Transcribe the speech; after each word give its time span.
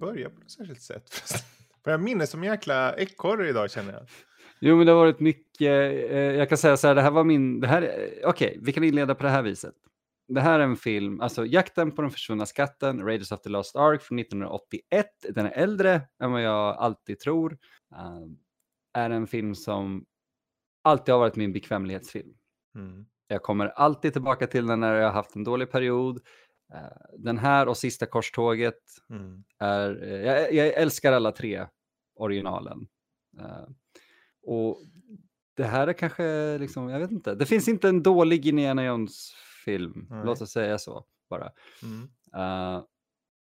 börja 0.00 0.30
på 0.30 0.40
något 0.40 0.50
särskilt 0.50 0.82
sätt? 0.82 1.10
För 1.84 1.90
jag 1.90 2.00
minns 2.02 2.30
som 2.30 2.44
jäkla 2.44 2.96
ekorre 2.96 3.48
idag 3.48 3.70
känner 3.70 3.92
jag. 3.92 4.06
Jo, 4.60 4.76
men 4.76 4.86
det 4.86 4.92
har 4.92 4.98
varit 4.98 5.20
mycket. 5.20 6.10
Eh, 6.10 6.18
jag 6.18 6.48
kan 6.48 6.58
säga 6.58 6.76
så 6.76 6.86
här, 6.86 6.94
det 6.94 7.02
här 7.02 7.10
var 7.10 7.24
min, 7.24 7.60
det 7.60 7.66
här, 7.66 7.82
okej, 8.24 8.48
okay, 8.48 8.58
vi 8.62 8.72
kan 8.72 8.84
inleda 8.84 9.14
på 9.14 9.22
det 9.22 9.28
här 9.28 9.42
viset. 9.42 9.74
Det 10.28 10.40
här 10.40 10.60
är 10.60 10.64
en 10.64 10.76
film, 10.76 11.20
alltså 11.20 11.46
Jakten 11.46 11.92
på 11.92 12.02
den 12.02 12.10
försvunna 12.10 12.46
skatten, 12.46 13.02
Raiders 13.02 13.32
of 13.32 13.40
the 13.40 13.48
Lost 13.48 13.76
Ark 13.76 14.02
från 14.02 14.18
1981. 14.18 15.06
Den 15.28 15.46
är 15.46 15.50
äldre 15.50 16.00
än 16.22 16.32
vad 16.32 16.42
jag 16.42 16.76
alltid 16.76 17.18
tror. 17.18 17.52
Uh, 17.92 18.26
är 18.94 19.10
en 19.10 19.26
film 19.26 19.54
som 19.54 20.04
alltid 20.82 21.12
har 21.12 21.18
varit 21.18 21.36
min 21.36 21.52
bekvämlighetsfilm. 21.52 22.34
Mm. 22.74 23.06
Jag 23.26 23.42
kommer 23.42 23.66
alltid 23.66 24.12
tillbaka 24.12 24.46
till 24.46 24.66
den 24.66 24.80
när 24.80 24.94
jag 24.94 25.04
har 25.04 25.12
haft 25.12 25.36
en 25.36 25.44
dålig 25.44 25.70
period. 25.70 26.20
Uh, 26.74 27.18
den 27.18 27.38
här 27.38 27.68
och 27.68 27.76
Sista 27.76 28.06
korståget 28.06 28.80
mm. 29.10 29.44
är, 29.58 30.04
uh, 30.04 30.26
jag, 30.26 30.52
jag, 30.52 30.66
älskar 30.66 31.12
alla 31.12 31.32
tre 31.32 31.66
originalen. 32.14 32.88
och 34.42 34.82
det 35.56 35.64
här 35.64 35.86
är 35.86 35.92
kanske, 35.92 36.58
liksom, 36.58 36.88
jag 36.88 37.00
vet 37.00 37.10
inte, 37.10 37.34
det 37.34 37.46
finns 37.46 37.68
inte 37.68 37.88
en 37.88 38.02
dålig 38.02 38.46
Indiana 38.46 38.84
Jones 38.84 39.32
film, 39.64 40.06
Nej. 40.10 40.22
låt 40.24 40.42
oss 40.42 40.50
säga 40.50 40.78
så 40.78 41.04
bara. 41.30 41.50
Mm. 41.82 42.02
Uh, 42.36 42.84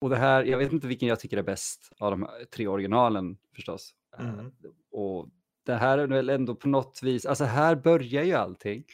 och 0.00 0.10
det 0.10 0.16
här, 0.16 0.44
jag 0.44 0.58
vet 0.58 0.72
inte 0.72 0.86
vilken 0.86 1.08
jag 1.08 1.20
tycker 1.20 1.36
är 1.36 1.42
bäst 1.42 1.92
av 1.98 2.10
de 2.10 2.28
tre 2.56 2.66
originalen 2.66 3.36
förstås. 3.54 3.94
Mm. 4.18 4.38
Uh, 4.38 4.46
och 4.90 5.28
det 5.66 5.74
här 5.74 5.98
är 5.98 6.06
väl 6.06 6.30
ändå 6.30 6.54
på 6.54 6.68
något 6.68 7.00
vis, 7.02 7.26
alltså 7.26 7.44
här 7.44 7.76
börjar 7.76 8.24
ju 8.24 8.32
allting. 8.32 8.84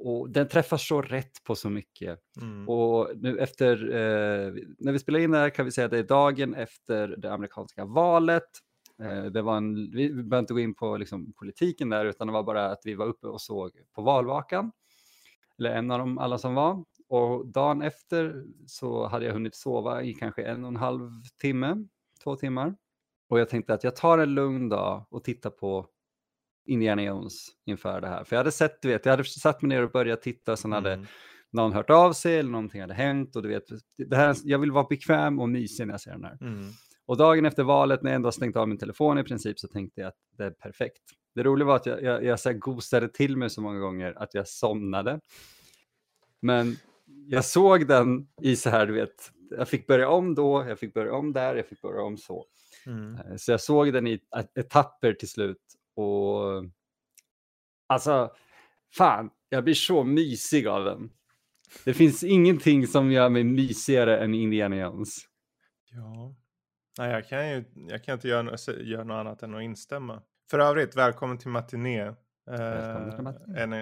Och 0.00 0.30
den 0.30 0.48
träffar 0.48 0.76
så 0.76 1.02
rätt 1.02 1.44
på 1.44 1.54
så 1.54 1.70
mycket. 1.70 2.18
Mm. 2.40 2.68
Och 2.68 3.10
nu 3.16 3.38
efter, 3.38 3.84
eh, 3.84 4.54
när 4.78 4.92
vi 4.92 4.98
spelar 4.98 5.18
in 5.20 5.30
det 5.30 5.38
här 5.38 5.50
kan 5.50 5.64
vi 5.64 5.70
säga 5.70 5.84
att 5.84 5.90
det 5.90 5.98
är 5.98 6.02
dagen 6.02 6.54
efter 6.54 7.08
det 7.08 7.32
amerikanska 7.32 7.84
valet. 7.84 8.48
Eh, 9.02 9.24
det 9.24 9.42
var 9.42 9.56
en, 9.56 9.90
vi 9.90 10.12
behöver 10.12 10.38
inte 10.38 10.54
gå 10.54 10.60
in 10.60 10.74
på 10.74 10.96
liksom, 10.96 11.32
politiken 11.32 11.90
där, 11.90 12.04
utan 12.04 12.26
det 12.26 12.32
var 12.32 12.42
bara 12.42 12.70
att 12.70 12.80
vi 12.84 12.94
var 12.94 13.06
uppe 13.06 13.26
och 13.26 13.40
såg 13.40 13.70
på 13.94 14.02
valvakan 14.02 14.72
eller 15.58 15.70
en 15.70 15.90
av 15.90 15.98
dem 15.98 16.18
alla 16.18 16.38
som 16.38 16.54
var. 16.54 16.84
Och 17.08 17.46
dagen 17.46 17.82
efter 17.82 18.44
så 18.66 19.06
hade 19.06 19.26
jag 19.26 19.32
hunnit 19.32 19.54
sova 19.54 20.02
i 20.02 20.14
kanske 20.14 20.42
en 20.42 20.64
och 20.64 20.68
en 20.68 20.76
halv 20.76 21.10
timme, 21.40 21.86
två 22.24 22.36
timmar. 22.36 22.74
Och 23.28 23.40
jag 23.40 23.48
tänkte 23.48 23.74
att 23.74 23.84
jag 23.84 23.96
tar 23.96 24.18
en 24.18 24.34
lugn 24.34 24.68
dag 24.68 25.06
och 25.10 25.24
tittar 25.24 25.50
på 25.50 25.86
Indiana 26.68 27.02
Jones 27.02 27.46
inför 27.66 28.00
det 28.00 28.08
här. 28.08 28.24
För 28.24 28.36
jag 28.36 28.40
hade 28.40 28.52
sett, 28.52 28.82
du 28.82 28.88
vet, 28.88 29.04
jag 29.04 29.12
hade 29.12 29.24
satt 29.24 29.62
mig 29.62 29.68
ner 29.68 29.82
och 29.82 29.90
börjat 29.90 30.22
titta, 30.22 30.56
sen 30.56 30.72
hade 30.72 30.92
mm. 30.92 31.06
någon 31.50 31.72
hört 31.72 31.90
av 31.90 32.12
sig 32.12 32.38
eller 32.38 32.50
någonting 32.50 32.80
hade 32.80 32.94
hänt 32.94 33.36
och 33.36 33.42
du 33.42 33.48
vet, 33.48 33.64
det 33.96 34.16
här, 34.16 34.36
jag 34.44 34.58
vill 34.58 34.72
vara 34.72 34.86
bekväm 34.90 35.40
och 35.40 35.48
mysig 35.48 35.86
när 35.86 35.94
jag 35.94 36.00
ser 36.00 36.10
den 36.10 36.24
här. 36.24 36.38
Mm. 36.40 36.70
Och 37.06 37.16
dagen 37.16 37.46
efter 37.46 37.62
valet 37.62 38.02
när 38.02 38.10
jag 38.10 38.16
ändå 38.16 38.32
stängt 38.32 38.56
av 38.56 38.68
min 38.68 38.78
telefon 38.78 39.18
i 39.18 39.24
princip 39.24 39.58
så 39.58 39.68
tänkte 39.68 40.00
jag 40.00 40.08
att 40.08 40.18
det 40.38 40.44
är 40.44 40.50
perfekt. 40.50 41.02
Det 41.34 41.42
roliga 41.42 41.66
var 41.66 41.76
att 41.76 41.86
jag, 41.86 42.02
jag, 42.02 42.24
jag 42.24 42.40
så 42.40 42.52
gosade 42.52 43.08
till 43.08 43.36
mig 43.36 43.50
så 43.50 43.60
många 43.60 43.78
gånger 43.78 44.14
att 44.16 44.34
jag 44.34 44.48
somnade. 44.48 45.20
Men 46.40 46.76
jag 47.26 47.44
såg 47.44 47.86
den 47.86 48.28
i 48.42 48.56
så 48.56 48.70
här, 48.70 48.86
du 48.86 48.92
vet, 48.92 49.32
jag 49.50 49.68
fick 49.68 49.86
börja 49.86 50.08
om 50.08 50.34
då, 50.34 50.64
jag 50.68 50.78
fick 50.78 50.94
börja 50.94 51.14
om 51.14 51.32
där, 51.32 51.56
jag 51.56 51.66
fick 51.66 51.82
börja 51.82 52.02
om 52.02 52.16
så. 52.16 52.44
Mm. 52.86 53.14
Eh, 53.14 53.36
så 53.36 53.50
jag 53.50 53.60
såg 53.60 53.92
den 53.92 54.06
i 54.06 54.20
etapper 54.54 55.12
till 55.12 55.28
slut 55.28 55.62
och 55.98 56.64
alltså, 57.86 58.30
fan, 58.94 59.30
jag 59.48 59.64
blir 59.64 59.74
så 59.74 60.04
mysig 60.04 60.66
av 60.66 60.84
den. 60.84 61.10
Det 61.84 61.94
finns 61.94 62.24
ingenting 62.24 62.86
som 62.86 63.12
gör 63.12 63.28
mig 63.28 63.44
mysigare 63.44 64.18
än 64.18 64.34
Indiana 64.34 64.76
Jones. 64.76 65.16
Ja, 65.90 66.34
Nej, 66.98 67.10
jag 67.10 67.28
kan 67.28 67.50
ju 67.50 67.64
jag 67.74 68.04
kan 68.04 68.14
inte 68.14 68.28
göra, 68.28 68.56
göra 68.82 69.04
något 69.04 69.14
annat 69.14 69.42
än 69.42 69.54
att 69.54 69.62
instämma. 69.62 70.22
För 70.50 70.58
övrigt, 70.58 70.96
välkommen 70.96 71.38
till 71.38 71.50
matiné. 71.50 72.00
Eh, 72.50 73.18
en, 73.56 73.72
eh, 73.72 73.80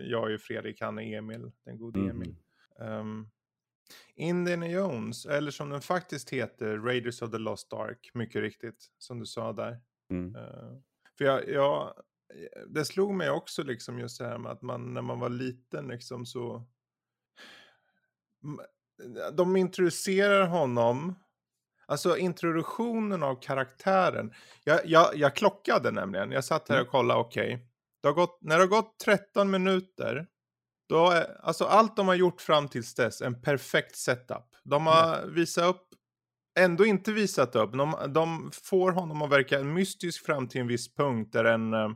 jag 0.00 0.26
är 0.26 0.30
ju 0.30 0.38
Fredrik, 0.38 0.80
han 0.80 0.98
är 0.98 1.18
Emil, 1.18 1.52
den 1.64 1.78
gode 1.78 2.00
mm. 2.00 2.10
Emil. 2.10 2.36
Um, 2.80 3.30
Indiana 4.14 4.68
Jones, 4.68 5.26
eller 5.26 5.50
som 5.50 5.70
den 5.70 5.80
faktiskt 5.80 6.30
heter, 6.30 6.78
Raiders 6.78 7.22
of 7.22 7.30
the 7.30 7.38
Lost 7.38 7.72
Ark, 7.72 8.10
mycket 8.14 8.42
riktigt, 8.42 8.90
som 8.98 9.18
du 9.18 9.26
sa 9.26 9.52
där. 9.52 9.80
Mm. 10.10 10.36
Uh, 10.36 10.78
för 11.18 11.24
jag, 11.24 11.48
jag, 11.48 11.94
det 12.68 12.84
slog 12.84 13.14
mig 13.14 13.30
också 13.30 13.62
liksom 13.62 13.98
just 13.98 14.18
det 14.18 14.24
här 14.24 14.38
med 14.38 14.52
att 14.52 14.62
man 14.62 14.94
när 14.94 15.02
man 15.02 15.20
var 15.20 15.28
liten 15.28 15.88
liksom 15.88 16.26
så... 16.26 16.64
De 19.32 19.56
introducerar 19.56 20.46
honom 20.46 21.14
Alltså 21.90 22.16
introduktionen 22.16 23.22
av 23.22 23.40
karaktären. 23.40 24.32
Jag, 24.64 24.80
jag, 24.86 25.16
jag 25.16 25.36
klockade 25.36 25.90
nämligen. 25.90 26.32
Jag 26.32 26.44
satt 26.44 26.68
här 26.68 26.76
mm. 26.76 26.86
och 26.86 26.90
kollade, 26.90 27.20
okej. 27.20 27.66
Okay. 28.08 28.26
när 28.40 28.56
det 28.56 28.62
har 28.62 28.68
gått 28.68 28.98
13 29.04 29.50
minuter. 29.50 30.26
Då 30.88 31.10
är, 31.10 31.40
alltså 31.40 31.64
allt 31.64 31.96
de 31.96 32.08
har 32.08 32.14
gjort 32.14 32.40
fram 32.40 32.68
tills 32.68 32.94
dess, 32.94 33.22
en 33.22 33.42
perfekt 33.42 33.96
setup. 33.96 34.56
De 34.64 34.86
har 34.86 35.18
mm. 35.18 35.34
visat 35.34 35.64
upp, 35.64 35.87
ändå 36.64 36.86
inte 36.86 37.12
visat 37.12 37.56
upp. 37.56 37.72
De, 37.72 37.94
de 38.14 38.50
får 38.52 38.92
honom 38.92 39.22
att 39.22 39.30
verka 39.30 39.64
mystisk 39.64 40.26
fram 40.26 40.48
till 40.48 40.60
en 40.60 40.66
viss 40.66 40.94
punkt 40.94 41.32
där 41.32 41.44
en 41.44 41.74
eh, 41.74 41.90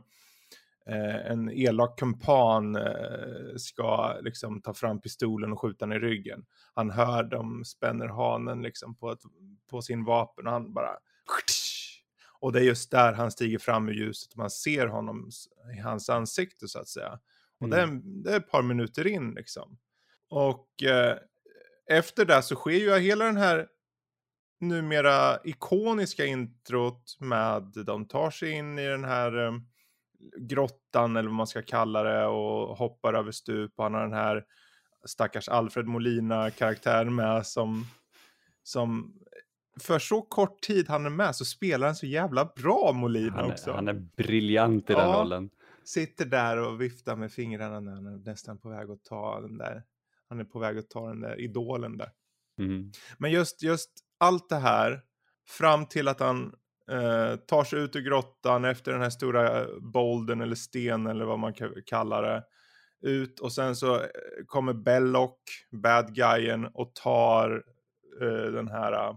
eh, 0.89 1.31
en 1.31 1.49
elak 1.49 1.99
kumpan 1.99 2.75
eh, 2.75 3.55
ska 3.57 4.17
liksom 4.21 4.61
ta 4.61 4.73
fram 4.73 5.01
pistolen 5.01 5.51
och 5.51 5.61
skjuta 5.61 5.85
den 5.85 5.97
i 5.97 5.99
ryggen. 5.99 6.45
Han 6.73 6.89
hör 6.89 7.23
dem 7.23 7.63
spänner 7.65 8.07
hanen 8.07 8.61
liksom 8.61 8.95
på, 8.95 9.11
ett, 9.11 9.21
på 9.69 9.81
sin 9.81 10.05
vapen 10.05 10.47
och 10.47 10.53
han 10.53 10.73
bara... 10.73 10.97
Och 12.39 12.51
det 12.51 12.59
är 12.59 12.63
just 12.63 12.91
där 12.91 13.13
han 13.13 13.31
stiger 13.31 13.59
fram 13.59 13.89
ur 13.89 13.93
ljuset 13.93 14.35
man 14.35 14.49
ser 14.49 14.87
honom 14.87 15.29
i 15.77 15.79
hans 15.79 16.09
ansikte 16.09 16.67
så 16.67 16.79
att 16.79 16.87
säga. 16.87 17.19
Och 17.59 17.67
mm. 17.67 17.69
det, 17.69 17.77
är, 17.77 17.83
mm. 17.83 18.23
det 18.23 18.31
är 18.31 18.37
ett 18.37 18.51
par 18.51 18.63
minuter 18.63 19.07
in 19.07 19.31
liksom. 19.31 19.77
Och 20.29 20.83
eh, 20.83 21.17
efter 21.89 22.25
det 22.25 22.41
så 22.41 22.55
sker 22.55 22.71
ju 22.71 22.99
hela 22.99 23.25
den 23.25 23.37
här 23.37 23.67
numera 24.67 25.39
ikoniska 25.43 26.25
introt 26.25 27.17
med 27.19 27.63
de 27.85 28.05
tar 28.05 28.31
sig 28.31 28.51
in 28.51 28.79
i 28.79 28.87
den 28.87 29.03
här 29.03 29.45
eh, 29.45 29.53
grottan 30.37 31.15
eller 31.15 31.29
vad 31.29 31.35
man 31.35 31.47
ska 31.47 31.61
kalla 31.61 32.03
det 32.03 32.25
och 32.25 32.77
hoppar 32.77 33.13
över 33.13 33.31
stup 33.31 33.73
och 33.75 33.83
han 33.83 33.93
har 33.93 34.01
den 34.01 34.13
här 34.13 34.43
stackars 35.05 35.49
Alfred 35.49 35.85
Molina-karaktären 35.85 37.15
med 37.15 37.47
som, 37.47 37.85
som 38.63 39.19
för 39.79 39.99
så 39.99 40.21
kort 40.21 40.61
tid 40.61 40.89
han 40.89 41.05
är 41.05 41.09
med 41.09 41.35
så 41.35 41.45
spelar 41.45 41.87
han 41.87 41.95
så 41.95 42.05
jävla 42.05 42.51
bra 42.55 42.91
Molina 42.95 43.35
han 43.35 43.45
är, 43.45 43.53
också. 43.53 43.71
Han 43.71 43.87
är 43.87 44.07
briljant 44.17 44.89
i 44.89 44.93
den 44.93 45.09
ja, 45.09 45.21
rollen. 45.21 45.49
Sitter 45.83 46.25
där 46.25 46.57
och 46.57 46.81
viftar 46.81 47.15
med 47.15 47.31
fingrarna 47.31 47.79
när 47.79 47.91
han 47.91 48.05
är 48.05 48.17
nästan 48.17 48.57
på 48.57 48.69
väg 48.69 48.89
att 48.89 49.03
ta 49.03 49.41
den 49.41 49.57
där. 49.57 49.83
Han 50.29 50.39
är 50.39 50.43
på 50.43 50.59
väg 50.59 50.77
att 50.77 50.89
ta 50.89 51.07
den 51.07 51.21
där 51.21 51.39
idolen 51.39 51.97
där. 51.97 52.09
Mm. 52.59 52.91
Men 53.17 53.31
just, 53.31 53.63
just 53.63 53.91
allt 54.23 54.49
det 54.49 54.55
här 54.55 55.01
fram 55.47 55.85
till 55.85 56.07
att 56.07 56.19
han 56.19 56.53
Eh, 56.91 57.35
tar 57.35 57.63
sig 57.63 57.79
ut 57.79 57.95
ur 57.95 58.01
grottan 58.01 58.65
efter 58.65 58.91
den 58.91 59.01
här 59.01 59.09
stora 59.09 59.61
eh, 59.61 59.67
bolden 59.79 60.41
eller 60.41 60.55
stenen 60.55 61.07
eller 61.07 61.25
vad 61.25 61.39
man 61.39 61.53
kallar 61.85 62.23
det. 62.23 62.43
Ut 63.01 63.39
och 63.39 63.53
sen 63.53 63.75
så 63.75 63.95
eh, 63.95 64.09
kommer 64.45 64.73
Belloc, 64.73 65.37
bad 65.71 66.15
guyen, 66.15 66.65
och 66.65 66.95
tar 66.95 67.63
eh, 68.21 68.51
den 68.51 68.67
här 68.67 69.09
uh, 69.09 69.15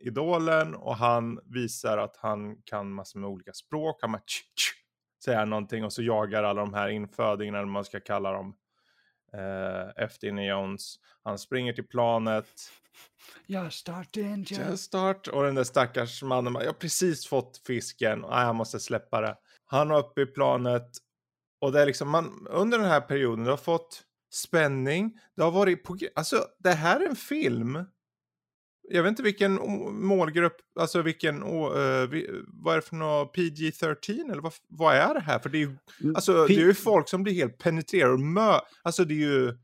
idolen 0.00 0.74
och 0.74 0.96
han 0.96 1.40
visar 1.44 1.98
att 1.98 2.16
han 2.16 2.56
kan 2.62 2.92
massor 2.92 3.20
med 3.20 3.30
olika 3.30 3.52
språk. 3.52 3.98
Han 4.00 4.12
bara 4.12 4.18
tch, 4.18 4.42
tch, 4.54 4.74
säger 5.24 5.46
någonting 5.46 5.84
och 5.84 5.92
så 5.92 6.02
jagar 6.02 6.42
alla 6.42 6.60
de 6.60 6.74
här 6.74 6.88
infödingarna, 6.88 7.58
eller 7.58 7.68
man 7.68 7.84
ska 7.84 8.00
kalla 8.00 8.32
dem, 8.32 8.56
eh, 9.32 10.04
efter 10.04 10.28
Indiana 10.28 10.50
Jones. 10.50 10.96
Han 11.24 11.38
springer 11.38 11.72
till 11.72 11.86
planet. 11.86 12.70
Jag 13.46 13.72
start 13.72 14.12
danger. 14.12 14.70
Just 14.70 14.84
start. 14.84 15.28
Och 15.28 15.42
den 15.44 15.54
där 15.54 15.64
stackars 15.64 16.22
mannen, 16.22 16.54
jag 16.54 16.66
har 16.66 16.72
precis 16.72 17.26
fått 17.26 17.62
fisken. 17.66 18.20
Nej, 18.20 18.46
jag 18.46 18.54
måste 18.54 18.80
släppa 18.80 19.20
det. 19.20 19.36
Han 19.66 19.90
är 19.90 19.98
uppe 19.98 20.22
i 20.22 20.26
planet. 20.26 20.90
Och 21.60 21.72
det 21.72 21.82
är 21.82 21.86
liksom, 21.86 22.10
man, 22.10 22.46
under 22.50 22.78
den 22.78 22.88
här 22.88 23.00
perioden, 23.00 23.44
du 23.44 23.50
har 23.50 23.56
fått 23.56 24.02
spänning. 24.32 25.20
Det 25.36 25.42
har 25.42 25.50
varit 25.50 25.84
på, 25.84 25.98
alltså 26.14 26.44
det 26.58 26.72
här 26.72 27.00
är 27.00 27.08
en 27.08 27.16
film 27.16 27.84
jag 28.90 29.02
vet 29.02 29.10
inte 29.10 29.22
vilken 29.22 29.54
målgrupp, 29.92 30.56
alltså 30.80 31.02
vilken, 31.02 31.42
uh, 31.42 31.50
vad 32.46 32.72
är 32.72 32.76
det 32.76 32.82
för 32.82 32.96
något, 32.96 33.36
PG-13 33.36 34.32
eller 34.32 34.42
vad, 34.42 34.52
vad 34.68 34.96
är 34.96 35.14
det 35.14 35.20
här? 35.20 35.38
För 35.38 35.48
det 35.48 35.58
är 35.58 35.60
ju, 35.60 35.76
mm, 36.02 36.16
alltså, 36.16 36.46
P 36.46 36.54
det 36.54 36.60
är 36.60 36.66
ju 36.66 36.74
folk 36.74 37.08
som 37.08 37.22
blir 37.22 37.34
helt 37.34 37.58
penetrerade 37.58 38.12
och 38.12 38.20
mö, 38.20 38.58
alltså 38.82 39.04
det 39.04 39.14
är 39.14 39.28
ju, 39.30 39.58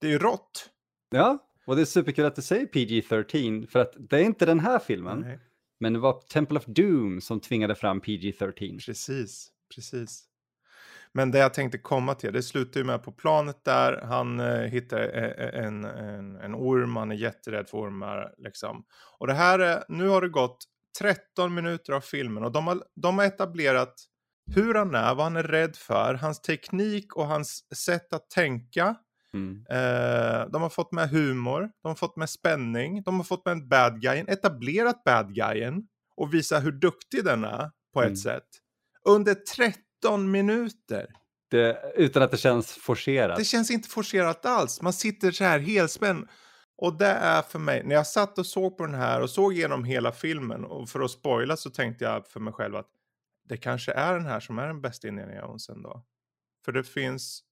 det 0.00 0.06
är 0.06 0.10
ju 0.10 0.18
rått. 0.18 0.70
Ja, 1.10 1.38
och 1.66 1.76
det 1.76 1.82
är 1.82 1.86
superkul 1.86 2.24
att 2.24 2.36
du 2.36 2.42
säger 2.42 2.66
PG-13 2.66 3.66
för 3.66 3.78
att 3.78 3.92
det 3.98 4.16
är 4.16 4.24
inte 4.24 4.46
den 4.46 4.60
här 4.60 4.78
filmen. 4.78 5.20
Nej. 5.20 5.38
Men 5.80 5.92
det 5.92 5.98
var 5.98 6.20
Temple 6.20 6.58
of 6.58 6.64
Doom 6.66 7.20
som 7.20 7.40
tvingade 7.40 7.74
fram 7.74 8.00
PG-13. 8.00 8.86
Precis, 8.86 9.50
precis. 9.74 10.24
Men 11.16 11.30
det 11.30 11.38
jag 11.38 11.54
tänkte 11.54 11.78
komma 11.78 12.14
till, 12.14 12.32
det 12.32 12.42
slutar 12.42 12.80
ju 12.80 12.84
med 12.84 13.02
på 13.02 13.12
planet 13.12 13.64
där, 13.64 14.00
han 14.02 14.40
eh, 14.40 14.60
hittar 14.60 15.00
eh, 15.00 15.64
en, 15.64 15.84
en, 15.84 16.36
en 16.36 16.54
orm, 16.54 16.96
han 16.96 17.10
är 17.10 17.16
jätterädd 17.16 17.68
för 17.68 17.78
ormar 17.78 18.34
liksom. 18.38 18.84
Och 19.18 19.26
det 19.26 19.34
här 19.34 19.58
är, 19.58 19.84
nu 19.88 20.08
har 20.08 20.20
det 20.20 20.28
gått 20.28 20.58
13 20.98 21.54
minuter 21.54 21.92
av 21.92 22.00
filmen 22.00 22.44
och 22.44 22.52
de 22.52 22.66
har, 22.66 22.82
de 22.96 23.18
har 23.18 23.24
etablerat 23.24 23.94
hur 24.54 24.74
han 24.74 24.94
är, 24.94 25.14
vad 25.14 25.24
han 25.24 25.36
är 25.36 25.42
rädd 25.42 25.76
för, 25.76 26.14
hans 26.14 26.40
teknik 26.40 27.16
och 27.16 27.26
hans 27.26 27.76
sätt 27.76 28.12
att 28.12 28.30
tänka. 28.30 28.96
Mm. 29.34 29.64
Eh, 29.70 30.46
de 30.50 30.62
har 30.62 30.68
fått 30.70 30.92
med 30.92 31.10
humor, 31.10 31.70
de 31.82 31.88
har 31.88 31.94
fått 31.94 32.16
med 32.16 32.30
spänning, 32.30 33.02
de 33.02 33.16
har 33.16 33.24
fått 33.24 33.44
med 33.44 33.52
en 33.52 33.68
bad 33.68 34.00
guyen, 34.00 34.28
etablerat 34.28 35.04
bad 35.04 35.34
guyen 35.34 35.82
och 36.16 36.34
visa 36.34 36.58
hur 36.58 36.72
duktig 36.72 37.24
den 37.24 37.44
är 37.44 37.70
på 37.94 38.00
ett 38.00 38.06
Mm. 38.06 38.16
sätt. 38.16 38.48
Under 39.08 39.34
13 39.34 39.85
minuter. 40.30 41.06
Det, 41.50 41.92
utan 41.96 42.22
att 42.22 42.30
det 42.30 42.36
känns 42.36 42.72
forcerat. 42.72 43.38
Det 43.38 43.44
känns 43.44 43.70
inte 43.70 43.88
forcerat 43.88 44.46
alls. 44.46 44.82
Man 44.82 44.92
sitter 44.92 45.30
så 45.30 45.44
här 45.44 45.58
helspänd. 45.58 46.28
Och 46.78 46.98
det 46.98 47.06
är 47.06 47.42
för 47.42 47.58
mig, 47.58 47.82
när 47.84 47.94
jag 47.94 48.06
satt 48.06 48.38
och 48.38 48.46
såg 48.46 48.76
på 48.78 48.86
den 48.86 48.94
här 48.94 49.20
och 49.20 49.30
såg 49.30 49.52
igenom 49.54 49.84
hela 49.84 50.12
filmen 50.12 50.64
och 50.64 50.88
för 50.88 51.00
att 51.00 51.10
spoila 51.10 51.56
så 51.56 51.70
tänkte 51.70 52.04
jag 52.04 52.28
för 52.28 52.40
mig 52.40 52.52
själv 52.52 52.76
att 52.76 52.88
det 53.48 53.56
kanske 53.56 53.92
är 53.92 54.14
den 54.14 54.26
här 54.26 54.40
som 54.40 54.58
är 54.58 54.66
den 54.66 54.80
bästa 54.80 55.08
Indiana 55.08 55.34
Jones 55.36 55.68
ändå. 55.68 56.04
För 56.64 56.72
det 56.72 56.84
finns, 56.84 57.42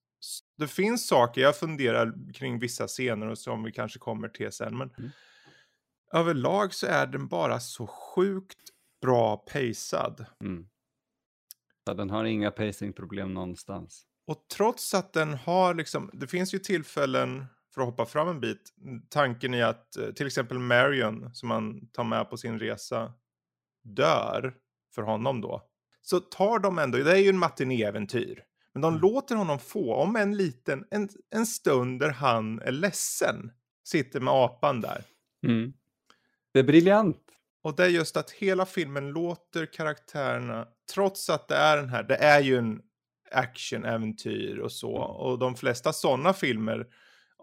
det 0.57 0.67
finns 0.67 1.07
saker, 1.07 1.41
jag 1.41 1.57
funderar 1.57 2.33
kring 2.33 2.59
vissa 2.59 2.87
scener 2.87 3.27
och 3.27 3.37
som 3.37 3.63
vi 3.63 3.71
kanske 3.71 3.99
kommer 3.99 4.27
till 4.29 4.51
sen, 4.51 4.77
men 4.77 4.89
Mm. 4.97 5.11
överlag 6.13 6.73
så 6.73 6.87
är 6.87 7.07
den 7.07 7.27
bara 7.27 7.59
så 7.59 7.87
sjukt 7.87 8.59
bra 9.01 9.37
pacad. 9.37 10.25
Mm. 10.43 10.67
Ja, 11.85 11.93
den 11.93 12.09
har 12.09 12.25
inga 12.25 12.51
pacingproblem 12.51 13.33
någonstans. 13.33 14.03
Och 14.27 14.45
trots 14.57 14.93
att 14.93 15.13
den 15.13 15.33
har 15.33 15.73
liksom, 15.73 16.09
det 16.13 16.27
finns 16.27 16.53
ju 16.53 16.59
tillfällen, 16.59 17.45
för 17.73 17.81
att 17.81 17.87
hoppa 17.87 18.05
fram 18.05 18.27
en 18.27 18.39
bit, 18.39 18.73
tanken 19.09 19.53
i 19.53 19.61
att 19.63 19.97
eh, 19.97 20.07
till 20.09 20.27
exempel 20.27 20.59
Marion, 20.59 21.29
som 21.33 21.49
man 21.49 21.87
tar 21.87 22.03
med 22.03 22.29
på 22.29 22.37
sin 22.37 22.59
resa, 22.59 23.13
dör 23.83 24.53
för 24.95 25.01
honom 25.01 25.41
då. 25.41 25.61
Så 26.01 26.19
tar 26.19 26.59
de 26.59 26.79
ändå, 26.79 26.97
det 26.97 27.11
är 27.11 27.17
ju 27.17 27.29
en 27.29 27.37
matinéäventyr, 27.39 28.43
men 28.73 28.81
de 28.81 28.87
Mm. 28.93 29.01
låter 29.01 29.35
honom 29.35 29.59
få, 29.59 29.95
om 29.95 30.15
en 30.15 30.37
liten, 30.37 30.85
en, 30.91 31.09
en 31.29 31.45
stund 31.45 31.99
där 31.99 32.09
han 32.09 32.61
är 32.61 32.71
ledsen, 32.71 33.51
sitter 33.83 34.19
med 34.19 34.33
apan 34.33 34.81
där. 34.81 35.03
Mm. 35.47 35.73
Det 36.53 36.59
är 36.59 36.63
briljant. 36.63 37.24
Och 37.65 37.75
det 37.75 37.83
är 37.83 37.89
just 37.89 38.17
att 38.17 38.31
hela 38.31 38.65
filmen 38.65 39.09
låter 39.09 39.65
karaktärerna, 39.65 40.67
trots 40.93 41.29
att 41.29 41.47
det 41.47 41.55
är 41.55 41.77
den 41.77 41.89
här, 41.89 42.03
det 42.03 42.15
är 42.15 42.39
ju 42.39 42.57
en 42.57 42.81
action-äventyr 43.31 44.57
och 44.59 44.71
så. 44.71 44.97
Mm. 44.97 45.09
Och 45.09 45.39
de 45.39 45.55
flesta 45.55 45.93
sådana 45.93 46.33
filmer, 46.33 46.87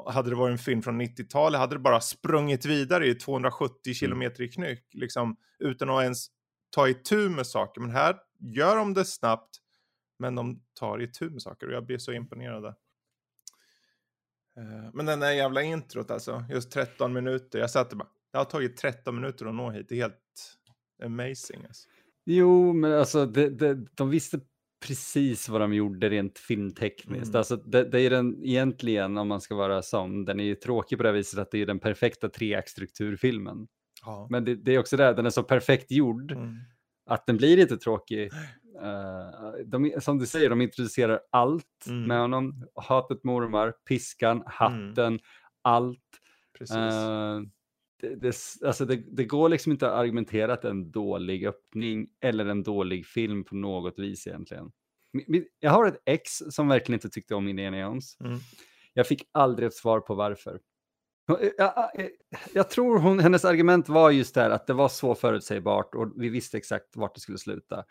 hade 0.06 0.30
det 0.30 0.36
varit 0.36 0.52
en 0.52 0.58
film 0.58 0.82
från 0.82 1.02
90-talet, 1.02 1.60
hade 1.60 1.74
det 1.74 1.78
bara 1.78 2.00
sprungit 2.00 2.64
vidare 2.64 3.06
i 3.06 3.14
270 3.14 3.94
kilometer 3.94 4.42
i 4.42 4.48
knyck, 4.48 4.88
liksom, 4.92 5.36
utan 5.58 5.90
att 5.90 6.02
ens 6.02 6.26
ta 6.70 6.88
itu 6.88 7.28
med 7.28 7.46
saker. 7.46 7.80
Men 7.80 7.90
här 7.90 8.16
gör 8.38 8.76
de 8.76 8.94
det 8.94 9.04
snabbt, 9.04 9.56
men 10.18 10.34
de 10.34 10.62
tar 10.80 11.02
itu 11.02 11.30
med 11.30 11.42
saker 11.42 11.66
och 11.66 11.72
jag 11.72 11.86
blir 11.86 11.98
så 11.98 12.12
imponerad. 12.12 12.62
där. 12.62 12.74
Eh, 14.56 14.90
Men 14.92 15.06
den 15.06 15.20
där 15.20 15.30
jävla 15.30 15.62
introt 15.62 16.10
alltså, 16.10 16.44
just 16.50 16.70
13 16.70 17.12
minuter, 17.12 17.58
jag 17.58 17.70
satt 17.70 17.92
och 17.92 17.98
bara, 17.98 18.08
det 18.32 18.38
har 18.38 18.44
tagit 18.44 18.76
13 18.76 19.14
minuter 19.14 19.46
att 19.46 19.54
nå 19.54 19.70
hit, 19.70 19.86
det 19.88 19.94
är 19.94 20.00
helt 20.00 20.58
amazing. 21.04 21.64
Alltså. 21.66 21.88
Jo, 22.24 22.72
men 22.72 22.92
alltså 22.92 23.26
det, 23.26 23.50
det, 23.50 23.74
de 23.94 24.10
visste 24.10 24.40
precis 24.86 25.48
vad 25.48 25.60
de 25.60 25.74
gjorde 25.74 26.08
rent 26.10 26.38
filmtekniskt. 26.38 27.28
Mm. 27.28 27.38
Alltså, 27.38 27.56
det, 27.56 27.84
det 27.84 28.00
är 28.00 28.10
den 28.10 28.44
egentligen, 28.44 29.18
om 29.18 29.28
man 29.28 29.40
ska 29.40 29.54
vara 29.54 29.82
sån, 29.82 30.24
den 30.24 30.40
är 30.40 30.44
ju 30.44 30.54
tråkig 30.54 30.98
på 30.98 31.04
det 31.04 31.12
viset 31.12 31.38
att 31.38 31.50
det 31.50 31.58
är 31.62 31.66
den 31.66 31.78
perfekta 31.78 32.28
treaktstrukturfilmen. 32.28 33.66
Ja. 34.04 34.26
Men 34.30 34.44
det, 34.44 34.54
det 34.54 34.74
är 34.74 34.78
också 34.78 34.96
det, 34.96 35.12
den 35.14 35.26
är 35.26 35.30
så 35.30 35.42
perfekt 35.42 35.90
gjord 35.90 36.32
Mm. 36.32 36.56
att 37.06 37.26
den 37.26 37.36
blir 37.36 37.58
inte 37.58 37.76
tråkig. 37.76 38.30
Eh, 38.82 39.52
de, 39.66 39.92
som 40.00 40.18
du 40.18 40.26
säger, 40.26 40.50
de 40.50 40.60
introducerar 40.60 41.20
allt 41.32 41.64
Mm. 41.88 42.02
med 42.04 42.20
honom. 42.20 42.66
Hatet 42.74 43.24
med 43.24 43.34
ormar, 43.34 43.74
piskan, 43.88 44.42
hatten, 44.46 45.20
allt. 45.62 45.98
Precis. 46.58 46.76
Eh, 46.76 47.40
det, 48.02 48.14
det, 48.14 48.34
alltså 48.66 48.84
det, 48.84 48.96
det 48.96 49.24
går 49.24 49.48
liksom 49.48 49.72
inte 49.72 49.86
att 49.88 49.98
argumentera 49.98 50.52
att 50.52 50.62
det 50.62 50.68
är 50.68 50.72
en 50.72 50.90
dålig 50.90 51.46
öppning 51.46 52.08
eller 52.20 52.46
en 52.46 52.62
dålig 52.62 53.06
film 53.06 53.44
på 53.44 53.54
något 53.56 53.98
vis 53.98 54.26
egentligen. 54.26 54.72
Jag 55.60 55.70
har 55.70 55.86
ett 55.86 56.02
ex 56.04 56.30
som 56.50 56.68
verkligen 56.68 56.96
inte 56.96 57.08
tyckte 57.10 57.34
om 57.34 57.48
Indiana 57.48 57.80
Jones. 57.80 58.20
Mm. 58.20 58.38
Jag 58.92 59.06
fick 59.06 59.28
aldrig 59.32 59.66
ett 59.66 59.74
svar 59.74 60.00
på 60.00 60.14
varför. 60.14 60.60
Hon- 61.26 61.40
eh, 61.40 61.50
Jag, 61.58 61.90
jag, 61.94 62.10
jag 62.52 62.70
tror 62.70 62.98
hon, 62.98 63.18
hennes 63.18 63.44
argument 63.44 63.88
var 63.88 64.10
just 64.10 64.34
där 64.34 64.50
att 64.50 64.66
det 64.66 64.72
var 64.72 64.88
så 64.88 65.14
förutsägbart 65.14 65.94
och 65.94 66.12
vi 66.16 66.28
visste 66.28 66.56
exakt 66.56 66.96
vart 66.96 67.14
det 67.14 67.20
skulle 67.20 67.38
sluta. 67.38 67.84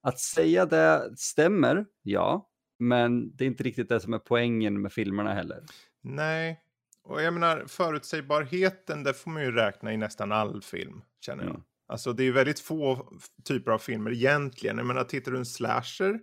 Att 0.00 0.18
säga 0.18 0.66
det 0.66 1.12
stämmer, 1.16 1.86
ja, 2.02 2.48
men 2.78 3.36
det 3.36 3.44
är 3.44 3.46
inte 3.46 3.64
riktigt 3.64 3.88
det 3.88 4.00
som 4.00 4.14
är 4.14 4.18
poängen 4.18 4.82
med 4.82 4.92
filmerna 4.92 5.34
heller. 5.34 5.62
Nej, 6.02 6.60
och 7.08 7.22
jag 7.22 7.34
menar 7.34 7.64
förutsägbarheten, 7.66 9.02
det 9.02 9.14
får 9.14 9.30
man 9.30 9.42
ju 9.42 9.52
räkna 9.52 9.92
i 9.92 9.96
nästan 9.96 10.32
all 10.32 10.62
film, 10.62 11.02
känner 11.20 11.42
jag. 11.44 11.50
Mm. 11.50 11.62
Alltså 11.86 12.12
det 12.12 12.22
är 12.22 12.24
ju 12.24 12.32
väldigt 12.32 12.60
få 12.60 13.12
typer 13.44 13.70
av 13.70 13.78
filmer 13.78 14.12
egentligen. 14.12 14.78
Jag 14.78 14.86
menar, 14.86 15.04
tittar 15.04 15.32
du 15.32 15.38
en 15.38 15.46
slasher? 15.46 16.20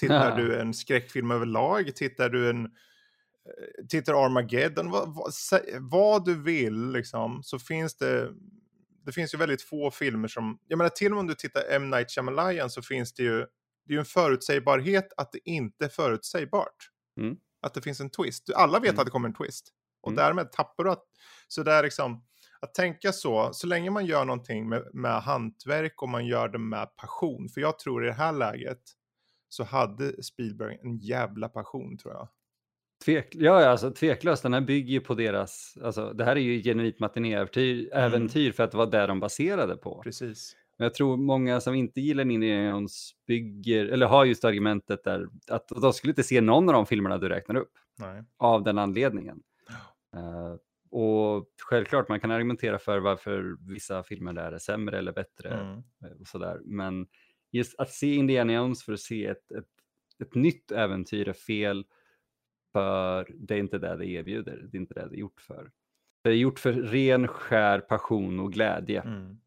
Tittar 0.00 0.30
Ja. 0.30 0.36
du 0.44 0.56
en 0.60 0.74
skräckfilm 0.74 1.30
överlag? 1.30 1.96
Tittar 1.96 2.28
du 2.28 2.50
en... 2.50 2.64
eh, 2.64 3.86
Tittar 3.88 4.24
Armageddon? 4.24 4.90
Vad, 4.90 5.14
vad, 5.14 5.32
vad 5.80 6.24
du 6.24 6.34
vill 6.42 6.90
liksom, 6.92 7.42
så 7.42 7.58
finns 7.58 7.96
det... 7.96 8.30
Det 9.06 9.12
finns 9.12 9.34
ju 9.34 9.38
väldigt 9.38 9.62
få 9.62 9.90
filmer 9.90 10.28
som... 10.28 10.58
Jag 10.66 10.76
menar, 10.76 10.88
till 10.88 11.06
och 11.06 11.12
med 11.16 11.20
om 11.20 11.26
du 11.26 11.34
tittar 11.34 11.62
M. 11.70 11.90
Night 11.90 12.10
Shyamalan 12.10 12.70
så 12.70 12.82
finns 12.82 13.14
det 13.14 13.22
ju... 13.22 13.38
Det 13.84 13.92
är 13.92 13.94
ju 13.94 13.98
en 13.98 14.04
förutsägbarhet 14.04 15.12
att 15.16 15.32
det 15.32 15.38
inte 15.44 15.84
är 15.84 15.88
förutsägbart. 15.88 16.76
Mm. 17.20 17.36
Att 17.62 17.74
det 17.74 17.80
finns 17.82 18.00
en 18.00 18.10
twist. 18.10 18.50
Alla 18.54 18.78
vet 18.80 18.88
Mm. 18.90 18.98
att 19.00 19.06
det 19.06 19.10
kommer 19.10 19.28
en 19.28 19.34
twist. 19.34 19.68
Och 20.00 20.12
Mm. 20.12 20.24
därmed 20.24 20.52
tappar 20.52 20.84
du 20.84 20.90
att... 20.90 21.04
Så 21.48 21.62
det 21.62 21.72
är 21.72 21.82
liksom... 21.82 22.24
Att 22.62 22.74
tänka 22.74 23.12
så, 23.12 23.50
så 23.52 23.66
länge 23.66 23.90
man 23.90 24.06
gör 24.06 24.24
någonting 24.24 24.68
med, 24.68 24.84
med 24.92 25.22
hantverk 25.22 26.02
och 26.02 26.08
man 26.08 26.26
gör 26.26 26.48
det 26.48 26.58
med 26.58 26.96
passion. 26.96 27.48
För 27.48 27.60
jag 27.60 27.78
tror 27.78 28.04
i 28.04 28.06
det 28.06 28.12
här 28.12 28.32
läget 28.32 28.80
så 29.48 29.64
hade 29.64 30.22
Spielberg 30.22 30.78
en 30.82 30.96
jävla 30.98 31.48
passion 31.48 31.98
tror 31.98 32.14
jag. 32.14 32.28
Tvek, 33.04 33.34
ja, 33.34 33.66
alltså 33.66 33.90
tveklöst. 33.90 34.42
Den 34.42 34.54
här 34.54 34.60
bygger 34.60 34.92
ju 34.92 35.00
på 35.00 35.14
deras, 35.14 35.78
alltså 35.82 36.12
det 36.12 36.24
här 36.24 36.36
är 36.36 36.40
ju 36.40 36.62
genuint 36.62 36.98
matinéäventyr 37.00 37.94
äventyr 37.94 38.52
för 38.52 38.62
att 38.62 38.70
det 38.70 38.76
var 38.76 38.86
det 38.86 39.06
de 39.06 39.20
baserade 39.20 39.76
på. 39.76 40.00
Precis. 40.02 40.56
Men 40.76 40.84
jag 40.84 40.94
tror 40.94 41.16
många 41.16 41.60
som 41.60 41.74
inte 41.74 42.00
gillar 42.00 42.30
Indiana 42.30 42.70
Jones 42.70 43.10
bygger, 43.26 43.86
eller 43.86 44.06
har 44.06 44.24
just 44.24 44.44
argumentet 44.44 45.04
där, 45.04 45.26
att 45.50 45.68
de 45.68 45.92
skulle 45.92 46.10
inte 46.10 46.22
se 46.22 46.40
någon 46.40 46.68
av 46.68 46.74
de 46.74 46.86
filmerna 46.86 47.18
du 47.18 47.28
räknar 47.28 47.54
upp 47.56 47.72
Nej. 47.98 48.22
av 48.38 48.62
den 48.62 48.78
anledningen. 48.78 49.42
Eh, 50.16 50.54
och 50.90 51.46
självklart, 51.62 52.08
man 52.08 52.20
kan 52.20 52.30
argumentera 52.30 52.78
för 52.78 52.98
varför 52.98 53.56
vissa 53.72 54.02
filmer 54.02 54.32
där 54.32 54.52
är 54.52 54.58
sämre 54.58 54.98
eller 54.98 55.12
bättre 55.12 55.48
Mm. 55.48 55.82
och 56.20 56.26
sådär. 56.26 56.60
Men 56.64 57.06
just 57.50 57.80
att 57.80 57.90
se 57.90 58.14
Indiana 58.14 58.52
Jones 58.52 58.82
för 58.84 58.92
att 58.92 59.00
se 59.00 59.26
ett, 59.26 59.52
ett, 59.52 59.68
ett 60.22 60.34
nytt 60.34 60.70
äventyr 60.70 61.28
är 61.28 61.32
fel, 61.32 61.84
för 62.72 63.28
det 63.34 63.54
är 63.54 63.58
inte 63.58 63.78
det 63.78 63.96
det 63.96 64.06
erbjuder. 64.06 64.56
Det 64.70 64.76
är 64.76 64.80
inte 64.80 64.94
det 64.94 65.08
det 65.08 65.16
är 65.16 65.20
gjort 65.20 65.40
för. 65.40 65.70
Det 66.22 66.30
är 66.30 66.34
gjort 66.34 66.58
för 66.58 66.72
ren, 66.72 67.28
skär 67.28 67.80
passion 67.80 68.40
och 68.40 68.52
glädje. 68.52 69.00
Mm. 69.00 69.40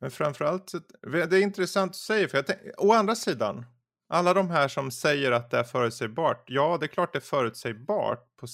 Men 0.00 0.10
framförallt, 0.10 0.72
det 1.02 1.36
är 1.36 1.42
intressant 1.42 1.90
att 1.90 1.96
säga, 1.96 2.28
för 2.28 2.38
jag 2.38 2.46
tänk, 2.46 2.60
å 2.78 2.92
andra 2.92 3.14
sidan, 3.14 3.64
alla 4.12 4.34
de 4.34 4.50
här 4.50 4.68
som 4.68 4.90
säger 4.90 5.32
att 5.32 5.50
det 5.50 5.58
är 5.58 5.64
förutsägbart, 5.64 6.44
ja 6.46 6.76
det 6.80 6.86
är 6.86 6.88
klart 6.88 7.12
det 7.12 7.18
är 7.18 7.20
förutsägbart 7.20 8.36
på, 8.36 8.46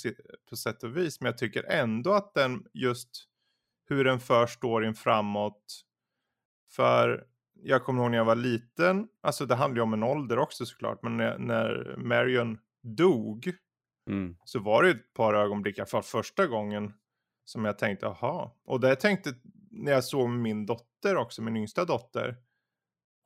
på 0.50 0.56
sätt 0.56 0.82
och 0.82 0.96
vis, 0.96 1.20
men 1.20 1.26
jag 1.26 1.38
tycker 1.38 1.64
ändå 1.64 2.12
att 2.12 2.34
den 2.34 2.64
just 2.74 3.10
hur 3.88 4.04
den 4.04 4.20
för 4.20 4.46
storyn 4.46 4.94
framåt, 4.94 5.80
för 6.70 7.26
jag 7.62 7.84
kommer 7.84 8.02
ihåg 8.02 8.10
när 8.10 8.18
jag 8.18 8.24
var 8.24 8.36
liten, 8.36 9.08
alltså 9.22 9.46
det 9.46 9.54
handlar 9.54 9.76
ju 9.76 9.82
om 9.82 9.92
en 9.92 10.02
ålder 10.02 10.38
också 10.38 10.66
såklart, 10.66 11.02
men 11.02 11.16
när, 11.16 11.38
när 11.38 11.96
Marion 11.96 12.58
dog, 12.82 13.52
Mm. 14.10 14.36
så 14.44 14.58
var 14.58 14.82
det 14.82 14.90
ett 14.90 15.12
par 15.14 15.34
ögonblick, 15.34 15.78
i 15.78 15.80
alla 15.80 15.86
fall 15.86 16.02
första 16.02 16.46
gången, 16.46 16.92
som 17.44 17.64
jag 17.64 17.78
tänkte, 17.78 18.06
aha. 18.06 18.56
Och 18.64 18.80
det 18.80 18.88
jag 18.88 19.00
tänkte 19.00 19.34
när 19.70 19.92
jag 19.92 20.04
såg 20.04 20.30
min 20.30 20.66
dotter 20.66 21.16
också, 21.16 21.42
min 21.42 21.56
yngsta 21.56 21.84
dotter. 21.84 22.36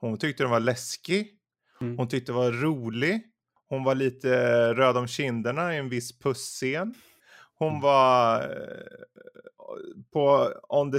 Hon 0.00 0.18
tyckte 0.18 0.42
den 0.42 0.50
var 0.50 0.60
läskig. 0.60 1.38
Mm. 1.82 1.98
Hon 1.98 2.08
tyckte 2.08 2.32
var 2.32 2.52
rolig. 2.52 3.22
Hon 3.68 3.84
var 3.84 3.94
lite 3.94 4.28
röd 4.74 4.96
om 4.96 5.06
kinderna 5.06 5.74
i 5.74 5.78
en 5.78 5.88
viss 5.88 6.18
pusscen. 6.18 6.94
Hon 7.58 7.68
Mm. 7.68 7.80
var 7.80 8.40
eh, 8.40 9.04
på 10.12 10.52
on 10.68 10.92
the, 10.92 10.98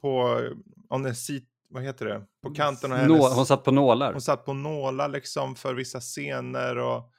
på 0.00 0.40
on 0.88 1.04
the 1.04 1.14
seat, 1.14 1.42
vad 1.68 1.82
heter 1.82 2.06
det, 2.06 2.26
på 2.42 2.54
kanten 2.54 2.92
av 2.92 2.98
hennes... 2.98 3.34
hon 3.34 3.46
satt 3.46 3.64
på 3.64 3.70
nålar. 3.72 4.12
Hon 4.12 4.20
satt 4.20 4.44
på 4.44 4.52
nålar 4.52 5.08
liksom 5.08 5.54
för 5.56 5.74
vissa 5.74 6.00
scener 6.00 6.78
och, 6.78 7.12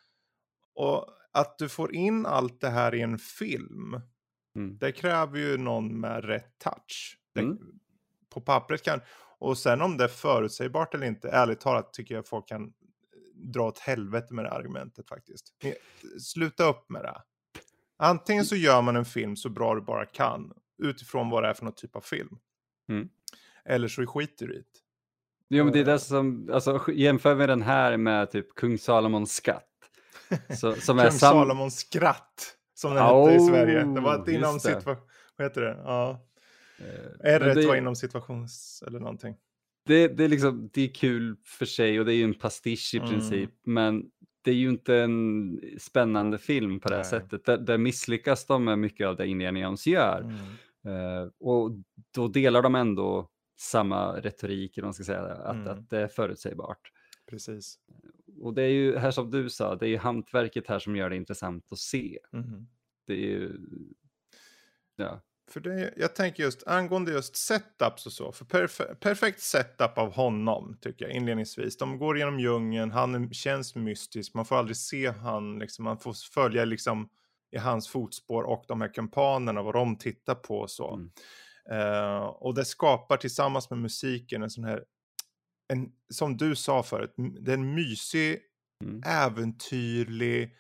och 0.75 1.05
att 1.31 1.57
du 1.57 1.69
får 1.69 1.95
in 1.95 2.25
allt 2.25 2.61
det 2.61 2.69
här 2.69 2.95
i 2.95 3.01
en 3.01 3.17
film. 3.17 4.01
Mm. 4.55 4.77
Det 4.77 4.91
kräver 4.91 5.39
ju 5.39 5.57
någon 5.57 5.99
med 5.99 6.25
rätt 6.25 6.59
touch. 6.59 7.17
Det, 7.33 7.41
Mm. 7.41 7.57
På 8.29 8.41
pappret 8.41 8.83
kan, 8.83 9.01
och 9.39 9.57
sen 9.57 9.81
om 9.81 9.97
det 9.97 10.03
är 10.03 10.07
förutsägbart 10.07 10.93
eller 10.93 11.07
inte, 11.07 11.29
ärligt 11.29 11.59
talat 11.59 11.93
tycker 11.93 12.15
jag 12.15 12.27
folk 12.27 12.47
kan 12.47 12.73
dra 13.41 13.67
åt 13.67 13.79
helvete 13.79 14.33
med 14.33 14.45
det 14.45 14.51
argumentet 14.51 15.07
faktiskt. 15.07 15.53
Sluta 16.21 16.63
upp 16.63 16.89
med 16.89 17.03
det. 17.03 17.21
Antingen 17.97 18.45
så 18.45 18.55
gör 18.55 18.81
man 18.81 18.95
en 18.95 19.05
film 19.05 19.35
så 19.35 19.49
bra 19.49 19.75
du 19.75 19.81
bara 19.81 20.05
kan, 20.05 20.53
utifrån 20.83 21.29
vad 21.29 21.43
det 21.43 21.49
är 21.49 21.53
för 21.53 21.65
någon 21.65 21.73
typ 21.73 21.95
av 21.95 22.01
film. 22.01 22.37
Mm. 22.89 23.09
Eller 23.65 23.87
så 23.87 24.05
skiter 24.05 24.47
du 24.47 24.53
i 24.53 24.57
det. 24.57 24.65
Jo, 25.49 25.63
men 25.63 25.73
det 25.73 25.79
är 25.79 25.85
det 25.85 25.99
som, 25.99 26.49
alltså 26.53 26.91
jämför 26.91 27.35
vi 27.35 27.47
den 27.47 27.61
här 27.61 27.97
med 27.97 28.31
typ 28.31 28.55
kung 28.55 28.77
Salomons 28.77 29.33
skatt. 29.33 29.67
Så, 30.59 30.73
som 30.73 30.99
är 30.99 31.03
Kung 31.09 31.11
sam... 31.11 31.31
Salomons 31.31 31.79
skratt, 31.79 32.57
som 32.73 32.93
den 32.95 33.03
hette 33.03 33.35
i 33.35 33.37
Oh, 33.37 33.49
Sverige. 33.49 33.83
Det 33.83 34.01
var 34.01 34.21
ett 34.21 34.27
inom 34.27 34.59
situation... 34.59 35.07
Vad 35.35 35.47
heter 35.47 35.61
det? 35.61 35.81
Ja. 35.83 36.27
Eh, 36.79 37.33
R 37.33 37.39
men 37.39 37.55
det, 37.55 37.67
var 37.67 37.75
inom 37.75 37.95
situations... 37.95 38.83
eller 38.87 38.99
någonting. 38.99 39.35
Det, 39.91 40.07
det, 40.07 40.23
är 40.23 40.27
liksom, 40.27 40.69
det 40.73 40.81
är 40.81 40.93
kul 40.93 41.35
för 41.45 41.65
sig 41.65 41.99
och 41.99 42.05
det 42.05 42.13
är 42.13 42.15
ju 42.15 42.23
en 42.23 42.33
pastisch 42.33 42.91
i 42.93 42.97
Mm. 42.97 43.09
princip. 43.09 43.49
Men 43.63 44.11
det 44.41 44.51
är 44.51 44.55
ju 44.55 44.69
inte 44.69 44.95
en 44.95 45.59
spännande 45.79 46.37
film 46.37 46.79
på 46.79 46.89
det 46.89 46.95
här 46.95 47.01
Nej. 47.03 47.09
sättet. 47.09 47.45
Där, 47.45 47.57
där 47.57 47.77
misslyckas 47.77 48.45
de 48.45 48.63
med 48.63 48.79
mycket 48.79 49.07
av 49.07 49.15
det 49.15 49.27
Indiana 49.27 49.59
Jones 49.59 49.87
gör. 49.87 50.21
Mm. 50.21 50.41
Eh, 51.23 51.29
och 51.39 51.71
då 52.15 52.27
delar 52.27 52.61
de 52.61 52.75
ändå 52.75 53.29
samma 53.59 54.15
retorik, 54.21 54.77
eller 54.77 54.85
man 54.85 54.93
ska 54.93 55.03
säga, 55.03 55.21
att, 55.21 55.55
Mm. 55.55 55.67
att 55.67 55.89
det 55.89 55.97
är 55.99 56.07
förutsägbart. 56.07 56.91
Precis. 57.29 57.75
Och 58.41 58.53
det 58.53 58.63
är 58.63 58.67
ju 58.69 58.97
här 58.97 59.11
som 59.11 59.29
du 59.31 59.49
sa, 59.49 59.75
det 59.75 59.85
är 59.85 59.89
ju 59.89 59.97
hantverket 59.97 60.67
här 60.67 60.79
som 60.79 60.95
gör 60.95 61.09
det 61.09 61.15
intressant 61.15 61.71
att 61.71 61.77
se. 61.77 62.19
Mhm. 62.31 62.67
Det 63.07 63.13
är 63.13 63.17
ju, 63.17 63.51
ja, 64.95 65.21
För 65.51 65.59
det, 65.59 65.93
jag 65.97 66.15
tänker 66.15 66.43
just 66.43 66.67
angående 66.67 67.11
just 67.11 67.35
setups 67.35 68.05
och 68.05 68.11
så. 68.13 68.31
För 68.31 68.45
perfe, 68.45 68.95
perfekt 68.95 69.41
setup 69.41 69.97
av 69.97 70.13
honom 70.13 70.77
tycker 70.81 71.05
jag 71.05 71.15
inledningsvis. 71.15 71.77
De 71.77 71.97
går 71.97 72.17
genom 72.17 72.39
djungeln, 72.39 72.91
han 72.91 73.33
känns 73.33 73.75
mystisk. 73.75 74.33
Man 74.33 74.45
får 74.45 74.55
aldrig 74.55 74.77
se 74.77 75.09
han, 75.11 75.59
liksom, 75.59 75.85
man 75.85 75.97
får 75.99 76.13
följa 76.33 76.65
liksom 76.65 77.09
i 77.51 77.57
hans 77.57 77.89
fotspår 77.89 78.43
och 78.43 78.63
de 78.67 78.81
här 78.81 78.93
kumpanerna, 78.93 79.61
vad 79.61 79.73
de 79.75 79.97
tittar 79.97 80.35
på 80.35 80.59
och 80.59 80.71
så. 80.71 80.93
Mm. 80.93 81.11
Eh, 81.71 82.23
och 82.23 82.55
det 82.55 82.65
skapar 82.65 83.17
tillsammans 83.17 83.69
med 83.69 83.79
musiken 83.79 84.43
en 84.43 84.49
sån 84.49 84.63
här, 84.63 84.83
en, 85.67 85.91
som 86.09 86.37
du 86.37 86.55
sa 86.55 86.83
förut, 86.83 87.13
det 87.17 87.51
är 87.51 87.57
en 87.57 87.75
mysig, 87.75 88.39
Mm. 88.83 89.03
äventyrlig, 89.05 90.55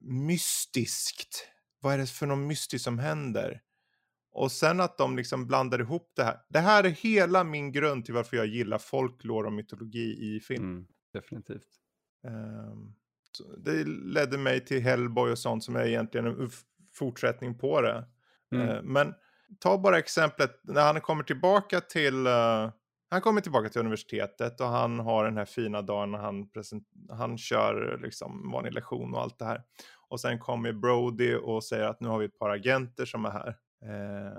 mystiskt. 0.00 1.48
Vad 1.80 1.94
är 1.94 1.98
det 1.98 2.06
för 2.06 2.26
något 2.26 2.46
mystiskt 2.46 2.84
som 2.84 2.98
händer? 2.98 3.60
Och 4.36 4.52
sen 4.52 4.80
att 4.80 4.98
de 4.98 5.16
liksom 5.16 5.46
blandar 5.46 5.80
ihop 5.80 6.12
det 6.16 6.24
här. 6.24 6.36
Det 6.48 6.58
här 6.58 6.84
är 6.84 6.88
hela 6.88 7.44
min 7.44 7.72
grund 7.72 8.04
till 8.04 8.14
varför 8.14 8.36
jag 8.36 8.46
gillar 8.46 8.78
folklore 8.78 9.46
och 9.46 9.52
mytologi 9.52 10.36
i 10.36 10.40
film. 10.40 10.64
Mm, 10.64 10.86
definitivt. 11.12 11.68
Så 13.32 13.56
det 13.56 13.84
ledde 13.84 14.38
mig 14.38 14.64
till 14.64 14.82
Hellboy 14.82 15.32
och 15.32 15.38
sånt 15.38 15.64
som 15.64 15.76
är 15.76 15.86
egentligen 15.86 16.26
en 16.26 16.50
fortsättning 16.94 17.58
på 17.58 17.80
det. 17.80 18.04
Mm. 18.54 18.68
Eh, 18.68 18.82
men 18.82 19.14
ta 19.60 19.78
bara 19.78 19.98
exemplet 19.98 20.60
när 20.62 20.82
han 20.82 21.00
kommer 21.00 21.24
tillbaka 21.24 21.80
till 21.80 22.26
eh, 22.26 22.70
han 23.10 23.20
kommer 23.20 23.40
tillbaka 23.40 23.68
till 23.68 23.80
universitetet 23.80 24.60
och 24.60 24.66
han 24.66 24.98
har 24.98 25.24
den 25.24 25.36
här 25.36 25.44
fina 25.44 25.82
dagen 25.82 26.10
när 26.10 26.18
han, 26.18 26.48
han 27.10 27.38
kör 27.38 27.98
liksom 28.02 28.50
vanlig 28.52 28.72
lektion 28.72 29.14
och 29.14 29.22
allt 29.22 29.38
det 29.38 29.44
här. 29.44 29.62
Och 30.08 30.20
sen 30.20 30.38
kommer 30.38 30.72
Brody 30.72 31.34
och 31.34 31.64
säger 31.64 31.84
att 31.84 32.00
nu 32.00 32.08
har 32.08 32.18
vi 32.18 32.24
ett 32.24 32.38
par 32.38 32.50
agenter 32.50 33.04
som 33.04 33.24
är 33.24 33.30
här. 33.30 33.56
Eh, 33.86 34.38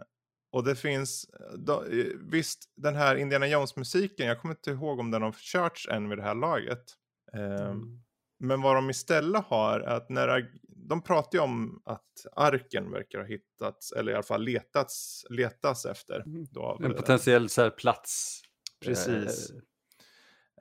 och 0.51 0.63
det 0.63 0.75
finns, 0.75 1.25
då, 1.57 1.83
eh, 1.83 2.05
visst 2.31 2.73
den 2.75 2.95
här 2.95 3.15
Indiana 3.15 3.47
Jones-musiken, 3.47 4.27
jag 4.27 4.41
kommer 4.41 4.53
inte 4.55 4.71
ihåg 4.71 4.99
om 4.99 5.11
den 5.11 5.21
har 5.21 5.31
körts 5.31 5.87
än 5.87 6.09
vid 6.09 6.17
det 6.17 6.23
här 6.23 6.35
laget. 6.35 6.83
Eh, 7.33 7.67
Mm. 7.69 8.03
men 8.39 8.61
vad 8.61 8.75
de 8.75 8.89
istället 8.89 9.43
har 9.45 9.79
är 9.79 9.87
att 9.95 10.09
när 10.09 10.49
de 10.89 11.01
pratar 11.03 11.37
ju 11.37 11.43
om 11.43 11.81
att 11.85 12.11
arken 12.35 12.91
verkar 12.91 13.19
ha 13.19 13.25
hittats, 13.25 13.91
eller 13.91 14.11
i 14.11 14.15
alla 14.15 14.23
fall 14.23 14.43
letats, 14.43 15.25
letas 15.29 15.85
efter. 15.85 16.23
Då 16.51 16.61
av, 16.63 16.85
En 16.85 16.91
eh, 16.91 16.97
potentiell 16.97 17.49
så 17.49 17.61
här, 17.61 17.69
plats. 17.69 18.41
Precis. 18.85 19.51
Eh, 19.51 19.57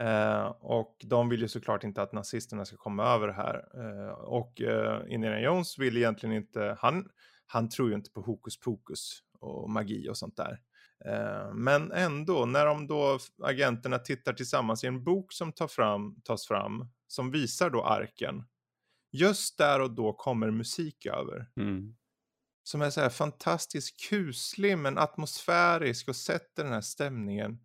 Eh, 0.01 0.47
och 0.61 0.97
de 1.05 1.29
vill 1.29 1.41
ju 1.41 1.49
såklart 1.49 1.85
inte 1.85 2.03
att 2.03 2.13
nazisterna 2.13 2.65
ska 2.65 2.77
komma 2.77 3.05
över 3.15 3.29
här. 3.29 3.65
Eh, 3.75 4.11
och 4.11 4.61
eh, 4.61 5.03
Indiana 5.09 5.41
Jones 5.41 5.79
vill 5.79 5.97
egentligen 5.97 6.37
inte, 6.37 6.77
han, 6.81 7.09
han 7.47 7.69
tror 7.69 7.89
ju 7.89 7.95
inte 7.95 8.11
på 8.11 8.21
hokus 8.21 8.61
pokus 8.61 9.23
och 9.39 9.71
magi 9.71 10.09
och 10.09 10.17
sånt 10.19 10.37
där. 10.37 10.61
Eh, 11.05 11.55
men 11.55 11.93
ändå, 11.93 12.47
när 12.47 12.67
de 12.67 12.87
då, 12.87 13.19
agenterna 13.43 13.99
tittar 13.99 14.33
tillsammans 14.33 14.85
i 14.85 14.87
en 14.87 15.05
bok 15.05 15.33
som 15.33 15.53
tar 15.53 15.69
fram, 15.69 16.21
tas 16.25 16.47
fram, 16.47 16.89
som 17.07 17.31
visar 17.31 17.71
då 17.71 17.85
arken. 17.85 18.45
Just 19.13 19.59
där 19.59 19.81
och 19.81 19.95
då 19.95 20.13
kommer 20.13 20.51
musik 20.51 21.07
över. 21.07 21.51
mm. 21.57 21.97
Som 22.63 22.83
är 22.83 22.91
så 22.91 23.01
här 23.01 23.09
fantastiskt 23.09 24.09
kuslig 24.09 24.79
men 24.79 24.99
atmosfärisk 24.99 26.09
och 26.09 26.17
sätter 26.17 26.65
den 26.65 26.73
här 26.73 26.81
stämningen 26.81 27.59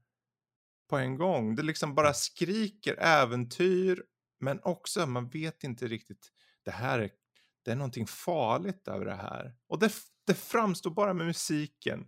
på 0.89 0.97
en 0.97 1.17
gång. 1.17 1.55
Det 1.55 1.63
liksom 1.63 1.95
bara 1.95 2.13
skriker 2.13 2.95
äventyr 2.99 4.03
men 4.39 4.59
också 4.63 5.05
man 5.05 5.29
vet 5.29 5.63
inte 5.63 5.87
riktigt. 5.87 6.31
Det 6.65 6.71
här 6.71 6.99
är, 6.99 7.09
det 7.63 7.71
är 7.71 7.75
någonting 7.75 8.07
farligt 8.07 8.87
över 8.87 9.05
det 9.05 9.15
här. 9.15 9.55
Och 9.67 9.79
det, 9.79 9.91
det 10.27 10.33
framstår 10.33 10.91
bara 10.91 11.13
med 11.13 11.25
musiken. 11.25 12.07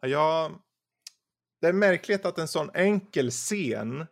Ja, 0.00 0.08
Jag, 0.08 0.60
det 1.60 1.66
är 1.66 1.72
märkligt 1.72 2.24
att 2.24 2.38
en 2.38 2.48
sån 2.48 2.70
enkel 2.74 3.30
scen 3.30 4.06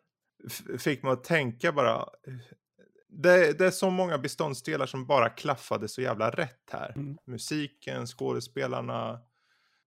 fick 0.78 1.02
mig 1.02 1.12
att 1.12 1.24
tänka 1.24 1.72
bara. 1.72 2.08
Det, 3.08 3.58
det 3.58 3.66
är 3.66 3.70
så 3.70 3.90
många 3.90 4.18
beståndsdelar 4.18 4.86
som 4.86 5.06
bara 5.06 5.30
klaffade 5.30 5.88
så 5.88 6.02
jävla 6.02 6.30
rätt 6.30 6.70
här. 6.72 6.92
Mm. 6.96 7.18
Musiken, 7.24 8.06
skådespelarna, 8.06 9.20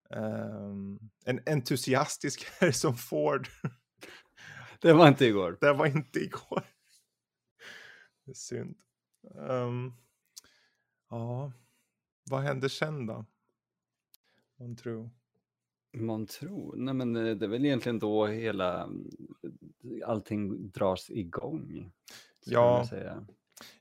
ehm, 0.09 0.99
en 1.25 1.39
entusiastisk 1.45 2.47
Harrison 2.59 2.97
Ford. 2.97 3.47
Det 4.79 4.93
var 4.93 5.07
inte 5.07 5.25
igår. 5.25 5.57
Det 5.61 5.73
var 5.73 5.85
inte 5.85 6.19
igår. 6.19 6.63
Det 8.25 8.31
är 8.31 8.35
synd. 8.35 8.77
Ehm, 9.49 9.93
ja, 11.11 11.51
vad 12.29 12.41
händer 12.41 12.67
sen 12.67 13.05
då? 13.05 13.25
Man 15.93 16.25
tror, 16.27 16.75
nej 16.75 16.93
men 16.93 17.15
eh, 17.15 17.35
det 17.35 17.45
är 17.45 17.49
väl 17.49 17.65
egentligen 17.65 17.99
då 17.99 18.25
hela 18.27 18.83
mm, 18.83 19.09
allting 20.05 20.69
dras 20.71 21.09
igång. 21.09 21.91
Ja. 22.45 22.87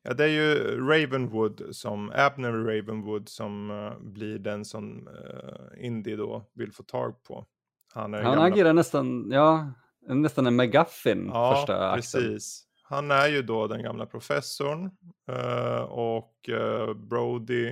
Ja, 0.03 0.15
det 0.15 0.25
är 0.25 0.29
ju 0.29 0.55
Ravenwood 0.81 1.63
som, 1.77 2.13
Abner 2.15 2.53
Ravenwood 2.53 3.29
som 3.29 3.71
eh, 3.71 3.99
blir 4.01 4.39
den 4.39 4.65
som 4.65 5.09
uh, 5.09 5.85
Indy 5.87 6.17
då 6.17 6.51
vill 6.53 6.73
få 6.73 6.83
tag 6.83 7.23
på. 7.23 7.47
Han 7.93 8.15
är 8.15 8.23
Han 8.23 8.33
gamla- 8.37 8.55
agerar 8.55 8.73
nästan, 8.73 9.31
ja, 9.31 9.73
nästan 10.01 10.47
en 10.47 10.57
McGuffin 10.57 11.27
Ja, 11.33 11.55
första 11.57 11.91
akten. 11.91 12.21
precis. 12.23 12.67
Han 12.91 13.11
är 13.11 13.29
ju 13.29 13.43
då 13.43 13.67
den 13.67 13.83
gamla 13.83 14.07
professorn 14.07 14.91
eh, 15.29 15.83
och 15.83 16.49
eh, 16.49 16.95
Brody, 16.95 17.69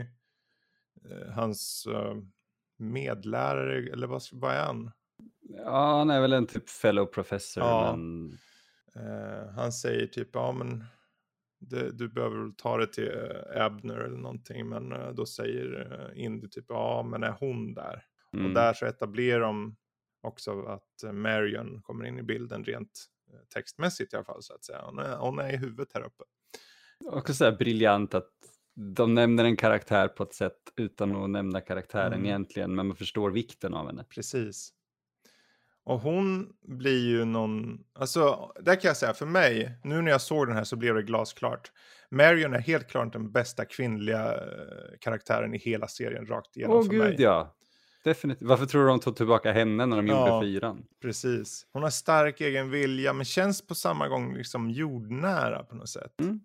eh, 1.10 1.32
hans 1.34 1.86
medlärare, 2.78 3.92
eller 3.92 4.06
vad, 4.06 4.22
vad 4.32 4.54
är 4.54 4.64
han? 4.64 4.90
Ja, 5.40 5.98
han 5.98 6.10
är 6.10 6.20
väl 6.20 6.32
en 6.32 6.46
typ 6.46 6.68
fellow 6.68 7.06
professor, 7.06 7.62
Ja. 7.64 7.96
men 7.96 8.38
han 9.54 9.72
säger 9.72 10.06
typ, 10.06 10.28
ja 10.32 10.52
men 10.52 10.84
det, 11.60 11.90
du 11.92 12.08
behöver 12.08 12.36
väl 12.38 12.54
ta 12.54 12.76
det 12.76 12.86
till 12.92 13.12
Abner 13.56 13.96
eller 13.96 14.16
någonting, 14.16 14.68
men 14.68 15.14
då 15.14 15.26
säger 15.26 16.12
Indy 16.14 16.48
typ, 16.48 16.64
ja 16.68 17.02
men 17.02 17.22
är 17.22 17.36
hon 17.40 17.74
där? 17.74 18.02
mm, 18.32 18.46
Och 18.46 18.52
där 18.54 18.72
så 18.72 18.86
etablerar 18.86 19.40
de 19.40 19.76
också 20.22 20.62
att 20.62 21.12
Marion 21.12 21.82
kommer 21.82 22.04
in 22.04 22.18
i 22.18 22.22
bilden 22.22 22.64
rent 22.64 23.06
textmässigt 23.54 24.12
i 24.12 24.16
alla 24.16 24.24
fall 24.24 24.42
så 24.42 24.54
att 24.54 24.64
säga. 24.64 24.82
Hon 24.84 24.98
är, 24.98 25.16
hon 25.16 25.38
är 25.38 25.52
i 25.52 25.56
huvudet 25.56 25.88
här 25.94 26.00
uppe. 26.02 26.24
också 27.04 27.34
så 27.34 27.44
här 27.44 27.52
briljant 27.52 28.14
att 28.14 28.30
de 28.74 29.14
nämner 29.14 29.44
en 29.44 29.56
karaktär 29.56 30.08
på 30.08 30.22
ett 30.22 30.34
sätt 30.34 30.58
utan 30.76 31.16
att 31.16 31.30
nämna 31.30 31.60
karaktären 31.60 32.12
Mm. 32.12 32.26
egentligen, 32.26 32.74
men 32.74 32.86
man 32.86 32.96
förstår 32.96 33.30
vikten 33.30 33.74
av 33.74 33.86
henne. 33.86 34.04
Precis. 34.04 34.72
Och 35.84 36.00
hon 36.00 36.52
blir 36.62 37.08
ju 37.08 37.24
någon, 37.24 37.84
alltså 37.94 38.52
där 38.60 38.74
kan 38.74 38.88
jag 38.88 38.96
säga 38.96 39.14
för 39.14 39.26
mig, 39.26 39.78
nu 39.84 40.02
när 40.02 40.10
jag 40.10 40.20
såg 40.20 40.46
den 40.46 40.56
här 40.56 40.64
så 40.64 40.76
blev 40.76 40.94
det 40.94 41.02
glasklart. 41.02 41.72
Marion 42.10 42.54
är 42.54 42.58
helt 42.58 42.88
klart 42.88 43.12
den 43.12 43.32
bästa 43.32 43.64
kvinnliga 43.64 44.34
eh, 44.34 44.98
karaktären 45.00 45.54
i 45.54 45.58
hela 45.58 45.88
serien 45.88 46.26
rakt 46.26 46.56
igenom 46.56 46.76
Åh 46.76 46.82
för 46.84 46.90
gud 46.90 46.98
mig. 47.00 47.16
ja. 47.18 47.54
Definitivt. 48.04 48.48
Varför 48.48 48.66
tror 48.66 48.82
du 48.82 48.88
de 48.88 49.00
tog 49.00 49.16
tillbaka 49.16 49.52
henne 49.52 49.86
när 49.86 49.96
de 49.96 50.06
Ja. 50.06 50.28
gjorde 50.28 50.46
fyran? 50.46 50.84
Precis. 51.02 51.66
Hon 51.72 51.82
har 51.82 51.90
stark 51.90 52.40
egen 52.40 52.70
vilja 52.70 53.12
men 53.12 53.24
känns 53.24 53.66
på 53.66 53.74
samma 53.74 54.08
gång 54.08 54.34
liksom 54.36 54.70
jordnära 54.70 55.62
på 55.62 55.74
något 55.76 55.88
sätt. 55.88 56.20
Mm. 56.22 56.40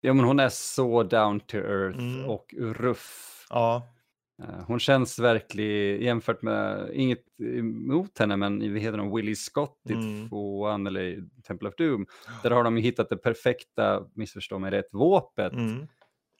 Ja, 0.00 0.14
men 0.14 0.24
hon 0.24 0.40
är 0.40 0.48
så 0.48 1.02
down 1.02 1.40
to 1.40 1.56
earth 1.56 1.98
Mm. 1.98 2.24
och 2.24 2.54
ruff. 2.58 3.46
Ja, 3.50 3.94
Eh, 4.42 4.64
Hon 4.66 4.78
känns 4.80 5.18
verkligen, 5.18 6.02
jämfört 6.04 6.42
med, 6.42 6.90
inget 6.94 7.24
emot 7.58 8.18
henne, 8.18 8.36
men 8.36 8.72
vad 8.72 8.80
heter 8.82 8.98
de, 8.98 9.14
Willie 9.16 9.36
Scott 9.36 9.80
i 9.88 9.92
Mm. 9.92 10.28
tvåan 10.28 10.86
eller 10.86 11.24
Temple 11.46 11.68
of 11.68 11.74
Doom, 11.76 12.06
där 12.42 12.50
har 12.50 12.64
de 12.64 12.76
ju 12.76 12.82
hittat 12.82 13.08
det 13.08 13.16
perfekta, 13.16 14.06
missförstå 14.14 14.58
mig 14.58 14.70
rätt, 14.70 14.88
våpet. 14.92 15.52
mm. 15.52 15.86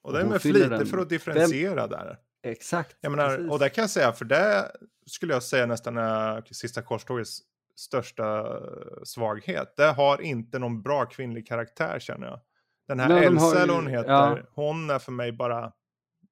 Och 0.03 0.13
det 0.13 0.19
är 0.19 0.23
hon 0.23 0.33
med 0.33 0.43
flit, 0.43 0.71
den- 0.71 0.87
för 0.87 0.99
att 0.99 1.09
differentiera 1.09 1.87
där. 1.87 2.17
Exakt. 2.43 2.97
Jag 3.01 3.11
menar, 3.11 3.51
och 3.51 3.59
det 3.59 3.69
kan 3.69 3.83
jag 3.83 3.91
säga, 3.91 4.13
för 4.13 4.25
det 4.25 4.73
skulle 5.07 5.33
jag 5.33 5.43
säga 5.43 5.67
nästan 5.67 5.97
är 5.97 6.43
Sista 6.51 6.83
Korstågets 6.83 7.41
största 7.77 8.39
eh, 8.41 9.03
svaghet. 9.05 9.77
Det 9.77 9.93
har 9.93 10.23
inte 10.23 10.59
någon 10.59 10.83
bra 10.83 11.05
kvinnlig 11.05 11.47
karaktär 11.47 11.99
känner 11.99 12.27
jag. 12.27 12.41
Den 12.89 13.01
här 13.01 13.31
vad 13.31 13.71
hon 13.71 13.87
heter, 13.87 14.11
ja. 14.11 14.39
hon 14.55 14.91
är 14.91 14.99
för 14.99 15.13
mig 15.13 15.33
bara, 15.33 15.73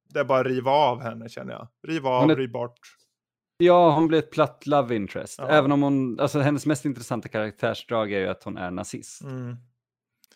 det 0.09 0.21
är 0.21 0.25
bara 0.25 0.43
riva 0.43 0.71
av 0.71 1.03
henne 1.03 1.29
känner 1.29 1.53
jag. 1.53 1.69
Riva 1.89 2.11
av, 2.11 2.37
riv 2.37 2.53
bort. 2.53 2.79
Ja, 3.59 3.95
hon 3.95 4.09
blir 4.09 4.19
ett 4.19 4.31
platt 4.31 4.67
love 4.67 4.97
interest. 4.97 5.39
Ja. 5.39 5.49
Även 5.49 5.73
om 5.73 5.83
hon, 5.83 6.21
alltså 6.21 6.41
hennes 6.41 6.67
mest 6.67 6.85
intressanta 6.85 7.29
karaktärsdrag 7.29 8.13
är 8.13 8.19
ju 8.19 8.29
att 8.29 8.43
hon 8.43 8.57
är 8.57 8.71
nazist. 8.71 9.23
Mm. 9.23 9.57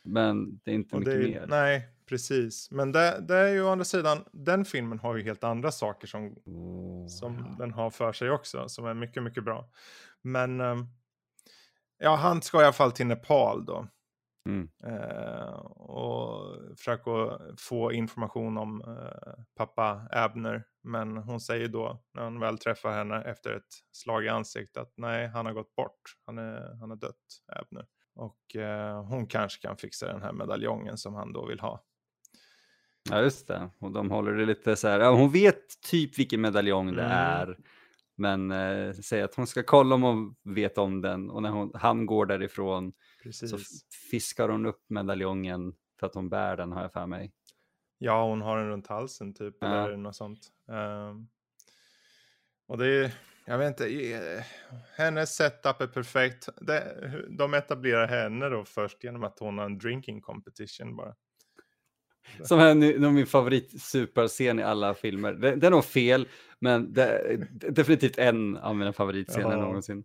Men 0.02 0.58
det 0.64 0.70
är 0.70 0.74
inte 0.74 0.96
Och 0.96 1.04
det 1.04 1.16
mycket 1.16 1.36
är, 1.36 1.40
mer. 1.40 1.46
nej, 1.48 1.88
precis. 2.10 2.70
Men 2.70 2.92
det, 2.92 3.20
det 3.28 3.36
är 3.36 3.48
ju 3.48 3.62
å 3.62 3.68
andra 3.68 3.84
sidan, 3.84 4.24
den 4.32 4.64
filmen 4.64 4.98
har 4.98 5.16
ju 5.16 5.22
helt 5.22 5.44
andra 5.44 5.72
saker 5.72 6.06
som 6.06 6.34
som 7.08 7.38
ja. 7.38 7.56
den 7.58 7.72
har 7.72 7.90
för 7.90 8.12
sig 8.12 8.30
också, 8.30 8.68
som 8.68 8.86
är 8.86 8.94
mycket, 8.94 9.22
mycket 9.22 9.44
bra. 9.44 9.70
Men 10.22 10.60
ehm, 10.60 10.86
ja, 11.98 12.16
han 12.16 12.42
ska 12.42 12.60
i 12.60 12.64
alla 12.64 12.72
fall 12.72 12.92
till 12.92 13.06
Nepal 13.06 13.64
då. 13.64 13.86
Mm. 14.48 14.68
Eh, 14.84 15.54
och 15.76 16.56
försöka 16.78 17.10
få 17.58 17.92
information 17.92 18.58
om 18.58 18.82
eh, 18.82 19.44
pappa 19.56 20.08
Abner. 20.10 20.64
Men 20.82 21.16
hon 21.16 21.40
säger 21.40 21.68
då, 21.68 22.02
när 22.14 22.22
han 22.22 22.40
väl 22.40 22.58
träffar 22.58 22.92
henne 22.92 23.22
efter 23.22 23.52
ett 23.52 23.74
slag 23.92 24.24
i 24.24 24.28
ansiktet, 24.28 24.82
att 24.82 24.92
nej, 24.96 25.26
han 25.26 25.46
har 25.46 25.52
gått 25.52 25.74
bort. 25.74 26.16
Han 26.26 26.38
är, 26.38 26.76
han 26.80 26.90
har 26.90 26.96
dött, 26.96 27.42
Abner. 27.52 27.86
Och 28.14 28.56
eh, 28.56 29.04
hon 29.04 29.26
kanske 29.26 29.68
kan 29.68 29.76
fixa 29.76 30.06
den 30.06 30.22
här 30.22 30.32
medaljongen 30.32 30.98
som 30.98 31.14
han 31.14 31.32
då 31.32 31.46
vill 31.46 31.60
ha. 31.60 31.84
Ja, 33.11 33.21
just 33.23 33.49
det. 33.49 33.71
Och 33.78 33.92
de 33.92 34.11
håller 34.11 34.33
det 34.33 34.45
lite 34.47 34.76
så 34.76 34.88
här. 34.88 35.00
Ja, 35.00 35.11
hon 35.14 35.30
vet 35.33 35.80
typ 35.90 36.19
vilken 36.19 36.40
medaljong 36.40 36.87
det 36.87 37.02
Mm. 37.04 37.12
är. 37.16 37.59
Men 38.16 38.50
eh, 38.50 38.92
säger 38.92 39.25
att 39.25 39.35
hon 39.35 39.47
ska 39.47 39.62
kolla 39.62 39.95
om 39.95 40.02
hon 40.02 40.35
vet 40.45 40.78
om 40.78 41.00
den. 41.02 41.30
Och 41.30 41.42
när 41.42 41.50
hon, 41.50 41.71
han 41.75 42.07
går 42.07 42.26
därifrån 42.26 42.92
Precis. 43.23 43.50
så 43.50 43.59
fiskar 44.11 44.49
hon 44.49 44.66
upp 44.66 44.85
medaljongen 44.88 45.75
för 46.00 46.07
att 46.07 46.14
hon 46.14 46.28
bär 46.28 46.57
den 46.57 46.73
har 46.73 46.83
jag 46.83 46.92
för 46.92 47.07
mig. 47.07 47.33
Ja, 47.99 48.26
hon 48.28 48.40
har 48.40 48.59
den 48.59 48.69
runt 48.69 48.87
halsen 48.87 49.35
typ, 49.35 49.57
Ja. 49.61 49.85
eller 49.87 49.97
något 49.97 50.16
sånt. 50.16 50.40
Ehm, 50.69 51.28
och 52.66 52.78
det 52.78 52.87
är, 52.87 53.12
jag 53.45 53.59
vet 53.59 53.69
inte, 53.69 54.12
eh, 54.12 54.45
hennes 54.97 55.37
setup 55.37 55.80
är 55.80 55.87
perfekt. 55.87 56.49
De 57.38 57.54
etablerar 57.54 58.07
henne 58.09 58.49
då 58.49 58.64
först 58.64 59.04
genom 59.04 59.25
att 59.25 59.38
hon 59.38 59.59
har 59.59 59.64
en 59.64 59.78
drinking 59.78 60.21
competition 60.21 60.97
bara. 60.97 61.14
Som 62.44 62.60
är 62.60 62.74
nu- 62.74 63.10
min 63.10 63.26
favorit 63.26 63.82
superscen 63.82 64.58
i 64.58 64.62
alla 64.62 64.95
filmer. 64.95 65.32
Det, 65.32 65.56
det 65.56 65.66
är 65.66 65.71
nog 65.71 65.84
fel, 65.84 66.28
men 66.58 66.92
det 66.92 67.04
är 67.04 67.49
definitivt 67.50 68.18
en 68.18 68.56
av 68.56 68.76
mina 68.76 68.92
favoritscener 68.92 69.50
Ja. 69.50 69.60
någonsin. 69.60 70.04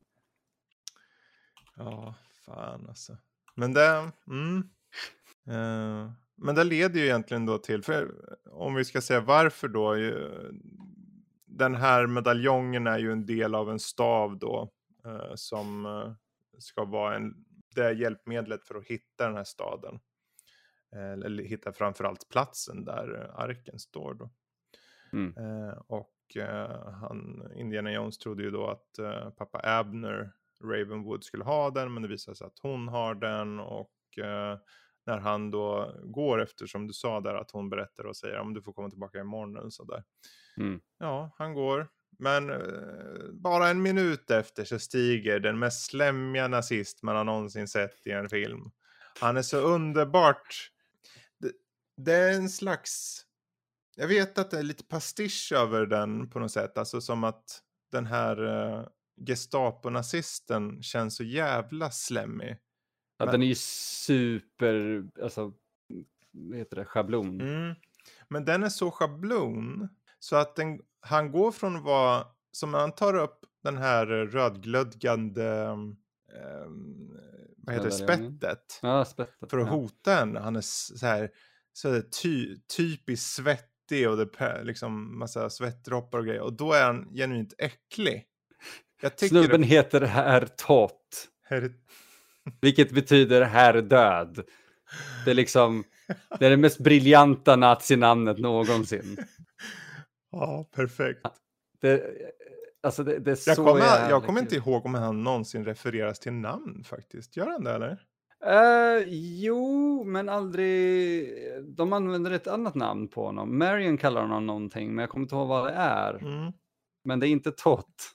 Ja, 1.75 2.15
fan 2.45 2.85
alltså. 2.87 3.17
Men 3.55 3.73
det, 3.73 4.11
mm. 4.27 4.57
Eh, 5.47 6.11
men 6.37 6.55
det 6.55 6.63
leder 6.63 6.99
ju 6.99 7.05
egentligen 7.05 7.45
då 7.45 7.57
till, 7.57 7.83
för 7.83 8.11
om 8.51 8.75
vi 8.75 8.85
ska 8.85 9.01
säga 9.01 9.21
varför 9.21 9.67
då, 9.67 9.97
ju, 9.97 10.29
den 11.45 11.75
här 11.75 12.07
medaljongen 12.07 12.87
är 12.87 12.99
ju 12.99 13.11
en 13.11 13.25
del 13.25 13.55
av 13.55 13.69
en 13.71 13.79
stav 13.79 14.37
då, 14.39 14.71
eh, 15.05 15.35
som 15.35 15.85
eh, 15.85 16.13
ska 16.57 16.85
vara 16.85 17.15
en, 17.15 17.33
det 17.75 17.91
hjälpmedlet 17.93 18.63
för 18.63 18.75
att 18.75 18.85
hitta 18.85 19.25
den 19.27 19.35
här 19.35 19.43
staden. 19.43 19.99
Eh, 20.95 21.11
Eller 21.11 21.43
hitta 21.43 21.73
framförallt 21.73 22.29
platsen 22.29 22.85
där 22.85 23.21
eh, 23.21 23.39
arken 23.39 23.79
står 23.79 24.13
då. 24.13 24.29
Mm. 25.13 25.37
Eh, 25.37 25.77
och 25.87 26.11
han, 27.01 27.51
Indiana 27.55 27.91
Jones 27.91 28.17
trodde 28.17 28.43
ju 28.43 28.51
då 28.51 28.67
att 28.67 28.99
pappa 29.37 29.61
Abner 29.63 30.31
Ravenwood 30.63 31.23
skulle 31.23 31.43
ha 31.43 31.69
den, 31.69 31.93
men 31.93 32.03
det 32.03 32.09
visade 32.09 32.37
sig 32.37 32.47
att 32.47 32.59
hon 32.61 32.87
har 32.87 33.15
den 33.15 33.59
och 33.59 33.91
när 35.05 35.17
han 35.17 35.51
då 35.51 35.95
går 36.03 36.41
efter 36.41 36.65
som 36.65 36.87
du 36.87 36.93
sa 36.93 37.21
där 37.21 37.33
att 37.35 37.51
hon 37.51 37.69
berättar 37.69 38.05
och 38.05 38.17
säger 38.17 38.37
om 38.37 38.53
du 38.53 38.61
får 38.61 38.73
komma 38.73 38.89
tillbaka 38.89 39.19
imorgon 39.19 39.57
eller 39.57 39.69
sådär. 39.69 40.03
Mm. 40.57 40.81
Ja, 40.99 41.31
han 41.37 41.53
går. 41.53 41.87
Men 42.19 42.51
bara 43.33 43.67
en 43.67 43.81
minut 43.81 44.31
efter 44.31 44.65
så 44.65 44.79
stiger 44.79 45.39
den 45.39 45.59
mest 45.59 45.85
slämmiga 45.85 46.47
nazist 46.47 47.03
man 47.03 47.15
har 47.15 47.23
någonsin 47.23 47.67
sett 47.67 48.07
i 48.07 48.11
en 48.11 48.29
film. 48.29 48.71
Han 49.19 49.37
är 49.37 49.41
så 49.41 49.57
underbart. 49.57 50.71
Det, 51.97 52.13
är 52.13 52.33
en 52.35 52.49
slags... 52.49 53.21
Jag 53.95 54.07
vet 54.07 54.37
att 54.37 54.51
det 54.51 54.59
är 54.59 54.63
lite 54.63 54.83
pastisch 54.83 55.51
över 55.55 55.85
den 55.85 56.29
på 56.29 56.39
något 56.39 56.51
sätt. 56.51 56.77
Alltså 56.77 57.01
som 57.01 57.23
att 57.23 57.61
den 57.91 58.05
här 58.05 58.43
uh, 58.43 58.87
Gestapo-nazisten 59.25 60.83
känns 60.83 61.15
så 61.15 61.23
jävla 61.23 61.91
slemmig. 61.91 62.57
Ja, 63.17 63.25
Men- 63.25 63.31
Den 63.31 63.41
är 63.41 63.47
ju 63.47 63.55
super, 63.55 65.03
alltså, 65.23 65.53
vad 66.31 66.57
heter 66.57 66.75
det, 66.75 66.85
schablon. 66.85 67.41
Mm. 67.41 67.75
Men 68.29 68.45
den 68.45 68.63
är 68.63 68.69
så 68.69 68.91
schablon 68.91 69.89
så 70.19 70.35
att 70.35 70.55
den, 70.55 70.79
han 70.99 71.31
går 71.31 71.51
från 71.51 71.75
att 71.75 71.83
vara, 71.83 72.27
som 72.51 72.71
när 72.71 72.79
han 72.79 72.91
tar 72.91 73.15
upp 73.15 73.39
den 73.63 73.77
här 73.77 74.05
rödglödgande, 74.05 75.45
ehm, 75.45 75.97
vad 77.57 77.75
heter 77.75 77.89
det, 77.89 77.91
spettet. 77.91 78.79
Ja, 78.81 79.05
spettet. 79.05 79.49
För 79.49 79.57
att 79.57 79.67
ja. 79.67 79.73
hota 79.73 80.11
henne. 80.11 80.39
Han 80.39 80.55
är 80.55 80.61
så 80.61 81.05
här, 81.05 81.31
så 81.77 82.01
ty, 82.21 82.57
typiskt 82.77 83.25
svettig 83.25 84.09
och 84.09 84.17
det 84.17 84.63
liksom 84.63 85.19
massa 85.19 85.49
svettdroppar 85.49 86.17
och 86.17 86.25
grejer. 86.25 86.41
Och 86.41 86.53
då 86.53 86.73
är 86.73 86.83
han 86.83 87.09
genuint 87.13 87.53
äcklig. 87.57 88.25
Snubben 89.15 89.61
det 89.61 89.67
heter 89.67 90.01
Herr 90.01 90.45
Tott, 90.45 91.27
här, 91.43 91.73
vilket 92.61 92.91
betyder 92.91 93.41
Herr 93.41 93.81
Död. 93.81 94.43
Det 95.25 95.31
är 95.31 95.35
liksom, 95.35 95.83
det 96.39 96.45
är 96.45 96.49
det 96.49 96.57
mest 96.57 96.79
briljanta 96.79 97.55
nazinamnet 97.55 98.39
någonsin. 98.39 99.17
Ja, 100.31 100.69
perfekt. 100.75 101.21
Det, 101.81 102.03
alltså 102.83 103.03
det, 103.03 103.19
det 103.19 103.31
är 103.31 103.35
så 103.35 103.49
Jag 103.49 103.57
kommer, 103.57 104.09
jag 104.09 104.23
kommer 104.25 104.41
inte 104.41 104.55
ihåg 104.55 104.85
om 104.85 104.93
han 104.93 105.23
någonsin 105.23 105.65
refereras 105.65 106.19
till 106.19 106.33
namn 106.33 106.83
faktiskt. 106.83 107.37
Gör 107.37 107.47
han 107.47 107.63
det 107.63 107.71
eller? 107.71 107.99
Eh, 108.45 109.03
jo, 109.07 110.03
men 110.03 110.29
aldrig... 110.29 111.29
De 111.63 111.93
använder 111.93 112.31
ett 112.31 112.47
annat 112.47 112.75
namn 112.75 113.07
på 113.07 113.25
honom. 113.25 113.57
Marion 113.57 113.97
kallar 113.97 114.21
honom 114.21 114.45
någonting, 114.45 114.95
men 114.95 115.03
jag 115.03 115.09
kommer 115.09 115.23
inte 115.23 115.35
ihåg 115.35 115.47
vad 115.47 115.65
det 115.65 115.73
är. 115.73 116.13
Mm. 116.13 116.53
Men 117.03 117.19
det 117.19 117.27
är 117.27 117.29
inte 117.29 117.51
Tott. 117.51 118.11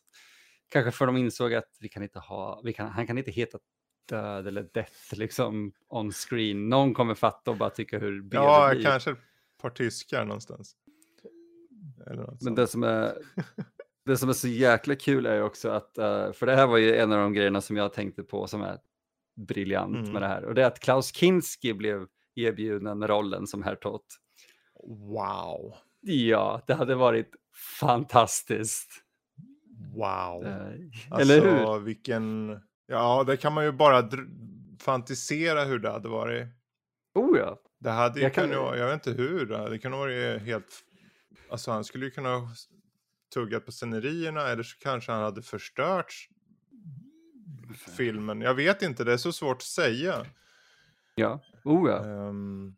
Kanske 0.68 0.90
för 0.90 1.06
de 1.06 1.16
insåg 1.16 1.54
att 1.54 1.76
vi 1.80 1.88
kan 1.88 2.02
inte 2.02 2.18
ha, 2.18 2.60
vi 2.64 2.72
kan, 2.72 2.88
han 2.88 3.06
kan 3.06 3.18
inte 3.18 3.30
heta 3.30 3.58
död 4.08 4.46
eller 4.46 4.68
death 4.74 5.14
liksom 5.14 5.72
on 5.88 6.12
screen. 6.12 6.68
Någon 6.68 6.94
kommer 6.94 7.14
fatta 7.14 7.50
och 7.50 7.56
bara 7.56 7.70
tycka 7.70 7.98
hur 7.98 8.22
B 8.22 8.36
Ja, 8.36 8.68
det 8.68 8.74
blir. 8.74 8.84
kanske 8.84 9.10
ett 9.10 9.18
par 9.62 9.70
tyskar 9.70 10.24
någonstans. 10.24 10.76
Men 12.40 12.54
det 12.54 12.66
som, 12.66 12.82
är, 12.82 13.14
det 14.04 14.16
som 14.16 14.28
är 14.28 14.32
så 14.32 14.48
jäkla 14.48 14.96
kul 14.96 15.26
är 15.26 15.34
ju 15.34 15.42
också 15.42 15.68
att, 15.70 15.98
eh, 15.98 16.32
för 16.32 16.46
det 16.46 16.56
här 16.56 16.66
var 16.66 16.76
ju 16.78 16.96
en 16.96 17.12
av 17.12 17.18
de 17.18 17.32
grejerna 17.32 17.60
som 17.60 17.76
jag 17.76 17.92
tänkte 17.92 18.22
på 18.22 18.46
som 18.46 18.62
är 18.62 18.78
briljant 19.36 19.96
Mm. 19.96 20.12
med 20.12 20.22
det 20.22 20.28
här. 20.28 20.44
Och 20.44 20.54
det 20.54 20.62
är 20.62 20.66
att 20.66 20.80
Klaus 20.80 21.14
Kinski 21.14 21.74
blev 21.74 22.06
erbjuden 22.34 23.08
rollen 23.08 23.46
som 23.46 23.62
herr 23.62 23.74
Tott. 23.74 24.06
Wow. 24.88 25.74
Ja, 26.00 26.62
det 26.66 26.74
hade 26.74 26.94
varit 26.94 27.30
fantastiskt. 27.80 28.90
Wow. 29.94 30.44
Eh, 30.46 30.66
Alltså, 31.10 31.32
Eller 31.34 31.74
hur? 31.74 31.80
vilken... 31.80 32.56
Ja, 32.86 33.24
det 33.26 33.36
kan 33.36 33.52
man 33.52 33.64
ju 33.64 33.72
bara 33.72 34.10
fantisera 34.80 35.64
hur 35.64 35.78
det 35.78 35.90
hade 35.90 36.08
varit. 36.08 36.46
Oh 37.14 37.38
ja. 37.38 37.60
Det 37.78 37.90
hade 37.90 38.20
Jag 38.20 38.34
kan- 38.34 38.50
kunnat, 38.50 38.78
jag 38.78 38.86
vet 38.86 39.06
inte 39.06 39.22
hur, 39.22 39.46
det 39.46 39.58
hade 39.58 39.78
kunnat 39.78 39.98
vara 39.98 40.38
helt... 40.38 40.84
Alltså 41.50 41.70
han 41.70 41.84
skulle 41.84 42.04
ju 42.04 42.10
kunna 42.10 42.36
ha 42.36 42.48
tuggat 43.34 43.64
på 43.66 43.72
scenerierna 43.72 44.40
eller 44.48 44.62
så 44.62 44.78
kanske 44.78 45.12
han 45.12 45.22
hade 45.22 45.42
förstört 45.42 46.14
filmen. 47.96 48.40
Jag 48.40 48.54
vet 48.54 48.82
inte, 48.82 49.04
det 49.04 49.12
är 49.12 49.16
så 49.16 49.32
svårt 49.32 49.56
att 49.56 49.62
säga. 49.62 50.26
Ja, 51.14 51.40
oh 51.64 51.90
ja. 51.90 52.04
Ehm, 52.04 52.74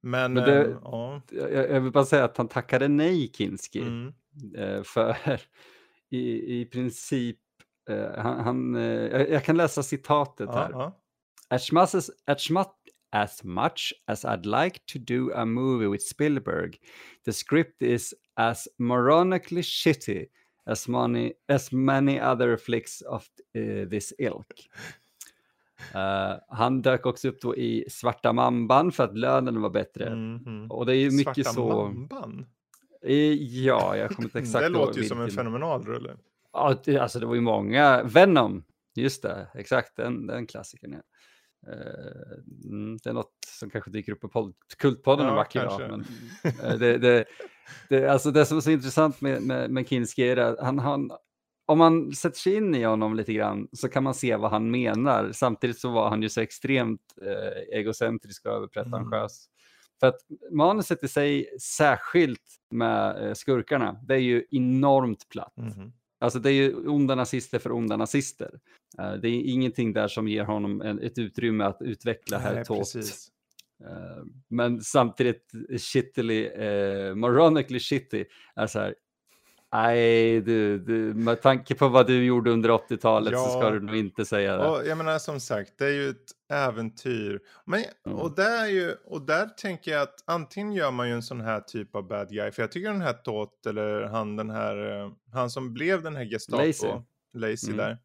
men, 0.00 0.32
Men 0.32 0.34
det- 0.34 0.64
ehm, 0.64 0.78
ja. 0.84 1.22
Jag, 1.30 1.80
vill 1.80 1.92
bara 1.92 2.04
säga 2.04 2.24
att 2.24 2.36
han 2.36 2.48
tackade 2.48 2.88
nej, 2.88 3.32
Kinski. 3.34 3.80
Mm. 3.80 4.12
Eh, 4.56 4.82
för 4.82 5.16
i, 6.10 6.60
i 6.60 6.64
princip, 6.64 7.38
eh, 7.90 8.22
han, 8.22 8.40
han, 8.40 8.74
eh, 8.76 9.22
jag, 9.22 9.44
kan 9.44 9.56
läsa 9.56 9.82
citatet 9.82 10.48
här. 10.50 10.70
Ja, 10.70 10.78
ja. 11.50 11.56
As 11.56 11.72
much 11.72 11.94
as, 11.94 12.10
as, 12.26 12.50
much, 12.50 12.66
as 13.10 13.44
much 13.44 13.92
as 14.06 14.24
I'd 14.24 14.64
like 14.64 14.80
to 14.92 14.98
do 14.98 15.32
a 15.34 15.44
movie 15.44 15.88
with 15.88 16.04
Spielberg, 16.04 16.76
the 17.24 17.32
script 17.32 17.82
is 17.82 18.14
as 18.36 18.68
moronically 18.78 19.62
shitty 19.62 20.26
as 20.68 20.88
many, 20.88 21.32
as 21.48 21.72
many 21.72 22.20
other 22.20 22.56
flicks 22.56 23.02
of 23.02 23.26
uh, 23.58 23.88
this 23.88 24.12
ilk. 24.18 24.68
Eh, 25.94 26.34
han 26.48 26.82
dök 26.82 27.06
också 27.06 27.28
upp 27.28 27.40
då 27.40 27.56
i 27.56 27.84
Svarta 27.90 28.32
Mamban 28.32 28.92
för 28.92 29.04
att 29.04 29.18
lönen 29.18 29.60
var 29.60 29.70
bättre. 29.70 30.14
Mhm. 30.14 30.70
Och 30.70 30.86
det 30.86 30.92
är 30.96 31.00
ju 31.00 31.10
mycket 31.10 31.34
Svarta 31.34 31.50
så... 31.52 31.84
Mamban? 31.84 32.46
Eh, 33.02 33.32
Ja, 33.64 33.96
jag 33.96 34.10
kommer 34.10 34.28
inte 34.28 34.38
exakt 34.38 34.62
det 34.62 34.68
låter 34.68 35.00
ju 35.00 35.08
som 35.08 35.18
en 35.18 35.24
vilken. 35.24 35.44
fenomenal 35.44 35.84
rulle. 35.84 36.16
Ja, 36.52 36.76
alltså 37.00 37.20
det 37.20 37.26
var 37.26 37.34
ju 37.34 37.40
många. 37.40 38.02
Venom, 38.02 38.64
just 38.94 39.22
det, 39.22 39.48
exakt, 39.54 39.96
den, 39.96 40.26
den 40.26 40.46
klassikern. 40.46 40.92
Ja. 40.92 40.98
Eh, 41.68 42.70
mm, 42.70 42.96
det 42.96 43.10
är 43.10 43.14
något 43.14 43.34
som 43.46 43.70
kanske 43.70 43.90
dyker 43.90 44.12
upp 44.12 44.20
på 44.20 44.28
podd, 44.28 44.54
Kultpodden 44.78 45.26
en 45.26 45.32
Ja, 45.32 45.36
vacker 45.36 45.64
dag. 45.64 45.90
Men, 45.90 46.00
eh, 46.72 46.78
det, 46.78 46.98
det, 46.98 47.24
det, 47.88 48.08
alltså 48.08 48.30
det 48.30 48.46
som 48.46 48.56
är 48.56 48.60
så 48.60 48.70
intressant 48.70 49.20
med, 49.20 49.42
med, 49.42 49.70
med 49.70 49.88
Kinski 49.88 50.22
är 50.22 50.36
att 50.36 50.60
han, 50.60 50.78
han, 50.78 51.10
om 51.66 51.78
man 51.78 52.12
sätter 52.12 52.38
sig 52.38 52.54
in 52.54 52.74
i 52.74 52.82
honom 52.82 53.16
lite 53.16 53.32
grann 53.32 53.68
så 53.72 53.88
kan 53.88 54.04
man 54.04 54.14
se 54.14 54.36
vad 54.36 54.50
han 54.50 54.70
menar. 54.70 55.32
Samtidigt 55.32 55.78
så 55.78 55.90
var 55.90 56.08
han 56.08 56.22
ju 56.22 56.28
så 56.28 56.40
extremt 56.40 57.00
eh, 57.22 57.78
egocentrisk 57.78 58.46
och 58.46 58.52
överpretentiös. 58.52 59.48
För 60.00 60.06
att 60.06 60.20
manuset 60.52 61.04
i 61.04 61.08
sig, 61.08 61.58
särskilt 61.60 62.42
med 62.70 63.26
eh, 63.26 63.34
skurkarna, 63.34 64.00
det 64.02 64.14
är 64.14 64.18
ju 64.18 64.44
enormt 64.50 65.28
platt. 65.28 65.56
Mhm. 65.56 65.92
Alltså 66.20 66.38
det 66.38 66.50
är 66.50 66.52
ju 66.52 66.74
onda 66.88 67.14
nazister 67.14 67.58
för 67.58 67.72
onda 67.72 67.96
nazister. 67.96 68.50
Eh, 68.98 69.12
det 69.12 69.28
är 69.28 69.32
ingenting 69.32 69.92
där 69.92 70.08
som 70.08 70.28
ger 70.28 70.44
honom 70.44 70.80
en, 70.80 70.98
ett 71.02 71.18
utrymme 71.18 71.64
att 71.64 71.78
utveckla 71.80 72.38
herr 72.38 72.54
Nej, 72.54 72.64
Tot. 72.64 72.78
precis. 72.78 73.28
Eh, 73.84 74.24
men 74.48 74.80
samtidigt 74.80 75.52
shittily, 75.80 76.48
uh, 76.48 77.14
moronically 77.14 77.80
shitty 77.80 78.24
är 78.56 78.66
så 78.66 78.78
här. 78.78 78.94
Nej, 79.72 80.40
du, 80.40 80.78
du, 80.78 81.14
med 81.14 81.42
tanke 81.42 81.74
på 81.74 81.88
vad 81.88 82.06
du 82.06 82.24
gjorde 82.24 82.50
under 82.50 82.68
80-talet 82.68 83.34
så 83.38 83.48
ska 83.48 83.62
Ja. 83.62 83.70
du 83.70 83.80
nog 83.80 83.96
inte 83.96 84.24
säga 84.24 84.56
det. 84.56 84.68
Och 84.68 84.86
jag 84.86 84.98
menar 84.98 85.18
som 85.18 85.40
sagt, 85.40 85.78
det 85.78 85.86
är 85.86 85.92
ju 85.92 86.08
ett 86.08 86.30
äventyr. 86.48 87.40
Men, 87.64 87.84
och, 88.04 88.34
där 88.34 88.64
är 88.64 88.68
ju, 88.68 88.92
och 89.04 89.22
där 89.22 89.46
tänker 89.46 89.90
jag 89.90 90.02
att 90.02 90.24
antingen 90.26 90.72
gör 90.72 90.90
man 90.90 91.08
ju 91.08 91.14
en 91.14 91.22
sån 91.22 91.40
här 91.40 91.60
typ 91.60 91.94
av 91.94 92.08
bad 92.08 92.28
guy. 92.30 92.50
För 92.50 92.62
jag 92.62 92.72
tycker 92.72 92.88
den 92.92 93.00
här 93.00 93.12
Tot, 93.12 93.66
eller 93.66 94.02
han 94.02 94.36
den 94.36 94.50
här, 94.50 95.00
eh, 95.04 95.12
han 95.32 95.50
som 95.50 95.74
blev 95.74 96.02
den 96.02 96.16
här 96.16 96.24
Gestapo, 96.24 96.62
Lazy. 96.62 96.88
Lazy 97.34 97.66
Mm. 97.72 97.76
där. 97.76 97.98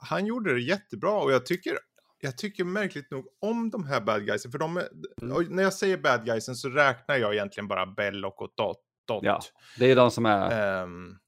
Han 0.00 0.26
gjorde 0.26 0.54
det 0.54 0.60
jättebra 0.60 1.12
och 1.12 1.32
jag 1.32 1.46
tycker, 1.46 1.78
jag 2.20 2.38
tycker 2.38 2.64
märkligt 2.64 3.10
nog 3.10 3.26
om 3.40 3.70
de 3.70 3.86
här 3.86 4.00
bad 4.00 4.26
guysen. 4.26 4.52
För 4.52 4.58
de 4.58 4.76
är, 4.76 4.88
Mm. 5.22 5.44
när 5.56 5.62
jag 5.62 5.72
säger 5.72 5.96
bad 5.98 6.24
guysen 6.24 6.54
så 6.54 6.68
räknar 6.68 7.16
jag 7.16 7.34
egentligen 7.34 7.68
bara 7.68 7.86
Belloc 7.86 8.34
och 8.36 8.52
Dot. 8.56 8.76
Dot. 9.08 9.24
Ja, 9.24 9.40
det 9.78 9.90
är 9.90 9.96
de 9.96 10.10
som 10.10 10.26
är... 10.26 10.82
Ehm, 10.82 11.18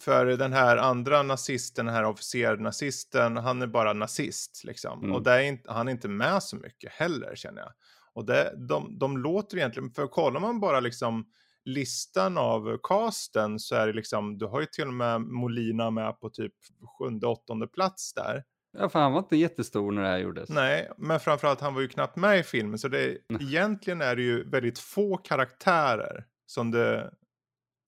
för 0.00 0.26
den 0.26 0.52
här 0.52 0.76
andra 0.76 1.22
nazisten, 1.22 1.86
den 1.86 1.94
här 1.94 2.04
officernazisten, 2.04 3.36
han 3.36 3.62
är 3.62 3.66
bara 3.66 3.92
nazist 3.92 4.64
liksom. 4.64 5.04
Mm. 5.04 5.12
Och 5.12 5.22
är 5.26 5.42
inte, 5.42 5.72
han 5.72 5.88
är 5.88 5.92
inte 5.92 6.08
med 6.08 6.42
så 6.42 6.56
mycket 6.56 6.92
heller 6.92 7.36
känner 7.36 7.60
jag. 7.60 7.72
Och 8.12 8.24
det, 8.24 8.54
de, 8.68 8.98
de 8.98 9.18
låter 9.18 9.56
egentligen, 9.56 9.90
för 9.90 10.06
kollar 10.06 10.40
man 10.40 10.60
bara 10.60 10.80
liksom 10.80 11.26
listan 11.64 12.38
av 12.38 12.78
casten 12.82 13.58
så 13.58 13.74
är 13.74 13.86
det 13.86 13.92
liksom, 13.92 14.38
du 14.38 14.46
har 14.46 14.60
ju 14.60 14.66
till 14.66 14.86
och 14.86 14.94
med 14.94 15.20
Molina 15.20 15.90
med 15.90 16.20
på 16.20 16.30
typ 16.30 16.54
sjunde, 16.98 17.26
åttonde 17.26 17.66
plats 17.66 18.14
där. 18.14 18.44
Ja, 18.78 18.88
för 18.88 18.98
han 18.98 19.12
var 19.12 19.18
inte 19.18 19.36
jättestor 19.36 19.92
när 19.92 20.02
det 20.02 20.08
här 20.08 20.18
gjordes. 20.18 20.48
Nej, 20.48 20.90
men 20.96 21.20
framförallt 21.20 21.60
han 21.60 21.74
var 21.74 21.80
ju 21.80 21.88
knappt 21.88 22.16
med 22.16 22.38
i 22.38 22.42
filmen. 22.42 22.78
Så 22.78 22.88
det, 22.88 23.18
Nej. 23.28 23.42
egentligen 23.42 24.02
är 24.02 24.16
det 24.16 24.22
ju 24.22 24.50
väldigt 24.50 24.78
få 24.78 25.16
karaktärer 25.16 26.24
som 26.46 26.70
det 26.70 27.00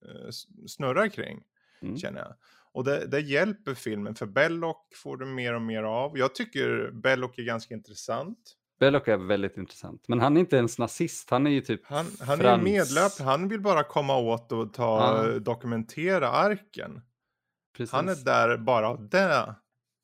eh, 0.05 0.29
snurrar 0.67 1.07
kring, 1.07 1.43
Mm. 1.81 1.97
känner 1.97 2.19
jag. 2.19 2.33
Och 2.71 2.83
det, 2.83 3.05
det 3.07 3.19
hjälper 3.19 3.73
filmen, 3.73 4.15
för 4.15 4.25
Belloc 4.25 4.77
får 4.95 5.17
du 5.17 5.25
mer 5.25 5.53
och 5.55 5.61
mer 5.61 5.83
av. 5.83 6.17
Jag 6.17 6.35
tycker 6.35 6.91
Belloc 6.91 7.31
är 7.37 7.43
ganska 7.43 7.73
intressant. 7.73 8.55
Belloc 8.79 9.07
är 9.07 9.17
väldigt 9.17 9.57
intressant. 9.57 10.05
Men 10.07 10.19
han 10.19 10.37
är 10.37 10.39
inte 10.41 10.55
ens 10.55 10.77
nazist, 10.77 11.29
han 11.29 11.47
är 11.47 11.51
ju 11.51 11.61
typ 11.61 11.81
Han, 11.85 12.05
han 12.19 12.41
är 12.41 12.57
medlöpare, 12.57 13.23
han 13.25 13.47
vill 13.47 13.61
bara 13.61 13.83
komma 13.83 14.17
åt 14.17 14.51
och 14.51 14.73
ta, 14.73 15.25
Ja. 15.27 15.39
dokumentera 15.39 16.29
arken. 16.29 17.01
Precis. 17.77 17.93
Han 17.93 18.09
är 18.09 18.15
där 18.25 18.57
bara 18.57 18.89
av 18.89 19.09
det. 19.09 19.55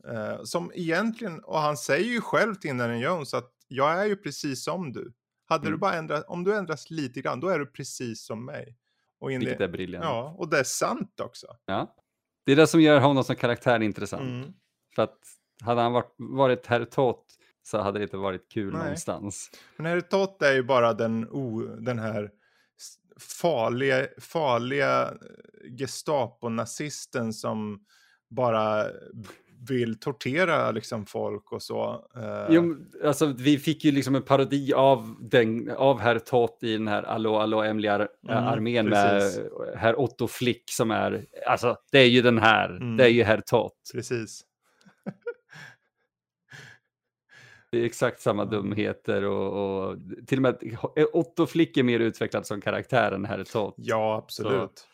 Eh, 0.07 0.43
som 0.43 0.71
egentligen, 0.75 1.39
och 1.43 1.59
han 1.59 1.77
säger 1.77 2.09
ju 2.09 2.21
själv 2.21 2.55
till 2.55 2.69
Indiana 2.69 2.97
Jones 2.99 3.33
att 3.33 3.51
jag 3.67 4.01
är 4.01 4.05
ju 4.05 4.15
precis 4.15 4.63
som 4.63 4.93
du. 4.93 5.13
Hade 5.47 5.63
du 5.63 5.67
Mm. 5.67 5.79
bara 5.79 5.93
ändrat, 5.93 6.25
om 6.27 6.43
du 6.43 6.55
ändras 6.55 6.89
lite 6.89 7.21
grann, 7.21 7.39
då 7.39 7.47
är 7.47 7.59
du 7.59 7.65
precis 7.65 8.25
som 8.25 8.45
mig. 8.45 8.77
Och 9.19 9.31
Indi- 9.31 9.39
Vilket 9.39 9.61
är 9.61 9.67
briljant. 9.67 10.05
Ja. 10.05 10.09
Ja, 10.15 10.35
och 10.37 10.49
det 10.49 10.59
är 10.59 10.63
sant 10.63 11.19
också. 11.19 11.47
Det 12.45 12.51
är 12.51 12.55
det 12.55 12.67
som 12.67 12.81
gör 12.81 12.99
honom 12.99 13.23
som 13.23 13.35
karaktär 13.35 13.79
intressant. 13.81 14.21
Mm. 14.21 14.53
För 14.95 15.03
att 15.03 15.17
hade 15.63 15.81
han 15.81 15.93
varit, 15.93 16.15
varit 16.17 16.65
herr 16.65 16.85
Tot 16.85 17.25
så 17.63 17.77
hade 17.81 17.99
det 17.99 18.03
inte 18.03 18.17
varit 18.17 18.51
kul 18.51 18.73
Nej. 18.73 18.81
någonstans. 18.83 19.51
Men 19.77 19.85
Harry 19.85 20.01
Tott 20.01 20.41
är 20.41 20.53
ju 20.53 20.63
bara 20.63 20.93
den, 20.93 21.29
o, 21.29 21.61
den 21.61 21.99
här 21.99 22.31
farliga, 23.19 24.07
farliga 24.21 25.01
eh, 25.01 25.75
Gestapo-nazisten 25.77 27.33
som 27.33 27.85
bara 28.29 28.85
vill 29.69 29.99
tortera 29.99 30.71
liksom 30.71 31.05
folk 31.05 31.51
och 31.51 31.61
så. 31.63 32.07
Eh, 32.15 32.45
Jo, 32.55 32.75
alltså, 33.03 33.25
vi 33.37 33.57
fick 33.57 33.85
ju 33.85 33.91
liksom 33.91 34.15
en 34.15 34.21
parodi 34.21 34.73
av, 34.73 35.15
den, 35.19 35.71
av 35.77 35.99
herr 35.99 36.19
Tot 36.19 36.63
i 36.63 36.73
den 36.73 36.87
här 36.87 37.03
allå, 37.03 37.61
Emily 37.63 37.87
ar 37.87 38.07
Mm, 38.29 38.37
armén 38.43 38.89
precis. 38.89 39.37
med 39.39 39.49
herr 39.77 39.99
Otto 39.99 40.27
Flick 40.27 40.63
som 40.71 40.91
är, 40.91 41.25
alltså 41.47 41.77
det 41.91 41.99
är 41.99 42.07
ju 42.09 42.21
den 42.21 42.37
här, 42.37 42.69
Mm. 42.69 42.97
det 42.97 43.03
är 43.03 43.09
ju 43.09 43.23
herr 43.23 43.41
Tot. 43.41 43.73
Precis. 43.93 44.41
Det 47.71 47.77
är 47.81 47.85
exakt 47.85 48.21
samma 48.21 48.45
dumheter 48.45 49.23
och, 49.23 49.87
och 49.89 49.97
till 50.27 50.37
och 50.37 50.41
med 50.41 50.77
Otto 51.13 51.45
Flick 51.45 51.77
är 51.77 51.83
mer 51.83 51.99
utvecklad 51.99 52.45
som 52.47 52.61
karaktär 52.61 53.11
än 53.11 53.25
herr 53.25 53.43
Tot. 53.43 53.73
Ja, 53.77 54.15
absolut. 54.23 54.87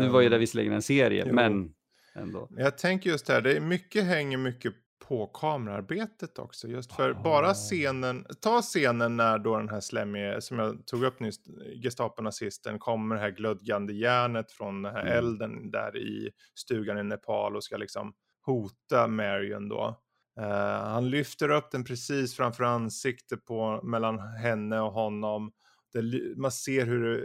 Nu 0.00 0.08
var 0.08 0.20
ju 0.20 0.28
det 0.28 0.36
Ehm, 0.36 0.40
visserligen 0.40 0.72
en 0.72 0.82
serie, 0.82 1.24
jo. 1.26 1.34
men 1.34 1.72
ändå. 2.14 2.48
Jag 2.56 2.78
tänker 2.78 3.10
just 3.10 3.28
här, 3.28 3.40
det 3.40 3.56
är 3.56 3.60
mycket 3.60 4.04
hänger 4.04 4.38
mycket 4.38 4.74
på 5.08 5.26
kamerarbetet 5.26 6.38
också. 6.38 6.68
Just 6.68 6.92
för 6.92 7.10
Ah. 7.10 7.22
bara 7.22 7.54
scenen, 7.54 8.26
ta 8.40 8.62
scenen 8.62 9.16
när 9.16 9.38
då 9.38 9.56
den 9.58 9.68
här 9.68 9.80
slemmige, 9.80 10.40
som 10.40 10.58
jag 10.58 10.86
tog 10.86 11.04
upp 11.04 11.20
nyss, 11.20 11.40
Gestapo-nazisten, 11.82 12.78
kommer 12.78 13.14
det 13.14 13.20
här 13.20 13.30
glödgande 13.30 13.92
järnet 13.92 14.52
från 14.52 14.82
den 14.82 14.92
här 14.94 15.02
Mm. 15.02 15.12
elden 15.18 15.70
där 15.70 15.96
i 15.96 16.30
stugan 16.54 16.98
i 16.98 17.02
Nepal 17.02 17.56
och 17.56 17.64
ska 17.64 17.76
liksom 17.76 18.12
hota 18.46 19.06
Marion 19.06 19.68
då. 19.68 20.00
Eh, 20.40 20.46
han 20.88 21.10
lyfter 21.10 21.48
upp 21.50 21.70
den 21.70 21.84
precis 21.84 22.36
framför 22.36 22.64
ansiktet 22.64 23.44
på, 23.44 23.80
mellan 23.82 24.18
henne 24.18 24.80
och 24.80 24.92
honom. 24.92 25.52
Det, 25.92 26.02
man 26.36 26.52
ser 26.52 26.86
hur 26.86 27.04
det 27.16 27.24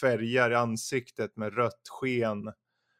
färgar 0.00 0.50
ansiktet 0.50 1.36
med 1.36 1.54
rött 1.56 1.82
sken. 1.90 2.52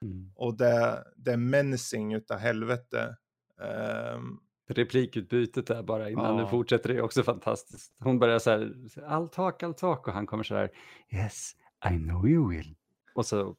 Mm. 0.05 0.31
Och 0.35 0.57
det, 0.57 1.05
det 1.17 1.33
är 1.33 1.37
menacing 1.37 2.15
utav 2.15 2.39
helvete. 2.39 3.17
Ehm, 3.63 4.39
Replikutbytet 4.69 5.67
där 5.67 5.83
bara 5.83 6.11
innan 6.11 6.37
Ja. 6.37 6.43
det 6.43 6.49
fortsätter 6.51 6.91
är 6.91 7.01
också 7.01 7.23
fantastiskt. 7.23 7.95
Hon 7.99 8.19
börjar 8.19 8.39
så 8.39 8.51
här, 8.51 8.73
all 9.07 9.29
talk, 9.29 9.63
all 9.63 9.75
talk 9.75 10.09
och 10.09 10.15
han 10.15 10.27
kommer 10.27 10.45
så 10.45 10.55
här, 10.55 10.71
yes, 11.13 11.53
I 11.91 11.97
know 11.99 12.29
you 12.29 12.51
will. 12.51 12.75
Och 13.15 13.27
så, 13.27 13.57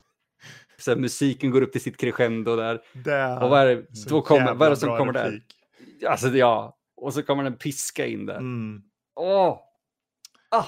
så 0.77 0.91
här, 0.91 0.97
musiken 0.97 1.51
går 1.51 1.61
upp 1.61 1.71
till 1.71 1.81
sitt 1.81 1.97
crescendo 1.97 2.55
där. 2.55 2.81
det 2.93 3.33
Och 3.43 3.49
vad 3.49 3.61
är 3.61 3.75
det, 3.75 3.95
så 3.95 4.09
då 4.09 4.21
kommer, 4.21 4.53
vad 4.53 4.65
är 4.65 4.69
det 4.69 4.77
som 4.77 4.97
kommer 4.97 5.13
där? 5.13 5.25
replik. 5.25 5.55
Alltså 6.07 6.27
ja, 6.27 6.77
och 6.95 7.13
så 7.13 7.23
kommer 7.23 7.43
en 7.43 7.57
piska 7.57 8.05
in 8.05 8.25
där. 8.25 8.37
Mm. 8.37 8.83
Åh! 9.15 9.59
Ah! 10.49 10.59
Och 10.59 10.65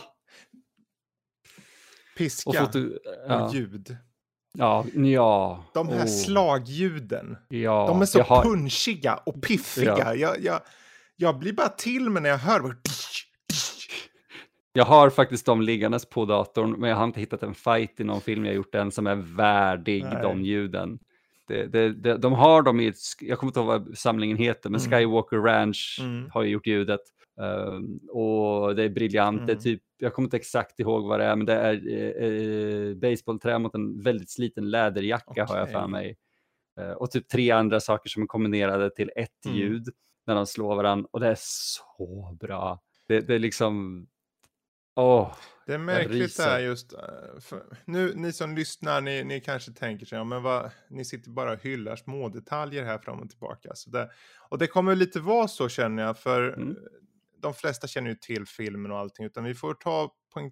Piska 2.18 2.66
foto, 2.66 2.80
och 2.80 3.00
ja, 3.28 3.52
ljud. 3.54 3.98
Ja, 4.54 4.86
ja. 4.94 5.64
De 5.74 5.88
här 5.88 6.04
oh, 6.04 6.08
slagljuden. 6.08 7.38
Ja, 7.50 7.86
de 7.88 8.02
är 8.02 8.06
så 8.06 8.22
har- 8.22 8.44
punchiga 8.44 9.20
och 9.26 9.42
piffiga. 9.42 9.98
Ja. 9.98 10.16
Jag, 10.16 10.44
jag, 10.44 10.60
jag 11.16 11.40
blir 11.40 11.54
bara 11.54 11.70
till 11.70 12.10
med 12.10 12.24
när 12.24 12.30
jag 12.30 12.38
hör. 12.38 12.76
Jag 14.74 14.86
har 14.86 15.10
faktiskt 15.10 15.46
dem 15.46 15.62
liggandes 15.62 16.06
på 16.10 16.26
datorn, 16.26 16.72
men 16.80 16.90
jag 16.90 16.98
har 16.98 17.04
inte 17.04 17.20
hittat 17.20 17.44
en 17.44 17.54
fight 17.56 18.00
i 18.00 18.04
någon 18.04 18.22
film 18.22 18.46
jag 18.46 18.56
gjort 18.56 18.76
än 18.76 18.92
som 18.92 19.08
är 19.08 19.16
värdig 19.16 20.04
Nej. 20.04 20.22
de 20.22 20.42
ljuden. 20.42 21.00
Det, 21.48 21.66
det, 21.68 21.94
det, 21.94 22.18
de 22.18 22.34
har 22.34 22.62
dem 22.62 22.80
i 22.80 22.88
ett, 22.88 22.96
jag 23.22 23.40
kommer 23.40 23.50
inte 23.50 23.60
ihåg 23.60 23.68
vad 23.68 23.98
samlingen 23.98 24.38
heter, 24.38 24.70
men 24.70 24.82
Mm. 24.82 24.92
Skywalker 24.92 25.38
Ranch 25.38 25.98
Mm. 26.02 26.30
har 26.34 26.44
ju 26.44 26.50
gjort 26.50 26.68
ljudet. 26.68 27.00
Ehm, 27.42 27.98
och 28.10 28.76
det 28.76 28.84
är 28.84 28.90
briljant, 28.90 29.38
det 29.48 29.52
är 29.52 29.56
Mm. 29.56 29.64
typ, 29.64 29.84
jag 29.98 30.14
kommer 30.14 30.26
inte 30.26 30.38
exakt 30.38 30.80
ihåg 30.80 31.08
vad 31.08 31.20
det 31.20 31.26
är, 31.26 31.36
men 31.36 31.46
det 31.46 31.54
är 31.54 31.88
eh, 31.88 32.90
eh, 32.90 32.96
baseballträ 32.96 33.60
mot 33.60 33.76
en 33.76 34.02
väldigt 34.02 34.30
sliten 34.30 34.70
läderjacka 34.70 35.46
har 35.46 35.58
jag 35.58 35.72
för 35.72 35.88
mig. 35.88 36.18
Eh, 36.80 36.92
och 36.92 37.12
typ 37.12 37.28
tre 37.28 37.52
andra 37.52 37.80
saker 37.80 38.10
som 38.10 38.24
är 38.24 38.28
kombinerade 38.28 38.90
till 38.96 39.12
ett 39.16 39.46
Mm. 39.46 39.58
ljud 39.58 39.88
när 40.28 40.36
de 40.36 40.46
slår 40.46 40.76
varandra. 40.76 41.08
Och 41.12 41.20
det 41.20 41.28
är 41.28 41.38
så 41.40 42.38
bra. 42.40 42.82
Det, 43.08 43.20
det 43.22 43.36
är 43.36 43.40
liksom... 43.40 44.08
Åh, 44.96 45.36
Det 45.66 45.74
är 45.74 45.78
märkligt 45.78 46.38
det 46.38 46.44
här 46.44 46.60
just. 46.60 46.94
eh, 46.94 47.00
För 47.42 47.64
nu, 47.86 48.14
ni 48.16 48.34
som 48.34 48.56
lyssnar, 48.56 49.02
ni, 49.02 49.24
ni 49.24 49.42
kanske 49.42 49.72
tänker 49.72 50.06
sig, 50.06 50.18
ja, 50.18 50.24
men 50.24 50.44
vad, 50.44 50.72
ni 50.90 51.06
sitter 51.06 51.30
bara 51.32 51.52
och 51.52 51.60
hyllar 51.64 51.96
små 51.96 52.30
detaljer 52.30 52.84
här 52.84 52.98
fram 52.98 53.20
och 53.20 53.30
tillbaka. 53.30 53.72
Så 53.76 53.90
det, 53.90 54.10
och 54.50 54.58
det 54.58 54.68
kommer 54.68 54.96
lite 54.96 55.20
vara 55.20 55.48
så 55.48 55.70
känner 55.70 56.04
jag, 56.04 56.18
för 56.20 56.54
Mm. 56.54 56.76
Eh, 57.38 57.42
de 57.42 57.54
flesta 57.54 57.88
känner 57.88 58.10
ju 58.10 58.16
till 58.16 58.46
filmen 58.48 58.92
och 58.92 58.98
allting, 58.98 59.26
utan 59.26 59.44
vi 59.44 59.56
får 59.56 59.74
ta 59.74 60.12
poäng, 60.34 60.52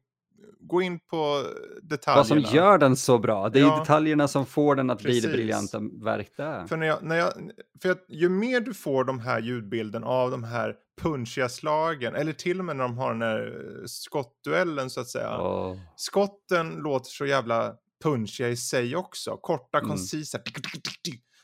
gå 0.60 0.82
in 0.82 1.00
på 1.00 1.44
detaljerna. 1.82 2.20
vad 2.20 2.28
som 2.28 2.56
gör 2.56 2.78
den 2.78 2.96
så 2.96 3.18
bra. 3.18 3.50
Det 3.50 3.60
är 3.60 3.64
Ja. 3.64 3.80
detaljerna 3.80 4.28
som 4.28 4.46
får 4.46 4.76
den 4.76 4.90
att 4.90 5.02
bli 5.02 5.12
det 5.14 5.22
Precis. 5.22 5.32
briljanta 5.36 5.80
verk 6.04 6.32
det 6.38 6.44
är. 6.44 6.68
För, 6.68 6.78
när 6.78 6.88
jag, 6.88 7.04
när 7.04 7.16
jag, 7.16 7.34
för 7.82 7.90
att 7.92 8.06
ju 8.10 8.30
mer 8.30 8.60
du 8.60 8.74
får 8.74 9.04
de 9.04 9.20
här 9.20 9.40
ljudbilden 9.42 10.04
av 10.04 10.32
de 10.32 10.44
här 10.44 10.76
punchiga 11.02 11.50
slagen, 11.50 12.16
eller 12.16 12.34
till 12.34 12.60
och 12.60 12.66
med 12.66 12.76
när 12.76 12.84
de 12.84 12.98
har 12.98 13.12
den 13.14 13.22
här 13.22 13.40
eh, 13.82 13.86
skottduellen 13.86 14.90
så 14.90 15.00
att 15.02 15.08
säga. 15.08 15.38
Åh. 15.42 15.78
Skotten 15.96 16.70
låter 16.76 17.10
så 17.10 17.26
jävla 17.26 17.76
punchiga 18.04 18.50
i 18.50 18.58
sig 18.58 18.96
också. 18.96 19.38
Korta, 19.38 19.78
Mm. 19.78 19.90
koncisa. 19.90 20.40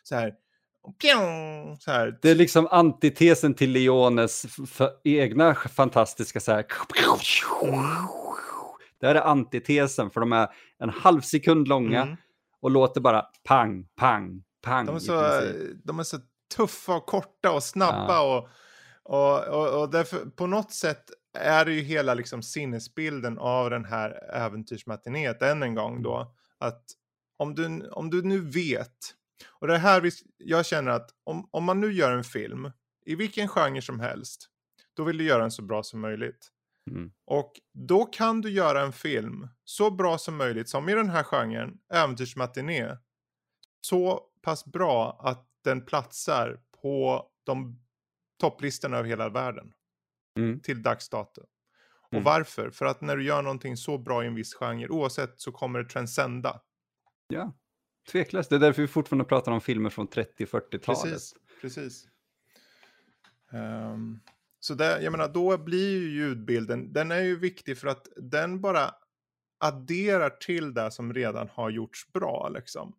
Så 0.03 0.15
här. 0.15 0.33
Så 1.79 1.91
här. 1.91 2.19
Det 2.21 2.29
är 2.29 2.35
liksom 2.35 2.67
antitesen 2.71 3.53
till 3.53 3.71
Leones 3.71 4.45
egna 5.03 5.55
fantastiska 5.55 6.39
så 6.39 6.51
här. 6.51 6.65
Det 8.99 9.07
här 9.07 9.15
är 9.15 9.21
antitesen 9.21 10.11
för 10.11 10.19
de 10.19 10.33
är 10.33 10.47
en 10.79 10.89
halv 10.89 11.21
sekund 11.21 11.67
långa 11.67 12.01
Mm. 12.01 12.15
och 12.61 12.71
låter 12.71 13.01
bara 13.01 13.25
pang, 13.43 13.85
pang, 13.95 14.43
pang. 14.61 14.85
De, 14.85 14.95
är 14.95 14.99
så, 14.99 15.41
de 15.83 15.99
är 15.99 16.03
så 16.03 16.17
tuffa 16.55 16.95
och 16.95 17.05
korta 17.05 17.51
och 17.51 17.63
snabba. 17.63 18.21
Och, 18.21 18.49
och, 19.03 19.47
och, 19.47 19.81
och 19.81 19.89
därför, 19.89 20.25
på 20.25 20.47
något 20.47 20.71
sätt 20.71 21.03
är 21.39 21.65
det 21.65 21.73
ju 21.73 21.81
hela 21.81 22.13
liksom 22.13 22.43
sinnesbilden 22.43 23.37
av 23.37 23.69
den 23.69 23.85
här 23.85 24.31
äventyrsmatinéet 24.33 25.41
än 25.41 25.63
en 25.63 25.75
gång 25.75 26.03
då. 26.03 26.35
Att 26.59 26.83
om 27.37 27.55
du, 27.55 27.89
om 27.89 28.09
du 28.09 28.21
nu 28.21 28.39
vet, 28.39 28.97
och 29.49 29.67
det 29.67 29.77
här 29.77 30.01
vi, 30.01 30.11
jag 30.37 30.65
känner 30.65 30.91
att 30.91 31.09
om, 31.23 31.49
om 31.51 31.63
man 31.63 31.79
nu 31.81 31.91
gör 31.93 32.11
en 32.11 32.23
film, 32.23 32.71
i 33.05 33.15
vilken 33.15 33.47
genre 33.47 33.81
som 33.81 33.99
helst, 33.99 34.47
då 34.93 35.03
vill 35.03 35.17
du 35.17 35.23
göra 35.23 35.41
den 35.41 35.51
så 35.51 35.61
bra 35.61 35.83
som 35.83 35.99
möjligt. 35.99 36.51
Mm. 36.91 37.11
Och 37.25 37.51
då 37.73 38.05
kan 38.05 38.41
du 38.41 38.49
göra 38.49 38.81
en 38.81 38.93
film 38.93 39.47
så 39.63 39.91
bra 39.91 40.17
som 40.17 40.37
möjligt, 40.37 40.69
som 40.69 40.89
i 40.89 40.93
den 40.93 41.09
här 41.09 41.23
genren, 41.23 41.77
äventyrsmatiné, 41.93 42.97
så 43.81 44.21
pass 44.41 44.65
bra 44.65 45.19
att 45.23 45.47
den 45.63 45.85
platsar 45.85 46.59
på 46.81 47.27
de 47.45 47.81
topplistorna 48.39 48.97
över 48.97 49.09
hela 49.09 49.29
världen 49.29 49.73
Mm. 50.39 50.59
till 50.59 50.83
dags 50.83 51.09
dato. 51.09 51.41
Och 52.01 52.13
Mm. 52.13 52.23
varför? 52.23 52.69
För 52.71 52.85
att 52.85 53.01
när 53.01 53.17
du 53.17 53.23
gör 53.23 53.41
någonting 53.41 53.77
så 53.77 53.97
bra 53.97 54.23
i 54.23 54.27
en 54.27 54.35
viss 54.35 54.53
genre, 54.55 54.87
oavsett 54.89 55.41
så 55.41 55.51
kommer 55.51 55.79
det 55.83 55.89
transcenda. 55.89 56.61
Ja, 57.27 57.53
tveklöst. 58.11 58.49
Det 58.49 58.55
är 58.55 58.59
därför 58.59 58.81
vi 58.81 58.87
fortfarande 58.87 59.25
pratar 59.25 59.51
om 59.51 59.61
filmer 59.61 59.89
från 59.89 60.07
30 60.07 60.45
40-talet. 60.45 61.01
Precis, 61.03 61.33
precis. 61.61 62.07
Um, 63.51 64.21
så 64.59 64.73
där, 64.73 64.99
jag 64.99 65.11
menar, 65.11 65.27
då 65.27 65.57
blir 65.57 65.91
ju 65.91 66.09
ljudbilden, 66.09 66.93
den 66.93 67.11
är 67.11 67.21
ju 67.21 67.39
viktig 67.39 67.77
för 67.77 67.87
att 67.87 68.07
den 68.15 68.61
bara 68.61 68.95
adderar 69.59 70.29
till 70.29 70.73
det 70.73 70.91
som 70.91 71.13
redan 71.13 71.49
har 71.49 71.69
gjorts 71.69 72.11
bra 72.13 72.49
liksom. 72.49 72.95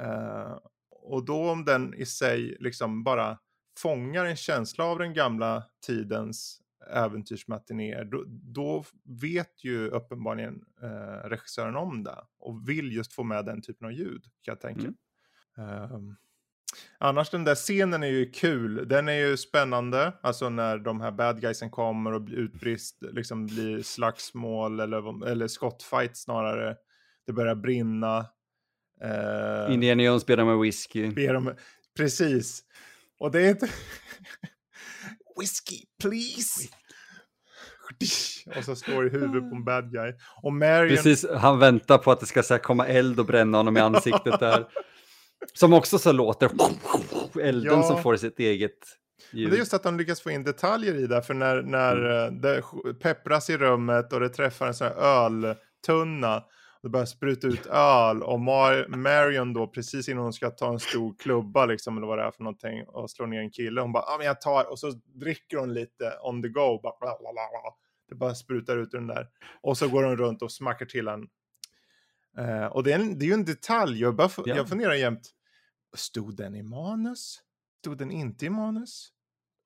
Uh, 0.00 0.58
och 0.90 1.24
då 1.24 1.50
om 1.50 1.64
den 1.64 1.94
i 1.94 2.06
sig 2.06 2.56
liksom 2.60 3.04
bara 3.04 3.38
fångar 3.78 4.24
en 4.24 4.36
känsla 4.36 4.84
av 4.84 4.98
den 4.98 5.14
gamla 5.14 5.64
tidens 5.86 6.60
äventyrsmatinéer, 6.90 8.04
då, 8.04 8.24
då 8.26 8.84
vet 9.04 9.64
ju 9.64 9.88
uppenbarligen 9.88 10.64
eh, 10.82 11.28
regissören 11.28 11.76
om 11.76 12.04
det 12.04 12.24
och 12.38 12.68
vill 12.68 12.92
just 12.92 13.12
få 13.12 13.22
med 13.22 13.44
den 13.44 13.62
typen 13.62 13.86
av 13.86 13.92
ljud, 13.92 14.24
kan 14.42 14.52
jag 14.52 14.60
tänka. 14.60 14.80
Mm. 14.82 14.94
Ehm, 15.58 16.16
annars 16.98 17.30
den 17.30 17.44
där 17.44 17.54
scenen 17.54 18.02
är 18.02 18.08
ju 18.08 18.30
kul, 18.30 18.88
den 18.88 19.08
är 19.08 19.28
ju 19.28 19.36
spännande, 19.36 20.12
alltså 20.22 20.48
när 20.48 20.78
de 20.78 21.00
här 21.00 21.10
bad 21.10 21.40
guysen 21.40 21.70
kommer 21.70 22.12
och 22.12 22.28
utbrist, 22.30 22.98
liksom 23.00 23.46
blir 23.46 23.82
slagsmål 23.82 24.80
eller, 24.80 25.26
eller 25.28 25.48
skottfight 25.48 26.16
snarare. 26.16 26.76
Det 27.26 27.32
börjar 27.32 27.54
brinna. 27.54 28.26
Uh, 29.04 29.74
Indiana 29.74 30.02
Jones 30.02 30.26
ber 30.26 30.44
med 30.44 30.58
whisky. 30.58 31.10
ber 31.10 31.34
om, 31.34 31.54
precis. 31.96 32.64
Och 33.18 33.30
det 33.30 33.46
är 33.46 33.50
inte... 33.50 33.68
Whiskey, 35.40 35.84
please! 36.02 36.68
Och 38.56 38.64
så 38.64 38.76
slår 38.76 39.06
i 39.06 39.10
huvudet 39.10 39.50
på 39.50 39.56
en 39.56 39.64
bad 39.64 39.92
guy. 39.92 40.12
Och 40.42 40.52
Marion... 40.52 40.96
Precis, 40.96 41.26
han 41.36 41.58
väntar 41.58 41.98
på 41.98 42.10
att 42.12 42.20
det 42.20 42.26
ska 42.26 42.42
så 42.42 42.54
här, 42.54 42.58
komma 42.58 42.86
eld 42.86 43.20
och 43.20 43.26
bränna 43.26 43.58
honom 43.58 43.76
i 43.76 43.80
ansiktet 43.90 44.40
där. 44.40 44.66
Som 45.54 45.72
också 45.72 45.98
så 45.98 46.12
låter 46.12 46.50
elden 47.42 47.72
Ja. 47.80 47.82
som 47.82 48.02
får 48.02 48.16
sitt 48.16 48.38
eget 48.38 48.72
Men 49.32 49.40
ljud. 49.40 49.50
det 49.50 49.56
är 49.56 49.58
just 49.58 49.74
att 49.74 49.82
de 49.82 49.98
lyckas 49.98 50.20
få 50.20 50.30
in 50.30 50.44
detaljer 50.44 50.94
i 50.94 51.06
det, 51.06 51.22
för 51.22 51.34
när, 51.34 51.62
när 51.62 51.96
Mm. 51.96 52.34
eh, 52.34 52.40
det 52.40 52.62
peppras 53.00 53.50
i 53.50 53.56
rummet 53.56 54.12
och 54.12 54.20
det 54.20 54.28
träffar 54.28 54.66
en 54.66 54.74
sån 54.74 54.86
här 54.86 54.94
öltunna 54.94 56.36
och 56.36 56.82
det 56.82 56.88
börjar 56.88 57.06
spruta 57.06 57.46
ut 57.46 57.66
öl 57.66 58.22
och 58.22 58.38
Mar- 58.38 58.96
Marion 58.96 59.52
då 59.52 59.66
precis 59.66 60.08
innan 60.08 60.22
hon 60.22 60.32
ska 60.32 60.50
ta 60.50 60.72
en 60.72 60.80
stor 60.80 61.14
klubba 61.18 61.66
liksom 61.66 61.96
eller 61.96 62.06
vad 62.06 62.18
det 62.18 62.24
är 62.24 62.30
för 62.30 62.42
någonting 62.42 62.84
och 62.88 63.10
slå 63.10 63.26
ner 63.26 63.40
en 63.40 63.50
kille, 63.50 63.80
hon 63.80 63.92
bara 63.92 64.02
ah, 64.02 64.16
men 64.18 64.26
jag 64.26 64.40
tar 64.40 64.70
och 64.70 64.78
så 64.78 64.90
dricker 65.20 65.56
hon 65.56 65.74
lite 65.74 66.12
on 66.22 66.42
the 66.42 66.48
go, 66.48 66.80
bara, 66.82 66.92
bla, 67.00 67.16
bla, 67.20 67.32
bla, 67.32 67.32
bla. 67.32 67.74
Det 68.08 68.14
bara 68.14 68.34
sprutar 68.34 68.76
ut 68.76 68.94
ur 68.94 68.98
den 68.98 69.06
där 69.06 69.28
och 69.62 69.78
så 69.78 69.88
går 69.88 70.04
hon 70.04 70.16
runt 70.16 70.42
och 70.42 70.52
smackar 70.52 70.86
till 70.86 71.08
en. 71.08 71.28
Eh, 72.38 72.66
och 72.66 72.84
det 72.84 72.92
är, 72.92 72.98
en, 72.98 73.18
det 73.18 73.24
är 73.24 73.26
ju 73.26 73.32
en 73.32 73.44
detalj, 73.44 74.00
jag, 74.00 74.16
bara, 74.16 74.30
Ja. 74.36 74.56
jag 74.56 74.68
funderar 74.68 74.94
jämt, 74.94 75.30
stod 75.96 76.36
den 76.36 76.54
i 76.54 76.62
manus? 76.62 77.42
Stod 77.80 77.98
den 77.98 78.10
inte 78.10 78.46
i 78.46 78.50
manus? 78.50 79.12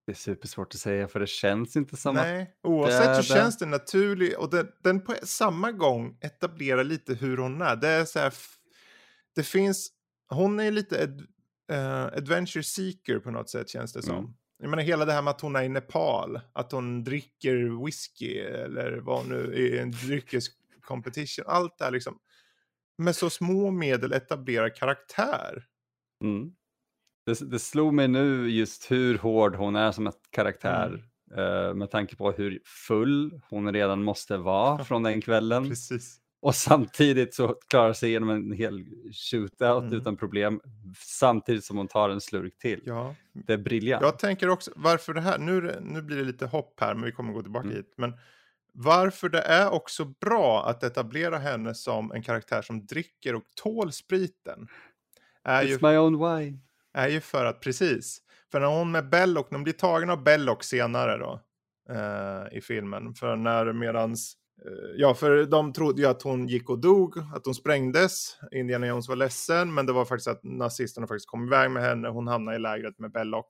Det 0.07 0.13
är 0.13 0.17
supersvårt 0.17 0.75
att 0.75 0.81
säga 0.81 1.09
för 1.09 1.21
det 1.21 1.27
känns 1.27 1.77
inte 1.77 1.97
som 1.97 2.17
att... 2.17 2.23
Nej, 2.23 2.57
oavsett 2.63 3.25
så 3.25 3.35
det- 3.35 3.39
känns 3.41 3.59
det 3.59 3.67
naturligt 3.67 4.37
och 4.37 4.51
den, 4.51 4.69
den 4.83 5.01
på 5.05 5.15
samma 5.23 5.73
gång 5.73 6.19
etablerar 6.21 6.85
lite 6.85 7.15
hur 7.15 7.37
hon 7.37 7.63
är. 7.63 7.77
Det 7.77 7.89
är 7.89 8.05
så 8.05 8.19
här, 8.19 8.33
det 9.35 9.43
finns, 9.43 9.91
hon 10.29 10.61
är 10.61 10.71
lite 10.71 11.03
ad, 11.03 11.23
eh, 11.73 12.05
adventure 12.05 12.63
seeker 12.63 13.19
på 13.19 13.31
något 13.31 13.51
sätt 13.51 13.69
känns 13.69 13.93
det 13.93 14.03
som. 14.03 14.17
Mm. 14.19 14.35
Jag 14.63 14.71
menar 14.71 14.83
hela 14.83 15.05
det 15.05 15.13
här 15.13 15.23
med 15.23 15.31
att 15.31 15.41
hon 15.41 15.57
är 15.57 15.63
i 15.63 15.69
Nepal, 15.69 16.41
att 16.53 16.73
hon 16.73 17.05
dricker 17.05 17.85
whisky 17.85 18.39
eller 18.39 18.97
vad 18.97 19.29
nu 19.29 19.55
i 19.55 19.79
en 19.79 19.91
dryckescompetition, 19.91 21.45
allt 21.49 21.79
det 21.79 21.85
här 21.85 21.91
liksom. 21.91 22.19
Med 22.99 23.17
så 23.17 23.31
små 23.31 23.71
medel 23.71 24.13
etablerar 24.13 24.75
karaktär. 24.75 25.65
Mm. 26.25 26.53
Det, 27.27 27.51
det 27.51 27.59
slog 27.59 27.95
mig 27.95 28.09
nu 28.09 28.51
just 28.51 28.91
hur 28.91 29.19
hård 29.19 29.57
hon 29.57 29.77
är 29.77 29.93
som 29.93 30.07
ett 30.07 30.31
karaktär. 30.31 31.05
Mm. 31.33 31.69
eh, 31.69 31.75
med 31.75 31.91
tanke 31.91 32.17
på 32.17 32.33
hur 32.33 32.61
full 32.65 33.41
hon 33.51 33.73
redan 33.73 34.03
måste 34.03 34.37
vara 34.37 34.85
från 34.85 35.03
den 35.03 35.21
kvällen. 35.21 35.69
Precis. 35.69 36.22
Och 36.43 36.55
samtidigt 36.55 37.35
så 37.35 37.49
klarar 37.69 37.93
sig 37.93 38.09
igenom 38.09 38.31
en 38.31 38.53
hel 38.53 38.85
shootout 39.13 39.83
Mm. 39.83 39.95
utan 39.95 40.17
problem. 40.17 40.61
Samtidigt 40.99 41.65
som 41.65 41.77
hon 41.77 41.89
tar 41.89 42.11
en 42.11 42.21
slurk 42.21 42.59
till. 42.59 42.83
Ja, 42.85 43.15
Det 43.33 43.53
är 43.53 43.59
briljant. 43.59 44.03
Jag 44.03 44.19
tänker 44.19 44.49
också, 44.49 44.71
varför 44.77 45.15
det 45.15 45.21
här, 45.21 45.39
nu, 45.39 45.79
nu 45.81 46.03
blir 46.03 46.17
det 46.17 46.25
lite 46.25 46.47
hopp 46.47 46.81
här, 46.81 46.95
men 46.95 47.05
vi 47.05 47.13
kommer 47.13 47.33
gå 47.33 47.43
tillbaka 47.43 47.65
Mm. 47.65 47.77
hit. 47.77 47.95
Men 47.97 48.13
varför 48.75 49.29
det 49.29 49.41
är 49.43 49.71
också 49.73 50.05
bra 50.05 50.67
att 50.69 50.83
etablera 50.83 51.39
henne 51.39 51.75
som 51.75 52.13
en 52.13 52.23
karaktär 52.23 52.63
som 52.63 52.87
dricker 52.87 53.35
och 53.35 53.43
tål 53.63 53.93
spriten. 53.93 54.69
Är 55.45 55.63
ju, 55.63 55.77
It's 55.77 55.91
my 55.91 55.97
own 55.99 56.19
wine. 56.39 56.59
är 56.95 57.09
ju 57.09 57.21
för 57.21 57.45
att, 57.45 57.61
precis, 57.61 58.19
för 58.53 58.61
när 58.61 58.67
hon 58.67 58.91
med 58.91 59.09
Belloc, 59.09 59.47
när 59.51 59.59
hon 59.59 59.65
blir 59.65 59.75
tagen 59.75 60.11
av 60.11 60.23
Belloc 60.23 60.65
senare 60.65 61.19
då, 61.19 61.41
eh, 61.91 62.57
i 62.59 62.61
filmen, 62.61 63.15
för 63.15 63.37
när 63.37 63.73
medans, 63.73 64.37
ja 64.97 65.15
för 65.15 65.47
de 65.47 65.73
trodde 65.73 66.03
ju 66.03 66.09
att 66.09 66.23
hon 66.23 66.49
gick 66.49 66.71
och 66.71 66.79
dog, 66.79 67.19
att 67.19 67.45
hon 67.45 67.55
sprängdes, 67.55 68.39
Indiana 68.53 68.87
Jones 68.87 69.09
var 69.09 69.17
ledsen, 69.17 69.75
men 69.75 69.87
det 69.87 69.93
var 69.93 70.05
faktiskt 70.05 70.29
att 70.29 70.41
nazisterna 70.43 71.07
faktiskt 71.07 71.27
kom 71.27 71.47
iväg 71.47 71.71
med 71.71 71.83
henne, 71.83 72.09
hon 72.09 72.27
hamnade 72.27 72.57
i 72.57 72.61
lägret 72.61 72.99
med 72.99 73.13
Belloc. 73.13 73.47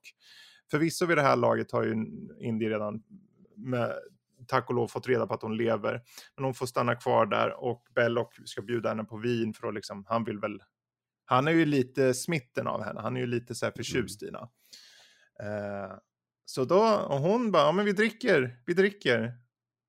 Förvisso 0.70 1.06
vid 1.06 1.16
det 1.16 1.22
här 1.22 1.36
laget 1.36 1.72
har 1.72 1.82
ju 1.82 1.92
Indy 2.40 2.70
redan 2.70 3.02
med, 3.56 3.92
tack 4.46 4.68
och 4.68 4.74
lov 4.74 4.88
fått 4.88 5.08
reda 5.08 5.26
på 5.26 5.34
att 5.34 5.42
hon 5.42 5.56
lever. 5.56 6.00
Men 6.36 6.44
hon 6.44 6.54
får 6.54 6.66
stanna 6.66 6.94
kvar 6.94 7.26
där 7.26 7.64
och 7.64 7.82
Belloc 7.94 8.28
ska 8.44 8.62
bjuda 8.62 8.88
henne 8.88 9.04
på 9.04 9.16
vin 9.16 9.54
för 9.54 9.68
att 9.68 9.74
liksom, 9.74 10.04
han 10.08 10.24
vill 10.24 10.38
väl, 10.38 10.62
han 11.24 11.48
är 11.48 11.52
ju 11.52 11.64
lite 11.64 12.14
smitten 12.14 12.66
av 12.66 12.84
henne, 12.84 13.00
han 13.00 13.16
är 13.16 13.20
ju 13.20 13.26
lite 13.26 13.54
så 13.54 13.66
här 13.66 13.72
förtjust 13.76 14.22
i 14.22 14.26
henne. 14.26 14.48
Eh, 15.42 15.96
så 16.44 16.64
då, 16.64 17.06
och 17.08 17.18
hon 17.18 17.52
bara, 17.52 17.62
ja 17.62 17.72
men 17.72 17.84
vi 17.84 17.92
dricker, 17.92 18.56
vi 18.66 18.74
dricker. 18.74 19.41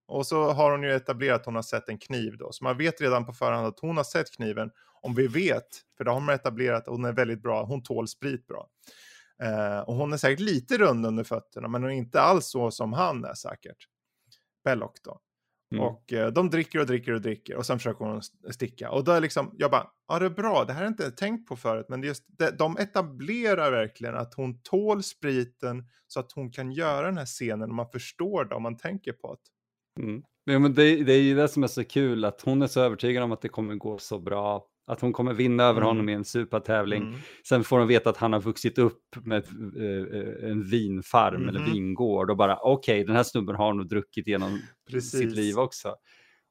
Och 0.07 0.27
så 0.27 0.51
har 0.51 0.71
hon 0.71 0.83
ju 0.83 0.91
etablerat 0.91 1.39
att 1.39 1.45
hon 1.45 1.55
har 1.55 1.61
sett 1.61 1.89
en 1.89 1.97
kniv 1.97 2.37
då. 2.37 2.51
Så 2.51 2.63
man 2.63 2.77
vet 2.77 3.01
redan 3.01 3.25
på 3.25 3.33
förhand 3.33 3.67
att 3.67 3.79
hon 3.79 3.97
har 3.97 4.03
sett 4.03 4.35
kniven. 4.35 4.71
Om 5.01 5.15
vi 5.15 5.27
vet, 5.27 5.67
för 5.97 6.03
det 6.03 6.11
har 6.11 6.19
man 6.19 6.35
etablerat 6.35 6.87
att 6.87 6.93
hon 6.93 7.05
är 7.05 7.13
väldigt 7.13 7.41
bra, 7.41 7.65
hon 7.65 7.83
tål 7.83 8.07
sprit 8.07 8.47
bra. 8.47 8.67
Eh, 9.43 9.79
och 9.79 9.95
hon 9.95 10.13
är 10.13 10.17
säkert 10.17 10.39
lite 10.39 10.77
rund 10.77 11.05
under 11.05 11.23
fötterna, 11.23 11.67
men 11.67 11.81
hon 11.81 11.91
är 11.91 11.95
inte 11.95 12.21
alls 12.21 12.45
så 12.45 12.71
som 12.71 12.93
han 12.93 13.25
är 13.25 13.33
säkert. 13.33 13.77
Belloc 14.63 14.91
då. 15.03 15.19
Mm. 15.73 15.85
Och 15.85 16.13
eh, 16.13 16.27
de 16.27 16.49
dricker 16.49 16.79
och 16.79 16.85
dricker 16.85 17.11
och 17.13 17.21
dricker 17.21 17.55
och 17.55 17.65
sen 17.65 17.79
försöker 17.79 18.05
hon 18.05 18.19
st- 18.19 18.53
sticka. 18.53 18.91
Och 18.91 19.03
då 19.03 19.11
är 19.11 19.21
liksom, 19.21 19.51
jag 19.57 19.71
bara, 19.71 19.87
ja 20.07 20.19
det 20.19 20.25
är 20.25 20.29
bra, 20.29 20.63
det 20.65 20.73
här 20.73 20.79
har 20.79 20.85
jag 20.85 20.91
inte 20.91 21.11
tänkt 21.11 21.47
på 21.47 21.55
förut, 21.55 21.85
men 21.89 22.03
just, 22.03 22.25
det, 22.27 22.51
de 22.51 22.77
etablerar 22.77 23.71
verkligen 23.71 24.15
att 24.15 24.33
hon 24.33 24.61
tål 24.61 25.03
spriten 25.03 25.89
så 26.07 26.19
att 26.19 26.31
hon 26.31 26.51
kan 26.51 26.71
göra 26.71 27.05
den 27.05 27.17
här 27.17 27.25
scenen 27.25 27.69
och 27.69 27.75
man 27.75 27.89
förstår 27.89 28.45
det 28.45 28.55
om 28.55 28.63
man 28.63 28.77
tänker 28.77 29.13
på 29.13 29.33
det. 29.33 29.39
Mm. 29.99 30.23
Ja, 30.45 30.59
men 30.59 30.73
det, 30.73 31.03
det 31.03 31.13
är 31.13 31.21
ju 31.21 31.35
det 31.35 31.47
som 31.47 31.63
är 31.63 31.67
så 31.67 31.83
kul, 31.83 32.25
att 32.25 32.41
hon 32.41 32.61
är 32.61 32.67
så 32.67 32.81
övertygad 32.81 33.23
om 33.23 33.31
att 33.31 33.41
det 33.41 33.49
kommer 33.49 33.75
gå 33.75 33.97
så 33.97 34.19
bra. 34.19 34.65
Att 34.87 35.01
hon 35.01 35.13
kommer 35.13 35.33
vinna 35.33 35.63
över 35.63 35.81
Mm. 35.81 35.87
honom 35.87 36.09
i 36.09 36.13
en 36.13 36.25
supertävling. 36.25 37.01
Mm. 37.03 37.15
Sen 37.47 37.63
får 37.63 37.79
hon 37.79 37.87
veta 37.87 38.09
att 38.09 38.17
han 38.17 38.33
har 38.33 38.39
vuxit 38.41 38.77
upp 38.77 39.01
med 39.23 39.43
eh, 39.77 40.49
en 40.51 40.63
vinfarm 40.63 41.49
eller 41.49 41.59
Mhm. 41.59 41.71
vingård 41.71 42.29
och 42.29 42.37
bara 42.37 42.57
okej, 42.61 43.03
den 43.03 43.15
här 43.15 43.23
snubben 43.23 43.55
har 43.55 43.73
nog 43.73 43.87
druckit 43.89 44.27
igenom 44.27 44.59
Precis. 44.89 45.11
sitt 45.19 45.35
liv 45.35 45.57
också. 45.59 45.95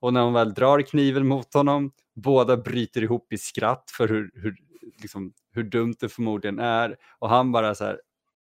Och 0.01 0.13
när 0.15 0.23
hon 0.23 0.33
väl 0.33 0.55
drar 0.55 0.81
kniven 0.83 1.27
mot 1.27 1.55
honom, 1.55 1.91
båda 2.15 2.57
bryter 2.57 3.03
ihop 3.03 3.33
i 3.33 3.39
skratt 3.39 3.85
för 3.97 4.09
hur, 4.09 4.31
hur, 4.35 4.55
liksom, 5.03 5.33
hur 5.55 5.63
dumt 5.63 5.95
det 6.01 6.09
förmodligen 6.09 6.59
är. 6.59 6.97
Och 7.19 7.29
han 7.29 7.53
bara 7.53 7.75
så 7.75 7.85
här, 7.85 8.01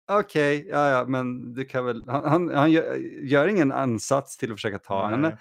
okej, 0.09 0.67
ja, 0.69 0.89
ja, 0.89 1.05
men 1.07 1.53
du 1.53 1.65
kan 1.65 1.85
väl, 1.85 2.03
han, 2.07 2.23
han, 2.25 2.49
han 2.55 2.71
gör, 2.71 2.95
gör 3.23 3.47
ingen 3.47 3.71
ansats 3.71 4.37
till 4.37 4.51
att 4.51 4.57
försöka 4.57 4.79
ta 4.79 5.01
Nej. 5.01 5.11
henne. 5.11 5.37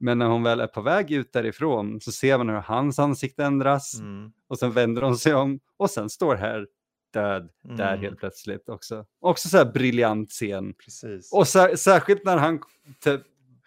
Men 0.00 0.18
när 0.18 0.26
hon 0.26 0.42
väl 0.42 0.60
är 0.60 0.66
på 0.66 0.80
väg 0.80 1.10
ut 1.10 1.32
därifrån 1.32 2.00
så 2.00 2.12
ser 2.12 2.38
man 2.38 2.48
hur 2.48 2.56
hans 2.56 2.98
ansikte 2.98 3.44
ändras 3.44 4.00
Mm. 4.00 4.32
och 4.48 4.58
sen 4.58 4.72
vänder 4.72 5.02
hon 5.02 5.16
sig 5.18 5.34
om 5.34 5.60
och 5.76 5.90
sen 5.90 6.10
står 6.10 6.34
här 6.36 6.66
död 7.12 7.50
där 7.62 7.88
Mm. 7.92 8.00
helt 8.00 8.18
plötsligt 8.18 8.68
också. 8.68 9.04
Också 9.20 9.48
så 9.48 9.56
här 9.56 9.72
briljant 9.72 10.30
scen. 10.30 10.74
Precis. 10.84 11.32
Och 11.32 11.48
sär, 11.48 11.76
särskilt 11.76 12.24
när 12.24 12.36
han 12.36 12.60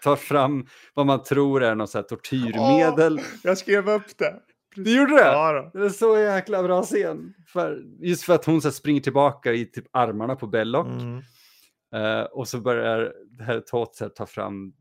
tar 0.04 0.16
fram 0.16 0.68
vad 0.94 1.06
man 1.06 1.24
tror 1.24 1.64
är 1.64 1.76
något 1.76 1.90
så 1.90 1.98
här 1.98 2.04
tortyrmedel. 2.04 3.22
Jag 3.44 3.58
skrev 3.58 3.90
upp 3.90 4.18
det. 4.18 4.40
Du 4.76 4.98
gjorde 4.98 5.14
det? 5.16 5.26
Ja, 5.26 5.72
då. 5.74 5.80
Det 5.80 5.86
är 5.86 5.90
så 5.90 6.18
jäkla 6.18 6.64
bra 6.64 6.84
scen. 6.84 7.34
För, 7.48 7.84
just 8.00 8.24
för 8.24 8.34
att 8.34 8.46
hon 8.46 8.62
så 8.62 8.72
springer 8.72 9.02
tillbaka 9.02 9.54
i 9.54 9.66
typ 9.66 9.86
armarna 9.92 10.36
på 10.36 10.48
Belloc. 10.48 10.88
Mm. 10.88 11.22
Eh, 11.96 12.24
och 12.24 12.48
så 12.48 12.60
börjar 12.60 13.14
här 13.40 13.60
Tot 13.60 14.00
här 14.00 14.10
ta 14.10 14.26
fram 14.26 14.74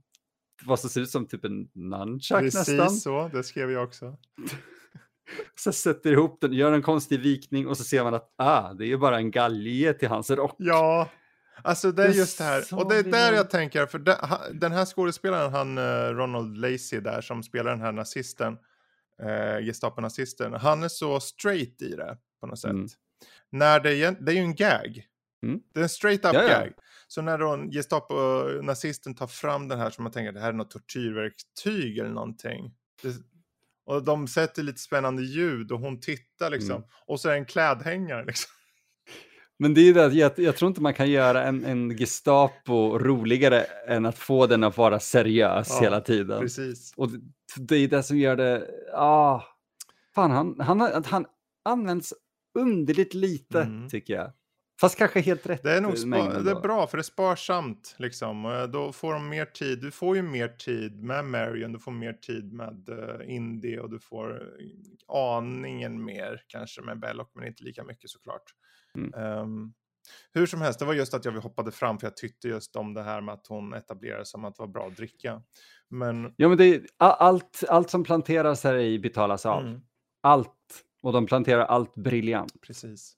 vad 0.64 0.80
som 0.80 0.90
ser 0.90 1.00
ut 1.00 1.10
som 1.10 1.26
typ 1.26 1.44
en 1.44 1.68
nunchuck 1.74 2.42
nästan. 2.42 2.76
Precis 2.76 3.02
så, 3.02 3.30
det 3.32 3.42
skrev 3.42 3.70
jag 3.70 3.84
också. 3.84 4.16
Så 5.54 5.72
sätter 5.72 6.12
ihop 6.12 6.40
den, 6.40 6.52
gör 6.52 6.72
en 6.72 6.82
konstig 6.82 7.20
vikning 7.20 7.66
och 7.66 7.76
så 7.76 7.84
ser 7.84 8.04
man 8.04 8.14
att 8.14 8.34
ah, 8.36 8.72
det 8.72 8.92
är 8.92 8.96
bara 8.96 9.16
en 9.16 9.30
galge 9.30 9.92
till 9.92 10.08
hans 10.08 10.30
rock. 10.30 10.54
Ja, 10.58 11.08
alltså 11.62 11.92
det 11.92 12.04
är 12.04 12.12
just 12.12 12.38
det 12.38 12.44
här. 12.44 12.64
Och 12.72 12.88
det 12.88 12.96
är 12.96 13.02
där 13.02 13.32
jag 13.32 13.50
tänker, 13.50 13.86
för 13.86 13.98
den 14.52 14.72
här 14.72 14.84
skådespelaren, 14.84 15.52
han 15.52 15.78
eh, 15.78 16.14
Ronald 16.14 16.56
Lacey 16.56 17.00
där 17.00 17.20
som 17.20 17.42
spelar 17.42 17.70
den 17.70 17.80
här 17.80 17.92
nazisten, 17.92 18.56
eh, 19.22 19.64
Gestapo-nazisten, 19.66 20.54
han 20.54 20.82
är 20.82 20.88
så 20.88 21.20
straight 21.20 21.82
i 21.82 21.88
det 21.88 22.18
på 22.40 22.46
något 22.46 22.58
sätt. 22.58 22.70
Mm. 22.70 22.88
När 23.52 23.80
det, 23.80 24.02
är, 24.02 24.12
det 24.12 24.32
är 24.32 24.36
ju 24.36 24.40
en 24.40 24.54
gag. 24.54 25.06
Mm. 25.46 25.60
Det 25.74 25.80
är 25.80 25.82
en 25.82 25.88
straight 25.88 26.24
up 26.24 26.34
Ja, 26.34 26.42
ja. 26.42 26.48
gag. 26.48 26.72
Så 27.08 27.22
när 27.22 27.38
då 27.38 27.52
en 27.52 27.70
Gestapo-nazisten 27.70 29.14
tar 29.14 29.26
fram 29.26 29.68
den 29.68 29.78
här 29.78 29.90
som 29.90 30.04
man 30.04 30.12
tänker 30.12 30.32
det 30.32 30.40
här 30.40 30.48
är 30.48 30.52
något 30.52 30.70
tortyrverktyg 30.70 31.98
eller 31.98 32.10
någonting. 32.10 32.74
Det, 33.02 33.14
och 33.86 34.04
de 34.04 34.28
sätter 34.28 34.62
lite 34.62 34.80
spännande 34.80 35.22
ljud 35.22 35.72
och 35.72 35.80
hon 35.80 36.00
tittar 36.00 36.50
liksom. 36.50 36.76
Mm. 36.76 36.88
Och 37.06 37.20
så 37.20 37.28
är 37.28 37.32
det 37.32 37.38
en 37.38 37.44
klädhängare 37.44 38.24
liksom. 38.24 38.50
Men 39.58 39.74
det 39.74 39.80
är 39.80 39.84
ju 39.84 39.92
det, 39.92 40.06
jag, 40.06 40.32
jag 40.36 40.56
tror 40.56 40.68
inte 40.68 40.80
man 40.80 40.94
kan 40.94 41.10
göra 41.10 41.44
en, 41.44 41.64
en 41.64 41.96
Gestapo 41.96 42.98
roligare 42.98 43.60
än 43.88 44.06
att 44.06 44.18
få 44.18 44.46
den 44.46 44.64
att 44.64 44.76
vara 44.76 45.00
seriös 45.00 45.68
Ja, 45.70 45.80
hela 45.80 46.00
tiden. 46.00 46.40
Precis. 46.40 46.92
Och 46.96 47.10
det, 47.56 47.76
är 47.76 47.88
det 47.88 48.02
som 48.02 48.18
gör 48.18 48.36
det, 48.36 48.70
ah, 48.94 49.42
fan 50.14 50.30
han, 50.30 50.60
han, 50.60 51.04
han 51.04 51.26
används 51.64 52.14
underligt 52.58 53.14
lite 53.14 53.60
Mm. 53.60 53.88
tycker 53.88 54.14
jag. 54.14 54.32
Fast 54.80 54.98
kanske 54.98 55.20
helt 55.20 55.46
rätt. 55.46 55.62
Det 55.62 55.72
är 55.72 55.80
nog 55.80 55.92
eh, 56.14 56.42
det 56.42 56.50
är 56.50 56.60
bra 56.60 56.86
för 56.86 56.96
det 56.96 57.00
är 57.00 57.02
sparsamt 57.02 57.94
liksom. 57.98 58.44
Och 58.44 58.70
Då 58.70 58.92
får 58.92 59.12
de 59.12 59.28
mer 59.28 59.44
tid. 59.44 59.80
Du 59.80 59.90
får 59.90 60.16
ju 60.16 60.22
mer 60.22 60.48
tid 60.48 61.02
med 61.02 61.24
Marion, 61.24 61.72
du 61.72 61.78
får 61.78 61.92
mer 61.92 62.12
tid 62.12 62.52
med 62.52 62.88
uh, 62.88 63.34
Indy 63.34 63.78
och 63.78 63.90
du 63.90 63.98
får 63.98 64.42
eh, 64.42 65.16
aningen 65.16 66.04
mer 66.04 66.42
kanske 66.46 66.82
med 66.82 67.00
Belloc, 67.00 67.28
men 67.34 67.46
inte 67.46 67.64
lika 67.64 67.84
mycket 67.84 68.10
såklart. 68.10 68.42
Mm. 68.98 69.14
Ehm, 69.14 69.72
hur 70.32 70.46
som 70.46 70.60
helst, 70.60 70.78
det 70.78 70.84
var 70.84 70.94
just 70.94 71.14
att 71.14 71.24
jag 71.24 71.32
hoppade 71.32 71.70
fram 71.72 71.98
för 71.98 72.06
jag 72.06 72.16
tyckte 72.16 72.48
just 72.48 72.76
om 72.76 72.94
det 72.94 73.02
här 73.02 73.20
med 73.20 73.34
att 73.34 73.46
hon 73.46 73.74
etablerade 73.74 74.24
som 74.24 74.44
att 74.44 74.56
det 74.56 74.62
var 74.62 74.68
bra 74.68 74.86
att 74.86 74.96
dricka. 74.96 75.42
Men 75.90 76.34
Ja, 76.36 76.48
men 76.48 76.60
är, 76.60 76.86
allt, 76.98 77.64
allt 77.68 77.90
som 77.90 78.04
planteras 78.04 78.64
här 78.64 78.76
i 78.76 78.98
betalas 78.98 79.46
av. 79.46 79.62
mm, 79.62 79.80
Allt. 80.22 80.84
Och 81.02 81.12
de 81.12 81.26
planterar 81.26 81.64
allt 81.64 81.94
briljant. 81.94 82.60
precis. 82.60 83.16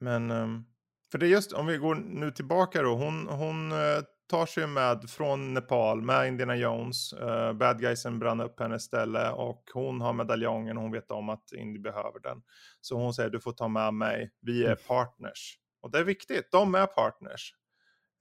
Men 0.00 0.30
ehm, 0.30 0.64
för 1.12 1.18
det 1.18 1.26
är 1.26 1.30
just, 1.30 1.52
om 1.52 1.66
vi 1.66 1.78
går 1.78 1.94
nu 1.94 2.30
tillbaka 2.30 2.82
då, 2.82 2.94
hon, 2.94 3.26
hon 3.28 3.72
eh, 3.72 4.02
tar 4.28 4.46
sig 4.46 4.66
med 4.66 5.10
från 5.10 5.54
Nepal 5.54 6.02
med 6.02 6.28
Indiana 6.28 6.56
Jones. 6.56 7.12
Uh, 7.12 7.52
bad 7.52 7.80
guysen 7.80 8.18
brann 8.18 8.40
upp 8.40 8.60
hennes 8.60 8.82
ställe 8.82 9.30
och 9.30 9.62
hon 9.74 10.00
har 10.00 10.12
medaljongen 10.12 10.76
och 10.76 10.82
hon 10.82 10.92
vet 10.92 11.10
om 11.10 11.28
att 11.28 11.52
Indy 11.52 11.78
behöver 11.78 12.20
den. 12.20 12.42
Så 12.80 12.96
hon 12.96 13.14
säger 13.14 13.30
du 13.30 13.40
får 13.40 13.52
ta 13.52 13.68
med 13.68 13.94
mig, 13.94 14.30
vi 14.40 14.64
är 14.66 14.74
partners. 14.74 15.58
Och 15.82 15.90
det 15.90 15.98
är 15.98 16.04
viktigt, 16.04 16.48
de 16.52 16.74
är 16.74 16.86
partners. 16.86 17.52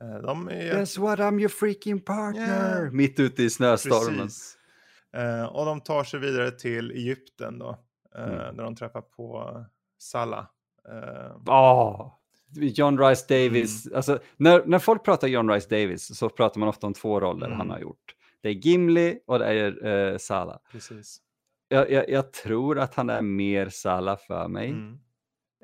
Eh, 0.03 0.21
de 0.21 0.49
är... 0.49 0.73
Guess 0.73 0.97
what, 0.97 1.19
I'm 1.19 1.39
your 1.39 1.49
freaking 1.49 1.99
partner. 1.99 2.81
Yeah. 2.81 2.91
Mitt 2.91 3.19
ute 3.19 3.43
i 3.43 3.49
snöstormen. 3.49 4.19
Precis. 4.21 4.57
Eh, 5.17 5.45
och 5.45 5.65
de 5.65 5.81
tar 5.81 6.03
sig 6.03 6.19
vidare 6.19 6.51
till 6.51 6.91
Egypten 6.91 7.59
då. 7.59 7.69
Eh, 8.15 8.23
Mm. 8.23 8.55
Där 8.57 8.63
de 8.63 8.75
träffar 8.75 9.01
på 9.01 9.65
Salah. 9.97 10.45
Eh, 10.89 11.35
Åh, 11.47 12.13
John 12.55 12.99
Rice 12.99 13.25
Mm. 13.35 13.47
Davis. 13.53 13.87
Alltså, 13.93 14.19
när, 14.37 14.65
när 14.65 14.79
folk 14.79 15.03
pratar 15.05 15.27
John 15.27 15.49
Rice 15.51 15.69
Davis 15.69 16.17
så 16.17 16.29
pratar 16.29 16.59
man 16.59 16.69
ofta 16.69 16.87
om 16.87 16.93
två 16.93 17.19
roller 17.19 17.45
Mm. 17.45 17.57
han 17.57 17.69
har 17.69 17.79
gjort. 17.79 18.15
Det 18.41 18.49
är 18.49 18.53
Gimli 18.53 19.19
och 19.27 19.39
det 19.39 19.45
är 19.45 19.85
uh, 19.87 20.17
Sala. 20.17 20.59
precis. 20.71 21.17
Jag, 21.67 21.91
jag, 21.91 22.09
jag 22.09 22.33
tror 22.33 22.79
att 22.79 22.95
han 22.95 23.09
är 23.09 23.21
mer 23.21 23.69
Sala 23.69 24.17
för 24.17 24.47
mig 24.47 24.69
Mm. 24.69 24.97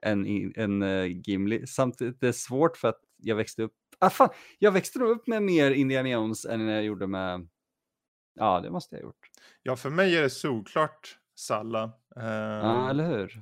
än, 0.02 0.54
än 0.56 0.82
eh, 0.82 1.06
Gimli. 1.06 1.68
Samtidigt 1.68 2.20
det 2.20 2.28
är 2.28 2.32
svårt 2.32 2.78
för 2.78 2.88
att 2.88 3.00
jag 3.22 3.36
växte 3.36 3.64
upp. 3.64 3.74
Ah, 4.00 4.10
fan, 4.10 4.30
jag 4.60 4.72
växte 4.72 5.00
nog 5.00 5.10
upp 5.10 5.28
med 5.28 5.44
mer 5.44 5.72
Indiana 5.72 6.10
Jones 6.10 6.46
än 6.46 6.68
jag 6.68 6.84
gjorde 6.84 7.08
med. 7.08 7.48
Ja, 8.34 8.60
det 8.62 8.70
måste 8.72 8.96
jag 8.96 9.02
ha 9.02 9.08
gjort. 9.08 9.30
Ja, 9.64 9.76
för 9.76 9.90
mig 9.90 10.18
är 10.18 10.22
det 10.22 10.30
solklart 10.30 11.18
Salah. 11.36 11.90
Eh, 12.16 12.26
Ja, 12.26 12.90
eller 12.90 13.08
hur? 13.08 13.42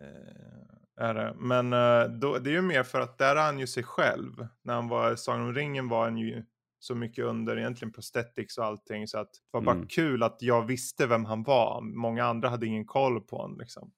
eh, 0.00 1.04
är 1.06 1.14
det. 1.14 1.34
Men 1.38 1.72
eh, 1.72 2.04
då, 2.18 2.38
det 2.38 2.50
är 2.50 2.54
ju 2.54 2.62
mer 2.62 2.82
för 2.82 3.00
att 3.00 3.18
där 3.18 3.36
är 3.36 3.42
han 3.42 3.58
ju 3.58 3.66
sig 3.66 3.82
själv. 3.82 4.46
När 4.62 4.74
han 4.74 4.88
var 4.88 5.12
i 5.12 5.16
Sagan 5.16 5.40
om 5.42 5.54
ringen 5.54 5.88
var 5.88 6.04
han 6.04 6.16
ju 6.18 6.44
så 6.78 6.94
mycket 6.94 7.24
under 7.24 7.58
egentligen 7.58 7.92
prosthetics 7.92 8.58
och 8.58 8.64
allting. 8.64 9.08
Så 9.08 9.18
att 9.18 9.32
det 9.32 9.38
var 9.50 9.60
bara 9.60 9.74
Mm. 9.76 9.88
kul 9.88 10.22
att 10.22 10.36
jag 10.42 10.66
visste 10.66 11.06
vem 11.06 11.24
han 11.24 11.42
var. 11.42 11.80
Många 11.80 12.24
andra 12.24 12.48
hade 12.48 12.66
ingen 12.66 12.84
koll 12.86 13.20
på 13.20 13.36
honom 13.36 13.58
liksom. 13.60 13.92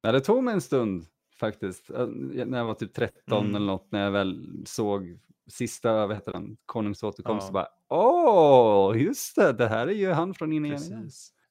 Ja, 0.00 0.12
det 0.12 0.20
tog 0.20 0.44
mig 0.44 0.54
en 0.54 0.60
stund 0.60 1.06
faktiskt. 1.40 1.90
Eh, 1.90 2.06
När 2.06 2.58
jag 2.58 2.64
var 2.64 2.74
typ 2.74 2.94
13 2.94 3.44
Mm. 3.44 3.54
eller 3.56 3.66
något, 3.66 3.92
när 3.92 4.04
jag 4.04 4.10
väl 4.10 4.46
såg 4.66 5.18
sista, 5.46 6.06
vad 6.06 6.16
heter 6.16 6.32
den, 6.32 6.56
Konungs 6.66 7.02
återkomst, 7.02 7.42
Ja. 7.42 7.46
så 7.46 7.52
bara 7.52 7.68
åh, 7.88 9.02
just 9.02 9.36
det, 9.36 9.52
det 9.52 9.68
här 9.68 9.86
är 9.86 9.92
ju 9.92 10.10
han 10.10 10.34
från 10.34 10.52
Indiana. 10.52 10.78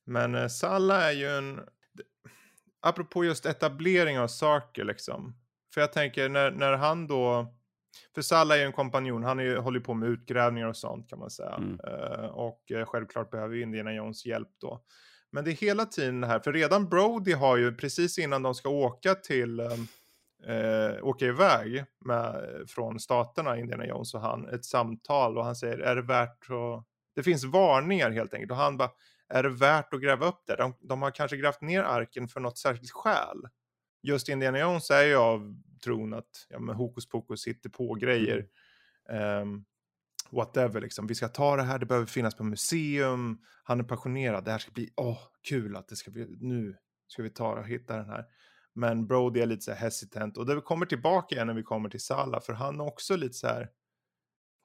Men 0.05 0.35
eh, 0.35 0.47
Salah 0.47 1.03
är 1.03 1.11
ju 1.11 1.27
en... 1.27 1.59
Apropå 2.81 3.25
just 3.25 3.45
etablering 3.45 4.19
av 4.19 4.27
saker 4.27 4.83
liksom. 4.83 5.35
För 5.73 5.81
jag 5.81 5.93
tänker 5.93 6.29
när, 6.29 6.51
när 6.51 6.73
han 6.73 7.07
då... 7.07 7.53
För 8.15 8.21
Salah 8.21 8.55
är 8.57 8.61
ju 8.61 8.65
en 8.65 8.71
kompanjon, 8.73 9.23
han 9.23 9.39
är 9.39 9.43
ju, 9.43 9.57
håller 9.57 9.79
på 9.79 9.93
med 9.93 10.09
utgrävningar 10.09 10.67
och 10.67 10.77
sånt 10.77 11.09
kan 11.09 11.19
man 11.19 11.29
säga. 11.29 11.55
Mm. 11.55 11.79
Eh, 11.87 12.25
och 12.25 12.71
eh, 12.71 12.85
självklart 12.85 13.31
behöver 13.31 13.55
ju 13.55 13.61
Indiana 13.61 13.93
Jones 13.93 14.25
hjälp 14.25 14.49
då. 14.61 14.83
Men 15.31 15.43
det 15.43 15.51
är 15.51 15.55
hela 15.55 15.85
tiden 15.85 16.23
här, 16.23 16.39
för 16.39 16.53
redan 16.53 16.89
Brody 16.89 17.33
har 17.33 17.57
ju 17.57 17.75
precis 17.75 18.17
innan 18.17 18.43
de 18.43 18.55
ska 18.55 18.69
åka 18.69 19.15
till... 19.15 19.59
eh, 19.59 19.67
Eh, 20.43 21.03
åka 21.03 21.25
iväg 21.25 21.85
med, 22.05 22.45
från 22.67 22.99
staterna, 22.99 23.57
Indiana 23.59 23.85
Jones 23.85 24.13
och 24.13 24.21
han, 24.21 24.49
ett 24.49 24.65
samtal 24.65 25.37
och 25.37 25.45
han 25.45 25.55
säger 25.55 25.77
är 25.77 25.95
det 25.95 26.01
värt 26.01 26.49
att... 26.49 26.85
Det 27.15 27.23
finns 27.23 27.43
varningar 27.43 28.11
helt 28.11 28.33
enkelt 28.33 28.51
och 28.51 28.57
han 28.57 28.77
bara 28.77 28.89
är 29.29 29.43
det 29.43 29.49
värt 29.49 29.93
att 29.93 30.01
gräva 30.01 30.25
upp 30.25 30.41
det? 30.47 30.55
De, 30.55 30.73
de 30.79 31.01
har 31.01 31.11
kanske 31.11 31.37
grävt 31.37 31.61
ner 31.61 31.83
arken 31.83 32.27
för 32.27 32.39
något 32.39 32.57
särskilt 32.57 32.91
skäl. 32.91 33.47
Just 34.01 34.29
Indiana 34.29 34.59
Jones 34.59 34.91
är 34.91 35.03
ju 35.03 35.15
av 35.15 35.61
tron 35.83 36.13
att 36.13 36.47
ja, 36.49 36.59
men 36.59 36.75
hokus 36.75 37.09
pokus 37.09 37.41
sitter 37.41 37.69
på 37.69 37.93
grejer. 37.93 38.45
Ehm, 39.09 39.65
whatever 40.31 40.81
liksom. 40.81 41.07
Vi 41.07 41.15
ska 41.15 41.27
ta 41.27 41.55
det 41.55 41.63
här, 41.63 41.79
det 41.79 41.85
behöver 41.85 42.07
finnas 42.07 42.35
på 42.35 42.43
museum. 42.43 43.37
Han 43.63 43.79
är 43.79 43.83
passionerad, 43.83 44.45
det 44.45 44.51
här 44.51 44.57
ska 44.57 44.71
bli, 44.71 44.93
åh, 44.95 45.19
kul 45.41 45.75
att 45.75 45.87
det 45.87 45.95
ska 45.95 46.11
bli, 46.11 46.27
nu 46.39 46.77
ska 47.07 47.23
vi 47.23 47.29
ta 47.29 47.59
och 47.59 47.67
hitta 47.67 47.95
den 47.95 48.09
här. 48.09 48.25
Men 48.73 49.07
Brody 49.07 49.39
är 49.39 49.45
lite 49.45 49.61
så 49.61 49.71
här 49.71 49.79
hesitant 49.79 50.37
och 50.37 50.45
det 50.45 50.61
kommer 50.61 50.85
tillbaka 50.85 51.35
igen 51.35 51.47
när 51.47 51.53
vi 51.53 51.63
kommer 51.63 51.89
till 51.89 52.01
Sala 52.01 52.41
för 52.41 52.53
han 52.53 52.79
är 52.79 52.85
också 52.85 53.15
lite 53.15 53.33
så 53.33 53.47
här. 53.47 53.69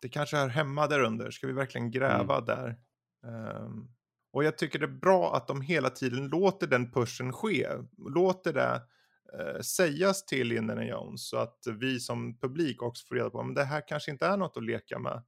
Det 0.00 0.08
kanske 0.08 0.36
hör 0.36 0.48
hemma 0.48 0.86
där 0.86 1.00
under, 1.00 1.30
ska 1.30 1.46
vi 1.46 1.52
verkligen 1.52 1.90
gräva 1.90 2.34
mm. 2.34 2.44
där? 2.44 2.76
Um, 3.26 3.94
och 4.32 4.44
jag 4.44 4.58
tycker 4.58 4.78
det 4.78 4.86
är 4.86 5.00
bra 5.00 5.36
att 5.36 5.48
de 5.48 5.60
hela 5.60 5.90
tiden 5.90 6.28
låter 6.28 6.66
den 6.66 6.92
pushen 6.92 7.32
ske, 7.32 7.68
låter 8.14 8.52
det 8.52 8.82
uh, 9.40 9.60
sägas 9.60 10.26
till 10.26 10.52
Indiana 10.52 10.84
Jones 10.84 11.28
så 11.28 11.36
att 11.36 11.58
vi 11.80 12.00
som 12.00 12.38
publik 12.38 12.82
också 12.82 13.06
får 13.06 13.14
reda 13.14 13.30
på 13.30 13.40
att 13.40 13.54
det 13.54 13.64
här 13.64 13.88
kanske 13.88 14.10
inte 14.10 14.26
är 14.26 14.36
något 14.36 14.56
att 14.56 14.64
leka 14.64 14.98
med. 14.98 15.22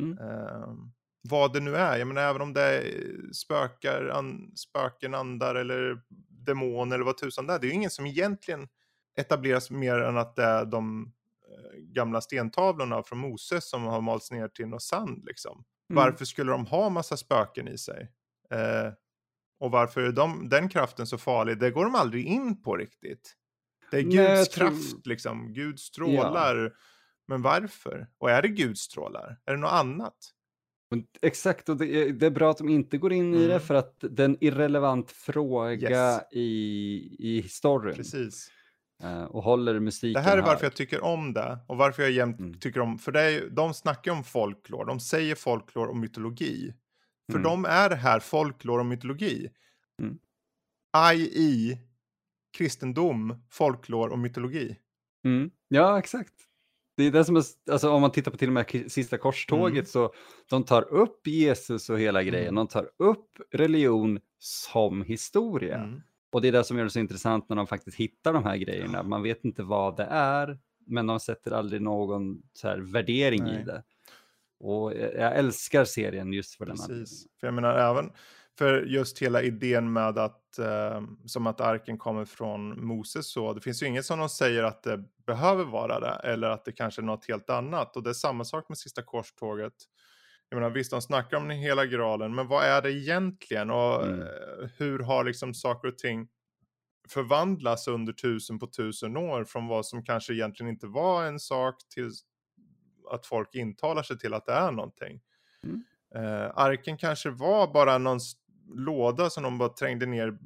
Mm. 0.00 0.18
Um, 0.18 0.92
vad 1.22 1.52
det 1.52 1.60
nu 1.60 1.76
är, 1.76 1.96
jag 1.96 2.08
menar 2.08 2.22
även 2.22 2.42
om 2.42 2.52
det 2.52 2.62
är 2.62 3.32
spökar, 3.32 4.08
an, 4.08 4.52
spöken, 4.56 5.14
andar 5.14 5.54
eller 5.54 6.00
demoner 6.28 6.94
eller 6.94 7.04
vad 7.04 7.18
tusan 7.18 7.46
det 7.46 7.52
är. 7.52 7.58
Det 7.58 7.66
är 7.66 7.68
ju 7.68 7.74
ingen 7.74 7.90
som 7.90 8.06
egentligen 8.06 8.68
etableras 9.16 9.70
mer 9.70 9.98
än 9.98 10.16
att 10.16 10.36
det 10.36 10.44
är 10.44 10.64
de 10.64 11.12
eh, 11.50 11.78
gamla 11.78 12.20
stentavlorna 12.20 13.02
från 13.02 13.18
Moses 13.18 13.70
som 13.70 13.84
har 13.84 14.00
malts 14.00 14.30
ner 14.30 14.48
till 14.48 14.66
något 14.66 14.82
sand 14.82 15.24
liksom. 15.24 15.64
Mm. 15.90 16.04
Varför 16.04 16.24
skulle 16.24 16.52
de 16.52 16.66
ha 16.66 16.88
massa 16.88 17.16
spöken 17.16 17.68
i 17.68 17.78
sig? 17.78 18.12
Eh, 18.50 18.92
och 19.60 19.70
varför 19.70 20.00
är 20.00 20.12
de, 20.12 20.48
den 20.48 20.68
kraften 20.68 21.06
så 21.06 21.18
farlig? 21.18 21.58
Det 21.58 21.70
går 21.70 21.84
de 21.84 21.94
aldrig 21.94 22.26
in 22.26 22.62
på 22.62 22.76
riktigt. 22.76 23.34
Det 23.90 23.96
är 23.96 24.02
Guds 24.02 24.16
Nej, 24.16 24.46
kraft 24.46 24.90
tror... 24.90 25.00
liksom, 25.04 25.52
Gud 25.52 25.80
strålar. 25.80 26.56
Ja. 26.56 26.70
Men 27.28 27.42
varför? 27.42 28.08
Och 28.18 28.30
är 28.30 28.42
det 28.42 28.48
Gud 28.48 28.78
strålar? 28.78 29.40
Är 29.44 29.52
det 29.52 29.60
något 29.60 29.72
annat? 29.72 30.14
Exakt, 31.22 31.68
och 31.68 31.76
det 31.76 31.86
är, 31.86 32.12
det 32.12 32.26
är, 32.26 32.30
bra 32.30 32.50
att 32.50 32.58
de 32.58 32.68
inte 32.68 32.98
går 32.98 33.12
in 33.12 33.28
mm. 33.28 33.40
i 33.40 33.46
det 33.46 33.54
mm. 33.54 33.66
för 33.66 33.74
att 33.74 33.96
det 34.00 34.22
är 34.22 34.24
en 34.24 34.44
irrelevant 34.44 35.10
fråga 35.10 35.90
yes. 35.90 36.22
i, 36.32 36.46
i 37.18 37.40
historien. 37.40 37.96
Precis. 37.96 38.50
Uh, 39.04 39.22
och 39.22 39.42
håller 39.42 39.80
musiken 39.80 40.22
Det 40.22 40.28
här 40.28 40.38
är 40.38 40.42
varför 40.42 40.66
jag 40.66 40.74
tycker 40.74 41.04
om 41.04 41.32
det 41.32 41.58
och 41.66 41.76
varför 41.76 42.02
jag 42.02 42.12
jämt 42.12 42.40
mm. 42.40 42.58
tycker 42.58 42.80
om, 42.80 42.98
för 42.98 43.12
det 43.12 43.20
är, 43.20 43.50
de 43.50 43.74
snackar 43.74 44.12
om 44.12 44.24
folklore, 44.24 44.86
de 44.86 45.00
säger 45.00 45.34
folklore 45.34 45.88
och 45.88 45.96
mytologi. 45.96 46.74
För 47.32 47.38
mm. 47.38 47.42
de 47.42 47.64
är 47.64 47.88
det 47.88 47.96
här 47.96 48.20
folklore 48.20 48.80
och 48.80 48.86
mytologi. 48.86 49.50
Mm. 50.02 50.18
I.i. 51.14 51.78
kristendom, 52.56 53.42
folklore 53.50 54.10
och 54.10 54.18
mytologi. 54.18 54.76
Mm. 55.24 55.50
Ja, 55.68 55.98
exakt. 55.98 56.47
Det 56.98 57.06
är 57.06 57.10
det 57.10 57.24
som 57.24 57.36
är, 57.36 57.44
alltså 57.70 57.90
om 57.90 58.00
man 58.00 58.10
tittar 58.10 58.30
på 58.30 58.36
till 58.36 58.48
och 58.48 58.52
med 58.52 58.84
sista 58.88 59.18
korståget 59.18 59.72
mm. 59.72 59.86
så 59.86 60.12
de 60.50 60.64
tar 60.64 60.92
upp 60.92 61.26
Jesus 61.26 61.90
och 61.90 61.98
hela 61.98 62.22
grejen. 62.22 62.48
Mm. 62.48 62.54
De 62.54 62.66
tar 62.66 62.90
upp 62.96 63.26
religion 63.50 64.20
som 64.38 65.02
historia. 65.02 65.76
Mm. 65.76 66.00
Och 66.32 66.42
det 66.42 66.48
är 66.48 66.52
det 66.52 66.64
som 66.64 66.76
gör 66.76 66.84
det 66.84 66.90
så 66.90 66.98
intressant 66.98 67.48
när 67.48 67.56
de 67.56 67.66
faktiskt 67.66 67.96
hittar 67.96 68.32
de 68.32 68.44
här 68.44 68.56
grejerna. 68.56 69.02
Man 69.02 69.22
vet 69.22 69.44
inte 69.44 69.62
vad 69.62 69.96
det 69.96 70.06
är, 70.10 70.58
men 70.86 71.06
de 71.06 71.20
sätter 71.20 71.50
aldrig 71.50 71.82
någon 71.82 72.42
så 72.52 72.68
här 72.68 72.78
värdering 72.78 73.44
Nej. 73.44 73.60
i 73.60 73.64
det. 73.64 73.82
Och 74.60 74.94
jag 74.94 75.36
älskar 75.36 75.84
serien 75.84 76.32
just 76.32 76.54
för 76.54 76.66
den 76.66 76.76
Precis. 76.76 77.26
För 77.40 77.46
jag 77.46 77.54
menar 77.54 77.74
även, 77.74 78.10
för 78.58 78.82
just 78.82 79.18
hela 79.18 79.42
idén 79.42 79.92
med 79.92 80.18
att, 80.18 80.58
eh, 80.58 81.02
som 81.26 81.46
att 81.46 81.60
arken 81.60 81.98
kommer 81.98 82.24
från 82.24 82.86
Moses 82.86 83.30
så, 83.32 83.52
det 83.52 83.60
finns 83.60 83.82
ju 83.82 83.86
inget 83.86 84.04
som 84.04 84.18
de 84.18 84.28
säger 84.28 84.62
att 84.62 84.82
det 84.82 85.04
behöver 85.26 85.64
vara 85.64 86.00
det, 86.00 86.20
eller 86.24 86.48
att 86.48 86.64
det 86.64 86.72
kanske 86.72 87.00
är 87.00 87.04
något 87.04 87.28
helt 87.28 87.50
annat. 87.50 87.96
Och 87.96 88.02
det 88.02 88.10
är 88.10 88.14
samma 88.14 88.44
sak 88.44 88.68
med 88.68 88.78
sista 88.78 89.02
korståget. 89.02 89.72
Jag 90.48 90.60
menar, 90.60 90.70
visst, 90.70 90.90
de 90.90 91.02
snackar 91.02 91.36
om 91.36 91.48
den 91.48 91.58
hela 91.58 91.86
graalen, 91.86 92.34
men 92.34 92.48
vad 92.48 92.64
är 92.64 92.82
det 92.82 92.92
egentligen? 92.92 93.70
Och 93.70 94.06
mm. 94.06 94.20
eh, 94.20 94.68
hur 94.76 94.98
har 94.98 95.24
liksom 95.24 95.54
saker 95.54 95.88
och 95.88 95.98
ting 95.98 96.28
förvandlats 97.08 97.88
under 97.88 98.12
tusen 98.12 98.58
på 98.58 98.66
tusen 98.66 99.16
år 99.16 99.44
från 99.44 99.66
vad 99.66 99.86
som 99.86 100.04
kanske 100.04 100.32
egentligen 100.32 100.70
inte 100.70 100.86
var 100.86 101.24
en 101.24 101.40
sak 101.40 101.74
till 101.94 102.10
att 103.10 103.26
folk 103.26 103.54
intalar 103.54 104.02
sig 104.02 104.18
till 104.18 104.34
att 104.34 104.46
det 104.46 104.52
är 104.52 104.72
någonting. 104.72 105.20
Mm. 105.64 105.84
Eh, 106.14 106.50
arken 106.54 106.98
kanske 106.98 107.30
var 107.30 107.72
bara 107.72 107.98
någon 107.98 108.20
låda 108.74 109.30
som 109.30 109.42
de 109.42 109.58
bara 109.58 109.68
trängde 109.68 110.06
ner 110.06 110.38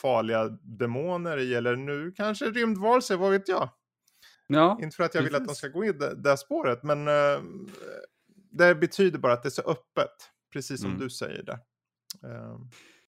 farliga 0.00 0.48
demoner 0.62 1.38
i. 1.38 1.54
Eller 1.54 1.76
nu 1.76 2.12
kanske 2.16 2.44
rymdvarelser, 2.44 3.16
vad 3.16 3.30
vet 3.30 3.48
jag? 3.48 3.68
Ja, 4.46 4.78
Inte 4.82 4.96
för 4.96 5.04
att 5.04 5.14
jag 5.14 5.24
precis. 5.24 5.34
vill 5.34 5.42
att 5.42 5.48
de 5.48 5.54
ska 5.54 5.68
gå 5.68 5.84
i 5.84 5.92
det, 5.92 6.14
det 6.14 6.36
spåret, 6.36 6.82
men 6.82 7.08
uh, 7.08 7.40
det 8.50 8.74
betyder 8.74 9.18
bara 9.18 9.32
att 9.32 9.42
det 9.42 9.48
är 9.48 9.50
så 9.50 9.62
öppet. 9.62 10.10
Precis 10.52 10.80
som 10.80 10.90
mm. 10.90 11.00
du 11.02 11.10
säger 11.10 11.42
där. 11.42 11.58
Uh. 12.24 12.60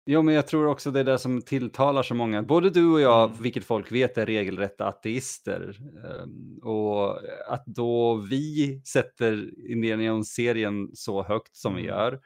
Jo, 0.10 0.22
men 0.22 0.36
jag 0.36 0.48
tror 0.48 0.68
också 0.68 0.92
det 0.92 1.00
är 1.00 1.04
det 1.04 1.20
som 1.20 1.42
tilltalar 1.42 2.04
så 2.04 2.14
många. 2.14 2.44
Både 2.44 2.70
du 2.70 2.92
och 2.92 3.02
jag, 3.02 3.30
mm. 3.30 3.42
vilket 3.42 3.66
folk 3.66 3.92
vet, 3.92 4.18
är 4.18 4.26
regelrätta 4.26 4.88
ateister. 4.88 5.78
Um, 6.24 6.60
och 6.64 7.20
att 7.48 7.66
då 7.66 8.16
vi 8.16 8.82
sätter 8.86 9.50
Indiana 9.72 10.04
Jones-serien 10.04 10.90
så 10.94 11.24
högt 11.24 11.56
som 11.56 11.76
vi 11.76 11.82
mm. 11.82 11.96
gör 11.96 12.20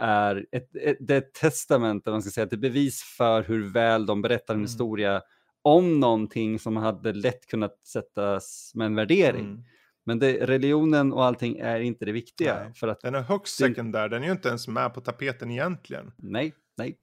är 0.00 0.46
ett, 0.52 0.76
ett, 0.76 0.96
det 1.00 1.14
är 1.14 1.18
ett 1.18 1.34
testament, 1.34 2.06
man 2.06 2.22
ska 2.22 2.30
säga, 2.30 2.46
ett 2.46 2.60
bevis 2.60 3.02
för 3.02 3.42
hur 3.42 3.72
väl 3.72 4.06
de 4.06 4.22
berättar 4.22 4.54
en 4.54 4.60
mm. 4.60 4.66
historia 4.66 5.22
om 5.62 6.00
någonting 6.00 6.58
som 6.58 6.76
hade 6.76 7.12
lätt 7.12 7.46
kunnat 7.46 7.86
sättas 7.86 8.72
med 8.74 8.86
en 8.86 8.94
värdering. 8.94 9.44
Mm. 9.44 9.64
Men 10.06 10.18
det, 10.18 10.46
religionen 10.46 11.12
och 11.12 11.24
allting 11.24 11.56
är 11.56 11.80
inte 11.80 12.04
det 12.04 12.12
viktiga. 12.12 12.54
Nej. 12.64 12.74
För 12.74 12.88
att 12.88 13.00
den 13.00 13.14
är 13.14 13.20
högst 13.20 13.56
sekundär, 13.56 14.08
den 14.08 14.22
är 14.22 14.26
ju 14.26 14.32
inte 14.32 14.48
ens 14.48 14.68
med 14.68 14.94
på 14.94 15.00
tapeten 15.00 15.50
egentligen. 15.50 16.12
Nej, 16.16 16.54
nej. 16.76 16.98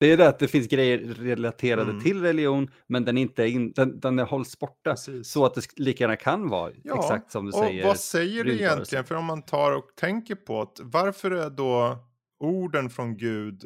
Det 0.00 0.12
är 0.12 0.16
det 0.16 0.28
att 0.28 0.38
det 0.38 0.48
finns 0.48 0.66
grejer 0.66 0.98
relaterade 0.98 1.90
mm. 1.90 2.02
till 2.02 2.22
religion, 2.22 2.70
men 2.86 3.04
den, 3.04 3.18
inte 3.18 3.48
in, 3.48 3.72
den, 3.72 4.00
den 4.00 4.18
hålls 4.18 4.58
borta. 4.58 4.90
Precis. 4.90 5.28
Så 5.28 5.44
att 5.44 5.54
det 5.54 5.62
lika 5.76 6.04
gärna 6.04 6.16
kan 6.16 6.48
vara 6.48 6.72
ja, 6.84 6.98
exakt 6.98 7.32
som 7.32 7.44
du 7.44 7.52
och 7.52 7.58
säger. 7.58 7.86
Vad 7.86 8.00
säger 8.00 8.44
det 8.44 8.54
egentligen? 8.54 9.04
För 9.04 9.14
om 9.14 9.24
man 9.24 9.42
tar 9.42 9.72
och 9.72 9.90
tänker 9.96 10.34
på 10.34 10.60
att 10.60 10.80
varför 10.82 11.30
är 11.30 11.50
då 11.50 11.98
orden 12.42 12.90
från 12.90 13.16
Gud 13.16 13.64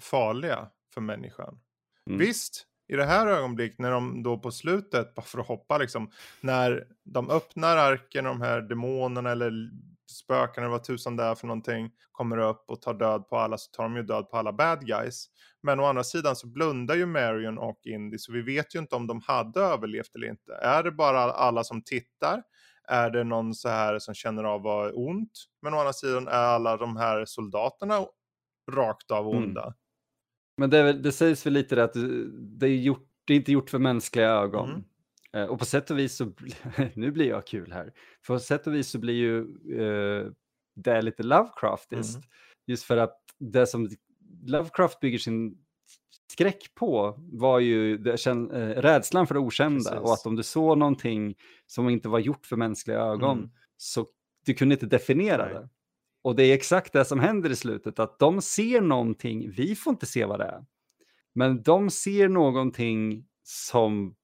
farliga 0.00 0.68
för 0.94 1.00
människan. 1.00 1.60
Mm. 2.06 2.18
Visst, 2.18 2.66
i 2.88 2.96
det 2.96 3.04
här 3.04 3.26
ögonblicket 3.26 3.78
när 3.78 3.90
de 3.90 4.22
då 4.22 4.38
på 4.38 4.50
slutet, 4.50 5.14
bara 5.14 5.22
för 5.22 5.38
att 5.38 5.46
hoppa 5.46 5.78
liksom, 5.78 6.10
när 6.40 6.86
de 7.04 7.30
öppnar 7.30 7.76
arken 7.76 8.26
och 8.26 8.32
de 8.32 8.42
här 8.42 8.60
demonerna 8.60 9.30
eller 9.30 9.70
spöken 10.10 10.62
eller 10.62 10.70
vad 10.70 10.84
tusan 10.84 11.16
det 11.16 11.24
är 11.24 11.34
för 11.34 11.46
någonting 11.46 11.90
kommer 12.12 12.38
upp 12.38 12.64
och 12.68 12.82
tar 12.82 12.94
död 12.94 13.28
på 13.28 13.36
alla 13.38 13.58
så 13.58 13.70
tar 13.70 13.82
de 13.84 13.96
ju 13.96 14.02
död 14.02 14.30
på 14.30 14.36
alla 14.36 14.52
bad 14.52 14.86
guys. 14.86 15.26
Men 15.62 15.80
å 15.80 15.84
andra 15.84 16.04
sidan 16.04 16.36
så 16.36 16.46
blundar 16.46 16.94
ju 16.94 17.06
Marion 17.06 17.58
och 17.58 17.80
Indy 17.84 18.18
så 18.18 18.32
vi 18.32 18.42
vet 18.42 18.74
ju 18.74 18.78
inte 18.78 18.96
om 18.96 19.06
de 19.06 19.20
hade 19.26 19.60
överlevt 19.60 20.14
eller 20.14 20.28
inte. 20.28 20.54
Är 20.54 20.82
det 20.82 20.92
bara 20.92 21.20
alla 21.20 21.64
som 21.64 21.82
tittar 21.82 22.42
är 22.88 23.10
det 23.10 23.24
någon 23.24 23.54
så 23.54 23.68
här 23.68 23.98
som 23.98 24.14
känner 24.14 24.44
av 24.44 24.62
vad 24.62 24.88
är 24.88 24.98
ont? 24.98 25.32
Men 25.62 25.74
å 25.74 25.78
andra 25.78 25.92
sidan 25.92 26.28
är 26.28 26.32
alla 26.32 26.76
de 26.76 26.96
här 26.96 27.24
soldaterna 27.24 28.06
rakt 28.70 29.10
av 29.10 29.26
mm. 29.26 29.38
onda. 29.38 29.62
Mm. 29.62 29.74
Men 30.56 30.70
det, 30.70 30.92
det, 30.92 31.12
sägs 31.12 31.46
väl 31.46 31.52
lite 31.52 31.84
att 31.84 31.94
det 32.58 32.66
är, 32.66 32.70
gjort, 32.70 33.08
det 33.24 33.32
är 33.32 33.36
inte 33.36 33.52
gjort 33.52 33.70
för 33.70 33.78
mänskliga 33.78 34.28
ögon. 34.28 34.70
Mm. 34.70 34.84
Eh, 35.32 35.44
och 35.44 35.58
på 35.58 35.64
sätt 35.64 35.90
och 35.90 35.98
vis 35.98 36.16
så, 36.16 36.32
nu 36.94 37.10
blir 37.10 37.28
jag 37.28 37.46
kul 37.46 37.72
här, 37.72 37.92
på 38.26 38.38
sätt 38.38 38.66
och 38.66 38.74
vis 38.74 38.90
så 38.90 38.98
blir 38.98 39.14
ju 39.14 39.40
eh, 39.80 40.30
det 40.74 41.02
lite 41.02 41.22
Lovecraftiskt. 41.22 42.16
Mm. 42.16 42.28
Just 42.66 42.84
för 42.84 42.96
att 42.96 43.20
det 43.38 43.66
som 43.66 43.88
Lovecraft 44.46 45.00
bygger 45.00 45.18
sin 45.18 45.64
skräck 46.30 46.74
på 46.74 47.14
var 47.32 47.58
ju 47.58 47.94
eh, 47.94 48.34
rädslan 48.80 49.26
för 49.26 49.34
det 49.34 49.40
okända 49.40 49.90
Precis. 49.90 50.04
och 50.04 50.12
att 50.12 50.26
om 50.26 50.36
du 50.36 50.42
såg 50.42 50.78
någonting 50.78 51.34
som 51.66 51.88
inte 51.88 52.08
var 52.08 52.18
gjort 52.18 52.46
för 52.46 52.56
mänskliga 52.56 52.98
ögon 52.98 53.38
mm. 53.38 53.50
så 53.76 54.06
du 54.46 54.54
kunde 54.54 54.74
inte 54.74 54.86
definiera 54.86 55.44
Nej. 55.44 55.54
det. 55.54 55.68
Och 56.22 56.36
det 56.36 56.44
är 56.44 56.54
exakt 56.54 56.92
det 56.92 57.04
som 57.04 57.20
händer 57.20 57.50
i 57.50 57.56
slutet, 57.56 57.98
att 57.98 58.18
de 58.18 58.42
ser 58.42 58.80
någonting, 58.80 59.50
vi 59.50 59.74
får 59.74 59.90
inte 59.90 60.06
se 60.06 60.24
vad 60.24 60.40
det 60.40 60.44
är. 60.44 60.64
Men 61.34 61.62
de 61.62 61.90
ser 61.90 62.28
någonting 62.28 63.24
som 63.42 64.14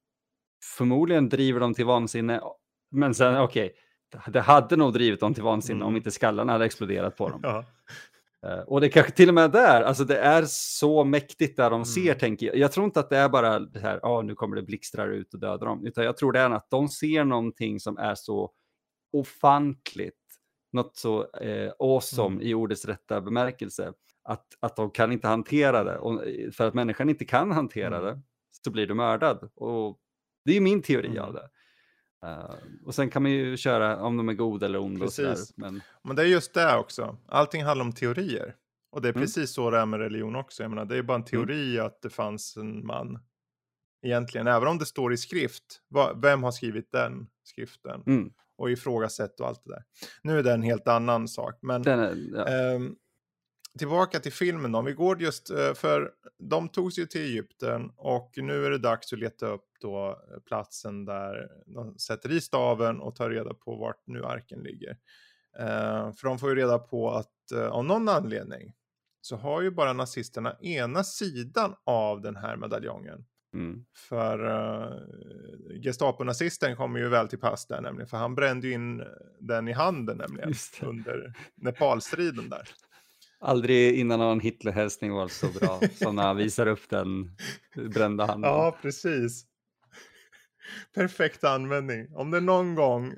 förmodligen 0.78 1.28
driver 1.28 1.60
dem 1.60 1.74
till 1.74 1.84
vansinne. 1.84 2.40
Men 2.90 3.14
sen, 3.14 3.40
okej, 3.40 3.74
okay, 4.16 4.32
det 4.32 4.40
hade 4.40 4.76
nog 4.76 4.92
drivit 4.92 5.20
dem 5.20 5.34
till 5.34 5.42
vansinne 5.42 5.76
mm. 5.76 5.88
om 5.88 5.96
inte 5.96 6.10
skallarna 6.10 6.52
hade 6.52 6.64
exploderat 6.64 7.16
på 7.16 7.28
dem. 7.28 7.40
Ja. 7.42 7.64
Eh, 8.44 8.60
och 8.60 8.80
det 8.80 8.88
kanske 8.88 9.12
till 9.12 9.28
och 9.28 9.34
med 9.34 9.50
där, 9.50 9.82
alltså 9.82 10.04
det 10.04 10.18
är 10.18 10.44
så 10.46 11.04
mäktigt 11.04 11.56
där 11.56 11.70
de 11.70 11.74
mm. 11.74 11.84
ser, 11.84 12.14
tänker 12.14 12.46
jag. 12.46 12.56
Jag 12.56 12.72
tror 12.72 12.86
inte 12.86 13.00
att 13.00 13.10
det 13.10 13.16
är 13.16 13.28
bara 13.28 13.58
det 13.58 13.80
här, 13.80 14.00
ja 14.02 14.18
oh, 14.18 14.24
nu 14.24 14.34
kommer 14.34 14.56
det 14.56 14.62
blixtrar 14.62 15.08
ut 15.08 15.34
och 15.34 15.40
dödar 15.40 15.66
dem, 15.66 15.86
utan 15.86 16.04
jag 16.04 16.16
tror 16.16 16.32
det 16.32 16.40
är 16.40 16.50
att 16.50 16.70
de 16.70 16.88
ser 16.88 17.24
någonting 17.24 17.80
som 17.80 17.98
är 17.98 18.14
så 18.14 18.50
ofantligt, 19.12 20.14
något 20.72 20.96
så 20.96 21.36
eh, 21.36 21.72
awesome 21.78 22.34
mm. 22.34 22.46
i 22.46 22.54
ordets 22.54 22.84
rätta 22.84 23.20
bemärkelse, 23.20 23.92
att, 24.24 24.46
att 24.60 24.76
de 24.76 24.90
kan 24.90 25.12
inte 25.12 25.28
hantera 25.28 25.84
det. 25.84 25.98
Och 25.98 26.26
eh, 26.26 26.50
för 26.50 26.68
att 26.68 26.74
människan 26.74 27.08
inte 27.08 27.24
kan 27.24 27.52
hantera 27.52 27.98
mm. 27.98 28.04
det 28.04 28.22
så 28.64 28.70
blir 28.70 28.86
du 28.86 28.94
mördad. 28.94 29.50
Och 29.54 29.98
det 30.44 30.56
är 30.56 30.60
min 30.60 30.82
teori 30.82 31.18
av 31.18 31.28
mm. 31.28 31.34
det. 31.34 31.48
Uh, 32.24 32.54
och 32.86 32.94
sen 32.94 33.10
kan 33.10 33.22
man 33.22 33.32
ju 33.32 33.56
köra 33.56 34.02
om 34.02 34.16
de 34.16 34.28
är 34.28 34.34
goda 34.34 34.66
eller 34.66 34.78
onda. 34.78 35.00
Precis. 35.04 35.56
Men... 35.56 35.80
Men 36.02 36.16
det 36.16 36.22
är 36.22 36.26
just 36.26 36.54
det 36.54 36.76
också. 36.76 37.16
Allting 37.28 37.64
handlar 37.64 37.84
om 37.84 37.92
teorier. 37.92 38.54
Och 38.92 39.02
det 39.02 39.08
är 39.08 39.12
Mm. 39.12 39.22
precis 39.22 39.50
så 39.50 39.70
det 39.70 39.78
är 39.78 39.86
med 39.86 40.00
religion 40.00 40.36
också. 40.36 40.62
Jag 40.62 40.70
menar, 40.70 40.84
det 40.84 40.96
är 40.96 41.02
bara 41.02 41.14
en 41.18 41.24
teori 41.24 41.78
att 41.78 42.02
det 42.02 42.10
fanns 42.10 42.56
en 42.56 42.86
man. 42.86 43.18
Egentligen, 44.06 44.46
även 44.46 44.68
om 44.68 44.78
det 44.78 44.86
står 44.86 45.12
i 45.12 45.16
skrift. 45.16 45.80
Vem 46.22 46.42
har 46.42 46.50
skrivit 46.50 46.92
den 46.92 47.26
skriften? 47.44 48.02
Mm. 48.06 48.30
Och 48.56 48.70
ifrågasätt 48.70 49.40
och 49.40 49.46
allt 49.48 49.64
det 49.64 49.70
där. 49.70 49.84
Nu 50.22 50.38
är 50.38 50.42
det 50.42 50.52
en 50.52 50.62
helt 50.62 50.88
annan 50.88 51.28
sak. 51.28 51.58
Men 51.62 51.88
är, 51.88 52.16
ja. 52.32 52.46
Ehm, 52.46 52.94
tillbaka 53.78 54.20
till 54.20 54.32
filmen 54.32 54.72
då. 54.72 54.82
Vi 54.82 54.92
går 54.92 55.22
just 55.22 55.50
eh, 55.50 55.74
för 55.74 56.12
de 56.38 56.68
tog 56.68 56.92
sig 56.92 57.08
till 57.08 57.20
Egypten 57.20 57.90
och 57.96 58.32
nu 58.36 58.66
är 58.66 58.70
det 58.70 58.78
dags 58.78 59.12
att 59.12 59.18
leta 59.18 59.46
upp 59.46 59.66
då 59.80 60.08
eh, 60.08 60.40
platsen 60.40 61.04
där 61.04 61.48
de 61.66 61.98
sätter 61.98 62.32
i 62.32 62.40
staven 62.40 63.00
och 63.00 63.16
tar 63.16 63.30
reda 63.30 63.54
på 63.54 63.76
vart 63.76 64.02
nu 64.06 64.24
arken 64.24 64.60
ligger. 64.60 64.96
Eh, 65.58 66.12
för 66.12 66.28
de 66.28 66.38
får 66.38 66.50
ju 66.50 66.56
reda 66.56 66.78
på 66.78 67.10
att 67.10 67.30
av 67.70 67.84
någon 67.84 68.08
anledning 68.08 68.72
så 69.20 69.36
har 69.36 69.62
ju 69.62 69.70
bara 69.70 69.92
nazisterna 69.92 70.56
ena 70.60 71.04
sidan 71.04 71.74
av 71.84 72.20
den 72.20 72.36
här 72.36 72.56
medaljongen. 72.56 73.24
mm. 73.54 73.84
För 74.08 74.44
uh, 74.44 75.82
Gestapo-nazisten 75.82 76.76
kommer 76.76 77.00
ju 77.00 77.08
väl 77.08 77.28
till 77.28 77.38
pass 77.38 77.66
där 77.66 77.80
nämligen. 77.80 78.08
För 78.08 78.16
han 78.16 78.34
brände 78.34 78.66
ju 78.66 78.72
in 78.72 79.02
den 79.40 79.68
i 79.68 79.72
handen 79.72 80.18
nämligen. 80.18 80.54
Under 80.82 81.34
Nepalstriden 81.54 82.48
där. 82.48 82.68
Aldrig 83.44 83.98
innan 83.98 84.20
har 84.20 84.32
en 84.32 84.40
Hitlerhälsning 84.40 85.12
varit 85.12 85.32
så 85.32 85.46
bra 85.60 85.80
som 85.94 86.16
när 86.16 86.22
han 86.22 86.36
visar 86.36 86.66
upp 86.66 86.88
den 86.90 87.30
brända 87.90 88.26
handen. 88.26 88.50
Ja, 88.50 88.76
precis. 88.82 89.44
Perfekt 90.94 91.44
användning. 91.44 92.08
Om 92.16 92.30
det 92.30 92.40
någon 92.40 92.74
gång... 92.74 93.14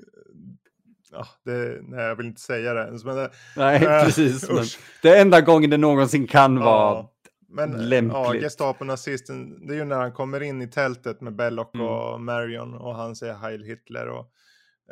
Ja, 1.11 1.27
det, 1.45 1.79
nej, 1.83 1.99
jag 2.05 2.15
vill 2.15 2.25
inte 2.25 2.41
säga 2.41 2.73
det 2.73 2.85
ens. 2.85 3.03
Men 3.05 3.15
det, 3.15 3.31
Nej, 3.57 3.83
Äh, 3.83 4.03
precis. 4.05 4.49
Men 4.49 4.63
det 5.01 5.09
är 5.09 5.21
enda 5.21 5.41
gången 5.41 5.69
det 5.69 5.77
någonsin 5.77 6.27
kan 6.27 6.59
vara. 6.59 6.93
ja, 6.95 7.13
men 7.49 7.71
ja, 7.71 7.77
lämpligt. 7.77 8.43
Gestapo-nazisten, 8.43 9.67
det 9.67 9.73
är 9.73 9.77
ju 9.77 9.85
när 9.85 9.95
han 9.99 10.11
kommer 10.11 10.43
in 10.43 10.61
i 10.61 10.67
tältet 10.67 11.21
med 11.21 11.35
Belloc 11.35 11.67
Mm. 11.73 11.85
och 11.87 12.21
Marion 12.21 12.73
och 12.73 12.95
han 12.95 13.15
säger 13.15 13.33
Heil 13.33 13.63
Hitler. 13.63 14.07
Och 14.07 14.31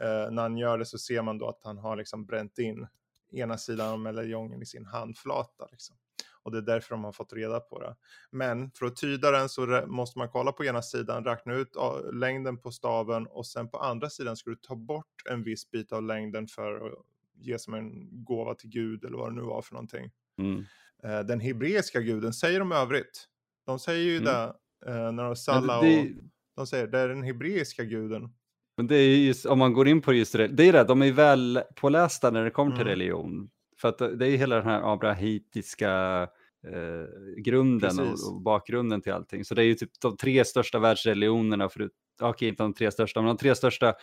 eh, 0.03 0.31
när 0.31 0.41
han 0.41 0.57
gör 0.57 0.77
det 0.77 0.85
så 0.85 0.97
ser 0.97 1.21
man 1.21 1.37
då 1.37 1.49
att 1.49 1.61
han 1.63 1.77
har 1.77 1.95
liksom 1.95 2.25
bränt 2.25 2.57
in 2.59 2.87
ena 3.35 3.57
sidan 3.57 3.87
av 3.89 3.99
medaljongen 3.99 4.61
i 4.61 4.65
sin 4.65 4.85
handflata. 4.85 5.67
Liksom. 5.71 5.95
Och 6.43 6.51
det 6.51 6.57
är 6.57 6.61
därför 6.61 6.95
de 6.95 7.03
har 7.03 7.11
fått 7.11 7.33
reda 7.33 7.59
på 7.59 7.79
det. 7.81 7.95
Men 8.31 8.71
för 8.71 8.85
att 8.85 8.95
tyda 8.95 9.31
den 9.31 9.49
så 9.49 9.83
måste 9.87 10.19
man 10.19 10.29
kolla 10.29 10.51
på 10.51 10.65
ena 10.65 10.81
sidan, 10.81 11.25
räkna 11.25 11.53
ut 11.53 11.75
längden 12.13 12.57
på 12.57 12.71
staven 12.71 13.27
och 13.27 13.47
sen 13.47 13.69
på 13.69 13.77
andra 13.77 14.09
sidan 14.09 14.37
ska 14.37 14.49
du 14.49 14.55
ta 14.55 14.75
bort 14.75 15.21
en 15.29 15.43
viss 15.43 15.71
bit 15.71 15.91
av 15.91 16.03
längden 16.03 16.47
för 16.47 16.87
att 16.87 16.93
ge 17.37 17.59
som 17.59 17.73
en 17.73 18.23
gåva 18.23 18.55
till 18.55 18.69
Gud 18.69 19.05
eller 19.05 19.17
vad 19.17 19.31
det 19.31 19.35
nu 19.35 19.41
var 19.41 19.61
för 19.61 19.73
någonting. 19.73 20.11
Mm. 20.37 20.65
Eh, 21.03 21.19
den 21.19 21.39
hebreiska 21.39 22.01
guden 22.01 22.33
säger 22.33 22.59
de 22.59 22.71
övrigt. 22.71 23.27
De 23.65 23.79
säger 23.79 24.03
ju 24.03 24.17
Mm. 24.17 24.25
det 24.25 24.55
eh, 24.85 25.11
när 25.11 25.23
de 25.23 25.27
Men 25.27 25.35
Salla 25.35 25.81
det, 25.81 26.01
och 26.01 26.15
de 26.55 26.67
säger 26.67 26.87
det 26.87 26.99
är 26.99 27.07
den 27.07 27.23
hebreiska 27.23 27.83
guden. 27.83 28.33
Men 28.77 28.87
det 28.87 28.95
är 28.95 29.17
just, 29.17 29.45
om 29.45 29.59
man 29.59 29.73
går 29.73 29.87
in 29.87 30.01
på 30.01 30.13
just 30.13 30.33
det, 30.33 30.47
det 30.47 30.63
är 30.63 30.73
det, 30.73 30.83
de 30.83 31.01
är 31.01 31.11
väl 31.11 31.61
pålästa 31.75 32.31
när 32.31 32.43
det 32.43 32.49
kommer 32.51 32.71
till 32.71 32.81
Mm. 32.81 32.89
religion. 32.91 33.49
För 33.77 33.89
att 33.89 33.97
det 33.97 34.27
är 34.27 34.37
hela 34.37 34.55
den 34.55 34.65
här 34.65 34.93
abrahitiska 34.93 36.21
eh, 36.67 37.05
grunden 37.37 37.99
och, 37.99 38.11
och 38.33 38.41
bakgrunden 38.41 39.01
till 39.01 39.13
allting. 39.13 39.45
Så 39.45 39.55
det 39.55 39.61
är 39.61 39.65
ju 39.65 39.75
typ 39.75 39.91
de 40.01 40.17
tre 40.17 40.45
största 40.45 40.79
världsreligionerna, 40.79 41.69
förut, 41.69 41.91
okej 42.21 42.47
inte 42.47 42.63
de 42.63 42.73
tre 42.73 42.91
största, 42.91 43.21
men 43.21 43.27
de 43.27 43.37
tre 43.37 43.55
största 43.55 43.93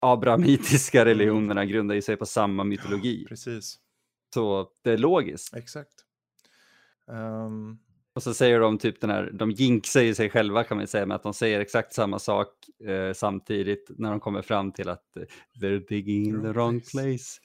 abrahamitiska 0.00 1.00
Mm. 1.00 1.08
religionerna 1.08 1.64
grundar 1.64 1.94
ju 1.94 2.02
sig 2.02 2.16
på 2.16 2.26
samma 2.26 2.64
mytologi. 2.64 3.24
Precis, 3.28 3.78
Så 4.34 4.68
det 4.84 4.90
är 4.92 4.98
logiskt. 4.98 5.56
exakt. 5.56 5.92
Ehm, 7.12 7.78
Och 8.14 8.22
så 8.22 8.34
säger 8.34 8.60
de 8.60 8.78
typ 8.78 9.00
den 9.00 9.10
här, 9.10 9.30
de 9.32 9.50
jinxar 9.50 10.00
ju 10.00 10.14
sig 10.14 10.30
själva 10.30 10.64
kan 10.64 10.76
man 10.76 10.86
säga 10.86 11.06
med 11.06 11.14
att 11.14 11.22
de 11.22 11.34
säger 11.34 11.60
exakt 11.60 11.92
samma 11.92 12.18
sak 12.18 12.48
eh, 12.86 13.12
samtidigt 13.12 13.90
när 13.98 14.10
de 14.10 14.20
kommer 14.20 14.42
fram 14.42 14.72
till 14.72 14.88
att 14.88 15.16
eh, 15.16 15.22
they're 15.60 15.86
digging 15.88 16.26
in 16.26 16.42
the 16.42 16.48
Wrong 16.48 16.80
place. 16.80 17.40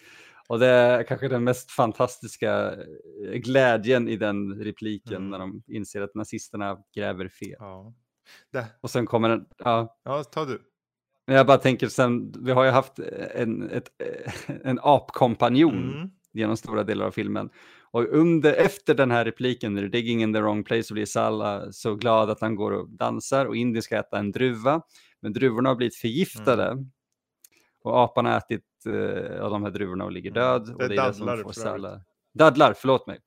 Och 0.47 0.59
det 0.59 0.67
är 0.67 1.03
kanske 1.03 1.27
den 1.27 1.43
mest 1.43 1.71
fantastiska 1.71 2.71
eh, 2.71 3.31
glädjen 3.33 4.07
i 4.07 4.15
den 4.17 4.63
repliken 4.63 5.15
Mm. 5.17 5.29
när 5.29 5.39
de 5.39 5.63
inser 5.67 6.01
att 6.01 6.15
nazisterna 6.15 6.77
gräver 6.95 7.27
fel. 7.27 7.55
ja. 7.59 7.93
Det, 8.51 8.65
Och 8.81 8.89
sen 8.89 9.05
kommer 9.05 9.29
den, 9.29 9.45
ja, 9.57 9.99
ja, 10.03 10.23
ta 10.23 10.45
du. 10.45 10.61
men 11.27 11.35
jag 11.35 11.47
bara 11.47 11.57
tänker 11.57 11.87
sen, 11.87 12.33
vi 12.45 12.51
har 12.51 12.63
ju 12.65 12.69
haft 12.71 12.99
en, 13.35 13.69
ett, 13.69 13.89
en 14.63 14.79
apkompanjon 14.83 15.93
Mm. 15.93 16.09
genom 16.33 16.57
stora 16.57 16.83
delar 16.83 17.05
av 17.05 17.11
filmen. 17.11 17.49
Och 17.91 18.07
under, 18.09 18.53
efter 18.53 18.93
den 18.93 19.11
här 19.11 19.25
repliken, 19.25 19.73
när 19.73 19.87
digging 19.87 20.21
in 20.23 20.33
the 20.33 20.41
wrong 20.41 20.63
place, 20.63 20.83
så 20.83 20.93
blir 20.93 21.05
Salla 21.05 21.71
så 21.71 21.95
glad 21.95 22.29
att 22.29 22.41
han 22.41 22.55
går 22.55 22.71
och 22.71 22.89
dansar 22.89 23.45
och 23.45 23.55
Indy 23.55 23.81
ska 23.81 23.97
äta 23.97 24.17
en 24.19 24.31
druva. 24.31 24.81
Men 25.21 25.33
druvorna 25.33 25.69
har 25.69 25.75
blivit 25.75 25.95
förgiftade. 25.95 26.65
Mm. 26.65 26.91
Och 27.83 27.99
apan 27.99 28.25
har 28.25 28.37
ätit 28.37 28.65
uh, 28.87 29.41
av 29.41 29.51
de 29.51 29.63
här 29.63 29.71
druvorna 29.71 30.05
och 30.05 30.11
ligger 30.11 30.31
Mm. 30.31 30.43
död. 30.43 30.67
Det 30.67 30.73
och 30.73 30.89
det 30.89 30.95
är 30.95 31.07
det 31.07 31.13
som 31.13 31.25
dadlar 31.25 31.43
får. 31.43 31.51
Salla... 31.51 32.01
Dadlar, 32.33 32.73
förlåt 32.73 33.07
mig. 33.07 33.19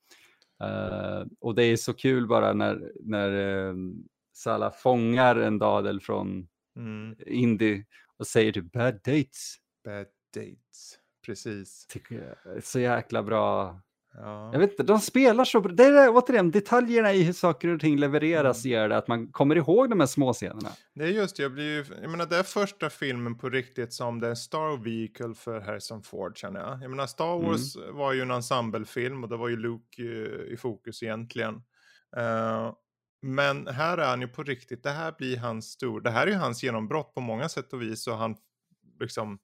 Eh, 0.63 1.25
och 1.41 1.55
det 1.55 1.65
är 1.65 1.77
så 1.77 1.95
kul 1.95 2.27
bara 2.27 2.53
när, 2.53 2.93
när 3.01 3.31
uh, 3.31 3.75
Salla 4.35 4.71
fångar 4.71 5.37
en 5.37 5.59
dadel 5.59 6.01
från 6.01 6.49
Mm. 6.77 7.17
Indy 7.27 7.85
och 8.17 8.27
säger 8.27 8.53
typ 8.53 8.73
bad 8.73 8.95
dates. 8.95 9.57
Bad 9.85 10.07
dates. 10.35 10.99
Precis. 11.27 11.87
Tycker 11.87 12.37
jag 12.45 12.65
så 12.65 12.81
jäkla 12.81 13.23
bra. 13.23 13.81
Ja. 14.15 14.51
Jag 14.53 14.59
vet 14.61 14.71
inte, 14.71 14.83
de 14.83 14.99
spelar 15.01 15.45
så 15.45 15.61
bra. 15.61 15.73
Det 15.73 15.85
är 15.85 15.93
det, 15.93 16.09
återigen, 16.09 16.51
detaljerna 16.51 17.13
i 17.13 17.23
hur 17.23 17.33
saker 17.33 17.69
och 17.69 17.81
ting 17.81 17.97
levereras 18.01 18.65
Mm. 18.65 18.73
gör 18.79 18.89
det 18.89 18.97
att 18.97 19.09
man 19.09 19.33
kommer 19.33 19.57
ihåg 19.57 19.91
de 19.91 20.01
här 20.01 20.07
små 20.07 20.33
scenerna. 20.33 20.69
Det 20.95 21.05
är 21.05 21.09
just 21.09 21.37
det, 21.37 21.43
jag 21.43 21.53
blir 21.53 21.65
ju, 21.65 21.85
jag 22.03 22.11
menar 22.11 22.27
det 22.27 22.37
är 22.37 22.43
första 22.43 22.91
filmen 22.91 23.39
på 23.39 23.49
riktigt 23.49 23.93
som 23.93 24.21
det 24.21 24.27
är 24.27 24.31
en 24.31 24.37
Star 24.37 24.85
Vehicle 24.85 25.35
för 25.35 25.61
Harrison 25.61 26.03
Ford 26.03 26.37
känner 26.39 26.61
jag. 26.61 26.83
Jag 26.83 26.91
menar 26.91 27.07
Star 27.07 27.37
Mm. 27.37 27.47
Wars 27.51 27.77
var 27.93 28.13
ju 28.13 28.21
en 28.21 28.31
ensemblefilm 28.31 29.23
och 29.25 29.31
det 29.31 29.37
var 29.37 29.49
ju 29.49 29.57
Luke 29.57 30.03
eh, 30.03 30.53
i 30.53 30.57
fokus 30.57 31.03
egentligen. 31.03 31.55
Eh, 32.17 32.73
men 33.23 33.67
här 33.67 33.99
är 33.99 34.07
han 34.07 34.21
ju 34.21 34.29
på 34.29 34.43
riktigt, 34.43 34.83
det 34.83 34.91
här 34.91 35.15
blir 35.19 35.37
hans 35.37 35.71
stor, 35.71 36.01
det 36.01 36.11
här 36.11 36.27
är 36.27 36.31
ju 36.31 36.37
hans 36.37 36.63
genombrott 36.63 37.15
på 37.15 37.21
många 37.21 37.49
sätt 37.49 37.73
och 37.73 37.83
vis 37.83 38.07
och 38.07 38.17
han 38.17 38.37
liksom 39.01 39.39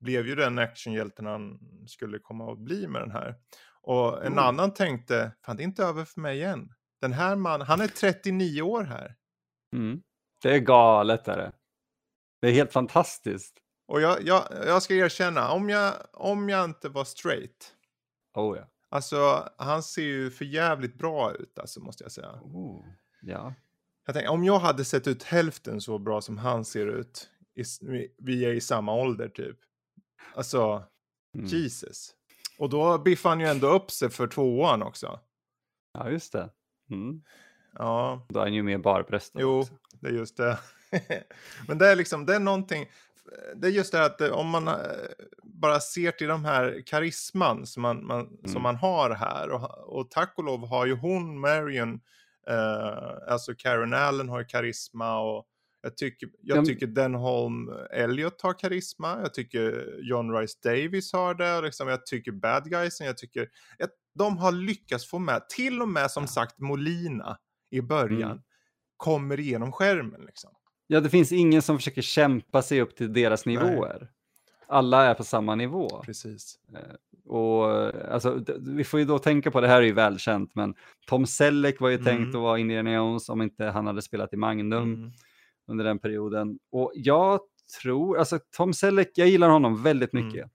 blev 0.00 0.26
ju 0.26 0.34
den 0.34 0.58
actionhjälten 0.58 1.26
han 1.26 1.58
skulle 1.86 2.18
komma 2.18 2.52
att 2.52 2.58
bli 2.58 2.86
med 2.88 3.02
den 3.02 3.10
här. 3.10 3.34
Och 3.86 4.20
en 4.20 4.26
Mm. 4.32 4.38
annan 4.38 4.74
tänkte, 4.74 5.32
fan 5.46 5.56
det 5.56 5.62
är 5.62 5.64
inte 5.64 5.84
över 5.84 6.04
för 6.04 6.20
mig 6.20 6.36
igen. 6.36 6.72
Den 7.00 7.12
här 7.12 7.36
mannen, 7.36 7.66
han 7.66 7.80
är 7.80 7.88
39 7.88 8.62
år 8.62 8.82
här. 8.84 9.14
Mm. 9.72 10.02
Det 10.42 10.54
är 10.54 10.58
galet. 10.58 11.28
Är 11.28 11.36
det. 11.36 11.52
det 12.40 12.48
är 12.48 12.52
helt 12.52 12.72
fantastiskt. 12.72 13.56
Och 13.88 14.00
jag, 14.00 14.22
jag, 14.22 14.48
jag 14.66 14.82
ska 14.82 14.94
erkänna, 14.94 15.50
om 15.50 15.68
jag, 15.70 15.94
om 16.12 16.48
jag 16.48 16.64
inte 16.64 16.88
var 16.88 17.04
straight, 17.04 17.74
Oh, 18.34 18.56
ja. 18.58 18.64
alltså 18.88 19.48
han 19.58 19.82
ser 19.82 20.02
ju 20.02 20.30
för 20.30 20.44
jävligt 20.44 20.98
bra 20.98 21.32
ut, 21.32 21.58
alltså 21.58 21.80
måste 21.80 22.04
jag 22.04 22.12
säga. 22.12 22.30
Oh, 22.42 22.84
ja. 23.22 23.54
Jag 24.06 24.14
tänker, 24.14 24.30
om 24.30 24.44
jag 24.44 24.58
hade 24.58 24.84
sett 24.84 25.06
ut 25.08 25.22
hälften 25.22 25.80
så 25.80 25.98
bra 25.98 26.20
som 26.20 26.38
han 26.38 26.64
ser 26.64 26.86
ut, 26.86 27.30
i, 27.54 27.64
vi 28.18 28.44
är 28.44 28.54
i 28.54 28.60
samma 28.60 28.94
ålder 28.94 29.28
typ. 29.28 29.56
Alltså, 30.34 30.84
Mm. 31.34 31.46
Jesus. 31.46 32.14
Och 32.64 32.70
då 32.70 32.98
biffar 32.98 33.28
han 33.30 33.40
ju 33.40 33.46
ändå 33.46 33.66
upp 33.68 33.90
sig 33.90 34.10
för 34.10 34.26
tvåan 34.26 34.82
också. 34.82 35.20
ja, 35.98 36.10
just 36.10 36.32
det. 36.32 36.50
Mm. 36.90 37.22
Ja, 37.78 38.26
Då 38.28 38.38
är 38.40 38.44
han 38.44 38.54
ju 38.54 38.62
mer 38.62 38.78
barbröstad 38.78 39.40
jo, 39.40 39.60
också. 39.60 39.72
det 40.00 40.08
är 40.08 40.12
just 40.12 40.36
det. 40.36 40.58
Men 41.68 41.78
det 41.78 41.88
är 41.88 41.96
liksom, 41.96 42.26
det 42.26 42.34
är 42.34 42.40
någonting, 42.40 42.86
det 43.56 43.66
är 43.66 43.70
just 43.70 43.92
det 43.92 44.04
att 44.04 44.20
eh, 44.20 44.30
om 44.30 44.48
man 44.48 44.68
eh, 44.68 44.74
bara 45.42 45.80
ser 45.80 46.10
till 46.10 46.28
de 46.28 46.44
här 46.44 46.82
karisman 46.86 47.66
som 47.66 47.82
man, 47.82 48.06
man, 48.06 48.20
Mm. 48.26 48.52
som 48.52 48.62
man 48.62 48.76
har 48.76 49.10
här 49.10 49.50
och, 49.50 49.98
och 49.98 50.10
tack 50.10 50.34
och 50.36 50.44
lov 50.44 50.66
har 50.68 50.86
ju 50.86 50.94
hon, 50.96 51.40
Marion, 51.40 52.00
eh, 52.48 53.32
alltså 53.32 53.54
Karen 53.54 53.94
Allen 53.94 54.28
har 54.28 54.38
ju 54.38 54.44
karisma 54.44 55.18
och 55.20 55.44
jag 55.84 55.96
tycker, 55.96 56.28
jag 56.40 56.58
Ja, 56.58 56.64
tycker 56.64 56.86
Denholm 56.86 57.70
Elliot 57.92 58.42
har 58.42 58.58
karisma, 58.58 59.18
jag 59.22 59.34
tycker 59.34 59.94
John 60.02 60.32
Rice 60.36 60.58
Davis 60.62 61.12
har 61.12 61.34
det, 61.34 61.60
liksom, 61.60 61.88
jag 61.88 62.06
tycker 62.06 62.32
Bad 62.32 62.70
Guysen, 62.70 63.06
jag 63.06 63.18
tycker 63.18 63.42
att 63.78 63.90
de 64.14 64.38
har 64.38 64.52
lyckats 64.52 65.06
få 65.06 65.18
med, 65.18 65.48
till 65.48 65.82
och 65.82 65.88
med 65.88 66.10
som 66.10 66.26
sagt 66.26 66.58
Molina 66.58 67.38
i 67.70 67.80
början, 67.80 68.30
Mm. 68.30 68.42
kommer 68.96 69.40
igenom 69.40 69.72
skärmen 69.72 70.20
liksom. 70.26 70.50
Ja, 70.86 71.00
det 71.00 71.10
finns 71.10 71.32
ingen 71.32 71.62
som 71.62 71.78
försöker 71.78 72.02
kämpa 72.02 72.62
sig 72.62 72.80
upp 72.80 72.96
till 72.96 73.12
deras 73.12 73.46
Nej. 73.46 73.56
nivåer. 73.56 74.08
Alla 74.66 75.04
är 75.04 75.14
på 75.14 75.24
samma 75.24 75.54
nivå. 75.54 76.02
Precis. 76.04 76.58
Och 77.24 77.64
alltså, 78.12 78.44
vi 78.60 78.84
får 78.84 79.00
ju 79.00 79.06
då 79.06 79.18
tänka 79.18 79.50
på, 79.50 79.60
det 79.60 79.68
här 79.68 79.76
är 79.82 79.86
ju 79.86 79.92
välkänt, 79.92 80.54
men 80.54 80.74
Tom 81.06 81.26
Selleck 81.26 81.80
var 81.80 81.88
ju 81.88 81.94
Mm. 81.94 82.04
tänkt 82.04 82.34
att 82.34 82.40
vara 82.40 82.58
Indiana 82.58 82.94
Jones 82.94 83.28
om 83.28 83.42
inte 83.42 83.64
han 83.64 83.86
hade 83.86 84.02
spelat 84.02 84.32
i 84.32 84.36
Magnum 84.36 84.82
Mm. 84.94 85.10
Under 85.68 85.84
den 85.84 85.98
perioden. 85.98 86.58
Och 86.72 86.92
jag 86.94 87.40
tror, 87.82 88.18
alltså 88.18 88.38
Tom 88.56 88.74
Selleck, 88.74 89.10
jag 89.14 89.28
gillar 89.28 89.48
honom 89.48 89.82
väldigt 89.82 90.12
Mm. 90.14 90.26
mycket. 90.26 90.50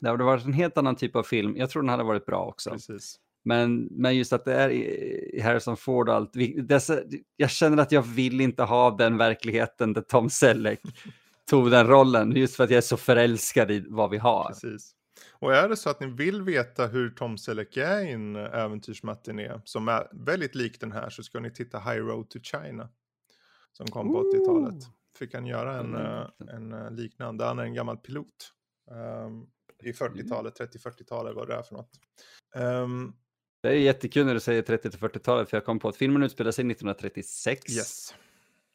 Det 0.00 0.08
hade 0.08 0.24
varit 0.24 0.44
en 0.44 0.52
helt 0.52 0.78
annan 0.78 0.96
typ 0.96 1.16
av 1.16 1.22
film. 1.22 1.56
Jag 1.56 1.70
tror 1.70 1.82
den 1.82 1.88
hade 1.88 2.02
varit 2.04 2.26
bra 2.26 2.44
också. 2.46 2.70
Precis. 2.70 3.16
Men, 3.44 3.88
men 3.90 4.16
just 4.16 4.32
att 4.32 4.44
det 4.44 4.54
är 4.54 5.42
Harrison 5.42 5.76
Ford 5.76 6.08
och 6.08 6.14
allt. 6.14 6.32
Dessa, 6.56 6.98
jag 7.36 7.50
känner 7.50 7.82
att 7.82 7.92
jag 7.92 8.02
vill 8.02 8.40
inte 8.40 8.62
ha 8.62 8.96
den 8.96 9.16
verkligheten 9.18 9.92
där 9.92 10.02
Tom 10.02 10.30
Selleck 10.30 10.80
tog 11.50 11.70
den 11.70 11.86
rollen. 11.86 12.36
Just 12.36 12.56
för 12.56 12.64
att 12.64 12.70
jag 12.70 12.76
är 12.78 12.82
så 12.82 12.96
förälskad 12.96 13.70
i 13.70 13.84
vad 13.88 14.10
vi 14.10 14.16
har. 14.18 14.48
Precis. 14.48 14.92
Och 15.32 15.54
är 15.54 15.68
det 15.68 15.76
så 15.76 15.90
att 15.90 16.00
ni 16.00 16.06
vill 16.06 16.42
veta 16.42 16.86
hur 16.86 17.10
Tom 17.10 17.38
Selleck 17.38 17.76
är 17.76 18.00
i 18.00 18.10
en 18.12 18.36
äventyrsmatiné 18.36 19.60
som 19.64 19.88
är 19.88 20.08
väldigt 20.12 20.54
lik 20.54 20.80
den 20.80 20.92
här 20.92 21.10
så 21.10 21.22
ska 21.22 21.40
ni 21.40 21.50
titta 21.50 21.78
High 21.78 21.98
Road 22.06 22.30
to 22.30 22.38
China. 22.42 22.88
Som 23.76 23.86
kom 23.86 24.12
på 24.12 24.22
80-talet. 24.22 24.84
Fick 25.18 25.34
han 25.34 25.46
göra 25.46 25.76
en, 25.78 25.94
eh, 25.94 26.54
en 26.54 26.72
eh, 26.72 26.90
liknande, 26.90 27.44
han 27.44 27.58
är 27.58 27.62
en 27.62 27.74
gammal 27.74 27.96
pilot. 27.96 28.52
ehm, 28.90 29.46
I 29.82 29.92
40-talet, 29.92 30.60
30-40-talet, 30.60 31.34
vad 31.34 31.48
det 31.48 31.54
är 31.54 31.62
för 31.62 31.74
något. 31.74 31.90
Ehm, 32.54 33.12
Det 33.62 33.68
är 33.68 33.72
jättekul 33.74 34.26
när 34.26 34.34
du 34.34 34.40
säger 34.40 34.62
30-40-talet 34.62 35.50
för 35.50 35.56
jag 35.56 35.64
kom 35.64 35.78
på 35.78 35.88
att 35.88 35.96
filmen 35.96 36.22
utspelar 36.22 36.50
sig 36.50 36.64
1936. 36.70 37.76
yes. 37.76 38.14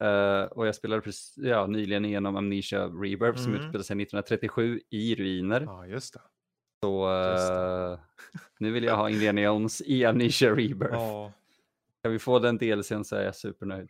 Eh, 0.04 0.44
och 0.44 0.68
jag 0.68 0.76
spelade 0.76 1.02
precis, 1.02 1.34
ja, 1.38 1.68
nyligen 1.68 2.06
igenom 2.06 2.36
Amnesia 2.36 2.86
Rebirth 2.88 3.38
som 3.38 3.52
Mm. 3.54 3.62
utspelar 3.66 3.84
sig 3.84 3.96
1937 4.02 4.82
i 4.90 5.16
ruiner. 5.16 5.62
Ja, 5.62 5.86
just 5.88 6.14
det. 6.14 6.22
Så 6.84 7.12
eh, 7.94 8.00
nu 8.60 8.72
vill 8.72 8.84
jag 8.84 8.98
ha 8.98 9.10
Indiana 9.10 9.42
Jones 9.42 9.82
i 9.82 10.06
Amnesia 10.06 10.50
Rebirth. 10.52 10.94
Ja. 10.94 11.32
Kan 12.04 12.12
vi 12.12 12.20
få 12.20 12.40
den 12.40 12.58
DLCn 12.58 13.04
så 13.04 13.16
är 13.16 13.24
jag 13.24 13.36
supernöjd. 13.36 13.90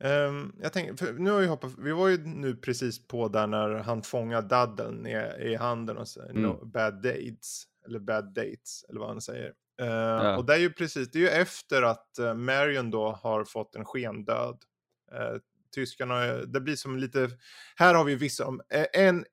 Ehm, 0.00 0.52
jag 0.60 0.72
tänker, 0.72 1.12
nu 1.12 1.30
har 1.30 1.40
vi 1.40 1.46
hoppat, 1.46 1.72
vi 1.78 1.92
var 1.92 2.08
ju 2.08 2.16
nu 2.26 2.56
precis 2.56 3.06
på 3.06 3.28
där 3.28 3.46
när 3.46 3.68
han 3.74 4.02
fångar 4.02 4.42
daddeln 4.42 5.06
i, 5.06 5.12
i 5.38 5.54
handen 5.56 5.96
och 5.96 6.08
säger 6.08 6.30
Mm. 6.30 6.42
no, 6.42 6.64
bad 6.64 7.02
dates, 7.02 7.64
eller 7.86 7.98
bad 7.98 8.34
dates, 8.34 8.84
eller 8.88 9.00
vad 9.00 9.08
han 9.08 9.20
säger. 9.20 9.52
Eh, 9.80 9.86
Ja. 9.86 10.36
Och 10.36 10.44
det 10.46 10.54
är 10.54 10.58
ju 10.58 10.72
precis, 10.72 11.10
det 11.10 11.18
är 11.18 11.22
ju 11.22 11.28
efter 11.28 11.82
att 11.82 12.08
uh, 12.20 12.34
Marion 12.34 12.90
då 12.90 13.10
har 13.10 13.44
fått 13.44 13.76
en 13.76 13.84
skendöd. 13.84 14.58
Uh, 15.12 15.38
tyskarna, 15.74 16.26
det 16.26 16.60
blir 16.60 16.76
som 16.76 16.96
lite, 16.98 17.30
här 17.76 17.94
har 17.94 18.04
vi 18.04 18.14
vissa, 18.14 18.44
eh, 18.70 18.86
en 18.92 19.24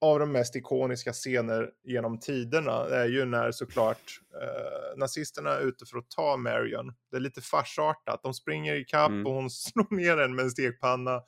av 0.00 0.18
de 0.18 0.32
mest 0.32 0.56
ikoniska 0.56 1.12
scener 1.12 1.70
genom 1.84 2.20
tiderna 2.20 2.72
är 2.72 3.06
ju 3.06 3.24
när 3.24 3.50
såklart 3.50 4.20
eh, 4.42 4.98
nazisterna 4.98 5.50
är 5.50 5.60
ute 5.60 5.86
för 5.86 5.98
att 5.98 6.10
ta 6.10 6.36
Marion. 6.36 6.94
Det 7.10 7.16
är 7.16 7.20
lite 7.20 7.40
farsartat. 7.40 8.22
De 8.22 8.34
springer 8.34 8.74
i 8.74 8.84
kapp 8.84 9.10
Mm. 9.10 9.26
och 9.26 9.32
hon 9.32 9.50
slår 9.70 9.96
ner 9.96 10.16
den 10.16 10.34
med 10.34 10.44
en 10.44 10.50
stekpanna. 10.50 11.22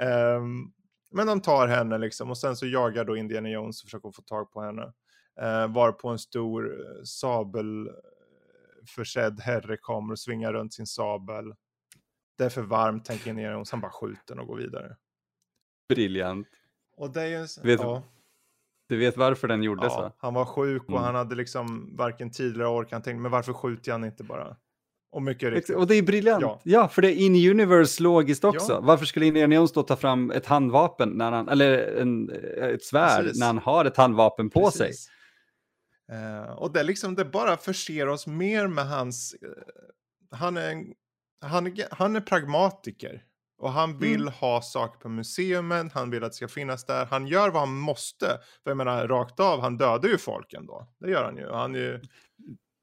Ehm, 0.00 0.72
men 1.10 1.26
de 1.26 1.40
tar 1.40 1.68
henne 1.68 1.98
liksom 1.98 2.30
och 2.30 2.38
sen 2.38 2.56
så 2.56 2.66
jagar 2.66 3.04
då 3.04 3.16
Indiana 3.16 3.48
Jones 3.48 3.82
och 3.82 3.86
försöker 3.86 4.10
få 4.10 4.22
tag 4.22 4.52
på 4.52 4.62
henne. 4.62 4.92
Uh, 5.42 5.66
var 5.66 5.92
på 5.92 6.08
en 6.08 6.18
stor 6.18 6.66
uh, 6.66 7.02
sabelförsedd 7.04 9.40
herre 9.40 9.76
kommer 9.76 10.12
och 10.12 10.18
svingar 10.18 10.52
runt 10.52 10.74
sin 10.74 10.86
sabel. 10.86 11.54
Det 12.38 12.44
är 12.44 12.48
för 12.48 12.62
varmt, 12.62 13.04
tänker 13.04 13.30
Indiana 13.30 13.54
Jones. 13.54 13.70
Han 13.70 13.80
bara 13.80 13.92
skjuter 13.92 14.38
och 14.38 14.46
går 14.46 14.56
vidare. 14.56 14.96
Briljant. 15.88 16.48
Och 16.96 17.10
det 17.12 17.22
är 17.22 17.26
ju... 17.26 17.38
Vet- 17.62 17.80
ja. 17.80 18.02
Du 18.88 18.96
vet 18.98 19.16
varför 19.16 19.48
den 19.48 19.62
gjordes 19.62 19.92
Ja, 19.96 20.00
va? 20.00 20.12
han 20.18 20.34
var 20.34 20.44
sjuk 20.44 20.82
och 20.82 20.88
Mm. 20.90 21.02
han 21.02 21.14
hade 21.14 21.34
liksom 21.34 21.96
varken 21.96 22.30
tid 22.30 22.54
eller 22.54 22.66
ork. 22.66 22.88
Han 22.92 23.02
tänkte, 23.02 23.20
men 23.22 23.30
varför 23.30 23.52
skjuter 23.52 23.92
han 23.92 24.04
inte 24.04 24.24
bara? 24.24 24.56
Och 25.12 25.22
mycket 25.22 25.52
riktigt. 25.52 25.76
Och 25.76 25.86
det 25.86 25.94
är 25.94 26.02
briljant. 26.02 26.42
Ja. 26.42 26.60
Ja, 26.64 26.88
för 26.88 27.02
det 27.02 27.12
är 27.12 27.16
in 27.16 27.50
universe 27.50 28.02
logiskt 28.02 28.44
också. 28.44 28.72
Ja. 28.72 28.80
Varför 28.80 29.04
skulle 29.06 29.26
Indiana 29.26 29.54
Jones 29.54 29.72
då 29.72 29.82
ta 29.82 29.96
fram 29.96 30.30
ett 30.30 30.46
handvapen, 30.46 31.08
när 31.08 31.32
han, 31.32 31.48
eller 31.48 31.96
en, 32.00 32.30
ett 32.60 32.84
svärd, 32.84 33.22
Precis. 33.24 33.40
när 33.40 33.46
han 33.46 33.58
har 33.58 33.84
ett 33.84 33.96
handvapen 33.96 34.50
på 34.50 34.70
sig? 34.70 34.86
Precis. 34.86 35.08
Eh, 36.12 36.52
och 36.52 36.72
det, 36.72 36.82
liksom, 36.82 37.14
det 37.14 37.24
bara 37.24 37.56
förser 37.56 38.08
oss 38.08 38.26
mer 38.26 38.66
med 38.66 38.88
hans... 38.88 39.34
eh, 39.42 39.48
han, 40.38 40.56
är 40.56 40.84
han, 41.40 41.66
är, 41.66 41.72
han 41.94 42.16
är 42.16 42.20
pragmatiker. 42.20 43.24
Och 43.62 43.72
han 43.72 43.98
vill 43.98 44.20
Mm. 44.20 44.32
ha 44.32 44.62
saker 44.62 44.98
på 45.00 45.08
museumet, 45.08 45.92
han 45.92 46.10
vill 46.10 46.24
att 46.24 46.30
det 46.32 46.36
ska 46.36 46.48
finnas 46.48 46.84
där. 46.84 47.06
Han 47.06 47.26
gör 47.26 47.50
vad 47.50 47.60
han 47.62 47.74
måste. 47.78 48.26
För 48.62 48.70
jag 48.70 48.76
menar, 48.76 49.08
rakt 49.08 49.40
av, 49.40 49.60
han 49.60 49.76
dödar 49.76 50.08
ju 50.08 50.18
folk 50.18 50.52
ändå. 50.52 50.88
Det 51.00 51.10
gör 51.10 51.24
han 51.24 51.36
ju. 51.36 51.48
Han 51.50 51.74
ju... 51.74 52.00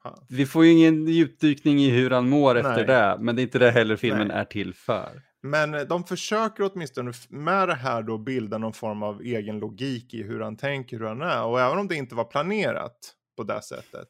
Han, 0.03 0.25
Vi 0.29 0.45
får 0.45 0.65
ju 0.65 0.71
ingen 0.71 1.07
djupdykning 1.07 1.79
i 1.79 1.89
hur 1.89 2.09
han 2.11 2.29
mår 2.29 2.55
efter 2.55 2.71
Nej. 2.75 2.85
det, 2.85 3.17
men 3.19 3.35
det 3.35 3.41
är 3.41 3.43
inte 3.43 3.59
det 3.59 3.71
heller 3.71 3.95
filmen 3.95 4.27
Nej. 4.27 4.37
är 4.37 4.45
till 4.45 4.73
för. 4.73 5.21
Men 5.41 5.73
eh, 5.73 5.81
de 5.81 6.03
försöker 6.03 6.71
åtminstone 6.73 7.13
med 7.29 7.67
det 7.67 7.75
här 7.75 8.01
då 8.03 8.17
bilda 8.17 8.57
någon 8.57 8.73
form 8.73 9.03
av 9.03 9.21
egen 9.21 9.59
logik 9.59 10.13
i 10.13 10.23
hur 10.23 10.39
han 10.39 10.57
tänker, 10.57 10.97
hur 10.99 11.05
han 11.05 11.21
är. 11.21 11.43
Och 11.45 11.61
även 11.61 11.77
om 11.77 11.87
det 11.87 11.95
inte 11.95 12.15
var 12.15 12.23
planerat 12.25 12.97
på 13.37 13.43
det 13.43 13.61
sättet 13.61 14.07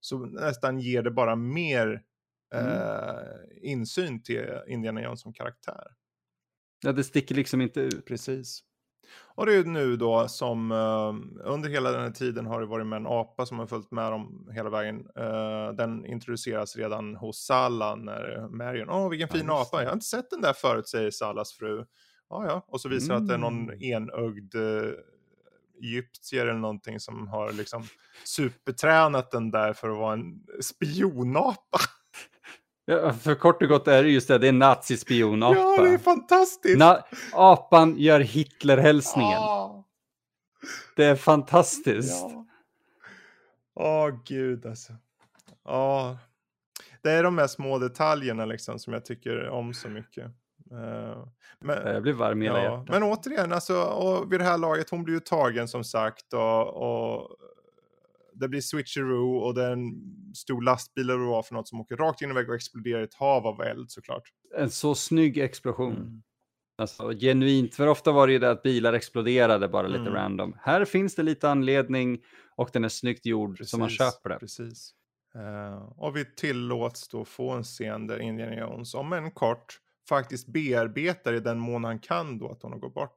så 0.00 0.18
nästan 0.18 0.78
ger 0.78 1.02
det 1.02 1.10
bara 1.10 1.36
mer 1.36 2.02
Mm. 2.54 2.66
eh, 2.66 3.16
insyn 3.62 4.22
till 4.22 4.46
Indiana 4.68 5.02
Jones 5.02 5.20
som 5.20 5.32
karaktär. 5.32 5.86
Ja, 6.86 6.92
det 6.92 7.04
sticker 7.04 7.34
liksom 7.34 7.60
inte 7.60 7.80
ut. 7.80 8.06
Precis. 8.06 8.60
Och 9.34 9.46
det 9.46 9.52
är 9.52 9.56
ju 9.56 9.64
nu 9.64 9.96
då 9.96 10.28
som 10.28 10.72
eh, 10.72 11.46
under 11.50 11.68
hela 11.68 11.90
den 11.92 12.00
här 12.02 12.10
tiden 12.10 12.46
har 12.46 12.60
det 12.60 12.66
varit 12.66 12.86
med 12.86 12.96
en 12.96 13.06
apa 13.06 13.46
som 13.46 13.58
har 13.58 13.66
följt 13.66 13.90
med 13.90 14.12
dem 14.12 14.48
hela 14.52 14.70
vägen. 14.70 15.06
Eh, 15.16 15.72
den 15.76 16.06
introduceras 16.06 16.76
redan 16.76 17.16
hos 17.16 17.44
Salla 17.46 17.94
när 17.94 18.48
Marion, 18.48 18.90
åh 18.90 19.08
vilken 19.10 19.28
Ja, 19.30 19.38
fin 19.38 19.46
just 19.46 19.50
apa, 19.68 19.82
jag 19.82 19.88
har 19.88 19.94
inte 19.94 20.06
sett 20.06 20.30
den 20.30 20.40
där 20.40 20.52
förut 20.52 20.88
säger 20.88 21.10
Sallas 21.10 21.52
fru. 21.52 21.84
Ja, 22.30 22.46
ja, 22.46 22.64
och 22.68 22.80
så 22.80 22.88
visar 22.88 23.14
det 23.14 23.20
att 23.20 23.28
det 23.28 23.34
är 23.34 23.38
någon 23.38 23.70
Mm. 23.70 23.82
enögd 23.82 24.54
uh, 24.54 24.92
egyptier 25.82 26.46
eller 26.46 26.60
någonting 26.60 27.00
som 27.00 27.28
har 27.28 27.52
liksom 27.52 27.84
supertränat 28.24 29.30
den 29.30 29.50
där 29.50 29.72
för 29.72 29.90
att 29.90 29.98
vara 29.98 30.12
en 30.12 30.40
spionapa. 30.60 31.78
Ja, 32.88 33.12
för 33.12 33.34
kort 33.34 33.62
och 33.62 33.68
gott 33.68 33.88
är 33.88 34.02
det 34.02 34.08
just 34.08 34.28
det, 34.28 34.38
det 34.38 34.48
är 34.48 34.52
nazispionapa. 34.52 35.60
Ja, 35.60 35.82
det 35.82 35.90
är 35.94 35.98
fantastiskt! 35.98 36.78
Na- 36.80 37.02
apan 37.32 37.94
gör 37.98 38.20
Hitler-hälsningen. 38.20 39.38
Ah. 39.38 39.84
Det 40.96 41.04
är 41.04 41.16
fantastiskt. 41.16 42.26
Ja. 42.30 42.46
Åh 43.74 44.10
gud 44.24 44.66
alltså. 44.66 44.92
Ja. 45.64 46.18
Det 47.02 47.10
är 47.10 47.22
de 47.22 47.38
här 47.38 47.46
små 47.46 47.78
detaljerna 47.78 48.44
liksom 48.44 48.78
som 48.78 48.92
jag 48.92 49.04
tycker 49.04 49.48
om 49.48 49.74
så 49.74 49.88
mycket. 49.88 50.24
Eh, 50.70 51.24
men, 51.60 51.86
Jag 51.86 52.02
blir 52.02 52.12
varm 52.12 52.42
i 52.42 52.44
hela 52.46 52.58
ja, 52.58 52.70
hjärtat. 52.70 52.88
men 52.88 53.02
återigen, 53.02 53.52
alltså, 53.52 53.82
och 53.82 54.32
vid 54.32 54.40
det 54.40 54.44
här 54.44 54.58
laget, 54.58 54.90
hon 54.90 55.04
blir 55.04 55.14
ju 55.14 55.20
tagen 55.20 55.68
som 55.68 55.84
sagt 55.84 56.32
och, 56.32 56.68
och 56.68 57.36
det 58.40 58.48
blir 58.48 58.60
switcheroo 58.60 59.36
och 59.36 59.54
det 59.54 59.64
är 59.64 59.70
en 59.72 59.92
stor 60.34 60.62
lastbil 60.62 61.10
eller 61.10 61.18
vad 61.26 61.46
för 61.46 61.54
något 61.54 61.68
som 61.68 61.80
åker 61.80 61.96
rakt 61.96 62.22
in 62.22 62.30
i 62.30 62.34
väggen 62.34 62.50
och 62.50 62.56
exploderar 62.56 63.00
i 63.00 63.04
ett 63.04 63.14
hav 63.14 63.46
av 63.46 63.62
eld 63.62 63.90
såklart. 63.90 64.22
En 64.58 64.70
så 64.70 64.94
snygg 64.94 65.38
explosion. 65.38 65.92
Mm. 65.96 66.22
Alltså, 66.78 67.10
genuint, 67.10 67.74
för 67.74 67.86
ofta 67.86 68.12
var 68.12 68.26
det 68.26 68.32
ju 68.32 68.38
det 68.38 68.50
att 68.50 68.62
bilar 68.62 68.92
exploderade 68.92 69.68
bara 69.68 69.86
lite 69.86 70.00
Mm. 70.00 70.12
random. 70.14 70.56
Här 70.60 70.84
finns 70.84 71.14
det 71.14 71.22
lite 71.22 71.50
anledning 71.50 72.18
och 72.56 72.70
den 72.72 72.84
är 72.84 72.88
snyggt 72.88 73.26
gjord 73.26 73.58
så 73.64 73.78
man 73.78 73.88
Precis, 73.88 73.98
köper 73.98 74.28
det. 74.30 74.38
Precis. 74.38 74.90
Eh, 75.34 75.82
och 75.96 76.16
vi 76.16 76.24
tillåts 76.24 77.08
då 77.08 77.24
få 77.24 77.50
en 77.50 77.62
scen 77.62 78.06
där 78.06 78.18
Indiana 78.20 78.56
Jones, 78.60 78.94
om 78.94 79.12
en 79.12 79.30
kort, 79.30 79.78
faktiskt 80.08 80.46
bearbetar 80.48 81.32
i 81.32 81.40
den 81.40 81.58
mån 81.58 81.84
han 81.84 81.98
kan 81.98 82.38
då 82.38 82.48
att 82.50 82.62
hon 82.62 82.72
har 82.72 82.78
gått 82.78 82.94
bort. 82.94 83.16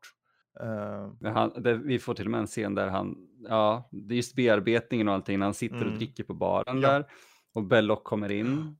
Men 1.19 1.33
Han, 1.33 1.51
det, 1.63 1.73
vi 1.77 1.99
får 1.99 2.13
till 2.13 2.25
och 2.25 2.31
med 2.31 2.39
en 2.39 2.47
scen 2.47 2.75
där 2.75 2.87
han, 2.87 3.17
ja, 3.47 3.89
det 3.91 4.13
är 4.13 4.15
just 4.15 4.35
bearbetningen 4.35 5.07
och 5.07 5.13
allting, 5.13 5.39
när 5.39 5.45
han 5.45 5.53
sitter 5.53 5.75
och 5.75 5.81
Mm. 5.81 5.97
dricker 5.97 6.23
på 6.23 6.33
baren 6.33 6.81
Ja. 6.81 6.89
där 6.91 7.05
och 7.53 7.63
Belloc 7.63 7.99
kommer 8.03 8.31
in. 8.31 8.75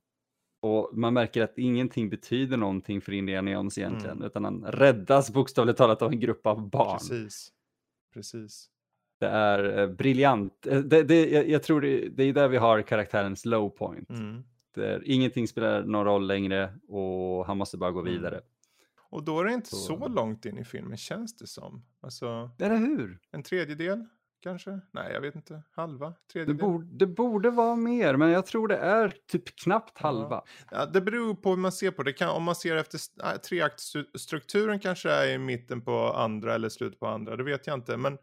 Och 0.62 0.90
man 0.94 1.14
märker 1.14 1.44
att 1.44 1.58
ingenting 1.58 2.10
betyder 2.10 2.58
någonting 2.58 3.02
för 3.02 3.12
Indiana 3.14 3.52
Jones 3.52 3.78
egentligen, 3.78 4.16
Mm. 4.18 4.28
utan 4.28 4.44
han 4.44 4.64
räddas 4.68 5.34
bokstavligt 5.34 5.78
talat 5.78 6.02
av 6.02 6.12
en 6.12 6.20
grupp 6.20 6.48
av 6.48 6.70
barn. 6.70 6.98
Precis. 7.00 7.52
Precis. 8.14 8.70
Det 9.20 9.28
är 9.28 9.80
eh, 9.80 9.88
briljant. 9.88 10.68
Eh, 10.68 10.80
Det, 10.80 11.04
det, 11.04 11.30
jag, 11.30 11.50
jag 11.50 11.64
tror 11.64 11.82
det, 11.82 12.10
det 12.10 12.24
är 12.24 12.34
där 12.34 12.48
vi 12.48 12.58
har 12.58 12.82
karaktärens 12.82 13.46
low 13.46 13.70
point. 13.70 14.10
Mm. 14.10 14.44
Där 14.76 15.02
ingenting 15.06 15.48
spelar 15.48 15.84
någon 15.84 16.06
roll 16.06 16.28
längre 16.28 16.74
och 16.88 17.46
han 17.46 17.58
måste 17.58 17.78
bara 17.78 17.92
gå 17.92 18.00
Mm. 18.00 18.14
vidare. 18.14 18.42
Och 19.10 19.24
då 19.24 19.40
är 19.40 19.46
det 19.46 19.54
inte 19.54 19.70
Så- 19.70 19.76
så 19.76 20.08
långt 20.08 20.46
in 20.46 20.58
i 20.58 20.64
filmen 20.64 20.98
känns 20.98 21.38
det 21.38 21.48
som. 21.48 21.86
Alltså 22.02 22.52
Eller 22.60 22.78
hur? 22.78 23.20
en 23.32 23.44
tredjedel 23.44 24.06
kanske? 24.42 24.80
Nej, 24.94 25.14
jag 25.14 25.22
vet 25.22 25.36
inte. 25.36 25.64
Halva? 25.72 26.10
Det, 26.10 26.16
Tredjedel? 26.34 26.56
borde, 26.58 26.86
det 26.98 27.08
borde 27.08 27.50
vara 27.50 27.76
mer, 27.76 28.16
men 28.16 28.30
jag 28.30 28.46
tror 28.46 28.68
det 28.68 28.78
är 28.78 29.14
typ 29.28 29.44
knappt 29.64 29.92
Ja. 30.02 30.08
halva. 30.08 30.44
Ja, 30.72 30.86
det 30.86 31.02
beror 31.02 31.36
på 31.36 31.50
hur 31.50 31.58
man 31.58 31.72
ser 31.72 31.92
på 31.92 32.04
det. 32.04 32.14
Kan, 32.14 32.30
om 32.30 32.44
man 32.44 32.56
ser 32.56 32.76
efter 32.76 33.00
äh, 33.24 33.38
treaktstrukturen 33.38 34.80
kanske 34.80 35.12
är 35.12 35.28
i 35.34 35.38
mitten 35.38 35.82
på 35.82 36.14
andra 36.14 36.56
eller 36.56 36.70
slutet 36.70 37.00
på 37.00 37.08
andra. 37.08 37.36
Det 37.36 37.44
vet 37.44 37.68
jag 37.68 37.74
inte. 37.74 37.98
Men 37.98 38.18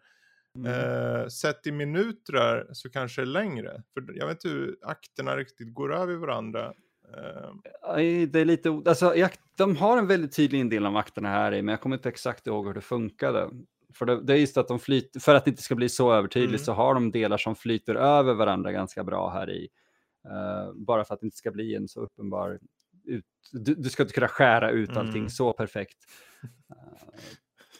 Mm. 0.56 0.72
eh, 0.72 1.26
sett 1.28 1.66
i 1.66 1.72
minuter 1.72 2.66
så 2.72 2.90
kanske 2.90 3.20
det 3.20 3.24
är 3.24 3.26
längre. 3.26 3.82
För 3.94 4.04
jag 4.14 4.26
vet 4.26 4.44
inte 4.44 4.48
hur 4.48 4.76
akterna 4.82 5.36
riktigt 5.36 5.74
går 5.74 5.94
över 5.94 6.14
varandra. 6.14 6.72
Uh, 7.14 7.52
Aj, 7.82 8.26
Det 8.26 8.40
är 8.40 8.44
lite, 8.44 8.82
alltså, 8.86 9.16
jag, 9.16 9.30
de 9.56 9.76
har 9.76 9.98
en 9.98 10.06
väldigt 10.06 10.36
tydlig 10.36 10.60
indelning 10.60 10.88
av 10.88 10.96
akterna 10.96 11.28
här 11.28 11.54
i, 11.54 11.62
men 11.62 11.72
jag 11.72 11.80
kommer 11.80 11.96
inte 11.96 12.08
exakt 12.08 12.46
ihåg 12.46 12.66
hur 12.66 12.74
det 12.74 12.80
funkade. 12.80 13.50
För 13.94 14.06
det, 14.06 14.22
det 14.22 14.32
är 14.32 14.36
just 14.36 14.56
att 14.56 14.68
de 14.68 14.78
flyter, 14.78 15.20
för 15.20 15.34
att 15.34 15.44
det 15.44 15.50
inte 15.50 15.62
ska 15.62 15.74
bli 15.74 15.88
så 15.88 16.12
övertydligt 16.12 16.50
Mm. 16.60 16.64
så 16.64 16.72
har 16.72 16.94
de 16.94 17.10
delar 17.10 17.38
som 17.38 17.56
flyter 17.56 17.94
över 17.94 18.34
varandra 18.34 18.72
ganska 18.72 19.04
bra 19.04 19.30
här 19.30 19.50
i. 19.50 19.68
Eh, 20.28 20.72
bara 20.74 21.04
för 21.04 21.14
att 21.14 21.20
det 21.20 21.26
inte 21.26 21.36
ska 21.36 21.50
bli 21.50 21.74
en 21.74 21.88
så 21.88 22.00
uppenbar, 22.00 22.58
ut, 23.04 23.24
du, 23.52 23.74
du 23.74 23.88
ska 23.90 24.02
inte 24.02 24.14
kunna 24.14 24.28
skära 24.28 24.70
ut 24.70 24.96
allting 24.96 25.16
Mm. 25.16 25.28
så 25.30 25.52
perfekt. 25.52 25.98
Eh, 26.70 27.18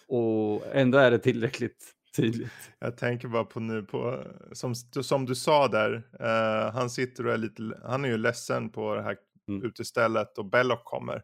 och 0.09 0.62
ändå 0.72 0.99
är 0.99 1.11
det 1.11 1.18
tillräckligt 1.18 1.93
tydligt. 2.16 2.52
Jag 2.78 2.96
tänker 2.96 3.28
bara 3.28 3.44
på 3.44 3.60
nu 3.60 3.82
på, 3.82 4.24
som, 4.52 4.74
som 4.74 5.26
du 5.26 5.34
sa 5.34 5.68
där, 5.68 6.02
eh, 6.20 6.72
han 6.72 6.90
sitter 6.90 7.26
och 7.26 7.32
är 7.32 7.36
lite, 7.38 7.62
han 7.84 8.04
är 8.04 8.08
ju 8.08 8.16
ledsen 8.18 8.70
på 8.70 8.94
det 8.94 9.02
här 9.02 9.16
Mm. 9.48 9.62
utestället 9.66 10.38
och 10.38 10.44
Belloc 10.44 10.78
kommer. 10.84 11.22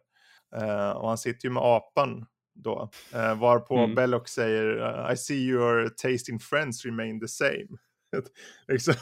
Eh, 0.55 0.89
och 0.89 1.07
han 1.07 1.17
sitter 1.17 1.47
ju 1.47 1.53
med 1.53 1.63
apan 1.63 2.25
då, 2.55 2.89
eh, 3.13 3.39
varpå 3.39 3.77
Mm. 3.77 3.95
Belloc 3.95 4.29
säger 4.29 5.11
I 5.13 5.17
see 5.17 5.35
your 5.47 5.89
taste 5.89 6.31
in 6.31 6.39
friends 6.39 6.85
remain 6.85 7.19
the 7.19 7.27
same. 7.27 7.67
liksom. 8.67 8.93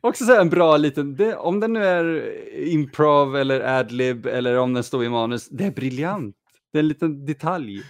Också 0.00 0.24
så 0.24 0.32
här 0.32 0.40
en 0.40 0.50
bra 0.50 0.76
liten, 0.76 1.16
det, 1.16 1.36
om 1.36 1.60
den 1.60 1.72
nu 1.72 1.84
är 1.84 2.28
improv 2.68 3.36
eller 3.36 3.60
adlib 3.60 4.26
eller 4.26 4.58
om 4.58 4.74
den 4.74 4.84
står 4.84 5.04
i 5.04 5.08
manus, 5.08 5.48
det 5.48 5.64
är 5.64 5.70
briljant. 5.70 6.36
Det 6.72 6.78
är 6.78 6.82
en 6.82 6.88
liten 6.88 7.26
detalj. 7.26 7.82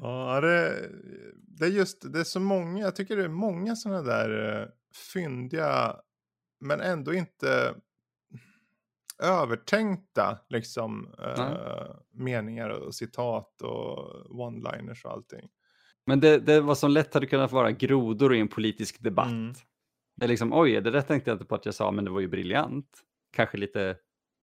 Ja, 0.00 0.40
det, 0.40 0.90
det 1.36 1.64
är 1.64 1.70
just, 1.70 2.12
det 2.12 2.20
är 2.20 2.24
så 2.24 2.40
många, 2.40 2.84
jag 2.84 2.96
tycker 2.96 3.16
det 3.16 3.24
är 3.24 3.28
många 3.28 3.76
sådana 3.76 4.02
där 4.02 4.60
eh, 4.62 4.68
fyndiga, 5.12 5.96
men 6.60 6.80
ändå 6.80 7.14
inte 7.14 7.74
övertänkta 9.22 10.38
liksom 10.48 11.14
eh, 11.18 11.96
meningar 12.12 12.68
och 12.68 12.94
citat 12.94 13.62
och 13.62 14.26
one-liners 14.30 15.04
och 15.04 15.12
allting. 15.12 15.48
Men 16.06 16.20
det, 16.20 16.38
det 16.38 16.60
var 16.60 16.74
som 16.74 16.90
lätt 16.90 17.14
hade 17.14 17.26
kunnat 17.26 17.52
vara 17.52 17.70
grodor 17.70 18.34
i 18.34 18.40
en 18.40 18.48
politisk 18.48 19.02
debatt. 19.02 19.30
Mm. 19.30 19.54
Det 20.16 20.24
är 20.24 20.28
liksom, 20.28 20.52
oj, 20.52 20.80
det 20.80 20.90
där 20.90 21.02
tänkte 21.02 21.30
jag 21.30 21.34
inte 21.34 21.44
på 21.44 21.54
att 21.54 21.64
jag 21.64 21.74
sa, 21.74 21.90
men 21.90 22.04
det 22.04 22.10
var 22.10 22.20
ju 22.20 22.28
briljant. 22.28 23.00
Kanske 23.32 23.56
lite 23.56 23.96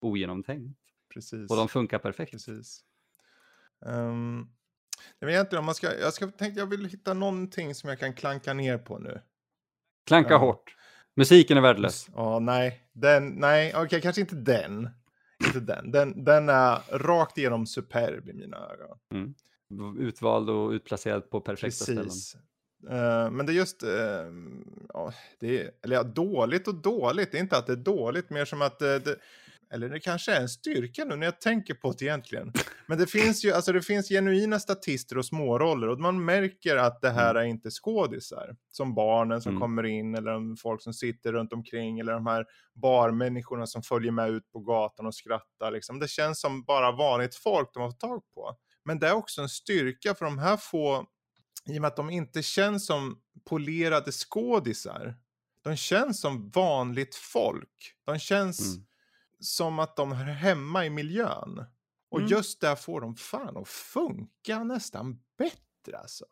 ogenomtänkt. 0.00 0.80
Precis. 1.14 1.50
Och 1.50 1.56
de 1.56 1.68
funkar 1.68 1.98
perfekt. 1.98 2.32
Precis. 2.32 2.84
Um, 3.86 4.53
jag 5.18 5.26
vet 5.26 5.34
egentligen 5.34 5.58
om 5.58 5.66
man 5.66 5.74
ska, 5.74 5.98
jag 5.98 6.12
ska 6.12 6.26
tänkte 6.26 6.60
jag 6.60 6.66
vill 6.66 6.84
hitta 6.86 7.14
någonting 7.14 7.74
som 7.74 7.88
jag 7.88 7.98
kan 7.98 8.12
klanka 8.14 8.54
ner 8.54 8.78
på 8.78 8.98
nu. 8.98 9.20
Klanka 10.06 10.30
Ja. 10.30 10.38
hårt. 10.38 10.76
Musiken 11.16 11.56
är 11.56 11.60
värdelös. 11.60 12.08
Ja, 12.14 12.38
nej, 12.38 12.80
den, 12.92 13.28
nej, 13.28 13.72
okej, 13.76 14.00
kanske 14.00 14.20
inte 14.20 14.34
den. 14.36 14.88
Inte 15.46 15.60
den. 15.60 15.90
den. 15.90 16.24
Den 16.24 16.48
är 16.48 16.98
rakt 16.98 17.38
igenom 17.38 17.66
superb 17.66 18.28
i 18.28 18.32
mina 18.32 18.56
ögon. 18.56 19.34
Utvald 19.98 20.50
och 20.50 20.70
utplacerad 20.70 21.30
på 21.30 21.40
perfekta 21.40 21.84
ställen. 21.84 22.04
Precis. 22.04 22.36
Eh, 22.90 23.30
men 23.30 23.46
det 23.46 23.52
är 23.52 23.54
just, 23.54 23.82
eh, 23.82 23.90
ja, 24.88 25.12
det 25.40 25.60
är, 25.62 25.70
eller 25.82 25.96
ja, 25.96 26.02
dåligt 26.02 26.68
och 26.68 26.74
dåligt. 26.74 27.32
Det 27.32 27.38
är 27.38 27.40
inte 27.40 27.56
att 27.56 27.66
det 27.66 27.72
är 27.72 27.76
dåligt, 27.76 28.30
mer 28.30 28.44
som 28.44 28.62
att 28.62 28.78
det, 28.78 28.98
det 28.98 29.16
eller 29.74 29.88
det 29.88 30.00
kanske 30.00 30.32
är 30.32 30.40
en 30.40 30.48
styrka 30.48 31.04
nu 31.04 31.16
när 31.16 31.26
jag 31.26 31.40
tänker 31.40 31.74
på 31.74 31.92
det 31.92 32.04
egentligen. 32.04 32.52
Men 32.86 32.98
det 32.98 33.06
finns 33.06 33.44
ju, 33.44 33.52
alltså 33.52 33.72
det 33.72 33.82
finns 33.82 34.08
genuina 34.08 34.60
statister 34.60 35.18
och 35.18 35.26
småroller 35.26 35.88
och 35.88 36.00
man 36.00 36.24
märker 36.24 36.76
att 36.76 37.00
det 37.00 37.10
här 37.10 37.34
är 37.34 37.44
inte 37.44 37.70
skådisar. 37.70 38.56
Som 38.68 38.94
barnen 38.94 39.40
som 39.42 39.50
Mm. 39.50 39.60
kommer 39.60 39.82
in 39.86 40.14
eller 40.14 40.32
de 40.32 40.56
folk 40.56 40.82
som 40.82 40.92
sitter 40.94 41.32
runt 41.32 41.52
omkring 41.52 41.98
eller 42.00 42.12
de 42.12 42.26
här 42.26 42.44
barmänniskorna 42.74 43.66
som 43.66 43.82
följer 43.82 44.12
med 44.12 44.30
ut 44.30 44.50
på 44.52 44.58
gatan 44.60 45.06
och 45.06 45.14
skrattar. 45.14 45.70
Liksom. 45.70 45.98
Det 45.98 46.08
känns 46.08 46.40
som 46.40 46.62
bara 46.64 46.92
vanligt 46.92 47.34
folk 47.36 47.70
de 47.74 47.82
har 47.82 47.90
fått 47.90 48.00
tag 48.00 48.22
på. 48.34 48.56
Men 48.84 48.98
det 48.98 49.08
är 49.08 49.12
också 49.14 49.40
en 49.42 49.48
styrka 49.48 50.14
för 50.14 50.24
de 50.24 50.38
här 50.38 50.56
få, 50.56 51.06
i 51.70 51.78
och 51.78 51.82
med 51.82 51.88
att 51.88 51.96
de 51.96 52.10
inte 52.10 52.42
känns 52.42 52.86
som 52.86 53.18
polerade 53.44 54.12
skådisar. 54.12 55.14
De 55.64 55.76
känns 55.76 56.20
som 56.20 56.50
vanligt 56.50 57.14
folk. 57.14 57.94
De 58.06 58.18
känns 58.18 58.60
Mm. 58.74 58.86
Som 59.44 59.78
att 59.78 59.96
de 59.96 60.12
hör 60.12 60.24
hemma 60.24 60.86
i 60.86 60.90
miljön. 60.90 61.64
Och 62.10 62.18
Mm. 62.18 62.30
just 62.30 62.60
där 62.60 62.74
får 62.76 63.00
de 63.00 63.14
fan 63.16 63.56
att 63.56 63.68
funka 63.68 64.64
nästan 64.64 65.18
bättre 65.38 65.98
alltså. 65.98 66.24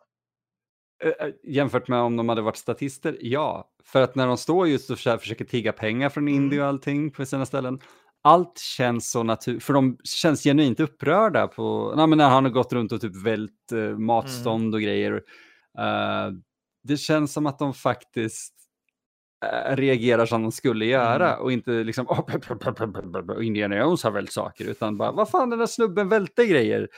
Jämfört 1.43 1.89
med 1.89 1.99
om 2.01 2.17
de 2.17 2.29
hade 2.29 2.43
varit 2.43 2.57
statister, 2.57 3.17
ja. 3.21 3.71
För 3.85 4.03
att 4.03 4.15
när 4.15 4.27
de 4.27 4.37
står 4.37 4.69
just 4.69 4.91
och 4.91 4.99
försöker 4.99 5.45
tigga 5.45 5.73
pengar 5.73 6.09
från 6.09 6.29
Mm. 6.29 6.35
Indien 6.35 6.63
och 6.63 6.69
allting 6.69 7.11
på 7.11 7.27
sina 7.27 7.47
ställen, 7.47 7.81
allt 8.23 8.59
känns 8.59 9.11
så 9.11 9.23
naturligt, 9.23 9.65
för 9.65 9.73
de 9.73 9.99
känns 10.05 10.43
genuint 10.43 10.81
upprörda 10.81 11.49
på, 11.49 11.93
nej, 11.97 12.07
men 12.07 12.19
när 12.19 12.29
han 12.31 12.45
har 12.45 12.51
gått 12.53 12.73
runt 12.73 12.93
och 12.93 13.01
typ 13.01 13.17
vält 13.25 13.73
eh, 13.73 13.99
matstånd 13.99 14.75
och 14.75 14.81
grejer. 14.83 15.13
Eh, 15.79 16.31
det 16.85 16.97
känns 16.97 17.33
som 17.33 17.47
att 17.47 17.59
de 17.59 17.75
faktiskt 17.75 18.55
reagerar 19.77 20.27
som 20.27 20.43
de 20.43 20.53
skulle 20.53 20.85
göra 20.85 21.37
och 21.39 21.53
inte 21.53 21.71
liksom 21.71 22.07
oh, 22.09 23.47
Indiana 23.47 23.77
Jones 23.77 24.03
har 24.05 24.11
vält 24.11 24.33
saker 24.33 24.65
utan 24.65 24.97
bara 24.97 25.13
vad 25.13 25.31
fan 25.31 25.51
den 25.51 25.59
där 25.59 25.67
snubben 25.67 26.09
välte 26.09 26.47
grejer. 26.47 26.89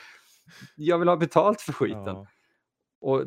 Jag 0.77 0.99
vill 0.99 1.09
ha 1.09 1.17
betalt 1.17 1.61
för 1.61 1.73
skiten. 1.73 2.05
Ja, 2.07 2.27
Och 3.01 3.25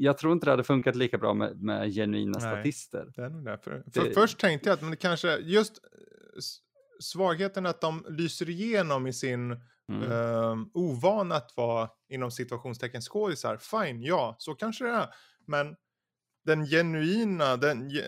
jag 0.00 0.18
tror 0.18 0.32
inte 0.32 0.46
det 0.46 0.50
hade 0.50 0.64
funkat 0.64 0.96
lika 0.96 1.18
bra 1.18 1.34
med, 1.34 1.62
med 1.62 1.94
genuina 1.94 2.38
Nej. 2.38 2.40
statister. 2.50 3.12
det 3.16 3.22
är 3.24 3.30
nog 3.30 3.44
därför. 3.44 3.82
Det- 3.86 4.00
För 4.00 4.10
först 4.10 4.38
tänkte 4.38 4.68
jag 4.68 4.74
att 4.74 4.82
men 4.82 4.90
det 4.90 4.96
kanske, 4.96 5.36
just 5.36 5.72
eh, 5.78 6.40
svagheten 7.00 7.66
att 7.66 7.80
de 7.80 8.04
lyser 8.08 8.50
igenom 8.50 9.06
i 9.06 9.12
sin 9.12 9.60
Mm. 9.92 10.12
um, 10.12 10.70
ovana 10.74 11.34
att 11.34 11.52
vara 11.56 11.88
inom 12.08 12.30
situationstecken 12.30 13.00
skådisar. 13.00 13.56
Fine, 13.56 14.02
ja, 14.02 14.36
så 14.38 14.54
kanske 14.54 14.84
det 14.84 14.90
är. 14.90 15.06
Men 15.46 15.76
den 16.48 16.66
genuina, 16.66 17.56
den 17.56 17.90
ge, 17.90 18.02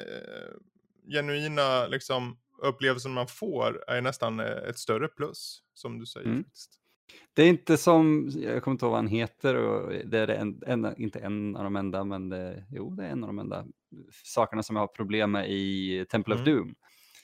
genuina 1.09 1.87
liksom, 1.87 2.39
upplevelsen 2.63 3.13
man 3.13 3.27
får 3.27 3.85
är 3.87 4.01
nästan 4.01 4.41
eh, 4.41 4.47
ett 4.69 4.79
större 4.79 5.09
plus, 5.09 5.63
som 5.75 5.99
du 5.99 6.07
säger. 6.07 6.27
Mm. 6.27 6.45
Det 7.35 7.43
är 7.43 7.49
inte 7.49 7.77
som, 7.77 8.31
jag 8.35 8.63
kommer 8.63 8.75
inte 8.75 8.85
ihåg 8.85 8.91
vad 8.91 8.99
han 8.99 9.07
heter, 9.07 9.55
och 9.55 9.93
det 10.05 10.19
är 10.19 10.27
det 10.27 10.35
en, 10.35 10.63
en, 10.67 11.03
inte 11.03 11.19
en 11.19 11.57
av 11.57 11.65
de 11.65 11.77
enda, 11.77 12.05
men 12.05 12.29
det, 12.29 12.65
jo, 12.71 12.95
det 12.95 13.05
är 13.05 13.09
en 13.09 13.25
av 13.25 13.29
de 13.29 13.39
enda 13.39 13.67
sakerna 14.25 14.63
som 14.63 14.77
jag 14.77 14.83
har 14.83 14.87
problem 14.87 15.31
med 15.33 15.51
i 15.51 16.07
Temple 16.11 16.35
of 16.35 16.41
Mm. 16.41 16.55
Doom. 16.57 16.75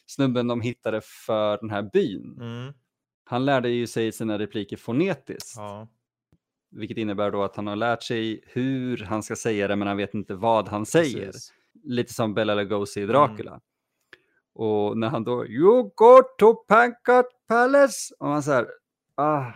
Snubben 0.06 0.46
de 0.46 0.60
hittade 0.60 1.00
för 1.26 1.58
den 1.58 1.70
här 1.70 1.90
byn, 1.92 2.38
Mm, 2.40 2.72
han 3.24 3.44
lärde 3.44 3.68
ju 3.68 3.86
sig 3.86 4.12
sina 4.12 4.38
repliker 4.38 4.76
fonetiskt, 4.76 5.56
ja, 5.56 5.88
vilket 6.70 6.96
innebär 6.98 7.30
då 7.30 7.42
att 7.42 7.56
han 7.56 7.66
har 7.66 7.76
lärt 7.76 8.02
sig 8.02 8.40
hur 8.46 8.96
han 8.96 9.22
ska 9.22 9.36
säga 9.36 9.68
det, 9.68 9.76
men 9.76 9.88
han 9.88 9.96
vet 9.96 10.14
inte 10.14 10.34
vad 10.34 10.68
han 10.68 10.86
säger. 10.86 11.26
precis. 11.26 11.52
lite 11.84 12.14
som 12.14 12.34
Bela 12.34 12.54
Lugosi 12.54 13.00
i 13.00 13.02
Mm. 13.02 13.14
Dracula. 13.14 13.60
Och 14.54 14.98
när 14.98 15.08
han 15.08 15.24
då, 15.24 15.46
you 15.46 15.82
go 15.94 16.22
to 16.38 16.54
Pankot 16.54 17.26
Palace, 17.48 18.14
och 18.18 18.28
man 18.28 18.42
så 18.42 18.52
här, 18.52 18.66
ah, 19.14 19.52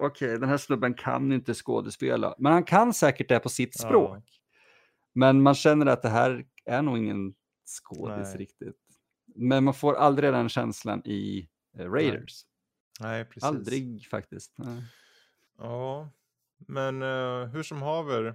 okej, 0.00 0.38
den 0.38 0.48
här 0.48 0.56
snubben 0.56 0.94
kan 0.94 1.32
inte 1.32 1.54
skådespela, 1.54 2.34
men 2.38 2.52
han 2.52 2.64
kan 2.64 2.94
säkert 2.94 3.28
det 3.28 3.38
på 3.40 3.48
sitt 3.48 3.74
Ja. 3.82 3.88
språk. 3.88 4.24
Men 5.12 5.42
man 5.42 5.54
känner 5.54 5.86
att 5.86 6.02
det 6.02 6.08
här 6.08 6.44
är 6.64 6.82
nog 6.82 6.98
ingen 6.98 7.34
skådis 7.82 8.28
Nej. 8.28 8.36
riktigt. 8.38 8.76
Men 9.36 9.64
man 9.64 9.74
får 9.74 9.94
aldrig 9.94 10.32
den 10.32 10.48
känslan 10.48 11.02
i 11.04 11.48
eh, 11.78 11.90
Raiders. 11.90 12.42
Nej, 13.00 13.24
precis. 13.24 13.44
Aldrig 13.44 14.06
faktiskt. 14.10 14.54
Nej. 14.58 14.82
Ja, 15.58 16.10
men 16.68 17.02
eh, 17.02 17.46
hur 17.46 17.62
som 17.62 17.82
haver. 17.82 18.34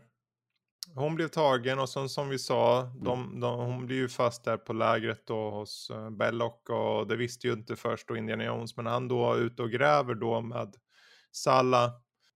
Hon 0.95 1.15
blev 1.15 1.27
tagen 1.27 1.79
och 1.79 1.89
som, 1.89 2.09
som 2.09 2.29
vi 2.29 2.39
sa, 2.39 2.81
Mm. 2.81 3.03
de, 3.03 3.39
de, 3.39 3.59
hon 3.59 3.85
blev 3.85 3.97
ju 3.97 4.09
fast 4.09 4.43
där 4.43 4.57
på 4.57 4.73
lägret 4.73 5.27
då 5.27 5.49
hos 5.49 5.91
uh, 5.91 6.09
Belloc 6.09 6.53
och 6.69 7.07
det 7.07 7.15
visste 7.15 7.47
ju 7.47 7.53
inte 7.53 7.75
först 7.75 8.07
då 8.07 8.17
Indiana 8.17 8.43
Jones, 8.43 8.77
men 8.77 8.85
han 8.85 9.07
då 9.07 9.33
är 9.33 9.37
ute 9.37 9.61
och 9.61 9.71
gräver 9.71 10.13
då 10.15 10.41
med 10.41 10.75
Salla 11.31 11.85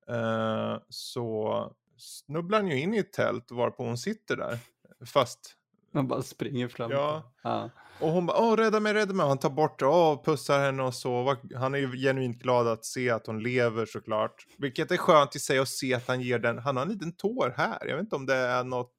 eh, 0.08 0.78
så 0.89 1.76
snubblar 1.98 2.60
han 2.60 2.68
ju 2.70 2.80
in 2.80 2.94
i 2.94 2.98
ett 2.98 3.14
tält 3.14 3.52
varpå 3.52 3.84
hon 3.84 3.98
sitter 3.98 4.36
där 4.38 4.58
fast. 5.06 5.56
Man 5.91 6.08
bara 6.08 6.22
springer 6.22 6.68
fram. 6.68 6.91
Ja. 6.91 7.34
Ja. 7.44 7.70
Och 8.00 8.10
hon 8.12 8.26
bara, 8.26 8.38
åh 8.41 8.56
rädda 8.56 8.80
mig, 8.80 8.94
rädda 8.94 9.14
mig. 9.14 9.26
Han 9.28 9.38
tar 9.38 9.50
bort 9.50 9.80
det, 9.80 9.86
åh 9.86 10.24
pussar 10.24 10.60
henne 10.60 10.84
och 10.84 10.94
så. 10.94 11.36
Han 11.56 11.74
är 11.76 11.80
ju 11.80 11.91
genuint 11.98 12.38
glad 12.41 12.68
att 12.68 12.86
se 12.86 13.10
att 13.10 13.28
hon 13.28 13.44
lever 13.44 13.86
såklart. 13.86 14.46
Vilket 14.58 14.91
är 14.91 14.98
skönt 14.98 15.36
i 15.36 15.39
sig 15.39 15.60
att 15.60 15.68
se 15.70 15.94
att 15.94 16.08
han 16.08 16.22
ger 16.22 16.39
den, 16.39 16.58
han 16.58 16.76
har 16.78 16.84
en 16.84 16.89
liten 16.89 17.16
tår 17.16 17.54
här. 17.58 17.86
Jag 17.88 17.96
vet 17.96 18.04
inte 18.04 18.16
om 18.16 18.26
det 18.26 18.36
är 18.36 18.64
något 18.64 18.96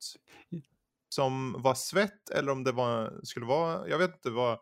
som 1.14 1.62
var 1.62 1.74
svett 1.74 2.30
eller 2.30 2.52
om 2.52 2.64
det 2.64 2.72
var, 2.72 3.20
skulle 3.22 3.46
vara, 3.46 3.88
jag 3.88 3.98
vet 3.98 4.14
inte 4.14 4.30
vad. 4.30 4.58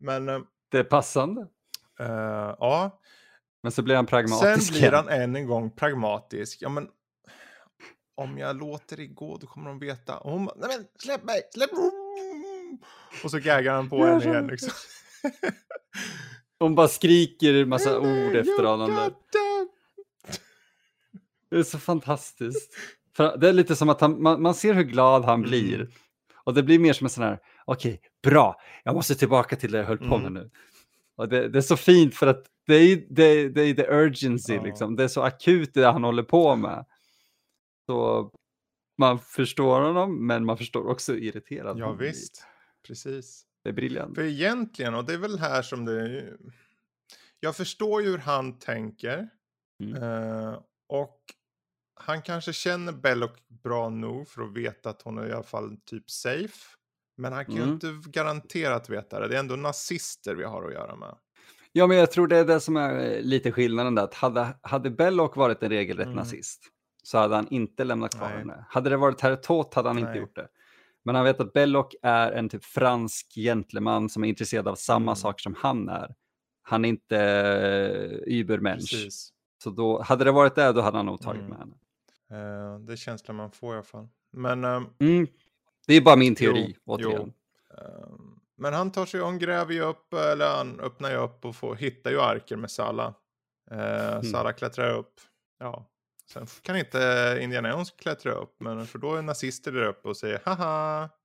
Men 0.00 0.28
eh, 0.28 0.40
Det 0.70 0.78
är 0.78 0.84
passande. 0.84 1.40
eh, 2.00 2.54
ja, 2.58 3.00
Men 3.62 3.72
så 3.72 3.82
blir 3.82 3.96
han 3.96 4.06
pragmatisk. 4.06 4.72
sen 4.72 4.80
blir 4.80 4.92
han 4.92 5.08
än 5.08 5.36
en 5.36 5.46
gång 5.46 5.70
pragmatisk. 5.70 6.58
Ja 6.62 6.68
men, 6.68 6.88
om 8.14 8.38
jag 8.38 8.56
låter 8.56 8.96
det 8.96 9.06
gå 9.06 9.36
då 9.36 9.46
kommer 9.46 9.68
de 9.68 9.78
veta. 9.78 10.18
Och 10.18 10.30
hon 10.32 10.44
bara, 10.46 10.54
nej 10.58 10.76
men 10.78 10.86
släpp 10.98 11.24
mig, 11.24 11.40
släpp! 11.54 11.70
Och 13.24 13.30
så 13.30 13.38
gaggar 13.38 13.74
han 13.74 13.88
på 13.88 14.04
henne 14.04 14.24
igen 14.24 14.46
liksom. 14.46 14.70
Hon 16.58 16.74
bara 16.74 16.88
skriker 16.88 17.64
massa 17.64 17.98
ord 17.98 18.36
efter 18.36 18.86
them. 18.86 19.12
Det 21.50 21.56
är 21.56 21.62
så 21.62 21.78
fantastiskt. 21.78 22.74
För 23.16 23.36
det 23.36 23.48
är 23.48 23.52
lite 23.52 23.76
som 23.76 23.88
att 23.88 24.00
han, 24.00 24.22
man, 24.22 24.42
man 24.42 24.54
ser 24.54 24.74
hur 24.74 24.82
glad 24.82 25.24
han 25.24 25.42
blir. 25.42 25.88
Och 26.44 26.54
det 26.54 26.62
blir 26.62 26.78
mer 26.78 26.92
som 26.92 27.04
en 27.04 27.10
sån 27.10 27.24
här, 27.24 27.38
okej, 27.64 28.00
bra, 28.22 28.60
jag 28.84 28.94
måste 28.94 29.14
tillbaka 29.14 29.56
till 29.56 29.72
det 29.72 29.78
jag 29.78 29.84
höll 29.84 29.98
på 29.98 30.04
med 30.18 30.26
Mm. 30.26 30.32
nu. 30.34 30.50
Och 31.16 31.28
det, 31.28 31.48
det 31.48 31.58
är 31.58 31.62
så 31.62 31.76
fint 31.76 32.14
för 32.14 32.26
att 32.26 32.46
det 32.66 32.74
är 32.74 32.96
det, 33.10 33.48
det, 33.48 33.62
är 33.62 33.74
the 33.74 33.86
urgency, 33.86 34.54
Ja. 34.54 34.62
liksom. 34.62 34.96
det 34.96 35.04
är 35.04 35.08
så 35.08 35.22
akut 35.22 35.74
det 35.74 35.86
han 35.86 36.04
håller 36.04 36.22
på 36.22 36.56
med. 36.56 36.84
Så 37.86 38.30
man 38.98 39.18
förstår 39.18 39.80
honom, 39.80 40.26
men 40.26 40.44
man 40.44 40.56
förstår 40.58 40.86
också 40.88 41.16
irriterad 41.16 41.78
Ja 41.78 41.86
han 41.86 41.96
blir. 41.96 42.12
Precis. 42.86 43.44
Det 43.62 43.68
är 43.68 43.72
briljant. 43.72 44.14
För 44.14 44.22
egentligen, 44.24 44.94
och 44.94 45.04
det 45.04 45.12
är 45.14 45.18
väl 45.18 45.38
här 45.38 45.62
som 45.62 45.84
det... 45.84 46.24
Jag 47.40 47.56
förstår 47.56 48.02
ju 48.02 48.10
hur 48.10 48.18
han 48.18 48.58
tänker. 48.58 49.28
Mm. 49.82 50.02
Eh, 50.02 50.58
och 50.88 51.20
han 52.00 52.22
kanske 52.22 52.52
känner 52.52 52.92
Belloc 52.92 53.30
bra 53.48 53.88
nog 53.88 54.28
för 54.28 54.42
att 54.42 54.52
veta 54.56 54.90
att 54.90 55.02
hon 55.02 55.18
är 55.18 55.26
i 55.28 55.32
alla 55.32 55.42
fall 55.42 55.76
typ 55.84 56.10
safe. 56.10 56.76
Men 57.16 57.32
han 57.32 57.44
kan 57.44 57.54
ju 57.54 57.62
Mm. 57.62 57.74
inte 57.74 58.10
garanterat 58.10 58.90
veta 58.90 59.20
det. 59.20 59.28
Det 59.28 59.34
är 59.34 59.40
ändå 59.40 59.56
nazister 59.56 60.34
vi 60.34 60.44
har 60.44 60.64
att 60.68 60.72
göra 60.72 60.96
med. 60.96 61.16
Ja, 61.72 61.86
men 61.86 61.96
jag 61.96 62.10
tror 62.10 62.26
det 62.28 62.36
är 62.36 62.44
det 62.44 62.60
som 62.60 62.76
är 62.76 63.04
eh, 63.16 63.22
lite 63.22 63.52
skillnaden 63.52 63.94
där. 63.94 64.02
Att 64.04 64.14
hade, 64.14 64.58
hade 64.62 64.90
Belloc 64.90 65.36
varit 65.36 65.62
en 65.62 65.70
regelrätt 65.70 66.06
Mm. 66.06 66.16
nazist 66.16 66.62
så 67.02 67.18
hade 67.18 67.34
han 67.34 67.48
inte 67.48 67.84
lämnat 67.84 68.14
kvar 68.14 68.28
Nej. 68.28 68.38
henne. 68.38 68.64
Hade 68.68 68.90
det 68.90 68.96
varit 68.96 69.20
Herr 69.20 69.36
Tot 69.36 69.74
hade 69.74 69.88
han 69.88 69.98
inte 69.98 70.10
Nej. 70.10 70.20
gjort 70.20 70.36
det. 70.36 70.48
Men 71.04 71.14
han 71.14 71.24
vet 71.24 71.40
att 71.40 71.52
Belloc 71.52 71.86
är 72.02 72.32
en 72.32 72.48
typ 72.48 72.64
fransk 72.64 73.32
gentleman 73.34 74.08
som 74.08 74.24
är 74.24 74.28
intresserad 74.28 74.68
av 74.68 74.74
samma 74.74 75.02
Mm. 75.10 75.16
saker 75.16 75.42
som 75.42 75.54
han 75.58 75.88
är. 75.88 76.14
Han 76.62 76.84
är 76.84 76.88
inte 76.88 77.16
uh, 77.16 78.34
übermensch. 78.38 78.80
Precis. 78.80 79.32
Så 79.62 79.70
då, 79.70 80.02
hade 80.02 80.24
det 80.24 80.32
varit 80.32 80.54
det, 80.54 80.72
då 80.72 80.80
hade 80.80 80.96
han 80.96 81.06
nog 81.06 81.20
tagit 81.20 81.40
Mm. 81.42 81.50
med 81.50 81.58
henne. 81.58 81.74
Eh, 82.30 82.78
det 82.80 82.92
är 82.92 82.96
känslan 82.96 83.36
man 83.36 83.50
får 83.50 83.72
i 83.74 83.76
alla 83.76 83.82
fall. 83.84 84.08
Men, 84.32 84.64
ehm, 84.64 84.86
Mm. 84.98 85.26
Det 85.86 85.94
är 85.94 86.00
bara 86.00 86.16
min 86.16 86.34
teori, 86.34 86.72
Jo, 86.76 86.80
återigen. 86.92 87.32
ehm, 87.78 88.40
men 88.56 88.74
han 88.74 88.92
tar 88.92 89.06
sig, 89.06 89.20
hon 89.20 89.38
gräver 89.38 89.72
ju 89.74 89.80
upp, 89.82 90.12
eller 90.14 90.56
han 90.56 90.80
öppnar 90.80 91.10
ju 91.10 91.16
upp 91.16 91.44
och 91.44 91.56
får, 91.56 91.74
hittar 91.76 92.10
ju 92.10 92.20
arker 92.20 92.56
med 92.56 92.70
Sala. 92.70 93.14
Uh, 93.72 93.78
Mm. 94.12 94.22
Sala 94.22 94.52
klättrar 94.52 94.94
upp. 94.98 95.14
Ja. 95.58 95.86
Sen 96.32 96.46
kan 96.62 96.76
inte 96.76 97.38
Indiana 97.40 97.70
Jones 97.70 97.90
klättra 97.90 98.32
upp, 98.32 98.56
men 98.58 98.86
för 98.86 98.98
då 98.98 99.14
är 99.14 99.22
nazister 99.22 99.72
där 99.72 99.86
uppe 99.86 100.08
och 100.08 100.16
säger 100.16 100.40
haha. 100.44 101.08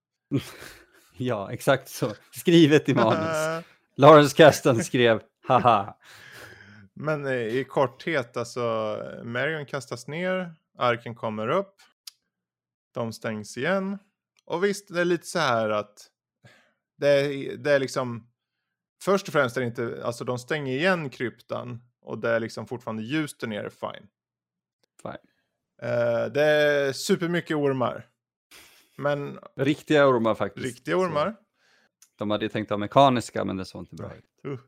Ja, 1.18 1.52
exakt 1.52 1.90
så. 1.90 2.12
Skrivet 2.32 2.90
i 2.90 2.94
manus. 2.96 3.66
Lawrence 3.96 4.36
Kasdan 4.36 4.84
skrev 4.84 5.22
haha. 5.48 5.98
Men 6.94 7.26
eh, 7.26 7.34
i 7.34 7.64
korthet, 7.64 8.38
alltså 8.38 8.98
Marion 9.24 9.66
kastas 9.66 10.08
ner, 10.08 10.54
arken 10.78 11.16
kommer 11.16 11.48
upp, 11.48 11.76
de 12.94 13.14
stängs 13.14 13.58
igen. 13.58 13.98
Och 14.46 14.64
visst, 14.64 14.94
det 14.94 15.02
är 15.02 15.06
lite 15.06 15.28
så 15.28 15.40
här 15.40 15.70
att 15.70 16.08
det 16.98 17.08
är, 17.10 17.58
det 17.58 17.72
är 17.72 17.80
liksom, 17.80 18.28
först 19.04 19.28
och 19.28 19.34
främst 19.34 19.58
är 19.58 19.62
det 19.62 19.68
inte, 19.68 20.02
alltså 20.04 20.24
de 20.24 20.40
stänger 20.40 20.78
igen 20.78 21.10
kryptan 21.10 21.82
och 22.02 22.20
det 22.20 22.30
är 22.30 22.40
liksom 22.40 22.68
fortfarande 22.68 23.04
ljus 23.04 23.38
där 23.38 23.48
nere, 23.48 23.70
fine. 23.70 24.08
Eh, 25.82 26.26
det 26.34 26.42
är 26.44 26.94
supermycket 26.94 27.58
ormar. 27.58 28.06
Men 28.98 29.40
Riktiga 29.56 30.08
ormar 30.08 30.36
faktiskt. 30.36 30.66
riktiga 30.66 30.98
ormar, 30.98 31.32
Så, 32.00 32.08
de 32.18 32.32
hade 32.32 32.46
ju 32.46 32.50
tänkt 32.50 32.70
ha 32.70 32.78
mekaniska, 32.78 33.46
men 33.46 33.58
det 33.58 33.66
såg 33.66 33.82
inte 33.82 33.96
bra 33.96 34.12
ut. 34.16 34.52
uh, 34.52 34.60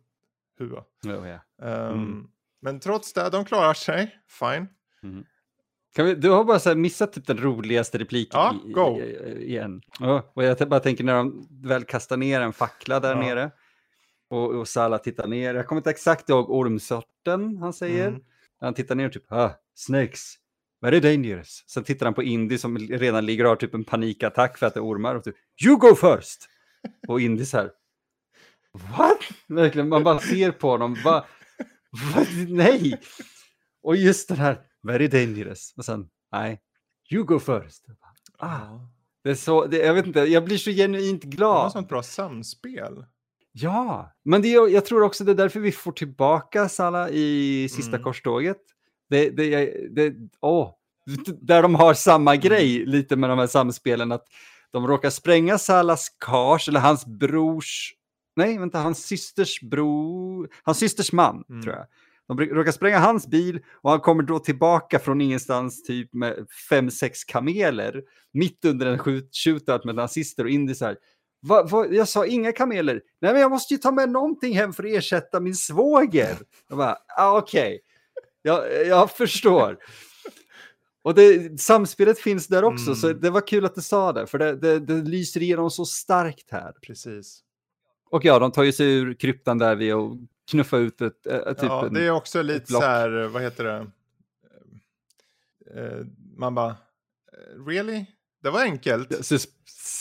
hua. 0.59 0.83
Jo, 1.03 1.25
ja. 1.25 1.65
Ehm, 1.67 1.93
Mm. 1.93 2.27
Men 2.61 2.79
trots 2.79 3.13
det, 3.13 3.29
de 3.29 3.45
klarar 3.45 3.73
sig, 3.73 4.19
fine. 4.27 4.67
Kan 5.95 6.05
vi, 6.05 6.15
du 6.15 6.29
har 6.29 6.43
bara 6.43 6.75
missat 6.75 7.13
typ 7.13 7.27
den 7.27 7.37
roligaste 7.37 7.97
repliken 7.97 8.39
Ja, 8.39 8.55
i, 8.65 8.71
go. 8.71 8.99
i, 8.99 9.03
i, 9.03 9.45
igen. 9.49 9.81
Ja, 9.99 10.31
och 10.33 10.43
jag 10.43 10.69
bara 10.69 10.79
tänker 10.79 11.03
när 11.03 11.13
de 11.15 11.47
väl 11.63 11.83
kastar 11.83 12.17
ner 12.17 12.41
en 12.41 12.53
fackla 12.53 12.99
där 12.99 13.15
Ja. 13.15 13.19
nere. 13.21 13.51
Och, 14.29 14.55
och 14.55 14.67
Sala 14.67 14.97
tittar 14.97 15.27
ner. 15.27 15.55
Jag 15.55 15.67
kommer 15.67 15.79
inte 15.79 15.89
exakt 15.89 16.29
ihåg 16.29 16.49
ormsorten 16.49 17.57
han 17.57 17.73
säger. 17.73 18.07
Mm. 18.07 18.21
Han 18.59 18.73
tittar 18.73 18.95
ner 18.95 19.05
och 19.05 19.13
typ, 19.13 19.31
ah, 19.31 19.51
snakes, 19.73 20.33
very 20.81 20.99
dangerous. 20.99 21.63
Sen 21.67 21.83
tittar 21.83 22.05
han 22.05 22.13
på 22.13 22.23
Indy 22.23 22.57
som 22.57 22.77
redan 22.77 23.25
ligger 23.25 23.43
och 23.43 23.49
har 23.49 23.55
typ 23.55 23.73
en 23.73 23.83
panikattack 23.83 24.57
för 24.57 24.65
att 24.65 24.73
det 24.73 24.79
är 24.79 24.85
ormar. 24.85 25.15
Och 25.15 25.23
typ, 25.23 25.35
you 25.65 25.77
go 25.77 25.95
first! 25.95 26.49
Och 27.07 27.21
Indy 27.21 27.45
så 27.45 27.57
här, 27.57 27.71
what? 28.97 29.19
Verkligen, 29.47 29.89
man 29.89 30.03
bara 30.03 30.19
ser 30.19 30.51
på 30.51 30.69
honom, 30.69 30.97
vad? 31.03 31.23
nej! 32.47 32.99
Och 33.83 33.95
just 33.95 34.27
den 34.27 34.37
här, 34.37 34.61
very 34.83 35.07
dangerous. 35.07 35.73
Och 35.77 35.85
sen, 35.85 36.09
nej, 36.31 36.61
you 37.11 37.23
go 37.23 37.39
first. 37.39 37.85
Ah, 38.37 38.79
det 39.23 39.29
är 39.29 39.35
så, 39.35 39.65
det, 39.65 39.77
jag 39.77 39.93
vet 39.93 40.05
inte, 40.05 40.19
jag 40.19 40.45
blir 40.45 40.57
så 40.57 40.71
genuint 40.71 41.21
De 41.21 41.27
har 41.27 41.31
glad. 41.31 41.71
sånt 41.71 41.89
bra 41.89 42.03
samspel. 42.03 43.05
Ja, 43.61 44.11
men 44.25 44.41
det, 44.41 44.47
jag 44.47 44.85
tror 44.85 45.01
också 45.03 45.23
det 45.23 45.31
är 45.31 45.35
därför 45.35 45.59
vi 45.59 45.71
får 45.71 45.91
tillbaka 45.91 46.69
Salla 46.69 47.09
i 47.09 47.69
sista 47.71 47.91
Mm. 47.95 48.03
korståget. 48.03 48.57
Det, 49.09 49.29
det, 49.29 49.73
det, 49.95 50.13
åh, 50.41 50.71
där 51.41 51.61
de 51.61 51.75
har 51.75 51.93
samma 51.93 52.31
Mm. 52.35 52.41
grej 52.41 52.85
lite 52.85 53.15
med 53.15 53.29
de 53.29 53.39
här 53.39 53.47
samspelen. 53.47 54.11
Att 54.11 54.25
de 54.71 54.87
råkar 54.87 55.09
spränga 55.09 55.57
Salas 55.57 56.07
kars, 56.25 56.67
eller 56.67 56.79
hans 56.79 57.05
brors, 57.05 57.93
nej 58.35 58.57
vänta, 58.57 58.79
hans 58.79 59.05
systers 59.05 59.61
bror, 59.61 60.49
hans 60.63 60.77
systers 60.77 61.11
man 61.11 61.43
Mm. 61.49 61.61
tror 61.63 61.75
jag. 61.75 61.85
De 62.27 62.39
råkar 62.39 62.71
spränga 62.71 62.99
hans 62.99 63.27
bil 63.27 63.59
och 63.81 63.89
han 63.91 63.99
kommer 63.99 64.23
då 64.23 64.39
tillbaka 64.39 64.99
från 64.99 65.21
ingenstans 65.21 65.83
typ 65.83 66.13
med 66.13 66.47
fem, 66.69 66.91
sex 66.91 67.23
kameler 67.23 68.03
mitt 68.33 68.65
under 68.65 68.85
en 68.85 68.99
shoot- 68.99 69.29
shootout 69.45 69.85
med 69.85 69.95
nazister 69.95 70.43
och 70.43 70.49
indisar. 70.49 70.97
Va, 71.47 71.63
va, 71.63 71.85
jag 71.85 72.07
sa 72.07 72.25
inga 72.25 72.51
kameler. 72.51 73.01
Nej, 73.21 73.31
men 73.33 73.41
jag 73.41 73.51
måste 73.51 73.73
ju 73.73 73.77
ta 73.77 73.91
med 73.91 74.09
någonting 74.09 74.55
hem 74.55 74.73
för 74.73 74.83
att 74.83 74.89
ersätta 74.89 75.39
min 75.39 75.55
svåger. 75.55 76.37
Jag 76.69 76.77
bara, 76.77 76.97
ah, 77.17 77.37
okej. 77.37 77.79
Jag, 78.41 78.85
jag 78.87 79.11
förstår. 79.11 79.77
Och 81.01 81.15
det, 81.15 81.61
samspelet 81.61 82.19
finns 82.19 82.47
där 82.47 82.63
också, 82.63 82.95
så 82.95 83.07
Mm. 83.07 83.19
det 83.21 83.29
var 83.29 83.47
kul 83.47 83.65
att 83.65 83.75
du 83.75 83.81
sa 83.81 84.13
det, 84.13 84.27
för 84.27 84.37
det, 84.37 84.55
det, 84.55 84.79
det 84.79 84.93
lyser 84.93 85.41
igenom 85.41 85.71
så 85.71 85.85
starkt 85.85 86.51
här. 86.51 86.73
Precis. 86.81 87.39
Och 88.09 88.25
ja, 88.25 88.39
de 88.39 88.51
tar 88.51 88.63
ju 88.63 88.71
sig 88.73 88.93
ur 88.93 89.13
kryptan 89.13 89.57
där 89.57 89.75
vid 89.75 89.93
att 89.93 90.11
knuffa 90.51 90.77
ut 90.77 91.01
ett, 91.01 91.27
äh, 91.27 91.53
typ 91.53 91.63
ja, 91.63 91.85
en... 91.85 91.93
det 91.93 92.03
är 92.05 92.11
också 92.11 92.41
lite 92.41 92.65
block. 92.67 92.83
så 92.83 92.87
här, 92.89 93.09
vad 93.27 93.41
heter 93.41 93.63
det? 93.63 93.87
Eh, 95.75 96.05
man 96.37 96.55
bara, 96.55 96.75
really? 97.67 98.05
Det 98.43 98.49
var 98.49 98.61
enkelt. 98.61 99.25
sus 99.25 99.47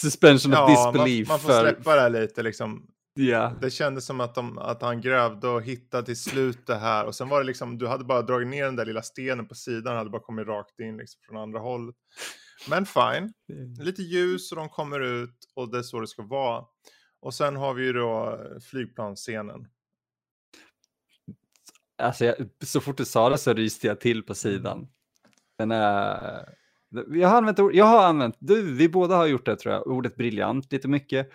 suspension 0.00 0.52
of 0.52 0.58
Ja, 0.58 0.66
man, 0.66 0.92
disbelief. 0.92 1.28
man 1.28 1.38
får 1.38 1.48
för, 1.48 1.60
släppa 1.60 1.94
det 1.94 2.00
här 2.00 2.10
lite 2.10 2.42
liksom. 2.42 2.86
Ja, 3.14 3.52
Det 3.60 3.70
kändes 3.70 4.06
som 4.06 4.20
att, 4.20 4.34
de, 4.34 4.58
att 4.58 4.82
han 4.82 5.00
grävde 5.00 5.48
och 5.48 5.62
hittade 5.62 6.06
till 6.06 6.20
slut 6.20 6.66
det 6.66 6.74
här. 6.76 7.04
Och 7.06 7.14
sen 7.14 7.28
var 7.28 7.40
det 7.40 7.46
liksom, 7.46 7.78
du 7.78 7.86
hade 7.86 8.04
bara 8.04 8.22
dragit 8.22 8.48
ner 8.48 8.64
den 8.64 8.76
där 8.76 8.84
lilla 8.84 9.02
stenen 9.02 9.48
på 9.48 9.54
sidan 9.54 9.92
och 9.92 9.98
hade 9.98 10.10
bara 10.10 10.22
kommit 10.22 10.46
rakt 10.46 10.80
in 10.80 10.96
liksom 10.96 11.20
från 11.26 11.36
andra 11.36 11.58
hållet. 11.58 11.94
Men 12.68 12.86
fine, 12.86 13.32
lite 13.80 14.02
ljus 14.02 14.52
och 14.52 14.56
de 14.58 14.68
kommer 14.68 15.00
ut 15.00 15.36
och 15.54 15.70
det 15.70 15.78
är 15.78 15.82
så 15.82 16.00
det 16.00 16.06
ska 16.06 16.22
vara. 16.22 16.64
Och 17.20 17.34
sen 17.34 17.56
har 17.56 17.74
vi 17.74 17.84
ju 17.84 17.92
då 17.92 18.40
flygplansscenen. 18.70 19.66
Alltså, 22.02 22.24
jag, 22.24 22.36
så 22.64 22.80
fort 22.80 22.96
du 22.96 23.04
sa 23.04 23.28
det 23.28 23.38
så 23.38 23.52
ryste 23.52 23.86
jag 23.86 24.00
till 24.00 24.22
på 24.22 24.34
sidan. 24.34 24.88
Den 25.58 25.70
är... 25.70 26.48
Jag 27.08 27.28
har 27.28 27.36
använt, 27.38 27.58
jag 27.72 27.84
har 27.84 28.04
använt, 28.06 28.36
du, 28.38 28.74
vi 28.74 28.88
båda 28.88 29.16
har 29.16 29.26
gjort 29.26 29.46
det 29.46 29.56
tror 29.56 29.74
jag, 29.74 29.86
ordet 29.86 30.16
briljant 30.16 30.72
lite 30.72 30.88
mycket. 30.88 31.30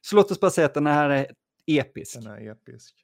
Så 0.00 0.16
låt 0.16 0.30
oss 0.30 0.40
bara 0.40 0.50
säga 0.50 0.66
att 0.66 0.74
den 0.74 0.86
här 0.86 1.10
är 1.10 1.26
episk. 1.66 2.14
Den 2.22 2.26
är 2.32 2.50
episk. 2.50 2.94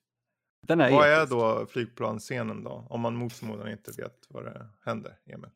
Den 0.67 0.81
är 0.81 0.91
Vad 0.93 1.09
är 1.09 1.17
episk. 1.17 1.31
då 1.31 1.67
flygplansscenen 1.67 2.65
då? 2.65 2.87
Om 2.91 3.01
man 3.01 3.15
mot 3.17 3.33
förmodan 3.33 3.71
inte 3.71 3.91
vet 3.97 4.17
vad 4.29 4.45
det 4.45 4.67
händer, 4.85 5.19
Emil. 5.27 5.51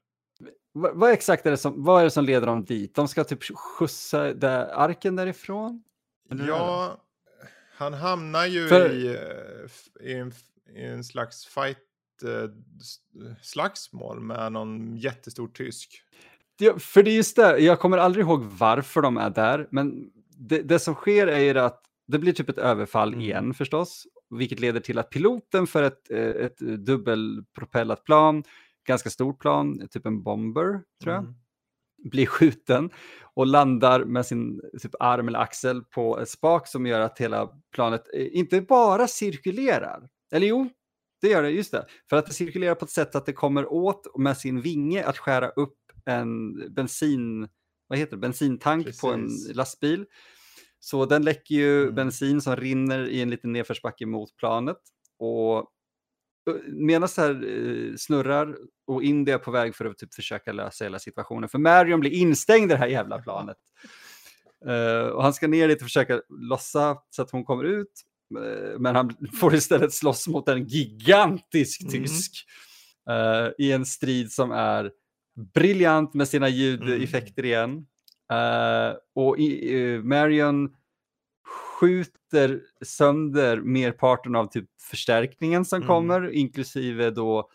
Va- 0.75 0.91
vad 0.95 1.11
exakt 1.11 1.47
är 1.47 1.51
det 1.51 1.57
som, 1.57 1.85
vad 1.85 2.01
är 2.01 2.05
det 2.05 2.11
som 2.11 2.25
leder 2.25 2.47
dem 2.47 2.65
dit? 2.65 2.95
De 2.95 3.09
ska 3.09 3.25
typ 3.25 3.43
skjutsa 3.45 4.35
där, 4.35 4.67
arken 4.67 5.17
därifrån? 5.17 5.85
Eller 6.31 6.45
är 6.45 6.49
Ja, 6.49 7.05
han 7.77 7.95
hamnar 7.95 8.47
ju 8.47 8.69
För- 8.69 8.93
i, 8.93 9.07
eh, 9.07 10.07
i, 10.11 10.15
en, 10.15 10.33
i 10.77 10.83
en 10.85 11.05
slags 11.05 11.47
fight, 11.47 11.79
eh, 12.25 12.51
slagsmål 13.43 14.21
med 14.21 14.53
någon 14.53 14.97
jättestor 14.97 15.49
tysk. 15.49 16.03
Ja, 16.59 16.79
för 16.79 17.03
det 17.03 17.11
är 17.11 17.17
just 17.17 17.37
det, 17.37 17.59
jag 17.59 17.81
kommer 17.81 17.99
aldrig 17.99 18.27
ihåg 18.27 18.43
varför 18.45 19.03
de 19.03 19.17
är 19.17 19.31
där, 19.31 19.69
men 19.71 20.11
det, 20.39 20.63
det 20.63 20.79
som 20.79 20.95
sker 20.95 21.27
är 21.27 21.39
ju 21.39 21.59
att 21.59 21.81
det 22.07 22.19
blir 22.19 22.33
typ 22.33 22.49
ett 22.49 22.59
överfall 22.59 23.09
Mm. 23.09 23.21
igen 23.21 23.55
förstås, 23.55 24.07
vilket 24.31 24.61
leder 24.61 24.81
till 24.81 24.99
att 24.99 25.11
piloten 25.11 25.67
för 25.67 25.83
ett, 25.83 26.11
eh, 26.11 26.19
ett 26.29 26.59
dubbelpropellat 26.59 28.05
plan, 28.05 28.45
ganska 28.87 29.11
stort 29.11 29.41
plan, 29.41 29.89
typ 29.91 30.07
en 30.07 30.23
bomber 30.23 30.81
tror 31.03 31.15
jag, 31.15 31.23
Mm. 31.23 31.35
blir 32.11 32.27
skjuten 32.27 32.91
och 33.35 33.47
landar 33.47 34.05
med 34.05 34.27
sin 34.27 34.61
typ, 34.83 34.95
arm 35.01 35.29
eller 35.29 35.39
axel 35.39 35.83
på 35.85 36.19
ett 36.19 36.29
spak 36.29 36.69
som 36.69 36.87
gör 36.87 37.01
att 37.01 37.19
hela 37.19 37.49
planet 37.75 38.05
eh, 38.15 38.27
inte 38.39 38.61
bara 38.61 39.09
cirkulerar. 39.09 40.09
Eller 40.33 40.47
jo, 40.47 40.69
det 41.21 41.29
gör 41.29 41.43
det, 41.43 41.51
just 41.51 41.73
det. 41.73 41.87
För 42.11 42.17
att 42.17 42.27
det 42.27 42.33
cirkulerar 42.33 42.75
på 42.75 42.85
ett 42.85 42.91
sätt 42.91 43.15
att 43.15 43.27
det 43.27 43.33
kommer 43.33 43.73
åt 43.73 44.19
med 44.19 44.37
sin 44.37 44.61
vinge 44.61 45.05
att 45.05 45.19
skära 45.19 45.49
upp 45.49 45.75
en 46.07 46.55
bensin, 46.75 47.49
vad 47.87 47.99
heter 47.99 48.11
det, 48.13 48.21
bensintank 48.21 48.87
Precis. 48.87 49.01
på 49.01 49.09
en 49.13 49.29
lastbil. 49.55 50.05
Så 50.81 51.07
den 51.07 51.23
läcker 51.25 51.55
ju 51.55 51.83
Mm. 51.83 51.95
bensin 51.95 52.41
som 52.41 52.57
rinner 52.57 53.09
i 53.09 53.21
en 53.23 53.31
liten 53.31 53.53
nedförsbacke 53.53 54.07
mot 54.07 54.37
planet. 54.37 54.77
Och 55.19 55.71
medan 56.67 57.09
det 57.17 57.23
här 57.23 57.31
eh, 57.91 57.95
snurrar 57.97 58.57
och 58.87 59.03
Indy 59.03 59.33
är 59.33 59.39
på 59.39 59.51
väg 59.51 59.75
för 59.77 59.85
att 59.85 59.99
typ 59.99 60.15
försöka 60.15 60.53
lösa 60.53 60.85
hela 60.85 60.99
situationen. 60.99 61.49
För 61.49 61.59
Marion 61.59 62.01
blir 62.01 62.11
instängd 62.11 62.65
i 62.71 62.75
det 62.75 62.79
här 62.79 62.87
jävla 62.87 63.19
planet. 63.23 63.57
Eh, 64.67 65.07
och 65.09 65.23
han 65.23 65.35
ska 65.35 65.49
ner 65.49 65.69
dit 65.69 65.79
och 65.79 65.83
försöka 65.87 66.21
lossa 66.29 66.99
så 67.11 67.23
att 67.23 67.31
hon 67.31 67.45
kommer 67.45 67.65
ut. 67.65 67.93
Eh, 68.45 68.79
men 68.79 68.95
han 68.97 69.17
får 69.41 69.55
istället 69.55 69.93
slåss 69.93 70.29
mot 70.29 70.49
en 70.49 70.65
gigantisk 70.67 71.81
Mm. 71.83 71.93
tysk. 71.93 72.33
eh, 73.11 73.49
I 73.67 73.73
en 73.73 73.87
strid 73.87 74.33
som 74.33 74.51
är 74.53 74.91
briljant 75.55 76.15
med 76.15 76.29
sina 76.29 76.49
ljudeffekter 76.49 77.45
igen. 77.45 77.87
Eh, 78.33 78.97
och 79.15 79.39
i, 79.39 79.75
eh, 79.95 80.03
Marion 80.03 80.77
skjuter 81.81 82.61
sönder 82.85 83.57
merparten 83.61 84.37
av 84.37 84.47
typ 84.47 84.69
förstärkningen 84.81 85.65
som 85.65 85.77
Mm. 85.77 85.89
kommer, 85.89 86.31
inklusive 86.31 87.11
då 87.11 87.51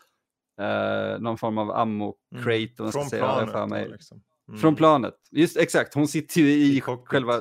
eh, 0.62 1.20
någon 1.20 1.38
form 1.38 1.58
av 1.58 1.72
ammo 1.72 2.16
Mm. 2.36 2.68
Från 2.92 3.10
säga, 3.10 3.24
planet. 3.24 3.52
för 3.52 3.68
mig. 3.68 3.90
liksom. 3.90 4.22
Mm. 4.48 4.60
Från 4.60 4.76
planet. 4.76 5.16
Just 5.32 5.58
exakt, 5.58 5.94
hon 5.94 6.08
sitter 6.08 6.42
ju 6.42 6.50
i, 6.50 6.78
I 6.78 6.82
själva... 6.82 7.40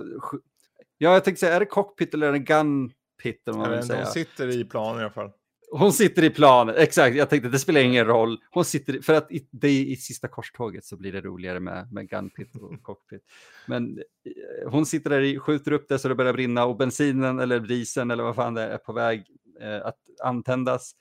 Ja, 0.99 1.13
jag 1.13 1.25
tänkte 1.25 1.41
säga, 1.41 1.55
är 1.55 1.61
det 1.61 1.67
cockpit 1.67 2.15
eller 2.15 2.27
är 2.29 2.33
det 2.33 2.39
gun 2.39 2.93
pit? 3.23 3.49
Om 3.49 3.59
man 3.59 3.71
vill 3.71 3.83
säga. 3.83 3.99
hon 3.99 4.07
sitter 4.13 4.49
i 4.49 4.65
plan 4.65 4.99
i 4.99 5.01
alla 5.01 5.11
fall. 5.11 5.31
Hon 5.71 5.93
sitter 5.93 6.25
i 6.25 6.31
planet, 6.31 6.77
exakt. 6.77 7.17
Jag 7.17 7.31
tänkte 7.31 7.49
det 7.49 7.59
spelar 7.59 7.81
ingen 7.81 8.07
roll. 8.07 8.39
Hon 8.51 8.65
sitter, 8.65 9.01
för 9.01 9.15
att 9.15 9.33
i, 9.33 9.49
det 9.51 9.69
är 9.69 9.85
i 9.85 9.97
sista 9.97 10.29
korståget 10.29 10.85
så 10.85 10.97
blir 10.97 11.13
det 11.13 11.21
roligare 11.21 11.61
med, 11.61 11.93
med 11.93 12.09
gunpit 12.09 12.57
och 12.57 12.83
cockpit. 12.83 13.23
Men 13.67 13.99
eh, 13.99 14.71
hon 14.71 14.87
sitter 14.87 15.11
där 15.11 15.21
i, 15.21 15.39
skjuter 15.39 15.73
upp 15.73 15.89
det 15.89 15.99
så 15.99 16.09
det 16.09 16.15
börjar 16.15 16.33
brinna 16.33 16.65
och 16.65 16.77
bensinen 16.77 17.39
eller 17.39 17.61
dieseln 17.61 18.11
eller 18.11 18.23
vad 18.23 18.35
fan 18.35 18.55
det 18.55 18.63
är, 18.63 18.69
är 18.69 18.79
på 18.79 18.93
väg 18.93 19.25
eh, 19.61 19.87
att 19.87 19.99
antändas. 20.23 20.93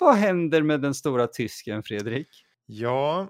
Vad 0.00 0.14
händer 0.14 0.62
med 0.62 0.80
den 0.80 0.94
stora 0.94 1.26
tysken, 1.26 1.82
Fredrik? 1.82 2.28
Ja, 2.66 3.28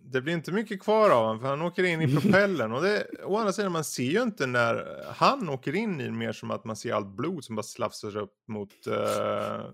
det 0.00 0.20
blir 0.20 0.34
inte 0.34 0.52
mycket 0.52 0.82
kvar 0.82 1.10
av 1.10 1.24
honom 1.24 1.40
för 1.40 1.48
han 1.48 1.62
åker 1.62 1.84
in 1.84 2.02
i 2.02 2.16
propellen. 2.20 2.72
Och 2.72 2.82
det, 2.82 3.06
å 3.24 3.36
andra 3.36 3.52
sidan, 3.52 3.72
man 3.72 3.84
ser 3.84 4.02
ju 4.02 4.22
inte 4.22 4.46
när 4.46 5.04
han 5.14 5.48
åker 5.48 5.74
in 5.74 6.00
i 6.00 6.10
mer 6.10 6.32
som 6.32 6.50
att 6.50 6.64
man 6.64 6.76
ser 6.76 6.94
allt 6.94 7.16
blod 7.16 7.44
som 7.44 7.56
bara 7.56 7.62
slafsar 7.62 8.16
upp 8.16 8.34
mot 8.48 8.86
eh, 8.86 9.64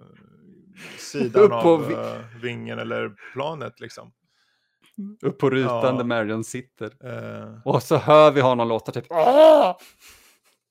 sidan 0.98 1.52
av 1.52 1.92
eh, 1.92 2.20
vingen 2.42 2.78
eller 2.78 3.14
planet 3.32 3.80
liksom. 3.80 4.12
Upp 5.22 5.38
på 5.38 5.50
rutan 5.50 5.82
Ja. 5.84 5.92
där 5.92 6.04
Marion 6.04 6.44
sitter. 6.44 6.90
Eh, 7.04 7.58
Och 7.64 7.82
så 7.82 7.96
hör 7.96 8.30
vi 8.30 8.40
honom 8.40 8.68
låta 8.68 8.92
typ 8.92 9.06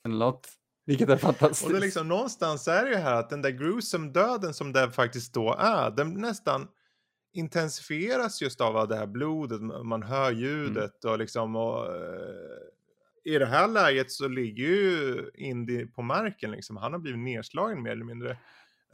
en 0.03 0.19
låt, 0.19 0.47
vilket 0.85 1.09
är 1.09 1.17
fantastiskt. 1.17 1.65
och 1.65 1.71
det 1.71 1.77
är 1.77 1.81
liksom 1.81 2.07
någonstans 2.07 2.67
är 2.67 2.83
det 2.83 2.89
ju 2.89 2.95
här 2.97 3.15
att 3.15 3.29
den 3.29 3.41
där 3.41 3.49
gruesome 3.49 4.11
döden 4.11 4.53
som 4.53 4.73
det 4.73 4.91
faktiskt 4.91 5.33
då 5.33 5.55
är, 5.59 5.91
den 5.91 6.13
nästan 6.13 6.67
intensifieras 7.33 8.41
just 8.41 8.61
av 8.61 8.87
det 8.87 8.95
här 8.95 9.07
blodet, 9.07 9.61
man 9.85 10.03
hör 10.03 10.31
ljudet 10.31 11.05
och 11.05 11.17
liksom 11.17 11.55
och, 11.55 11.85
eh, 11.95 12.61
i 13.23 13.37
det 13.37 13.45
här 13.45 13.67
läget 13.67 14.11
så 14.11 14.27
ligger 14.27 14.63
ju 14.65 15.29
Indy 15.33 15.85
på 15.85 16.01
marken 16.01 16.51
liksom, 16.51 16.77
han 16.77 16.91
har 16.93 16.99
blivit 16.99 17.19
nedslagen 17.19 17.81
mer 17.83 17.91
eller 17.91 18.05
mindre. 18.05 18.37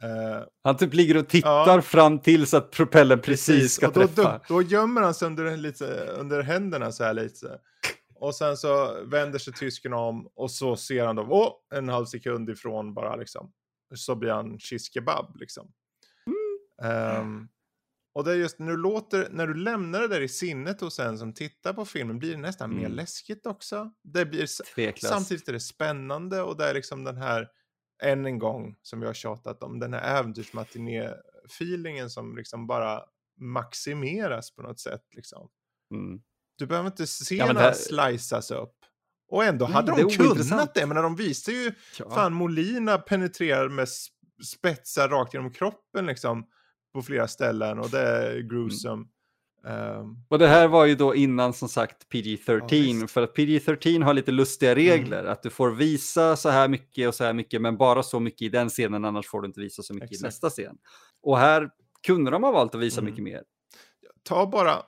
Eh, 0.02 0.42
Han 0.64 0.76
typ 0.76 0.94
ligger 0.94 1.16
och 1.16 1.28
tittar 1.28 1.76
Ja. 1.76 1.82
fram 1.82 2.18
till 2.18 2.46
så 2.46 2.56
att 2.56 2.70
propellen 2.70 3.20
precis, 3.20 3.74
ska 3.74 3.86
och 3.88 3.92
då, 3.92 4.00
träffa. 4.08 4.40
då, 4.48 4.54
då 4.54 4.62
gömmer 4.62 5.00
han 5.02 5.14
sig 5.14 5.26
under, 5.26 5.56
lite, 5.56 5.84
under 6.18 6.42
händerna 6.42 6.92
så 6.92 7.04
här 7.04 7.14
lite. 7.14 7.58
Och 8.14 8.34
sen 8.34 8.56
så 8.56 9.02
vänder 9.04 9.38
sig 9.38 9.52
tysken 9.52 9.92
om 9.92 10.26
och 10.34 10.50
så 10.50 10.76
ser 10.76 11.06
han 11.06 11.16
dem, 11.16 11.26
åh, 11.32 11.52
en 11.74 11.88
halv 11.88 12.04
sekund 12.06 12.50
ifrån 12.50 12.94
bara 12.94 13.16
liksom. 13.16 13.52
Så 13.94 14.14
blir 14.14 14.30
han 14.30 14.58
shish 14.58 14.92
kebab 14.94 15.36
liksom. 15.36 15.72
Ehm, 16.82 17.48
och 18.14 18.24
det 18.24 18.30
är 18.30 18.34
just 18.36 18.58
när 18.58 18.70
du 18.70 18.76
låter, 18.76 19.28
när 19.30 19.46
du 19.46 19.54
lämnar 19.54 20.00
det 20.00 20.08
där 20.08 20.20
i 20.20 20.28
sinnet 20.28 20.80
hos 20.80 20.98
en 20.98 21.18
som 21.18 21.34
tittar 21.34 21.72
på 21.72 21.84
filmen 21.84 22.18
blir 22.18 22.30
det 22.30 22.36
nästan 22.36 22.70
mer 22.70 22.78
Mm. 22.84 22.92
läskigt 22.96 23.46
också. 23.46 23.90
Det 24.02 24.26
blir, 24.26 24.46
Tveklöst. 24.74 25.12
samtidigt 25.14 25.48
är 25.48 25.52
det 25.52 25.60
spännande 25.60 26.42
och 26.42 26.56
det 26.56 26.64
är 26.70 26.74
liksom 26.74 27.04
den 27.04 27.16
här, 27.16 27.48
än 28.02 28.26
en 28.26 28.38
gång, 28.38 28.76
som 28.82 29.00
vi 29.00 29.06
har 29.06 29.14
tjatat 29.14 29.62
om, 29.62 29.78
den 29.80 29.94
här 29.94 30.18
äventyrsmatiné-feelingen 30.20 32.08
som 32.10 32.36
liksom 32.36 32.66
bara 32.66 33.00
maximeras 33.40 34.54
på 34.54 34.62
något 34.62 34.80
sätt 34.80 35.02
liksom. 35.16 35.48
Mm. 35.94 36.20
Du 36.58 36.66
behöver 36.66 36.86
inte 36.90 37.06
se 37.06 37.36
Ja, 37.36 37.46
några 37.52 37.68
det- 37.68 37.74
sliceas 37.74 38.50
upp. 38.50 38.74
Och 39.30 39.44
ändå 39.44 39.64
Nej, 39.64 39.74
hade 39.74 39.92
det 39.92 40.02
de 40.02 40.12
är 40.14 40.34
kunnat 40.34 40.74
det, 40.74 40.86
men 40.86 40.94
när 40.94 41.02
de 41.02 41.16
visar 41.16 41.52
ju 41.52 41.72
Ja. 41.98 42.10
Fan, 42.10 42.32
Molina 42.32 42.98
penetrerar 42.98 43.68
med 43.68 43.88
spetsar 44.44 45.08
rakt 45.08 45.34
genom 45.34 45.52
kroppen 45.52 46.06
liksom 46.06 46.46
på 46.94 47.02
flera 47.02 47.28
ställen 47.28 47.78
och 47.78 47.90
det 47.90 48.00
är 48.00 48.40
gruesome. 48.40 49.06
Ehm, 49.66 50.16
Och 50.28 50.38
det 50.38 50.46
här 50.46 50.68
var 50.68 50.84
ju 50.86 50.94
då 50.94 51.14
innan 51.14 51.52
som 51.52 51.68
sagt 51.68 52.08
PG-13, 52.08 53.00
Ja, 53.00 53.06
för 53.06 53.22
att 53.22 53.34
PG-13 53.36 54.02
har 54.04 54.14
lite 54.14 54.30
lustiga 54.32 54.74
regler, 54.74 55.24
att 55.24 55.42
du 55.42 55.50
får 55.50 55.70
visa 55.70 56.36
så 56.36 56.48
här 56.48 56.68
mycket 56.68 57.08
och 57.08 57.14
så 57.14 57.24
här 57.24 57.32
mycket, 57.32 57.60
men 57.62 57.76
bara 57.76 58.02
så 58.02 58.20
mycket 58.20 58.42
i 58.42 58.48
den 58.48 58.68
scenen, 58.68 59.04
annars 59.04 59.26
får 59.26 59.40
du 59.42 59.46
inte 59.46 59.60
visa 59.60 59.82
så 59.82 59.94
mycket 59.94 60.10
i 60.10 60.14
Exakt. 60.14 60.26
nästa 60.28 60.50
scen. 60.50 60.76
Och 61.22 61.38
här 61.38 61.70
kunde 62.06 62.30
de 62.30 62.42
ha 62.42 62.52
valt 62.52 62.74
att 62.74 62.80
visa 62.80 63.00
Mm. 63.00 63.10
mycket 63.10 63.24
mer. 63.24 63.42
ta 64.22 64.46
bara, 64.46 64.82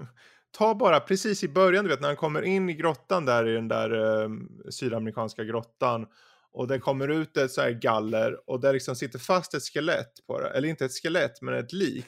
ta 0.58 0.74
bara 0.74 1.00
precis 1.00 1.44
i 1.44 1.48
början, 1.48 1.84
du 1.84 1.90
vet 1.90 2.00
när 2.00 2.08
han 2.08 2.16
kommer 2.16 2.42
in 2.42 2.68
i 2.68 2.74
grottan 2.74 3.24
där 3.24 3.48
i 3.48 3.54
den 3.54 3.68
där 3.68 4.22
eh, 4.24 4.28
sydamerikanska 4.70 5.44
grottan 5.44 6.06
och 6.52 6.68
det 6.68 6.78
kommer 6.78 7.08
ut 7.08 7.36
ett 7.36 7.50
så 7.50 7.60
här 7.60 7.70
galler 7.70 8.50
och 8.50 8.60
där 8.60 8.72
liksom 8.72 8.96
sitter 8.96 9.18
fast 9.18 9.54
ett 9.54 9.62
skelett 9.62 10.12
på 10.26 10.40
det, 10.40 10.48
eller 10.50 10.68
inte 10.68 10.84
ett 10.84 11.02
skelett 11.02 11.42
men 11.42 11.54
ett 11.54 11.72
lik. 11.72 12.06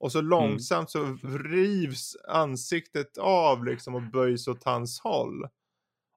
Och 0.00 0.12
så 0.12 0.20
långsamt 0.20 0.90
så 0.90 1.18
rivs 1.44 2.16
ansiktet 2.28 3.18
av 3.18 3.64
liksom 3.64 3.94
och 3.94 4.02
böjs 4.02 4.48
åt 4.48 4.64
hans 4.64 5.00
håll. 5.00 5.48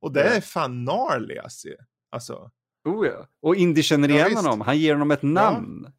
Och 0.02 0.12
det 0.14 0.20
Ja. 0.26 0.34
är 0.34 0.42
fan 0.42 0.84
gnarly 0.84 1.38
alltså. 2.12 2.52
Oh 2.90 3.08
ja. 3.08 3.28
Och 3.42 3.56
Indy 3.56 3.84
känner 3.84 4.10
Ja, 4.10 4.16
igen 4.16 4.30
visst. 4.30 4.42
honom, 4.42 4.62
han 4.62 4.78
ger 4.78 4.94
honom 4.94 5.12
ett 5.12 5.24
namn. 5.24 5.94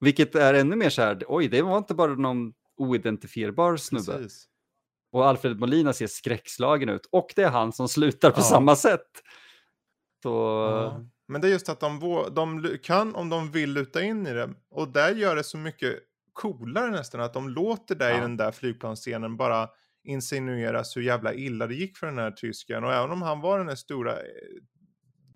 Vilket 0.00 0.34
är 0.34 0.54
ännu 0.54 0.76
mer 0.76 0.90
så 0.90 1.02
här, 1.02 1.24
oj, 1.28 1.48
det 1.48 1.62
var 1.62 1.78
inte 1.78 1.94
bara 1.94 2.14
någon 2.14 2.52
oidentifierbar 2.76 3.76
snubbe. 3.76 4.12
Precis. 4.18 4.46
Och 5.12 5.26
Alfred 5.26 5.60
Molina 5.60 5.92
ser 5.92 6.06
skräckslagen 6.06 6.88
ut. 6.88 7.06
Och 7.12 7.32
det 7.36 7.42
är 7.42 7.50
han 7.50 7.72
som 7.72 7.88
slutar 7.88 8.30
på 8.30 8.38
Ja. 8.40 8.44
samma 8.44 8.76
sätt. 8.76 9.06
Så... 10.22 10.28
Ja. 10.28 11.04
Men 11.28 11.40
det 11.40 11.48
är 11.48 11.52
just 11.52 11.68
att 11.68 11.80
de, 11.80 12.24
de 12.32 12.78
kan, 12.82 13.14
om 13.14 13.28
de 13.28 13.50
vill, 13.50 13.72
luta 13.72 14.02
in 14.02 14.26
i 14.26 14.32
det. 14.32 14.50
Och 14.70 14.88
där 14.88 15.14
gör 15.14 15.36
det 15.36 15.44
så 15.44 15.56
mycket 15.58 15.98
coolare 16.32 16.90
nästan, 16.90 17.20
att 17.20 17.32
de 17.34 17.48
låter 17.48 17.94
dig 17.94 18.12
i 18.12 18.16
Ja. 18.16 18.20
den 18.20 18.36
där 18.36 18.52
flygplansscenen 18.52 19.36
bara 19.36 19.68
insinueras 20.04 20.96
hur 20.96 21.02
jävla 21.02 21.34
illa 21.34 21.66
det 21.66 21.74
gick 21.74 21.96
för 21.96 22.06
den 22.06 22.18
här 22.18 22.30
tysken. 22.30 22.84
Och 22.84 22.92
även 22.92 23.10
om 23.10 23.22
han 23.22 23.40
var 23.40 23.58
den 23.58 23.68
här 23.68 23.74
stora 23.74 24.12
eh, 24.12 24.18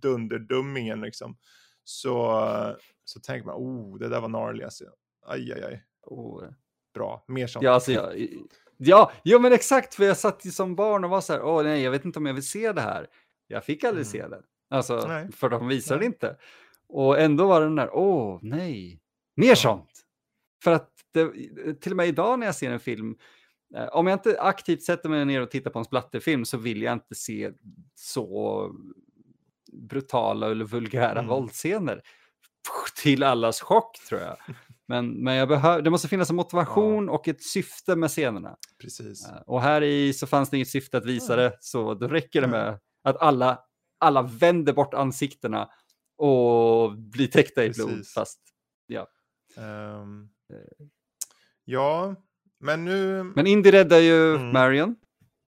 dunderdummingen 0.02 1.00
liksom, 1.00 1.36
så, 1.84 2.40
så 3.04 3.20
tänker 3.20 3.46
man, 3.46 3.54
oh, 3.56 3.98
det 3.98 4.08
där 4.08 4.20
var 4.20 4.28
gnarly 4.28 4.64
alltså. 4.64 4.84
Aj, 5.26 5.52
aj, 5.52 5.64
aj. 5.64 5.84
Oh. 6.02 6.44
Bra, 6.94 7.24
mer 7.28 7.46
sånt. 7.46 7.62
Ja, 7.64 7.70
alltså, 7.70 7.92
jag, 7.92 8.28
ja, 8.76 9.12
ja, 9.22 9.38
men 9.38 9.52
exakt, 9.52 9.94
för 9.94 10.04
jag 10.04 10.16
satt 10.16 10.44
ju 10.46 10.50
som 10.50 10.74
barn 10.76 11.04
och 11.04 11.10
var 11.10 11.20
så 11.20 11.32
här, 11.32 11.42
åh 11.42 11.62
nej, 11.62 11.82
jag 11.82 11.90
vet 11.90 12.04
inte 12.04 12.18
om 12.18 12.26
jag 12.26 12.34
vill 12.34 12.46
se 12.48 12.72
det 12.72 12.80
här. 12.80 13.06
Jag 13.46 13.64
fick 13.64 13.84
aldrig 13.84 14.06
Mm. 14.06 14.12
se 14.12 14.28
det. 14.28 14.42
Alltså, 14.70 15.04
Nej. 15.08 15.32
för 15.32 15.48
de 15.48 15.68
visade 15.68 15.98
Nej. 15.98 16.06
inte. 16.06 16.36
Och 16.88 17.18
ändå 17.20 17.46
var 17.46 17.60
den 17.60 17.74
där, 17.76 17.90
åh 17.94 18.38
nej, 18.42 19.00
mer 19.36 19.54
sånt. 19.54 19.93
För 20.64 20.70
att 20.72 20.90
det, 21.12 21.30
till 21.80 21.92
och 21.92 21.96
med 21.96 22.08
idag 22.08 22.38
när 22.38 22.46
jag 22.46 22.54
ser 22.54 22.70
en 22.70 22.80
film, 22.80 23.16
eh, 23.76 23.84
om 23.86 24.06
jag 24.06 24.14
inte 24.16 24.40
aktivt 24.40 24.82
sätter 24.82 25.08
mig 25.08 25.24
ner 25.24 25.40
och 25.40 25.50
tittar 25.50 25.70
på 25.70 25.78
en 25.78 25.84
splatterfilm 25.84 26.44
så 26.44 26.56
vill 26.56 26.82
jag 26.82 26.92
inte 26.92 27.14
se 27.14 27.50
så 27.94 28.70
brutala 29.72 30.50
eller 30.50 30.64
vulgära 30.64 31.10
Mm. 31.18 31.26
våldsscener. 31.26 32.02
Till 33.02 33.22
allas 33.22 33.60
chock 33.60 33.98
tror 34.08 34.20
jag. 34.20 34.36
Men, 34.88 35.10
men 35.24 35.34
jag 35.34 35.48
behöver, 35.48 35.82
det 35.82 35.90
måste 35.90 36.08
finnas 36.08 36.30
en 36.30 36.36
motivation 36.36 37.08
och 37.08 37.28
ett 37.28 37.42
syfte 37.42 37.96
med 37.96 38.10
scenerna. 38.10 38.56
Precis. 38.80 39.28
Eh, 39.28 39.36
Och 39.46 39.62
här 39.62 39.82
i 39.82 40.12
så 40.12 40.26
fanns 40.26 40.50
det 40.50 40.56
inget 40.56 40.68
syfte 40.68 40.98
att 40.98 41.04
visa 41.04 41.36
Nej. 41.36 41.44
det, 41.44 41.56
så 41.60 41.94
då 41.94 42.08
räcker 42.08 42.40
det 42.40 42.46
Nej. 42.46 42.60
med 42.60 42.78
att 43.04 43.16
alla, 43.16 43.58
alla 43.98 44.22
vänder 44.22 44.72
bort 44.72 44.94
ansiktena 44.94 45.68
och 46.18 46.98
blir 46.98 47.26
täckta 47.26 47.64
i 47.64 47.70
blod. 47.70 47.88
Precis. 47.90 48.12
Fast, 48.14 48.40
Ehm, 49.56 49.64
Eh. 49.64 50.28
Ja, 51.64 52.14
men 52.60 52.84
nu... 52.84 53.22
men 53.24 53.46
Indy 53.46 53.72
räddar 53.72 53.98
ju 53.98 54.34
Mm. 54.34 54.52
Marion 54.52 54.96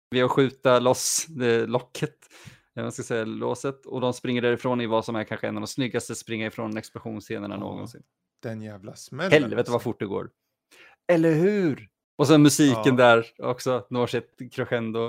vid 0.09 0.23
att 0.23 0.31
skjuta 0.31 0.79
loss 0.79 1.25
det 1.29 1.65
locket, 1.67 2.15
man 2.75 2.91
ska 2.91 3.03
säga 3.03 3.25
låset, 3.25 3.85
och 3.85 4.01
de 4.01 4.13
springer 4.13 4.41
därifrån 4.41 4.81
i 4.81 4.85
vad 4.85 5.05
som 5.05 5.15
är 5.15 5.23
kanske 5.23 5.47
en 5.47 5.55
av 5.57 5.61
de 5.61 5.67
snyggaste 5.67 6.15
springa 6.15 6.47
ifrån 6.47 6.77
explosionsscenerna 6.77 7.55
Ja. 7.55 7.59
någonsin. 7.59 8.03
Den 8.41 8.61
jävla 8.61 8.95
smällen. 8.95 9.31
Helvete 9.31 9.57
alltså. 9.57 9.71
vad 9.73 9.81
fort 9.81 9.99
det 9.99 10.05
går. 10.05 10.29
Eller 11.07 11.31
hur? 11.33 11.89
Och 12.17 12.27
sen 12.27 12.41
musiken 12.41 12.81
Ja. 12.85 12.91
där 12.91 13.25
också, 13.37 13.87
når 13.89 14.07
sitt 14.07 14.53
crescendo. 14.53 15.07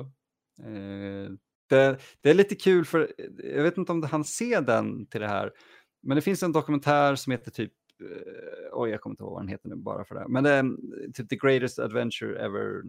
Eh, 0.63 1.31
det, 1.69 1.99
det 2.21 2.31
är 2.31 2.35
lite 2.35 2.55
kul 2.55 2.85
för, 2.85 3.13
jag 3.55 3.63
vet 3.63 3.79
inte 3.79 3.93
om 3.93 4.03
han 4.03 4.25
ser 4.25 4.61
den 4.61 5.07
till 5.07 5.21
det 5.21 5.29
här, 5.29 5.53
men 6.03 6.15
det 6.17 6.23
finns 6.23 6.43
en 6.43 6.53
dokumentär 6.53 7.15
som 7.15 7.31
heter 7.31 7.51
typ, 7.51 7.73
eh, 7.73 7.86
oj 8.73 8.91
jag 8.91 9.01
kommer 9.01 9.13
inte 9.13 9.23
ihåg 9.23 9.33
vad 9.33 9.43
den 9.43 9.49
heter 9.49 9.69
nu 9.69 9.77
bara 9.77 10.05
för 10.05 10.15
det, 10.15 10.25
men 10.29 10.45
det 10.45 10.51
är 10.51 10.61
mm, 10.61 10.79
typ 11.15 11.29
The 11.29 11.37
Greatest 11.37 11.79
Adventure 11.79 12.39
Ever 12.45 12.83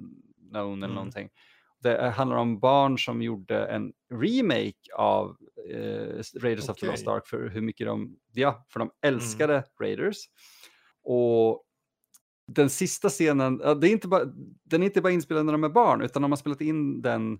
Known 0.51 0.77
eller 0.77 0.85
Mm. 0.85 0.95
någonting. 0.95 1.29
Det 1.79 2.09
handlar 2.09 2.37
om 2.37 2.59
barn 2.59 2.97
som 2.99 3.21
gjorde 3.21 3.65
en 3.65 3.93
remake 4.13 4.93
av 4.95 5.37
eh, 5.71 6.23
Raiders 6.41 6.69
of 6.69 6.77
the 6.77 6.85
Lost. 6.85 7.07
Ark 7.07 7.27
för 7.27 7.49
hur 7.49 7.61
mycket 7.61 7.87
de, 7.87 8.17
ja, 8.33 8.65
för 8.69 8.79
de 8.79 8.91
älskade 9.01 9.63
Raiders. 9.81 10.17
Och 11.03 11.63
den 12.47 12.69
sista 12.69 13.09
scenen, 13.09 13.57
det 13.57 13.87
är 13.87 13.91
inte 13.91 14.07
bara, 14.07 14.25
den 14.63 14.81
är 14.81 14.85
inte 14.85 15.01
bara 15.01 15.13
inspelad 15.13 15.45
när 15.45 15.51
de 15.53 15.63
är 15.63 15.69
barn, 15.69 16.01
utan 16.01 16.21
de 16.21 16.31
har 16.31 16.37
spelat 16.37 16.61
in 16.61 17.01
den 17.01 17.39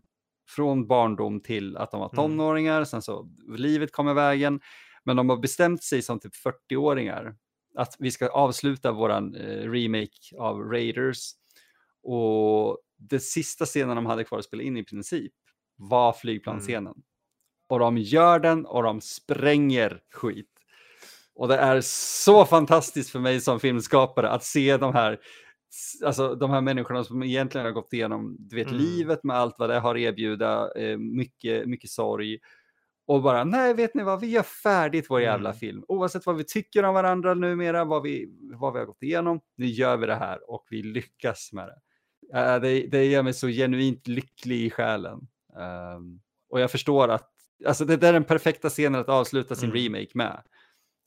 från 0.49 0.88
barndom 0.88 1.41
till 1.41 1.78
att 1.78 1.91
de 1.91 1.99
var 1.99 2.07
Mm. 2.07 2.15
tonåringar, 2.15 2.84
sen 2.84 3.01
så 3.01 3.30
livet 3.57 3.91
kom 3.91 4.09
i 4.09 4.13
vägen, 4.13 4.59
men 5.03 5.15
de 5.15 5.30
har 5.30 5.38
bestämt 5.38 5.84
sig 5.84 6.01
som 6.01 6.20
typ 6.20 6.34
40-åringar 6.36 7.36
att 7.78 7.95
vi 7.99 8.11
ska 8.11 8.28
avsluta 8.28 8.91
våran 8.91 9.36
eh, 9.36 9.71
remake 9.71 10.38
av 10.38 10.59
Raiders. 10.59 11.32
Och 12.03 12.78
det 12.97 13.19
sista 13.19 13.65
scenen 13.65 13.95
de 13.95 14.05
hade 14.05 14.23
kvar 14.23 14.39
att 14.39 14.45
spela 14.45 14.63
in 14.63 14.78
i 14.78 14.84
princip 14.84 15.34
var 15.75 16.13
flygplansscenen. 16.13 16.95
Och 17.69 17.80
de 17.80 17.97
gör 17.97 18.39
den 18.39 18.65
och 18.65 18.84
de 18.84 19.01
spränger 19.01 20.01
skit. 20.13 20.49
Och 21.36 21.47
det 21.47 21.57
är 21.57 21.82
så 21.82 22.45
fantastiskt 22.45 23.09
för 23.09 23.19
mig 23.19 23.41
som 23.41 23.59
filmskapare 23.59 24.30
att 24.30 24.43
se 24.43 24.78
de 24.78 24.93
här, 24.93 25.19
alltså 26.05 26.36
de 26.36 26.51
här 26.51 26.61
människorna 26.61 27.03
som 27.03 27.23
egentligen 27.23 27.65
har 27.65 27.71
gått 27.71 27.93
igenom 27.93 28.36
du 28.39 28.55
vet, 28.55 28.67
Mm. 28.67 28.80
livet 28.80 29.23
med 29.23 29.36
allt 29.38 29.55
vad 29.57 29.69
det 29.69 29.80
har 29.80 29.97
erbjuda, 29.97 30.71
eh, 30.75 30.97
mycket, 30.97 31.67
mycket 31.67 31.89
sorg. 31.89 32.39
Och 33.08 33.22
bara, 33.22 33.43
nej 33.43 33.74
vet 33.74 33.93
ni 33.95 34.03
vad, 34.03 34.20
vi 34.22 34.28
gör 34.28 34.43
färdigt 34.43 35.05
vår 35.10 35.22
jävla 35.22 35.49
Mm. 35.49 35.60
film. 35.60 35.84
Oavsett 35.88 36.26
vad 36.26 36.38
vi 36.38 36.43
tycker 36.43 36.84
om 36.84 36.93
varandra 36.93 37.34
numera, 37.34 37.86
vad 37.86 38.03
vi, 38.03 38.30
vad 38.53 38.74
vi 38.74 38.80
har 38.80 38.86
gått 38.86 39.03
igenom, 39.03 39.39
nu 39.58 39.66
gör 39.66 39.97
vi 39.97 40.08
det 40.08 40.16
här 40.16 40.51
och 40.51 40.66
vi 40.70 40.84
lyckas 40.84 41.49
med 41.53 41.68
det. 41.68 41.80
Eh, 42.39 42.62
det, 42.62 42.88
det 42.88 43.05
gör 43.05 43.24
mig 43.24 43.34
så 43.34 43.47
genuint 43.47 44.08
lycklig 44.08 44.62
i 44.62 44.70
själen. 44.70 45.20
Ehm, 45.60 46.20
och 46.49 46.60
jag 46.60 46.72
förstår 46.72 47.08
att, 47.08 47.30
alltså 47.68 47.86
det 47.86 47.97
där 47.97 48.10
är 48.10 48.14
den 48.14 48.24
perfekta 48.24 48.70
scenen 48.70 49.01
att 49.01 49.10
avsluta 49.10 49.55
sin 49.55 49.70
Mm. 49.72 49.84
remake 49.84 50.12
med. 50.14 50.41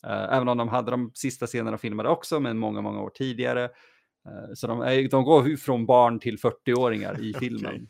Eh, 0.06 0.34
även 0.36 0.48
om 0.48 0.58
de 0.58 0.68
hade 0.68 0.90
de 0.90 1.10
sista 1.14 1.46
scenerna 1.46 1.78
filmade 1.78 2.08
också, 2.08 2.40
men 2.40 2.58
många, 2.58 2.80
många 2.80 3.00
år 3.02 3.10
tidigare. 3.10 3.64
Eh, 3.64 4.54
så 4.54 4.66
de, 4.66 4.80
är, 4.80 5.08
de 5.08 5.24
går 5.24 5.56
från 5.56 5.86
barn 5.86 6.20
till 6.20 6.38
40-åringar 6.38 7.20
i 7.20 7.34
filmen. 7.40 7.74
Okej. 7.74 7.86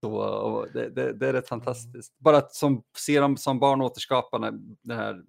Så, 0.00 0.66
det, 0.74 0.88
det, 0.90 1.12
det 1.12 1.28
är 1.28 1.32
rätt 1.32 1.48
fantastiskt. 1.48 2.18
Bara 2.18 2.36
att 2.36 2.54
som, 2.54 2.82
se 2.96 3.20
dem 3.20 3.36
som 3.36 3.58
barn 3.58 3.80
återskapa 3.80 4.38
när 4.38 4.52
det 4.82 4.94
här 4.94 5.22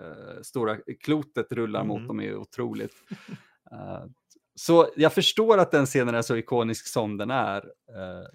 eh, 0.00 0.42
stora 0.42 0.76
klotet 1.00 1.52
rullar 1.52 1.84
mot 1.84 1.96
Mm. 1.96 2.08
dem 2.08 2.20
är 2.20 2.36
otroligt. 2.36 2.92
Eh, 3.72 4.04
så 4.54 4.88
jag 4.96 5.12
förstår 5.12 5.58
att 5.58 5.70
den 5.70 5.86
scenen 5.86 6.14
är 6.14 6.22
så 6.22 6.36
ikonisk 6.36 6.86
som 6.86 7.16
den 7.16 7.30
är. 7.30 7.56
eh, 7.66 8.28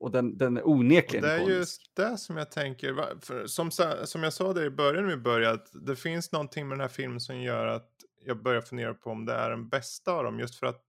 och 0.00 0.10
den, 0.10 0.38
den 0.38 0.56
är 0.56 0.62
Och 0.62 0.70
onekligen 0.70 1.22
det 1.24 1.32
är 1.32 1.36
ikonisk. 1.36 1.58
just 1.58 1.96
det 1.96 2.18
som 2.18 2.36
jag 2.36 2.50
tänker, 2.50 3.20
för, 3.20 3.46
som, 3.46 3.70
som 4.04 4.22
jag 4.22 4.32
sa 4.32 4.52
där 4.52 4.64
i 4.64 4.70
början 4.70 5.06
vi 5.08 5.16
började, 5.16 5.54
att 5.54 5.68
det 5.86 5.96
finns 5.96 6.32
någonting 6.32 6.68
med 6.68 6.78
den 6.78 6.80
här 6.82 6.88
filmen 6.88 7.20
som 7.20 7.40
gör 7.40 7.66
att 7.66 7.90
jag 8.26 8.42
börjar 8.42 8.60
fundera 8.60 8.94
på 8.94 9.10
om 9.10 9.26
det 9.26 9.32
är 9.34 9.50
den 9.50 9.68
bästa 9.68 10.12
av 10.12 10.24
dem, 10.24 10.38
just 10.38 10.54
för 10.54 10.66
att 10.66 10.84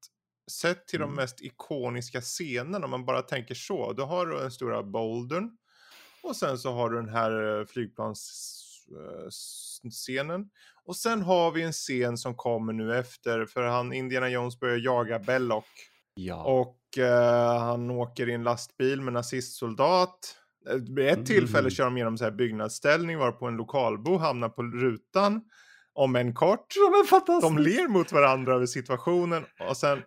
sett 0.51 0.87
till 0.87 1.01
Mm. 1.01 1.09
de 1.09 1.15
mest 1.21 1.41
ikoniska 1.41 2.21
scenerna, 2.21 2.85
om 2.85 2.91
man 2.91 3.05
bara 3.05 3.21
tänker 3.21 3.55
så, 3.55 3.93
då 3.93 4.05
har 4.05 4.25
du 4.25 4.37
den 4.37 4.51
stora 4.51 4.83
bouldern 4.83 5.49
och 6.23 6.35
sen 6.35 6.57
så 6.57 6.71
har 6.71 6.89
du 6.89 6.95
den 6.95 7.09
här 7.09 7.59
eh, 7.59 7.65
flygplansscenen 7.65 10.49
och 10.85 10.95
sen 10.95 11.21
har 11.21 11.51
vi 11.51 11.61
en 11.63 11.71
scen 11.73 12.17
som 12.17 12.35
kommer 12.35 12.73
nu 12.73 12.97
efter, 12.99 13.45
för 13.45 13.63
han 13.63 13.93
Indiana 13.93 14.29
Jones 14.29 14.59
börjar 14.59 14.77
jaga 14.77 15.19
Belloc 15.19 15.65
Ja. 16.13 16.43
och 16.43 16.97
eh, 16.97 17.59
han 17.59 17.91
åker 17.91 18.29
i 18.29 18.33
en 18.33 18.43
lastbil 18.43 19.01
med 19.01 19.13
nazistsoldat. 19.13 20.37
Eh, 20.69 20.75
Vid 20.75 21.07
ett 21.07 21.25
tillfälle 21.25 21.61
Mhm. 21.63 21.69
kör 21.71 21.85
de 21.85 21.97
genom 21.97 22.17
så 22.17 22.23
här 22.23 22.31
byggnadsställning 22.31 23.17
varpå 23.17 23.47
en 23.47 23.55
lokalbo 23.57 24.17
hamnar 24.17 24.49
på 24.49 24.63
rutan. 24.63 25.41
Om 25.93 26.15
en 26.15 26.33
kort. 26.33 26.73
De 27.41 27.57
ler 27.57 27.87
mot 27.87 28.11
varandra 28.11 28.55
över 28.55 28.65
situationen 28.65 29.45
och 29.69 29.77
sen 29.77 30.01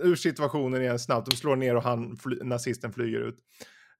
ur 0.00 0.16
situationen 0.16 0.82
igen 0.82 0.98
snabbt. 0.98 1.30
De 1.30 1.36
slår 1.36 1.56
ner 1.56 1.76
och 1.76 1.82
han, 1.82 2.16
fly, 2.16 2.36
nazisten 2.42 2.92
flyger 2.92 3.20
ut. 3.20 3.38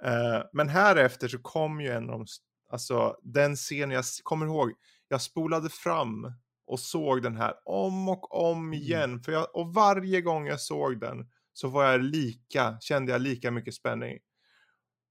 Eh, 0.04 0.42
men 0.52 0.68
här 0.68 0.96
efter 0.96 1.28
så 1.28 1.38
kom 1.38 1.80
ju 1.80 1.88
en 1.90 2.10
av 2.10 2.18
de, 2.18 2.26
alltså 2.70 3.16
den 3.22 3.56
scenen 3.56 3.90
jag 3.90 4.04
kommer 4.22 4.46
ihåg. 4.46 4.72
Jag 5.08 5.22
spolade 5.22 5.68
fram 5.68 6.32
och 6.66 6.80
såg 6.80 7.22
den 7.22 7.36
här 7.36 7.54
om 7.64 8.08
och 8.08 8.48
om 8.48 8.58
Mm. 8.58 8.72
igen. 8.72 9.20
För 9.20 9.32
jag, 9.32 9.56
och 9.56 9.74
varje 9.74 10.20
gång 10.20 10.46
jag 10.46 10.60
såg 10.60 11.00
den 11.00 11.28
så 11.52 11.68
var 11.68 11.84
jag 11.84 12.02
lika, 12.02 12.76
kände 12.80 13.12
jag 13.12 13.20
lika 13.20 13.50
mycket 13.50 13.74
spänning. 13.74 14.18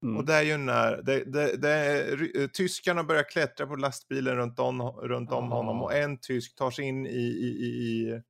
Mm. 0.02 0.16
Och 0.16 0.24
det 0.26 0.34
är 0.34 0.42
ju 0.42 0.56
när 0.56 1.02
det, 1.02 1.24
det, 1.24 1.56
det 1.56 1.68
är, 1.70 2.40
eh, 2.40 2.46
tyskarna 2.48 3.04
börjar 3.04 3.22
klättra 3.30 3.66
på 3.66 3.76
lastbilen 3.76 4.36
runt 4.36 4.58
om, 4.58 4.82
runt 4.82 5.32
om 5.32 5.52
Ah. 5.52 5.56
honom 5.56 5.82
och 5.82 5.94
en 5.94 6.18
tysk 6.20 6.54
tar 6.56 6.70
sig 6.70 6.84
in 6.84 7.06
i, 7.06 7.10
i, 7.10 7.46
i, 7.46 7.66
i, 7.66 8.22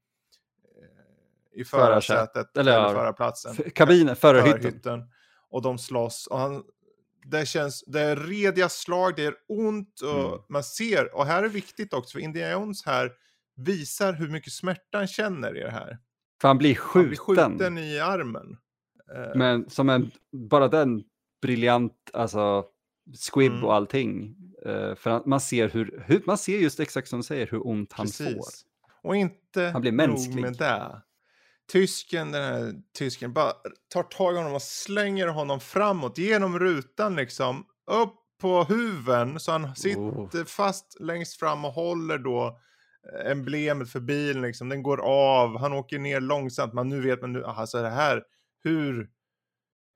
i 1.55 1.65
Förarsätet, 1.65 2.57
eller 2.57 2.79
eller, 2.79 2.89
förarplatsen. 2.95 3.57
Kabinen, 3.75 4.17
förarhytten. 4.17 5.05
Och 5.51 5.63
de 5.63 5.79
slåss. 5.79 6.27
Och 6.27 6.39
han, 6.39 6.63
det 7.25 7.47
känns, 7.49 7.85
det 7.87 8.01
är 8.01 8.17
rediga 8.17 8.69
slag, 8.69 9.13
det 9.17 9.25
är 9.25 9.35
ont 9.49 10.01
och 10.01 10.27
Mm. 10.27 10.39
man 10.49 10.65
ser, 10.65 11.15
och 11.17 11.27
här 11.27 11.43
är 11.43 11.49
viktigt 11.49 11.93
också, 11.95 12.13
för 12.13 12.21
Indiana 12.21 12.53
Jones 12.53 12.87
här 12.87 13.13
visar 13.57 14.13
hur 14.13 14.29
mycket 14.29 14.53
smärta 14.53 14.99
han 14.99 15.07
känner 15.07 15.57
i 15.57 15.61
det 15.61 15.71
här. 15.71 15.99
För 16.41 16.49
han 16.49 16.59
blir 16.59 16.79
Han 16.95 17.07
blir 17.09 17.17
skjuten. 17.17 17.51
skjuten 17.53 17.79
i 17.79 17.99
armen. 18.01 18.57
Eh, 19.17 19.37
Men 19.39 19.71
som 19.71 19.89
en, 19.89 20.11
bara 20.33 20.69
den 20.69 21.03
briljant, 21.43 22.11
alltså 22.13 22.65
squib 23.15 23.53
Mm. 23.53 23.65
och 23.65 23.75
allting. 23.75 24.37
Eh, 24.67 24.95
för 24.95 25.23
man 25.29 25.41
ser 25.41 25.69
hur, 25.69 26.05
hur, 26.07 26.23
man 26.27 26.39
ser 26.39 26.59
just 26.59 26.81
exakt 26.81 27.09
som 27.09 27.19
du 27.19 27.23
säger 27.23 27.47
hur 27.47 27.67
ont 27.67 27.93
han 27.93 28.09
får. 28.09 28.45
Och 29.03 29.17
inte 29.17 29.63
Han 29.63 29.81
blir 29.81 29.93
nog 29.93 30.09
mänsklig. 30.09 30.43
med 30.43 30.53
det. 30.57 31.03
Tysken, 31.73 32.33
den 32.33 32.43
här 32.43 32.75
tysken, 32.99 33.33
bara 33.33 33.53
tar 33.93 34.03
tag 34.03 34.35
i 34.35 34.37
honom 34.37 34.55
och 34.55 34.63
slänger 34.63 35.27
honom 35.27 35.61
framåt 35.61 36.19
genom 36.19 36.59
rutan 36.59 37.17
liksom. 37.17 37.67
Upp 37.91 38.15
på 38.41 38.65
huven 38.65 39.41
så 39.41 39.53
han 39.53 39.77
sitter 39.77 40.45
fast 40.45 41.01
längst 41.01 41.39
fram 41.39 41.65
och 41.65 41.73
håller 41.73 42.19
då 42.19 42.59
eh, 43.13 43.31
emblemet 43.31 43.91
för 43.91 44.01
bilen 44.01 44.43
liksom. 44.43 44.69
Den 44.69 44.83
går 44.83 45.01
av, 45.01 45.59
han 45.59 45.73
åker 45.73 45.99
ner 45.99 46.21
långsamt. 46.21 46.75
Men 46.75 46.89
nu 46.89 47.01
vet 47.01 47.21
man 47.21 47.33
nu, 47.33 47.45
aha, 47.45 47.67
så 47.67 47.83
det 47.83 47.91
här, 47.91 48.23
hur, 48.65 49.09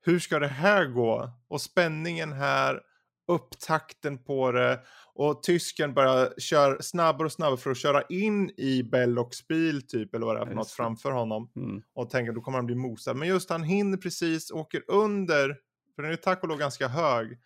hur 0.05 0.19
ska 0.19 0.39
det 0.39 0.47
här 0.47 0.85
gå? 0.85 1.31
Och 1.47 1.61
spänningen 1.61 2.33
här, 2.33 2.81
upptakten 3.27 4.23
på 4.23 4.51
det. 4.51 4.79
Och 5.13 5.43
tysken 5.43 5.93
bara 5.93 6.29
kör 6.37 6.77
snabbare 6.81 7.25
och 7.25 7.31
snabbare 7.31 7.57
för 7.57 7.71
att 7.71 7.77
köra 7.77 8.01
in 8.01 8.49
i 8.57 8.83
Bellocs 8.83 9.47
bil 9.47 9.87
typ, 9.87 10.15
eller 10.15 10.25
vad 10.25 10.35
det 10.35 10.41
är 10.41 10.45
för 10.45 10.53
något 10.55 10.71
framför 10.71 11.11
honom. 11.11 11.51
Mm. 11.55 11.81
Och 11.93 12.09
tänker 12.09 12.31
då 12.33 12.41
kommer 12.41 12.57
han 12.57 12.65
bli 12.65 12.75
mosad. 12.75 13.17
Men 13.17 13.27
just 13.27 13.49
han 13.49 13.63
hinner 13.63 13.97
precis, 13.97 14.51
åker 14.51 14.83
under, 14.87 15.57
för 15.95 16.03
den 16.03 16.11
är 16.11 16.15
tack 16.15 16.43
och 16.43 16.49
lov 16.49 16.57
ganska 16.57 16.87
hög. 16.87 17.37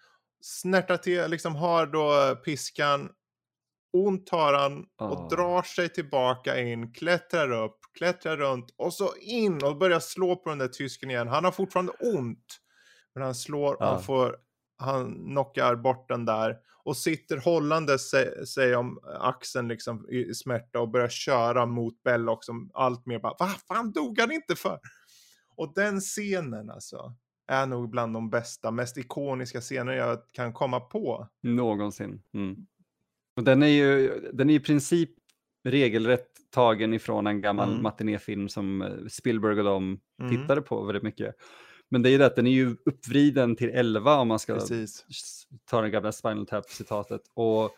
Snärtar 0.42 0.98
till, 0.98 1.28
liksom 1.28 1.56
har 1.56 1.86
då 1.86 2.36
piskan, 2.36 3.10
ont 3.94 4.30
har 4.30 4.54
han 4.54 4.80
och 4.80 5.18
Ah. 5.18 5.28
drar 5.30 5.62
sig 5.64 5.90
tillbaka 5.90 6.60
in, 6.60 6.94
klättrar 6.94 7.52
upp, 7.52 7.78
klättrar 7.98 8.38
runt 8.38 8.74
och 8.78 8.94
så 8.94 9.10
in 9.22 9.64
och 9.64 9.78
börjar 9.78 10.00
slå 10.00 10.36
på 10.36 10.50
den 10.50 10.58
där 10.58 10.68
tysken 10.68 11.10
igen. 11.12 11.28
Han 11.28 11.46
har 11.46 11.52
fortfarande 11.52 11.92
ont. 12.00 12.46
Men 13.16 13.24
han 13.24 13.36
slår, 13.36 13.78
Ja. 13.80 13.86
han 13.86 14.04
får, 14.04 14.36
han 14.82 15.14
knockar 15.26 15.76
bort 15.76 16.10
den 16.10 16.26
där 16.26 16.58
och 16.84 16.98
sitter 16.98 17.38
hållande 17.38 18.00
sig, 18.00 18.48
sig 18.48 18.76
om 18.76 19.00
axeln 19.20 19.68
liksom 19.68 20.10
i, 20.10 20.26
i 20.30 20.34
smärta 20.34 20.80
och 20.80 20.90
börjar 20.90 21.10
köra 21.10 21.66
mot 21.66 22.04
Belloc 22.04 22.46
som 22.46 22.72
allt 22.74 23.06
mer 23.06 23.20
bara, 23.20 23.36
vad 23.40 23.50
fan 23.68 23.92
dog 23.92 24.20
han 24.20 24.32
inte 24.32 24.56
för? 24.56 24.80
Och 25.56 25.74
den 25.76 26.00
scenen 26.00 26.70
alltså 26.70 27.16
är 27.48 27.66
nog 27.66 27.90
bland 27.90 28.14
de 28.14 28.30
bästa, 28.30 28.72
mest 28.72 28.98
ikoniska 28.98 29.62
scener 29.62 29.94
jag 29.94 30.20
kan 30.32 30.54
komma 30.54 30.80
på. 30.80 31.28
Någonsin. 31.44 32.22
Mm. 32.34 32.56
Och 33.36 33.44
den 33.44 33.64
är 33.64 33.68
ju 33.68 34.20
den 34.34 34.50
är 34.50 34.54
i 34.54 34.60
princip 34.60 35.10
regelrätt 35.64 36.28
tagen 36.50 36.94
ifrån 36.94 37.28
en 37.28 37.42
gammal 37.42 37.70
Mm. 37.70 37.84
matinéfilm 37.84 38.50
som 38.50 38.82
eh, 38.82 39.08
Spielberg 39.10 39.60
och 39.60 39.66
de 39.66 40.00
Mm. 40.22 40.32
tittade 40.32 40.62
på 40.62 40.84
väldigt 40.86 41.04
mycket. 41.04 41.36
Men 41.92 42.02
det 42.02 42.10
är 42.10 42.12
ju 42.12 42.18
det 42.18 42.26
att 42.26 42.36
den 42.36 42.48
är 42.48 42.52
ju 42.52 42.76
uppvriden 42.86 43.56
till 43.56 43.70
11 43.70 44.16
om 44.18 44.28
man 44.28 44.40
ska 44.40 44.54
Precis. 44.54 45.06
ta 45.70 45.82
det 45.82 45.90
gamla 45.90 46.12
Spinal 46.12 46.46
Tap-citatet. 46.48 47.22
Och 47.34 47.72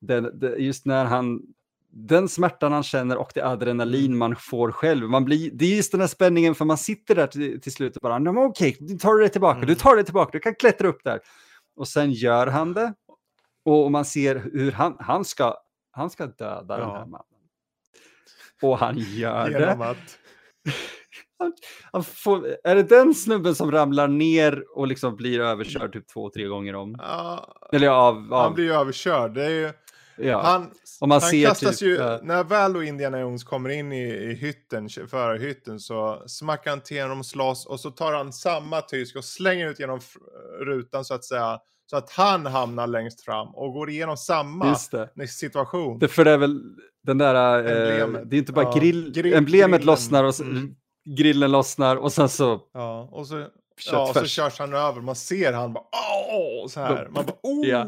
den, 0.00 0.38
det, 0.38 0.56
just 0.56 0.86
när 0.86 1.04
han, 1.04 1.42
den 1.90 2.28
smärtan 2.28 2.72
han 2.72 2.82
känner 2.82 3.16
och 3.16 3.30
det 3.34 3.40
adrenalin 3.46 4.16
man 4.16 4.36
får 4.36 4.72
själv. 4.72 5.08
Man 5.08 5.24
blir, 5.24 5.50
det 5.50 5.64
är 5.64 5.76
just 5.76 5.92
den 5.92 6.00
här 6.00 6.08
spänningen 6.08 6.54
för 6.54 6.64
man 6.64 6.78
sitter 6.78 7.14
där 7.14 7.26
till, 7.26 7.60
till 7.60 7.72
slut 7.72 7.96
och 7.96 8.00
bara, 8.02 8.18
"Nej, 8.18 8.32
men 8.32 8.42
okej, 8.44 8.76
du 8.80 8.98
tar 8.98 9.18
det 9.18 9.28
tillbaka, 9.28 9.60
du 9.60 9.64
Mm. 9.64 9.76
tar 9.76 9.96
det 9.96 10.04
tillbaka, 10.04 10.30
du 10.32 10.40
kan 10.40 10.54
klättra 10.54 10.88
upp 10.88 11.04
där. 11.04 11.20
Och 11.76 11.88
sen 11.88 12.12
gör 12.12 12.46
han 12.46 12.72
det. 12.72 12.94
Och 13.64 13.90
man 13.92 14.04
ser 14.04 14.34
hur 14.52 14.72
han, 14.72 14.96
han, 15.00 15.24
ska, 15.24 15.56
han 15.90 16.10
ska 16.10 16.26
döda 16.26 16.76
den 16.76 16.88
Ja. 16.88 16.94
här 16.98 17.06
mannen. 17.06 17.24
Och 18.62 18.78
han 18.78 18.98
gör 18.98 19.50
det. 19.50 19.58
Genom 19.60 19.80
att... 19.82 20.18
Han 21.92 22.04
får, 22.04 22.56
är 22.64 22.74
det 22.74 22.82
den 22.82 23.14
snubben 23.14 23.54
som 23.54 23.70
ramlar 23.72 24.08
ner 24.08 24.64
och 24.78 24.86
liksom 24.86 25.16
blir 25.16 25.40
överkörd 25.40 25.92
typ 25.92 26.08
två, 26.08 26.30
tre 26.30 26.44
gånger 26.44 26.74
om? 26.74 26.96
Ja, 26.98 27.54
Eller 27.72 27.88
av, 27.88 28.14
han 28.14 28.32
av 28.32 28.54
blir 28.54 28.64
ju 28.64 28.72
överkörd. 28.72 29.34
Det 29.34 29.44
är 29.44 29.50
ju... 29.50 29.72
ja. 30.28 30.40
Han, 30.42 30.62
Om 31.00 31.08
man 31.08 31.20
han 31.20 31.30
ser 31.30 31.46
kastas 31.48 31.78
typ, 31.78 31.88
ju, 31.88 31.94
ja. 31.94 32.20
när 32.22 32.44
väl 32.44 32.72
då 32.72 32.82
Indiana 32.82 33.20
Jones 33.20 33.44
kommer 33.44 33.70
in 33.70 33.92
i, 33.92 34.08
i 34.08 34.34
hytten, 34.34 34.88
förarhytten, 35.08 35.80
så 35.80 36.22
smackar 36.26 36.70
han 36.70 36.80
till 36.80 37.02
honom 37.02 37.18
och 37.18 37.26
slåss 37.26 37.66
och 37.66 37.80
så 37.80 37.90
tar 37.90 38.12
han 38.12 38.32
samma 38.32 38.80
tysk 38.80 39.16
och 39.16 39.24
slänger 39.24 39.68
ut 39.70 39.80
genom 39.80 40.00
rutan 40.60 41.04
så 41.04 41.14
att 41.14 41.24
säga, 41.24 41.58
så 41.90 41.96
att 41.96 42.10
han 42.10 42.46
hamnar 42.46 42.86
längst 42.86 43.20
fram 43.24 43.48
och 43.54 43.72
går 43.72 43.90
igenom 43.90 44.16
samma 44.16 44.76
det. 45.14 45.28
situation. 45.28 45.98
det. 45.98 46.08
För 46.08 46.24
det 46.24 46.30
är 46.30 46.38
väl 46.38 46.60
den 47.02 47.18
där, 47.18 47.58
eh, 47.58 48.08
det 48.24 48.36
är 48.36 48.38
inte 48.38 48.52
bara 48.52 48.64
Ja, 48.64 48.74
grill, 48.80 49.12
grill- 49.12 49.34
emblemet 49.34 49.80
grillen. 49.80 49.86
lossnar 49.86 50.24
och 50.24 50.40
Mm. 50.40 50.74
Grillen 51.16 51.52
lossnar 51.52 51.96
och 51.96 52.12
sen 52.12 52.28
så 52.28 52.60
Ja, 52.74 53.08
och 53.12 53.26
så, 53.26 53.46
ja, 53.90 54.08
och 54.08 54.16
så 54.16 54.24
körs 54.26 54.58
han 54.58 54.74
över, 54.74 55.00
man 55.00 55.16
ser 55.16 55.52
han 55.52 55.72
bara 55.72 55.84
åh, 56.32 56.68
så 56.68 56.80
här. 56.80 57.08
Man 57.10 57.24
bara 57.26 57.36
oh! 57.42 57.66
Ja. 57.68 57.86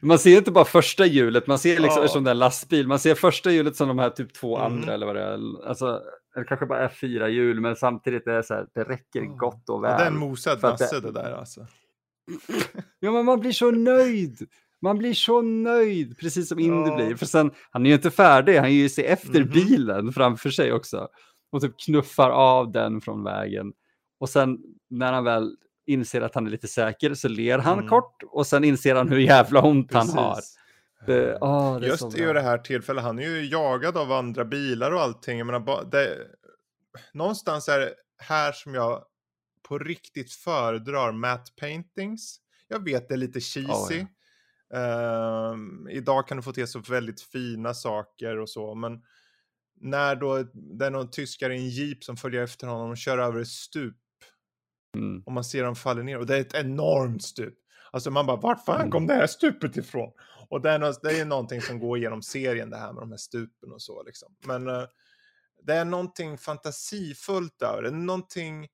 Man 0.00 0.18
ser 0.18 0.38
inte 0.38 0.50
bara 0.50 0.64
första 0.64 1.06
hjulet, 1.06 1.46
man 1.46 1.58
ser 1.58 1.80
liksom 1.80 2.02
Ja. 2.02 2.08
som 2.08 2.24
den 2.24 2.38
lastbil, 2.38 2.86
man 2.88 2.98
ser 2.98 3.14
första 3.14 3.50
hjulet 3.50 3.76
som 3.76 3.88
de 3.88 3.98
här 3.98 4.10
typ 4.10 4.34
två 4.34 4.58
Mm. 4.58 4.72
andra 4.72 4.94
eller 4.94 5.06
vad 5.06 5.16
det 5.16 5.22
är. 5.22 5.66
Alltså, 5.68 6.00
det 6.34 6.44
kanske 6.44 6.66
bara 6.66 6.84
är 6.84 6.88
fyra 6.88 7.28
hjul, 7.28 7.60
men 7.60 7.76
samtidigt 7.76 8.26
är 8.26 8.32
det 8.32 8.42
så 8.42 8.54
här, 8.54 8.66
det 8.74 8.84
räcker 8.84 9.20
Ja. 9.22 9.30
gott 9.36 9.68
och 9.68 9.76
Ja, 9.76 9.80
väl. 9.80 9.98
det 9.98 10.02
är 10.04 10.06
en 10.06 10.16
mosad 10.18 10.52
att 10.52 10.60
det- 10.78 10.84
nasse 10.84 11.00
det 11.00 11.12
där 11.12 11.32
alltså. 11.32 11.66
Ja, 13.00 13.10
men 13.12 13.24
man 13.24 13.40
blir 13.40 13.52
så 13.52 13.70
nöjd. 13.70 14.38
Man 14.82 14.98
blir 14.98 15.14
så 15.14 15.42
nöjd, 15.42 16.18
precis 16.18 16.48
som 16.48 16.58
Indy 16.58 16.90
Ja. 16.90 16.96
blir. 16.96 17.16
För 17.16 17.26
sen, 17.26 17.50
han 17.70 17.86
är 17.86 17.90
ju 17.90 17.94
inte 17.96 18.10
färdig, 18.10 18.56
han 18.58 18.72
ger 18.72 18.82
ju 18.82 18.88
sig 18.88 19.04
efter 19.04 19.40
Mhm. 19.40 19.50
bilen 19.50 20.12
framför 20.12 20.50
sig 20.50 20.72
också. 20.72 21.08
Och 21.52 21.60
typ 21.62 21.72
knuffar 21.86 22.30
av 22.30 22.72
den 22.72 23.00
från 23.00 23.24
vägen. 23.24 23.72
Och 24.20 24.28
sen 24.28 24.58
när 24.90 25.12
han 25.12 25.24
väl 25.24 25.56
inser 25.86 26.20
att 26.20 26.34
han 26.34 26.46
är 26.46 26.50
lite 26.50 26.68
säker 26.68 27.14
så 27.14 27.28
ler 27.28 27.58
han 27.58 27.78
Mm. 27.78 27.88
kort 27.88 28.22
och 28.26 28.46
sen 28.46 28.64
inser 28.64 28.94
han 28.94 29.08
hur 29.08 29.18
jävla 29.18 29.62
ont 29.62 29.92
han 29.92 30.08
har. 30.08 30.34
Precis. 30.34 30.56
Det, 31.06 31.38
åh, 31.40 31.78
det 31.80 31.86
är 31.86 31.90
Just 31.90 32.18
i 32.18 32.22
det 32.22 32.40
här 32.42 32.58
tillfället, 32.58 33.04
han 33.04 33.18
är 33.18 33.22
ju 33.22 33.44
jagad 33.46 33.96
av 33.96 34.12
andra 34.12 34.44
bilar 34.44 34.90
och 34.90 35.00
allting. 35.00 35.38
Jag 35.38 35.46
menar, 35.46 35.84
det, 35.90 36.16
någonstans 37.12 37.68
är 37.68 37.78
det 37.80 37.92
här 38.18 38.52
som 38.52 38.74
jag 38.74 39.04
på 39.68 39.78
riktigt 39.78 40.32
föredrar 40.32 41.12
matte 41.12 41.52
paintings. 41.60 42.36
Jag 42.68 42.84
vet 42.84 43.08
det 43.08 43.14
är 43.14 43.18
lite 43.18 43.40
cheesy. 43.40 44.06
Ehm, 44.74 45.88
idag 45.90 46.28
kan 46.28 46.36
du 46.36 46.42
få 46.42 46.52
till 46.52 46.66
så 46.68 46.78
väldigt 46.78 47.20
fina 47.20 47.74
saker 47.74 48.38
och 48.38 48.50
så, 48.50 48.74
men 48.74 49.02
när 49.80 50.16
då 50.16 50.42
det 50.78 50.86
är 50.86 50.90
någon 50.90 51.10
tyskare 51.10 51.54
i 51.54 51.58
en 51.58 51.68
jeep 51.68 52.04
som 52.04 52.16
följer 52.16 52.42
efter 52.42 52.66
honom 52.66 52.90
och 52.90 52.96
kör 52.98 53.18
över 53.18 53.40
ett 53.40 53.48
stup 53.48 53.96
Mm. 54.96 55.22
och 55.26 55.32
man 55.32 55.44
ser 55.44 55.64
dem 55.64 55.76
falla 55.76 56.02
ner 56.02 56.18
och 56.18 56.26
det 56.26 56.36
är 56.36 56.40
ett 56.40 56.54
enormt 56.54 57.22
stup. 57.22 57.54
Alltså 57.90 58.10
man 58.10 58.26
bara, 58.26 58.36
vart 58.36 58.64
fan 58.64 58.80
Mm. 58.80 58.90
kom 58.90 59.06
det 59.06 59.14
här 59.14 59.26
stupet 59.26 59.76
ifrån? 59.76 60.12
Och 60.48 60.60
det 60.62 60.70
är, 60.70 60.78
nå- 60.78 60.92
det 61.02 61.20
är 61.20 61.24
någonting 61.24 61.60
som 61.62 61.78
går 61.78 61.98
igenom 61.98 62.22
serien 62.22 62.70
det 62.70 62.76
här 62.76 62.92
med 62.92 63.02
de 63.02 63.10
här 63.10 63.16
stupen 63.18 63.72
och 63.72 63.82
så 63.82 64.02
liksom. 64.02 64.36
Men 64.46 64.68
eh, 64.68 64.84
det 65.62 65.74
är 65.74 65.84
någonting 65.84 66.38
fantasifullt 66.38 67.62
över 67.62 67.82
det, 67.82 67.90
någonting 67.90 68.68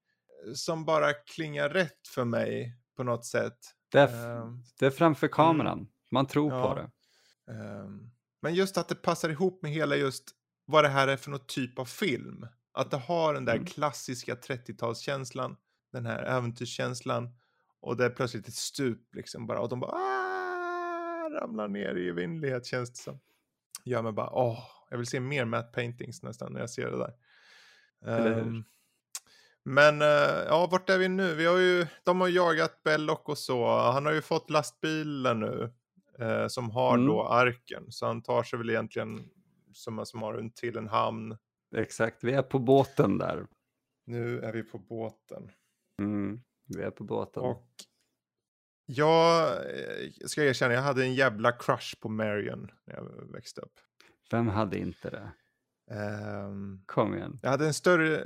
som 0.55 0.85
bara 0.85 1.13
klingar 1.13 1.69
rätt 1.69 2.09
för 2.15 2.25
mig 2.25 2.77
på 2.97 3.03
något 3.05 3.27
sätt. 3.27 3.59
Det, 3.93 4.01
är, 4.01 4.43
Ehm, 4.43 4.63
det 4.79 4.87
är 4.87 4.91
framför 4.91 5.29
kameran, 5.29 5.89
man 6.11 6.27
tror 6.27 6.51
på 6.51 6.57
Ja. 6.57 6.75
det. 6.75 7.53
ehm, 7.53 8.11
men 8.43 8.55
just 8.55 8.79
att 8.79 8.89
det 8.89 8.95
passar 8.95 9.29
ihop 9.29 9.63
med 9.63 9.71
hela 9.73 9.97
just 9.97 10.31
vad 10.65 10.85
det 10.85 10.89
här 10.89 11.09
är 11.09 11.17
för 11.17 11.31
något 11.31 11.49
typ 11.49 11.79
av 11.79 11.85
film. 11.85 12.47
Att 12.73 12.91
det 12.91 12.97
har 12.97 13.35
den 13.35 13.45
där 13.45 13.55
Mm. 13.55 13.67
klassiska 13.67 14.35
30-talskänslan, 14.35 15.57
den 15.93 16.07
här 16.07 16.23
äventyrskänslan. 16.23 17.29
Och 17.81 17.97
det 17.97 18.05
är 18.05 18.11
plötsligt 18.11 18.49
ett 18.49 18.55
stup 18.55 19.15
liksom 19.15 19.47
bara. 19.47 19.61
Och 19.61 19.69
de 19.69 19.81
bara 19.81 19.93
ramlar 21.41 21.69
ner 21.69 21.95
i 21.95 22.09
evinnerlighet 22.09 22.67
känns 22.67 22.91
det 22.91 22.97
som. 22.99 23.21
Gör 23.85 24.03
mig 24.03 24.13
bara 24.13 24.31
åh, 24.33 24.59
jag 24.91 24.99
vill 24.99 25.07
se 25.07 25.21
mer 25.21 25.45
matte 25.45 25.73
paintings 25.75 26.23
nästan 26.23 26.53
när 26.53 26.61
jag 26.61 26.71
ser 26.71 26.91
det 26.91 26.99
där. 26.99 27.13
Eller? 28.07 28.41
Ehm, 28.41 28.65
men 29.65 30.03
eh, 30.03 30.09
ja, 30.49 30.69
vart 30.71 30.91
är 30.91 30.99
vi 30.99 31.09
nu? 31.09 31.35
Vi 31.35 31.47
har 31.47 31.59
ju, 31.59 31.87
de 32.05 32.21
har 32.21 32.29
jagat 32.29 32.83
Belloc 32.83 33.21
och 33.25 33.39
så. 33.39 33.67
Han 33.77 34.07
har 34.07 34.13
ju 34.13 34.23
fått 34.23 34.51
lastbilen 34.51 35.41
nu. 35.41 35.73
Eh, 36.19 36.47
som 36.49 36.71
har 36.71 36.95
Mm. 36.95 37.07
då 37.07 37.23
arken. 37.23 37.93
Så 37.93 38.07
han 38.07 38.23
tar 38.23 38.43
sig 38.43 38.59
väl 38.59 38.71
egentligen 38.71 39.29
har 40.15 40.35
en 40.35 40.51
till 40.51 40.77
en 40.77 40.89
hamn. 40.89 41.37
Exakt, 41.77 42.25
vi 42.25 42.33
är 42.33 42.43
på 42.43 42.59
båten 42.59 43.19
där. 43.19 43.47
Nu 44.07 44.41
är 44.41 44.53
vi 44.53 44.63
på 44.63 44.79
båten. 44.79 45.51
Mm. 45.99 46.41
Vi 46.67 46.83
är 46.83 46.91
på 46.91 47.05
båten. 47.05 47.43
Och 47.43 47.69
jag 48.87 49.49
eh, 49.51 50.11
ska 50.27 50.45
erkänna, 50.45 50.75
jag 50.75 50.83
hade 50.83 51.03
en 51.03 51.15
jävla 51.15 51.53
crush 51.53 52.01
på 52.01 52.09
Marion 52.09 52.71
när 52.85 52.95
jag 52.95 53.33
växte 53.33 53.61
upp. 53.61 53.81
Vem 54.31 54.49
hade 54.49 54.79
inte 54.79 55.11
det? 55.11 55.33
Ehm, 55.93 56.83
Kom 56.87 57.15
igen. 57.15 57.39
jag 57.43 57.51
hade 57.51 57.67
en 57.67 57.75
större, 57.75 58.25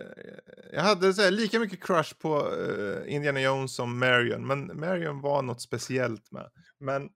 jag 0.72 0.82
hade 0.82 1.14
så 1.14 1.22
här, 1.22 1.30
lika 1.30 1.58
mycket 1.58 1.84
crush 1.84 2.14
på 2.18 2.52
eh, 2.54 3.14
Indiana 3.14 3.40
Jones 3.40 3.74
som 3.76 3.98
Marion, 3.98 4.46
men 4.46 4.80
Marion 4.80 5.20
var 5.20 5.42
något 5.42 5.60
speciellt 5.62 6.32
med. 6.32 6.50
Men 6.78 7.10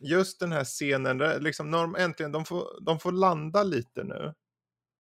just 0.00 0.40
den 0.40 0.52
här 0.52 0.64
scenen, 0.64 1.18
där, 1.18 1.40
liksom, 1.40 1.70
när 1.70 1.78
de 1.78 1.96
äntligen, 1.96 2.32
de 2.32 2.44
får, 2.44 2.64
de 2.86 2.98
får 2.98 3.12
landa 3.12 3.62
lite 3.62 4.04
nu, 4.04 4.34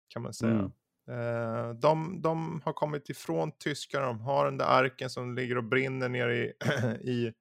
kan 0.07 0.22
man 0.22 0.34
säga. 0.34 0.52
Mm. 0.52 0.72
Eh, 1.10 1.69
de, 1.74 2.22
de 2.22 2.61
har 2.65 2.74
kommit 2.74 3.10
ifrån 3.10 3.52
tyskarna, 3.57 4.06
de 4.06 4.19
har 4.19 4.45
den 4.45 4.57
där 4.57 4.65
arken 4.65 5.10
som 5.10 5.36
ligger 5.36 5.57
och 5.57 5.64
brinner 5.64 6.10
nere 6.10 6.38
i, 6.38 6.53
i, 7.02 7.34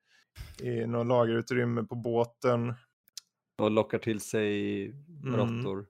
i 0.68 0.86
något 0.86 1.06
lagerutrymme 1.06 1.82
på 1.82 1.94
båten. 1.94 2.74
Och 3.58 3.70
lockar 3.70 3.98
till 3.98 4.20
sig 4.20 4.86
Mm. 5.24 5.36
råttor. 5.36 5.86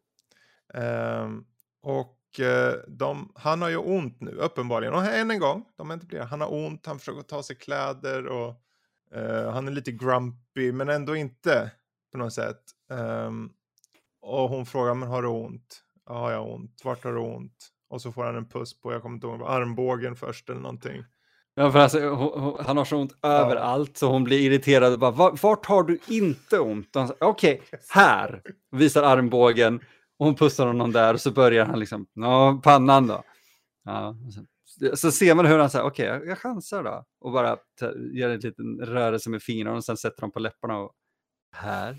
Och 1.86 2.40
eh, 2.40 2.74
de, 2.88 3.32
han 3.34 3.62
har 3.62 3.68
ju 3.68 3.76
ont 3.76 4.20
nu, 4.20 4.30
uppenbarligen. 4.30 4.94
Och 4.94 5.04
än 5.04 5.30
en 5.30 5.38
gång, 5.38 5.64
de 5.76 6.00
fler. 6.10 6.20
Han 6.24 6.40
har 6.40 6.54
ont, 6.54 6.86
han 6.86 6.98
försöker 6.98 7.22
ta 7.22 7.42
sig 7.42 7.56
kläder 7.56 8.26
och 8.26 8.54
eh, 9.14 9.50
han 9.52 9.68
är 9.68 9.72
lite 9.72 9.92
grumpy, 9.92 10.72
men 10.72 10.88
ändå 10.88 11.16
inte 11.16 11.70
på 12.12 12.18
något 12.18 12.32
sätt. 12.32 12.60
Ehm, 12.92 13.50
och 14.20 14.48
hon 14.48 14.66
frågar, 14.66 14.94
men 14.94 15.08
har 15.08 15.22
du 15.22 15.28
ont? 15.28 15.82
Ja, 16.06 16.32
jag 16.32 16.38
har 16.38 16.54
ont. 16.54 16.80
Vart 16.84 17.04
har 17.04 17.12
du 17.12 17.18
ont? 17.20 17.68
Och 17.88 18.02
så 18.02 18.12
får 18.12 18.24
han 18.24 18.36
en 18.36 18.48
puss 18.48 18.80
på, 18.80 18.92
jag 18.92 19.02
kommer 19.02 19.14
inte 19.14 19.26
ihåg, 19.26 19.42
armbågen 19.42 20.16
först 20.16 20.50
eller 20.50 20.60
någonting. 20.60 21.04
Ja, 21.54 21.72
för 21.72 21.78
alltså, 21.78 22.08
hon, 22.08 22.40
hon, 22.40 22.64
han 22.64 22.76
har 22.76 22.84
så 22.84 22.96
ont 22.96 23.16
överallt 23.22 23.96
så 23.96 24.08
hon 24.08 24.24
blir 24.24 24.40
irriterad 24.40 24.92
och 24.92 24.98
bara 24.98 25.10
"Va- 25.10 25.36
vart 25.42 25.66
har 25.66 25.82
du 25.82 25.98
inte 26.08 26.58
ont? 26.58 26.96
Okej, 27.20 27.62
här. 27.90 28.42
Visar 28.70 29.02
armbågen 29.02 29.80
och 30.18 30.26
hon 30.26 30.34
pussar 30.34 30.66
honom 30.66 30.92
där 30.92 31.14
och 31.14 31.20
så 31.20 31.30
börjar 31.30 31.66
han 31.66 31.80
liksom, 31.80 32.06
ja, 32.12 32.60
pannan 32.64 33.06
då. 33.06 33.22
Ja, 33.84 34.16
så, 34.80 34.96
så 34.96 35.10
ser 35.12 35.34
man 35.34 35.46
hur 35.46 35.58
han 35.58 35.70
säger, 35.70 35.84
okej, 35.84 36.06
jag, 36.06 36.26
jag 36.26 36.38
chansar 36.38 36.82
då. 36.84 37.04
Och 37.20 37.32
bara 37.32 37.56
gör 38.12 38.30
en 38.30 38.40
liten 38.40 38.78
rörelse 38.80 39.30
med 39.30 39.42
fingrarna 39.42 39.76
och 39.76 39.84
sen 39.84 39.96
sätter 39.96 40.20
de 40.20 40.32
på 40.32 40.38
läpparna 40.38 40.78
och 40.78 40.92
här. 41.56 41.98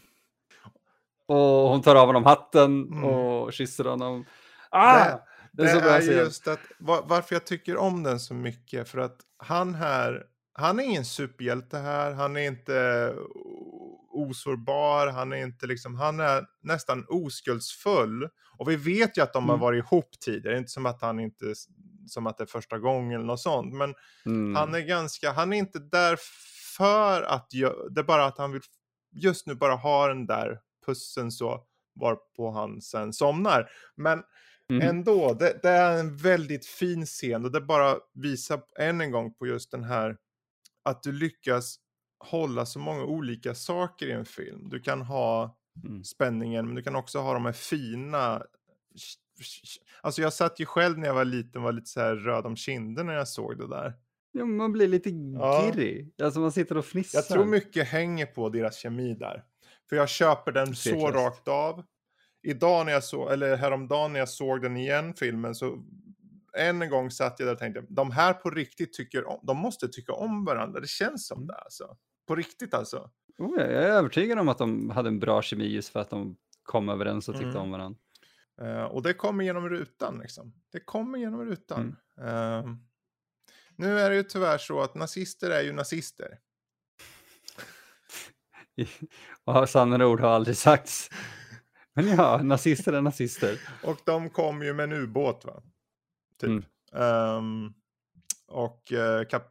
Och 1.28 1.70
hon 1.70 1.82
tar 1.82 1.96
av 1.96 2.08
honom 2.08 2.24
hatten 2.26 2.84
Mm. 2.88 3.04
och 3.04 3.54
kysser 3.54 3.84
honom. 3.84 4.26
Ah! 4.72 5.06
Det- 5.06 5.20
Det, 5.52 5.64
Det 5.64 5.70
är 5.90 6.10
är 6.12 6.18
just 6.18 6.48
att 6.48 6.60
va- 6.80 7.04
varför 7.06 7.36
jag 7.36 7.46
tycker 7.46 7.78
om 7.78 8.04
den 8.04 8.20
så 8.20 8.34
mycket. 8.34 8.90
För 8.90 8.98
att 9.00 9.18
han 9.38 9.76
här, 9.76 10.24
han 10.54 10.80
är 10.80 10.84
ingen 10.84 11.06
superhjälte 11.06 11.78
här. 11.78 12.14
Han 12.14 12.38
är 12.38 12.42
inte 12.48 13.14
osårbar. 14.18 15.08
Han 15.08 15.34
är 15.34 15.38
inte 15.38 15.68
liksom, 15.68 15.96
han 15.96 16.20
är 16.20 16.46
nästan 16.62 17.06
oskuldsfull. 17.10 18.30
Och 18.58 18.70
vi 18.70 18.76
vet 18.76 19.18
ju 19.18 19.22
att 19.22 19.34
de 19.34 19.44
har 19.50 19.56
Mm. 19.56 19.62
varit 19.62 19.84
ihop 19.86 20.20
tidigare. 20.20 20.54
Det 20.54 20.58
är 20.58 20.60
inte 20.60 20.72
som 20.72 20.86
att 20.86 21.02
han 21.02 21.20
inte, 21.20 21.54
som 22.08 22.28
att 22.28 22.38
det 22.38 22.44
är 22.44 22.46
första 22.46 22.78
gången 22.80 23.16
eller 23.16 23.28
något 23.28 23.40
sånt. 23.40 23.74
Men 23.74 23.94
Mm. 24.26 24.56
han 24.56 24.76
är 24.76 24.80
ganska, 24.80 25.32
han 25.32 25.54
är 25.54 25.58
inte 25.58 25.80
där 25.80 26.18
för 26.78 27.22
att, 27.24 27.50
det 27.92 28.00
är 28.00 28.04
bara 28.04 28.26
att 28.26 28.38
han 28.38 28.52
vill 28.52 28.62
just 29.12 29.48
nu 29.48 29.56
bara 29.56 29.76
ha 29.76 30.08
den 30.08 30.26
där 30.26 30.60
pussen 30.86 31.32
så, 31.32 31.64
varpå 32.00 32.52
han 32.52 32.82
sen 32.82 33.14
somnar. 33.14 33.70
Men 33.96 34.24
Mm. 34.70 34.90
ändå, 34.90 35.34
det, 35.34 35.60
det 35.62 35.70
är 35.70 36.00
en 36.00 36.18
väldigt 36.18 36.66
fin 36.66 37.06
scen 37.06 37.46
och 37.46 37.52
det 37.52 37.62
bara 37.62 37.96
visar 38.14 38.62
än 38.80 39.02
en 39.02 39.12
gång 39.12 39.34
på 39.34 39.48
just 39.48 39.72
den 39.72 39.84
här 39.84 40.18
att 40.84 41.04
du 41.04 41.12
lyckas 41.12 41.76
hålla 42.20 42.66
så 42.66 42.80
många 42.80 43.04
olika 43.04 43.56
saker 43.56 44.08
i 44.08 44.12
en 44.12 44.26
film. 44.26 44.70
Du 44.70 44.80
kan 44.80 45.02
ha 45.02 45.58
Mm. 45.86 46.04
spänningen, 46.04 46.66
men 46.68 46.76
du 46.76 46.84
kan 46.84 46.96
också 46.96 47.20
ha 47.20 47.34
de 47.34 47.46
här 47.46 47.52
fina... 47.52 48.44
Alltså 50.02 50.22
jag 50.22 50.34
satt 50.34 50.60
ju 50.60 50.66
själv 50.66 50.98
när 50.98 51.08
jag 51.08 51.14
var 51.14 51.26
liten 51.26 51.62
var 51.62 51.72
lite 51.72 51.90
så 51.90 52.00
här 52.00 52.16
röd 52.16 52.46
om 52.46 52.56
kinden 52.56 53.06
när 53.06 53.14
jag 53.14 53.28
såg 53.28 53.58
det 53.58 53.68
där. 53.68 53.94
Ja, 54.32 54.46
man 54.46 54.72
blir 54.72 54.88
lite 54.88 55.10
Ja. 55.10 55.62
girrig. 55.74 56.12
Alltså 56.24 56.40
man 56.40 56.52
sitter 56.52 56.78
och 56.78 56.86
fnissar. 56.86 57.18
Jag 57.20 57.28
tror 57.28 57.46
mycket 57.46 57.88
hänger 57.88 58.26
på 58.26 58.50
deras 58.50 58.78
kemi 58.78 59.14
där. 59.14 59.44
För 59.90 59.96
jag 59.96 60.10
köper 60.10 60.52
den 60.52 60.76
så 60.76 60.90
Tveklöst. 60.90 61.16
rakt 61.16 61.48
av. 61.48 61.84
Idag 62.44 62.86
när 62.86 62.94
jag 62.94 63.04
såg, 63.04 63.32
eller 63.32 63.56
häromdagen 63.56 64.14
när 64.14 64.20
jag 64.20 64.30
såg 64.30 64.62
den 64.62 64.78
igen, 64.78 65.14
filmen, 65.14 65.56
så 65.56 65.84
än 66.58 66.82
en 66.82 66.90
gång 66.90 67.12
satt 67.12 67.40
jag 67.40 67.48
där 67.48 67.54
och 67.54 67.60
tänkte, 67.60 67.84
de 67.90 68.12
här 68.12 68.34
på 68.34 68.50
riktigt 68.50 68.94
tycker 68.94 69.28
om, 69.28 69.40
de 69.44 69.58
måste 69.58 69.88
tycka 69.88 70.14
om 70.14 70.46
varandra. 70.46 70.80
Det 70.80 70.88
känns 70.90 71.28
som 71.28 71.38
Mm. 71.38 71.48
det 71.48 71.56
alltså. 71.56 71.98
På 72.28 72.36
riktigt 72.36 72.74
alltså. 72.74 73.10
Oh, 73.38 73.54
ja, 73.58 73.64
jag 73.66 73.84
är 73.84 73.90
övertygad 73.92 74.40
om 74.40 74.50
att 74.50 74.58
de 74.58 74.90
hade 74.90 75.08
en 75.08 75.20
bra 75.20 75.42
kemi 75.42 75.68
just 75.68 75.90
för 75.90 76.00
att 76.00 76.10
de 76.10 76.38
kom 76.64 76.90
överens 76.90 77.30
och 77.30 77.36
tyckte 77.36 77.50
Mm. 77.50 77.62
om 77.62 77.72
varandra. 77.72 78.00
Eh, 78.62 78.84
och 78.84 79.04
det 79.04 79.14
kommer 79.14 79.44
genom 79.44 79.70
rutan 79.70 80.20
liksom. 80.20 80.54
Det 80.72 80.80
kommer 80.80 81.18
genom 81.18 81.46
rutan. 81.46 81.96
Mm. 82.18 82.30
Eh, 82.30 82.66
nu 83.76 84.00
är 84.00 84.10
det 84.10 84.16
ju 84.16 84.24
tyvärr 84.24 84.58
så 84.58 84.82
att 84.82 84.96
nazister 84.96 85.50
är 85.50 85.62
ju 85.62 85.74
nazister. 85.74 86.40
Och 89.44 89.70
sannare 89.70 90.06
ord 90.06 90.20
har 90.20 90.30
aldrig 90.30 90.58
sagts. 90.58 91.10
Men 91.94 92.08
ja, 92.08 92.42
nazister 92.44 92.94
är 92.94 93.02
nazister. 93.02 93.60
Och 93.84 93.98
de 94.06 94.30
kom 94.30 94.62
ju 94.62 94.74
med 94.74 94.84
en 94.84 94.92
ubåt 94.92 95.46
va? 95.46 95.64
Typ. 96.40 96.50
Mm. 96.50 96.64
Ehm, 96.94 97.74
och 98.48 98.92
uh, 98.92 99.28
kap, 99.30 99.44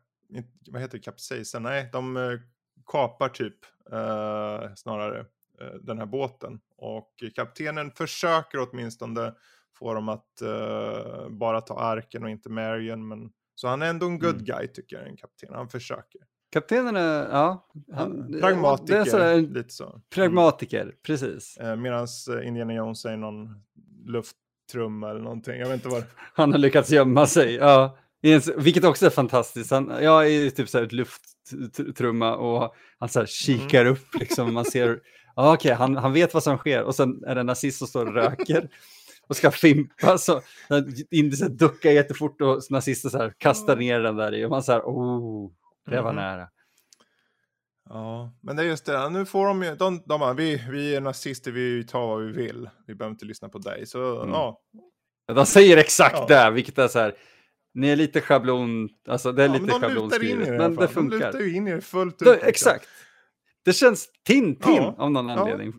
vad 0.71 0.81
heter 0.81 0.99
det, 0.99 1.05
kapsejsar? 1.05 1.61
Nej, 1.61 1.89
de 1.93 2.17
eh, 2.17 2.39
kapar 2.87 3.29
typ 3.29 3.57
eh, 3.93 4.75
snarare 4.75 5.19
eh, 5.61 5.75
den 5.81 5.99
här 5.99 6.07
båten. 6.07 6.61
Och 6.77 7.13
kaptenen 7.35 7.91
försöker 7.91 8.69
åtminstone 8.71 9.35
få 9.79 9.95
dem 9.95 10.09
att 10.09 10.43
eh, 10.43 11.29
bara 11.29 11.61
ta 11.61 11.79
arken 11.79 12.25
och 12.25 12.31
inte 12.31 12.51
Marion. 12.51 13.09
Men, 13.09 13.31
så 13.55 13.69
han 13.69 13.83
är 13.83 13.87
ändå 13.87 14.07
en 14.07 14.19
good 14.19 14.31
Mm. 14.35 14.45
guy 14.45 14.67
tycker 14.69 14.97
jag, 14.97 15.09
en 15.09 15.17
kapten. 15.17 15.55
Han 15.55 15.69
försöker. 15.69 16.21
Kaptenen 16.53 16.97
är, 16.97 17.29
ja. 17.31 17.69
Han, 17.93 18.37
Pragmatiker, 18.41 19.05
Det 19.19 19.25
är 19.25 19.41
lite 19.41 19.71
så. 19.75 19.87
Mm. 19.87 20.01
pragmatiker, 20.15 20.95
precis. 21.03 21.57
Eh, 21.57 21.77
Medan 21.77 22.07
Indiana 22.45 22.75
Jones 22.75 23.05
är 23.05 23.17
någon 23.17 23.49
lufttrumma 24.05 25.11
eller 25.11 25.21
någonting. 25.21 25.59
Jag 25.61 25.67
vet 25.67 25.75
inte 25.75 25.89
vad 25.89 26.05
Han 26.35 26.53
har 26.53 26.59
lyckats 26.59 26.91
gömma 26.91 27.27
sig. 27.27 27.55
Ja. 27.55 27.99
Vilket 28.57 28.85
också 28.85 29.07
är 29.07 29.11
fantastiskt. 29.11 29.71
Han, 29.71 29.93
jag 30.01 30.31
är 30.31 30.51
typ 30.51 30.69
så 30.69 30.79
här 30.79 30.85
ett 30.85 30.93
lufttrumma 30.93 32.37
och 32.37 32.75
han 32.99 33.09
så 33.09 33.19
här 33.19 33.27
kikar 33.27 33.81
Mm. 33.81 33.93
upp 33.93 34.15
liksom. 34.21 34.55
Man 34.55 34.65
ser, 34.65 35.01
okej, 35.35 35.73
han, 35.73 35.97
han 35.97 36.13
vet 36.13 36.35
vad 36.35 36.43
som 36.43 36.59
sker. 36.59 36.83
Och 36.83 36.95
sen 36.95 37.25
är 37.27 37.35
det 37.35 37.41
en 37.41 37.47
nazist 37.47 37.79
som 37.79 37.87
står 37.89 38.07
och 38.07 38.15
röker 38.15 38.69
och 39.29 39.37
ska 39.37 39.51
fimpa. 39.51 40.19
Så 40.19 40.41
indisen 41.11 41.57
duckar 41.57 41.91
jättefort 41.91 42.41
och 42.41 42.61
nazisten 42.71 43.11
så 43.11 43.19
här 43.19 43.35
kastar 43.39 43.77
ner 43.77 44.01
den 44.01 44.17
där 44.17 44.35
i. 44.35 44.45
Och 44.45 44.51
man 44.51 44.63
så 44.63 44.73
här, 44.73 44.81
oh, 44.81 45.51
det 45.91 46.01
var 46.01 46.13
Mhm. 46.13 46.23
nära. 46.23 46.49
Ja, 47.89 48.33
men 48.43 48.57
det 48.57 48.63
är 48.63 48.67
just 48.67 48.87
det. 48.87 49.09
Nu 49.09 49.27
får 49.27 49.47
de 49.47 49.63
ju, 49.63 49.75
de, 49.77 50.03
de 50.07 50.21
bara, 50.21 50.33
vi, 50.33 50.63
vi 50.71 50.95
är 50.97 51.01
nazister, 51.01 51.51
vi 51.53 51.85
tar 51.85 52.07
vad 52.07 52.23
vi 52.27 52.33
vill. 52.33 52.71
Vi 52.87 52.95
behöver 52.95 53.13
inte 53.15 53.25
lyssna 53.25 53.49
på 53.49 53.59
dig. 53.59 53.87
Så 53.87 54.21
Mm. 54.21 54.31
ja, 54.35 54.61
De 55.35 55.47
säger 55.47 55.77
exakt 55.77 56.17
Ja. 56.29 56.45
det, 56.45 56.51
vilket 56.51 56.79
är 56.79 56.89
så 56.89 56.99
här, 56.99 57.15
ni 57.77 57.89
är 57.89 57.97
lite 57.97 58.21
schablon, 58.21 58.89
alltså 59.09 59.33
det 59.33 59.43
är 59.45 59.47
ja 59.47 59.53
lite 59.53 59.65
men 59.65 59.95
de 59.95 60.09
det 60.09 60.27
i 60.27 60.35
men 60.37 60.49
det 60.49 60.57
fall. 60.65 60.75
De 60.77 60.89
funkar. 60.89 61.17
lutar 61.19 61.41
ju 61.41 61.57
in 61.57 61.69
i 61.69 61.73
det 61.73 61.81
fullt 61.81 62.15
ut. 62.23 62.27
Det, 62.29 62.33
liksom. 62.33 62.49
exakt. 62.49 62.89
Det 63.65 63.73
känns 63.73 64.09
Tintin 64.27 64.75
Ja, 64.77 64.95
av 64.99 65.11
någon 65.11 65.29
ja. 65.29 65.35
anledning. 65.41 65.75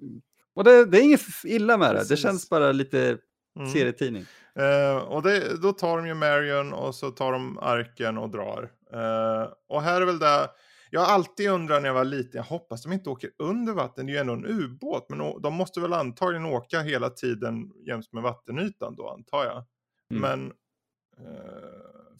Och 0.55 0.63
det, 0.63 0.85
det 0.85 0.97
är 0.99 1.01
inget 1.03 1.21
illa 1.43 1.77
med 1.77 1.87
det, 1.89 1.93
det 1.93 1.99
Precis. 1.99 2.19
känns 2.19 2.49
bara 2.49 2.71
lite 2.71 3.17
Mm. 3.59 3.69
serietidning. 3.69 4.25
Eh, 4.55 4.97
och 4.97 5.21
det, 5.23 5.61
då 5.61 5.71
tar 5.73 5.97
de 5.97 6.07
ju 6.07 6.13
Marion 6.13 6.73
och 6.73 6.95
så 6.95 7.11
tar 7.11 7.31
de 7.31 7.57
arken 7.59 8.17
och 8.17 8.29
drar. 8.29 8.69
Eh, 8.93 9.49
och 9.69 9.81
här 9.81 10.01
är 10.01 10.05
väl 10.05 10.19
det, 10.19 10.49
jag 10.91 11.01
har 11.01 11.13
alltid 11.13 11.49
undrat 11.49 11.81
när 11.81 11.89
jag 11.89 11.93
var 11.93 12.03
liten, 12.03 12.31
jag 12.33 12.43
hoppas 12.43 12.83
de 12.83 12.93
inte 12.93 13.09
åker 13.09 13.29
under 13.39 13.73
vatten, 13.73 14.05
det 14.05 14.11
är 14.11 14.13
ju 14.13 14.19
ändå 14.19 14.33
en 14.33 14.45
ubåt, 14.45 15.05
men 15.09 15.41
de 15.41 15.53
måste 15.53 15.79
väl 15.79 15.93
antagligen 15.93 16.45
åka 16.45 16.79
hela 16.81 17.09
tiden 17.09 17.71
jäms 17.87 18.13
med 18.13 18.23
vattenytan 18.23 18.95
då 18.95 19.09
antar 19.09 19.45
jag. 19.45 19.63
Mm. 20.11 20.21
Men, 20.21 20.51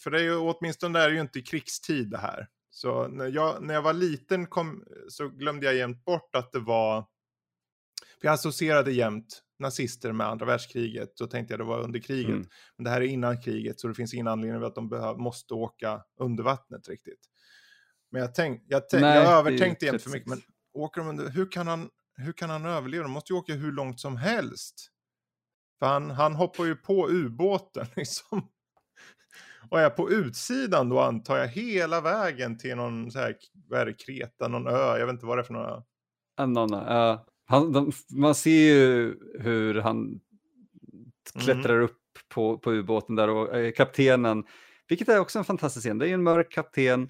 för 0.04 0.12
det 0.12 0.20
är 0.20 0.24
ju 0.24 0.36
åtminstone 0.36 1.00
är 1.00 1.10
det 1.10 1.16
ju 1.16 1.22
inte 1.22 1.42
krigstid 1.42 2.10
det 2.10 2.18
här. 2.18 2.48
Så 2.70 3.08
när 3.08 3.28
jag, 3.28 3.64
när 3.64 3.74
jag 3.74 3.82
var 3.82 3.94
liten 3.94 4.48
kom, 4.48 4.84
så 5.10 5.30
glömde 5.30 5.66
jag 5.66 5.76
jämt 5.76 6.06
bort 6.06 6.36
att 6.36 6.52
det 6.52 6.60
var, 6.60 7.02
för 8.22 8.28
jag 8.28 8.34
associerade 8.34 8.92
jämt 8.92 9.44
nazister 9.60 10.12
med 10.12 10.28
andra 10.28 10.46
världskriget, 10.46 11.18
så 11.18 11.28
tänkte 11.28 11.54
jag 11.54 11.60
det 11.60 11.64
var 11.64 11.80
under 11.80 12.00
kriget. 12.00 12.30
Mm. 12.30 12.48
Men 12.78 12.84
det 12.84 12.90
här 12.90 13.02
är 13.02 13.06
innan 13.06 13.42
kriget, 13.42 13.80
så 13.80 13.88
det 13.88 13.94
finns 13.94 14.14
ingen 14.14 14.28
anledning 14.28 14.64
att 14.64 14.76
de 14.76 14.90
behöv, 14.90 15.18
måste 15.18 15.54
åka 15.54 16.04
under 16.20 16.44
vattnet 16.44 16.90
riktigt. 16.90 17.20
Men 18.12 18.22
jag, 18.22 18.36
tänk, 18.36 18.64
jag, 18.68 18.90
tänk, 18.90 19.02
Nej, 19.02 19.18
jag 19.18 19.34
är 19.34 19.38
övertänkte 19.38 19.86
jämt 19.86 20.02
för 20.02 20.10
36. 20.10 20.14
mycket, 20.14 20.28
men 20.28 20.42
åker 20.74 21.02
de 21.02 21.08
under, 21.08 21.30
hur 21.30 21.52
kan 21.52 21.68
han, 21.68 21.90
hur 22.16 22.34
kan 22.34 22.50
han 22.50 22.66
överleva? 22.66 23.04
De 23.04 23.12
måste 23.12 23.34
ju 23.34 23.40
åka 23.40 23.54
hur 23.54 23.72
långt 23.72 24.00
som 24.00 24.18
helst. 24.18 24.92
För 25.80 25.86
han, 25.86 26.12
han 26.12 26.36
hoppar 26.36 26.66
ju 26.66 26.76
på 26.76 27.10
ubåten 27.10 27.86
liksom. 27.96 28.50
Och 29.72 29.80
är 29.80 29.90
på 29.90 30.12
utsidan 30.12 30.90
då 30.90 31.00
antar 31.00 31.38
jag 31.38 31.48
hela 31.48 32.02
vägen 32.02 32.58
till 32.58 32.76
någon 32.76 33.12
så 33.12 33.20
här, 33.20 33.36
vad 33.70 33.80
är 33.80 33.86
det, 33.86 33.94
Kreta, 33.94 34.48
någon 34.48 34.68
ö, 34.68 34.98
jag 34.98 35.06
vet 35.06 35.14
inte 35.14 35.26
vad 35.26 35.38
det 35.38 35.42
är 35.42 35.44
för 35.44 35.54
några. 35.54 35.84
Anonna, 36.38 36.86
ja. 36.88 37.26
han, 37.46 37.72
de, 37.72 37.92
man 38.14 38.36
ser 38.36 38.74
ju 38.74 39.16
hur 39.40 39.76
han 39.76 40.20
Mm. 41.36 41.46
klättrar 41.46 41.82
upp 41.82 42.00
på, 42.34 42.58
på 42.58 42.72
ubåten 42.74 43.16
där 43.16 43.30
och 43.30 43.56
eh, 43.58 43.72
kaptenen, 43.72 44.44
vilket 44.88 45.10
är 45.10 45.20
också 45.20 45.40
en 45.40 45.46
fantastisk 45.46 45.84
scen, 45.86 45.98
det 45.98 46.06
är 46.06 46.08
ju 46.08 46.14
en 46.14 46.24
mörk 46.24 46.52
kapten 46.52 47.10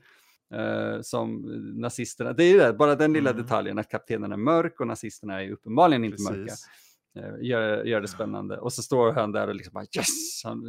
eh, 0.54 1.02
som 1.02 1.42
nazisterna, 1.82 2.34
det 2.34 2.44
är 2.44 2.52
ju 2.52 2.58
det, 2.58 2.74
bara 2.74 2.96
den 2.96 3.14
lilla 3.14 3.30
Mm. 3.30 3.42
detaljen 3.42 3.80
att 3.80 3.90
kaptenen 3.90 4.32
är 4.32 4.38
mörk 4.38 4.80
och 4.80 4.88
nazisterna 4.88 5.36
är 5.36 5.42
ju 5.42 5.54
uppenbarligen 5.54 6.04
inte 6.04 6.24
mörka. 6.24 6.44
Precis. 6.44 6.66
Eh, 7.18 7.34
gör, 7.48 7.84
gör 7.84 8.02
det 8.02 8.08
spännande. 8.08 8.58
Och 8.58 8.74
så 8.74 8.82
står 8.84 9.12
han 9.12 9.32
där 9.32 9.48
och 9.48 9.56
liksom 9.56 9.74
bara 9.74 9.86
yes! 9.98 10.42
Han, 10.44 10.64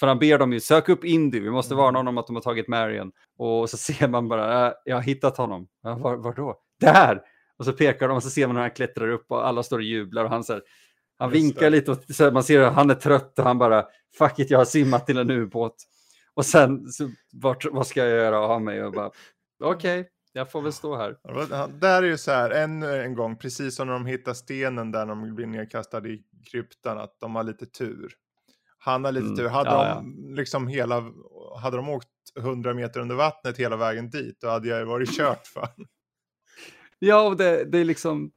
för 0.00 0.06
han 0.06 0.18
ber 0.18 0.38
dem 0.38 0.52
ju 0.52 0.60
sök 0.60 0.88
upp 0.88 1.04
Indy, 1.04 1.40
vi 1.40 1.50
måste 1.50 1.74
Mm. 1.74 1.84
varna 1.84 1.98
honom 1.98 2.18
att 2.18 2.26
de 2.26 2.36
har 2.36 2.42
tagit 2.42 2.68
Marion. 2.68 3.12
Och 3.38 3.70
så 3.70 3.76
ser 3.76 4.08
man 4.08 4.28
bara, 4.28 4.66
äh, 4.66 4.72
jag 4.84 4.96
har 4.96 5.02
hittat 5.02 5.36
honom. 5.36 5.68
Ja, 5.82 5.94
var, 5.94 6.16
var 6.16 6.32
då? 6.34 6.60
Där! 6.80 7.22
Och 7.58 7.64
så 7.64 7.72
pekar 7.72 8.08
de 8.08 8.16
och 8.16 8.22
så 8.22 8.30
ser 8.30 8.46
man 8.46 8.56
hur 8.56 8.62
han 8.62 8.70
klättrar 8.70 9.08
upp 9.08 9.24
och 9.30 9.46
alla 9.46 9.62
står 9.62 9.78
och 9.78 9.84
jublar 9.84 10.24
och 10.24 10.30
han 10.30 10.44
så 10.44 10.52
här, 10.52 10.62
han 11.18 11.28
Just 11.30 11.44
vinkar 11.44 11.60
det. 11.60 11.70
lite 11.70 11.90
och 11.90 11.98
så 12.14 12.30
man 12.30 12.44
ser 12.44 12.60
att 12.60 12.74
han 12.74 12.90
är 12.90 12.94
trött 12.94 13.38
och 13.38 13.44
han 13.44 13.58
bara 13.58 13.86
fuck 14.18 14.38
it, 14.38 14.50
jag 14.50 14.58
har 14.58 14.64
simmat 14.64 15.06
till 15.06 15.18
en 15.18 15.30
ubåt. 15.30 15.76
Och 16.34 16.46
sen, 16.46 16.88
så, 16.88 17.10
vart, 17.32 17.64
vad 17.72 17.86
ska 17.86 18.00
jag 18.00 18.10
göra 18.18 18.38
av 18.40 18.62
mig? 18.62 18.84
Och 18.84 18.92
bara 18.92 19.10
okej, 19.64 20.08
jag 20.32 20.50
får 20.52 20.62
väl 20.62 20.72
stå 20.72 20.96
här. 20.96 21.16
Där 21.80 22.02
är 22.02 22.06
ju 22.06 22.18
så 22.18 22.30
här, 22.30 22.50
än 22.50 22.82
en 22.82 23.14
gång, 23.14 23.36
precis 23.36 23.76
som 23.76 23.86
när 23.86 23.94
de 23.94 24.06
hittar 24.06 24.34
stenen 24.34 24.92
där 24.92 25.06
de 25.06 25.34
blir 25.34 25.46
nedkastade 25.46 26.08
i 26.08 26.22
kryptan, 26.50 26.98
att 26.98 27.16
de 27.20 27.34
har 27.34 27.42
lite 27.44 27.66
tur. 27.66 28.12
Han 28.82 29.04
har 29.04 29.12
lite 29.12 29.24
Mm, 29.26 29.36
tur. 29.36 29.48
Hade 29.48 29.70
ja, 29.70 29.94
de 29.94 30.34
liksom 30.34 30.68
hela, 30.68 31.04
hade 31.62 31.76
de 31.76 31.88
åkt 31.88 32.08
100 32.38 32.74
meter 32.74 33.00
under 33.00 33.14
vattnet 33.14 33.56
hela 33.56 33.76
vägen 33.76 34.10
dit, 34.10 34.40
då 34.40 34.48
hade 34.48 34.68
jag 34.68 34.86
varit 34.86 35.16
kört 35.16 35.46
för. 35.46 35.68
Ja, 36.98 37.22
och 37.28 37.36
det, 37.36 37.64
det 37.64 37.78
är 37.78 37.84
liksom, 37.84 38.30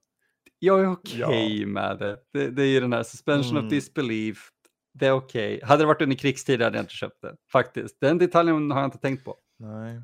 jag 0.60 0.80
är 0.80 0.84
Ja. 0.84 0.92
okej 0.92 1.66
med 1.66 2.00
det. 2.00 2.18
det. 2.34 2.50
Det 2.50 2.62
är 2.64 2.68
ju 2.68 2.80
den 2.80 2.94
här 2.94 3.04
suspension 3.04 3.52
Mm. 3.52 3.66
of 3.66 3.70
disbelief. 3.72 4.50
Det 4.94 5.08
är 5.08 5.12
okej. 5.12 5.60
Hade 5.64 5.82
det 5.84 5.88
varit 5.88 6.02
under 6.02 6.16
krigstid 6.16 6.62
hade 6.62 6.78
jag 6.78 6.84
inte 6.84 6.94
köpt 6.94 7.22
det. 7.22 7.36
Faktiskt. 7.52 7.98
Den 8.00 8.18
detaljen 8.18 8.72
har 8.72 8.80
jag 8.80 8.88
inte 8.88 8.98
tänkt 8.98 9.26
på. 9.26 9.36
Nej. 9.60 10.02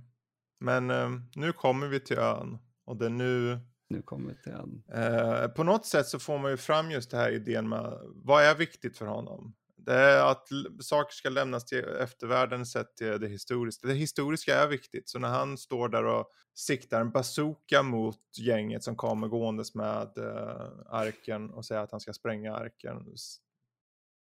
Men 0.60 0.90
eh, 0.92 1.10
nu 1.36 1.52
kommer 1.52 1.88
vi 1.88 2.00
till 2.00 2.18
ön. 2.18 2.58
Och 2.86 2.98
det 2.98 3.06
är 3.06 3.10
nu, 3.10 3.60
Nu 3.90 4.02
kommer 4.02 4.30
vi 4.30 4.36
till 4.44 4.52
en. 4.52 4.84
eh, 5.04 5.48
på 5.48 5.64
något 5.64 5.86
sätt 5.86 6.08
så 6.08 6.20
får 6.20 6.40
man 6.40 6.52
ju 6.52 6.58
fram 6.58 6.92
just 6.92 7.12
det 7.12 7.18
här 7.18 7.32
idén 7.32 7.70
med, 7.70 7.94
vad 8.06 8.44
är 8.44 8.56
viktigt 8.56 8.98
för 8.98 9.06
honom? 9.06 9.54
Det 9.90 9.96
är 9.96 10.32
att 10.32 10.48
saker 10.80 11.14
ska 11.14 11.30
lämnas 11.30 11.66
till 11.66 11.84
eftervärlden 11.84 12.66
sett 12.66 12.96
till 12.96 13.20
det 13.20 13.28
historiska. 13.28 13.88
Det 13.88 13.94
historiska 13.94 14.56
är 14.56 14.68
viktigt, 14.68 15.10
så 15.10 15.20
när 15.20 15.28
han 15.30 15.58
står 15.58 15.90
där 15.90 16.04
och 16.06 16.30
siktar 16.54 17.02
en 17.02 17.12
bazooka 17.12 17.84
mot 17.84 18.20
gänget 18.38 18.84
som 18.84 18.96
kommer 18.96 19.28
gåendes 19.28 19.76
med 19.76 20.18
eh, 20.18 20.72
arken 20.90 21.50
och 21.52 21.66
säger 21.66 21.82
att 21.82 21.92
han 21.92 22.00
ska 22.00 22.14
spränga 22.14 22.56
arken, 22.56 23.14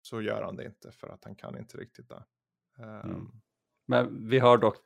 så 0.02 0.22
gör 0.22 0.42
han 0.42 0.56
det 0.56 0.66
inte 0.66 0.92
för 0.92 1.08
att 1.08 1.24
han 1.24 1.36
kan 1.36 1.58
inte 1.58 1.78
riktigt 1.78 2.10
det. 2.10 2.24
Ehm, 2.84 3.00
Mm. 3.10 3.28
Men 3.88 4.30
vi 4.30 4.40
har 4.40 4.58
dock 4.58 4.78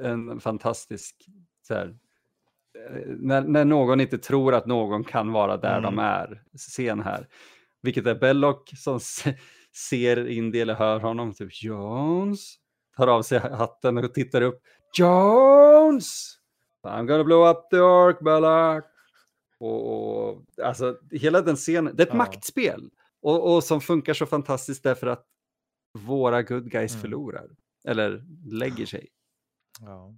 en 0.00 0.40
fantastisk, 0.40 1.26
så 1.62 1.74
här, 1.74 1.98
eh, 2.78 3.06
när, 3.06 3.40
när 3.42 3.64
någon 3.64 4.00
inte 4.00 4.18
tror 4.18 4.54
att 4.54 4.66
någon 4.66 5.04
kan 5.04 5.32
vara 5.32 5.56
där 5.56 5.80
de 5.80 5.94
Mm. 5.94 6.04
är, 6.04 6.42
scen 6.56 7.00
här. 7.00 7.28
Vilket 7.82 8.06
är 8.06 8.14
Belloc 8.14 8.70
som, 8.76 9.00
ser 9.76 10.28
Indy 10.28 10.60
eller 10.60 10.74
hör 10.74 11.00
honom, 11.00 11.34
typ 11.34 11.62
Jones, 11.62 12.54
tar 12.96 13.06
av 13.06 13.22
sig 13.22 13.38
hatten 13.38 13.98
och 13.98 14.14
tittar 14.14 14.42
upp. 14.42 14.62
Jones! 14.98 16.36
I'm 16.86 17.06
gonna 17.06 17.24
blow 17.24 17.48
up 17.50 17.70
the 17.70 17.76
ark, 17.76 18.20
Belloc. 18.20 18.84
Och, 19.58 20.28
och, 20.28 20.44
alltså 20.62 20.98
hela 21.10 21.40
den 21.42 21.56
scenen, 21.56 21.96
det 21.96 22.02
är 22.02 22.06
ett 22.06 22.12
Ja. 22.12 22.16
maktspel. 22.18 22.90
Och, 23.22 23.54
och 23.54 23.64
som 23.64 23.80
funkar 23.80 24.14
så 24.14 24.26
fantastiskt 24.26 24.82
därför 24.82 25.06
att 25.06 25.26
våra 25.98 26.42
good 26.42 26.70
guys 26.70 26.92
Mm. 26.92 27.00
förlorar. 27.02 27.50
Eller 27.84 28.24
lägger 28.52 28.86
sig. 28.86 29.08
Ja, 29.80 30.14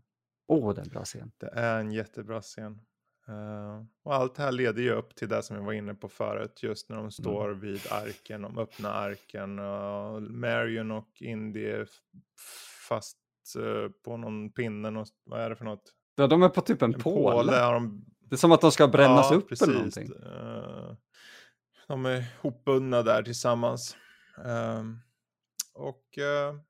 Åh, 0.48 0.74
det 0.74 0.80
är 0.80 0.84
en 0.84 0.88
bra 0.90 1.04
scen. 1.04 1.32
det 1.38 1.46
är 1.46 1.80
en 1.80 1.92
jättebra 1.92 2.40
scen. 2.42 2.80
Eh, 3.28 3.84
och 4.02 4.14
allt 4.14 4.34
det 4.34 4.42
här 4.42 4.52
leder 4.52 4.82
ju 4.82 4.90
upp 4.92 5.14
till 5.14 5.28
det 5.28 5.42
som 5.42 5.56
vi 5.56 5.62
var 5.62 5.72
inne 5.72 5.94
på 5.94 6.08
förut, 6.08 6.62
just 6.62 6.88
när 6.88 6.96
de 6.96 7.10
står 7.10 7.50
vid 7.50 7.80
arken, 7.90 8.42
de 8.42 8.58
öppnar 8.58 8.90
arken. 8.92 9.58
och 9.58 10.22
Marion 10.22 10.90
och 10.90 11.08
Indy 11.20 11.84
fast 12.88 13.16
eh, 13.58 13.90
på 14.04 14.16
någon 14.16 14.52
pinne, 14.52 14.90
någon, 14.90 15.06
vad 15.24 15.40
är 15.40 15.50
det 15.50 15.56
för 15.56 15.64
något? 15.64 15.92
Ja, 16.14 16.26
de 16.26 16.42
är 16.42 16.48
på 16.48 16.60
typ 16.60 16.82
en, 16.82 16.94
En 16.94 17.00
påle. 17.00 17.36
påle 17.36 17.60
de 17.60 18.04
Det 18.20 18.34
är 18.34 18.38
som 18.38 18.52
att 18.52 18.60
de 18.60 18.72
ska 18.72 18.88
brännas 18.88 19.30
Ja, 19.30 19.36
upp 19.36 19.48
precis. 19.48 19.68
eller 19.68 19.74
någonting. 19.74 20.12
Eh, 20.26 20.96
de 21.88 22.06
är 22.06 22.24
hopbundna 22.40 23.02
där 23.02 23.22
tillsammans. 23.22 23.96
Ehm, 24.44 24.98
och 25.74 26.18
uh, 26.18 26.60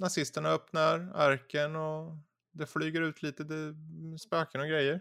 nazisterna 0.00 0.48
öppnar 0.48 1.12
arken 1.14 1.76
och 1.76 2.16
det 2.52 2.66
flyger 2.66 3.00
ut 3.02 3.22
lite 3.22 3.44
spöken 4.20 4.60
och 4.60 4.66
grejer. 4.66 5.00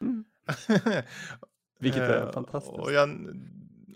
Mm. 0.00 0.24
Vilket 1.80 2.02
är 2.02 2.22
Eh, 2.26 2.32
fantastiskt. 2.32 2.78
Och, 2.78 2.92
jag, 2.92 3.10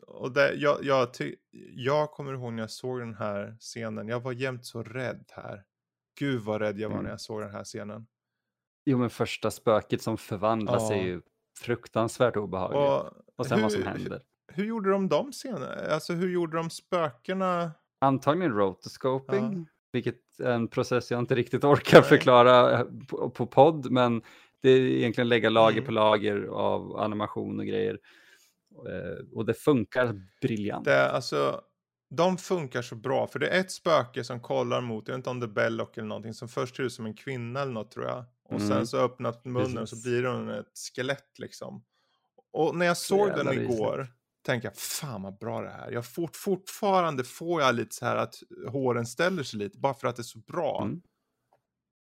och 0.06 0.32
det, 0.32 0.54
jag, 0.54 0.84
jag, 0.84 1.14
ty, 1.14 1.34
jag 1.74 2.10
kommer 2.10 2.32
ihåg 2.32 2.52
när 2.52 2.62
jag 2.62 2.70
såg 2.70 2.98
den 3.00 3.14
här 3.14 3.56
scenen. 3.60 4.08
Jag 4.08 4.20
var 4.20 4.32
jämt 4.32 4.66
så 4.66 4.82
rädd 4.82 5.24
här. 5.32 5.64
Gud 6.18 6.40
vad 6.42 6.60
rädd 6.60 6.78
jag 6.80 6.88
var 6.88 6.94
Mm. 6.94 7.04
när 7.04 7.10
jag 7.10 7.20
såg 7.20 7.40
den 7.40 7.50
här 7.50 7.64
scenen. 7.64 8.06
Jo, 8.84 8.98
men 8.98 9.10
första 9.10 9.50
spöket 9.50 10.02
som 10.02 10.16
förvandlas 10.18 10.90
Ja. 10.90 10.96
är 10.96 11.02
ju 11.02 11.20
fruktansvärt 11.60 12.36
obehagligt. 12.36 12.78
Och, 12.78 13.12
Och 13.36 13.46
sen 13.46 13.62
vad 13.62 13.72
som 13.72 13.82
hur- 13.82 13.88
händer. 13.88 14.20
Hur 14.52 14.64
gjorde 14.64 14.90
de 14.90 15.08
de 15.08 15.32
scenerna? 15.32 15.66
Alltså 15.94 16.12
hur 16.12 16.28
gjorde 16.30 16.56
de 16.56 16.70
spökena? 16.70 17.72
Antagligen 18.00 18.52
rotoscoping, 18.52 19.52
Ja. 19.58 19.64
vilket 19.92 20.40
är 20.40 20.50
en 20.52 20.68
process 20.68 21.10
jag 21.10 21.18
inte 21.20 21.34
riktigt 21.34 21.64
orkar 21.64 22.00
Nej. 22.00 22.08
förklara 22.08 22.72
eh, 22.78 22.86
på, 23.08 23.30
på 23.30 23.46
podd, 23.46 23.90
men 23.90 24.22
det 24.62 24.70
är 24.70 24.80
egentligen 24.80 25.28
lägga 25.28 25.50
lager 25.50 25.76
Mm. 25.76 25.84
på 25.86 25.92
lager 25.92 26.42
av 26.46 26.96
animation 26.96 27.58
och 27.58 27.66
grejer. 27.66 27.98
Eh, 28.88 29.24
Och 29.34 29.44
det 29.46 29.54
funkar 29.54 30.22
briljant. 30.42 30.84
Det, 30.84 31.10
alltså, 31.10 31.60
de 32.10 32.38
funkar 32.38 32.82
så 32.82 32.94
bra. 32.94 33.26
För 33.26 33.38
det 33.38 33.48
är 33.48 33.60
ett 33.60 33.72
spöke 33.72 34.24
som 34.24 34.40
kollar 34.40 34.80
mot, 34.80 35.08
jag 35.08 35.14
vet 35.14 35.18
inte 35.18 35.30
om 35.30 35.40
det 35.40 35.46
är 35.46 35.48
Belloc 35.48 35.88
eller 35.96 36.08
någonting, 36.08 36.34
som 36.34 36.48
först 36.48 36.76
ser 36.76 36.82
ut 36.82 36.92
som 36.92 37.06
en 37.06 37.14
kvinna 37.14 37.60
eller 37.60 37.72
något 37.72 37.90
tror 37.90 38.06
jag. 38.06 38.24
Och 38.44 38.60
Mm. 38.60 38.68
sen 38.68 38.86
så 38.86 38.98
öppnas 38.98 39.44
munnen 39.44 39.78
och 39.78 39.88
så 39.88 39.96
Precis. 39.96 40.02
blir 40.04 40.24
hon 40.24 40.48
ett 40.50 40.66
skelett 40.94 41.38
liksom. 41.38 41.84
Och 42.52 42.76
när 42.76 42.86
jag 42.86 42.96
såg 42.96 43.28
den 43.28 43.52
igår 43.52 44.06
tänkte 44.46 44.66
jag, 44.68 44.76
fan 44.76 45.22
vad 45.22 45.38
bra 45.38 45.60
det 45.60 45.70
här. 45.70 45.90
Jag 45.92 46.06
fort, 46.06 46.36
fortfarande 46.36 47.24
får 47.24 47.62
jag 47.62 47.74
lite 47.74 47.94
så 47.94 48.06
här 48.06 48.16
att 48.16 48.34
håren 48.68 49.06
ställer 49.06 49.42
sig 49.42 49.58
lite, 49.58 49.78
bara 49.78 49.94
för 49.94 50.08
att 50.08 50.16
det 50.16 50.20
är 50.20 50.24
så 50.24 50.38
bra. 50.38 50.82
Mm. 50.82 51.00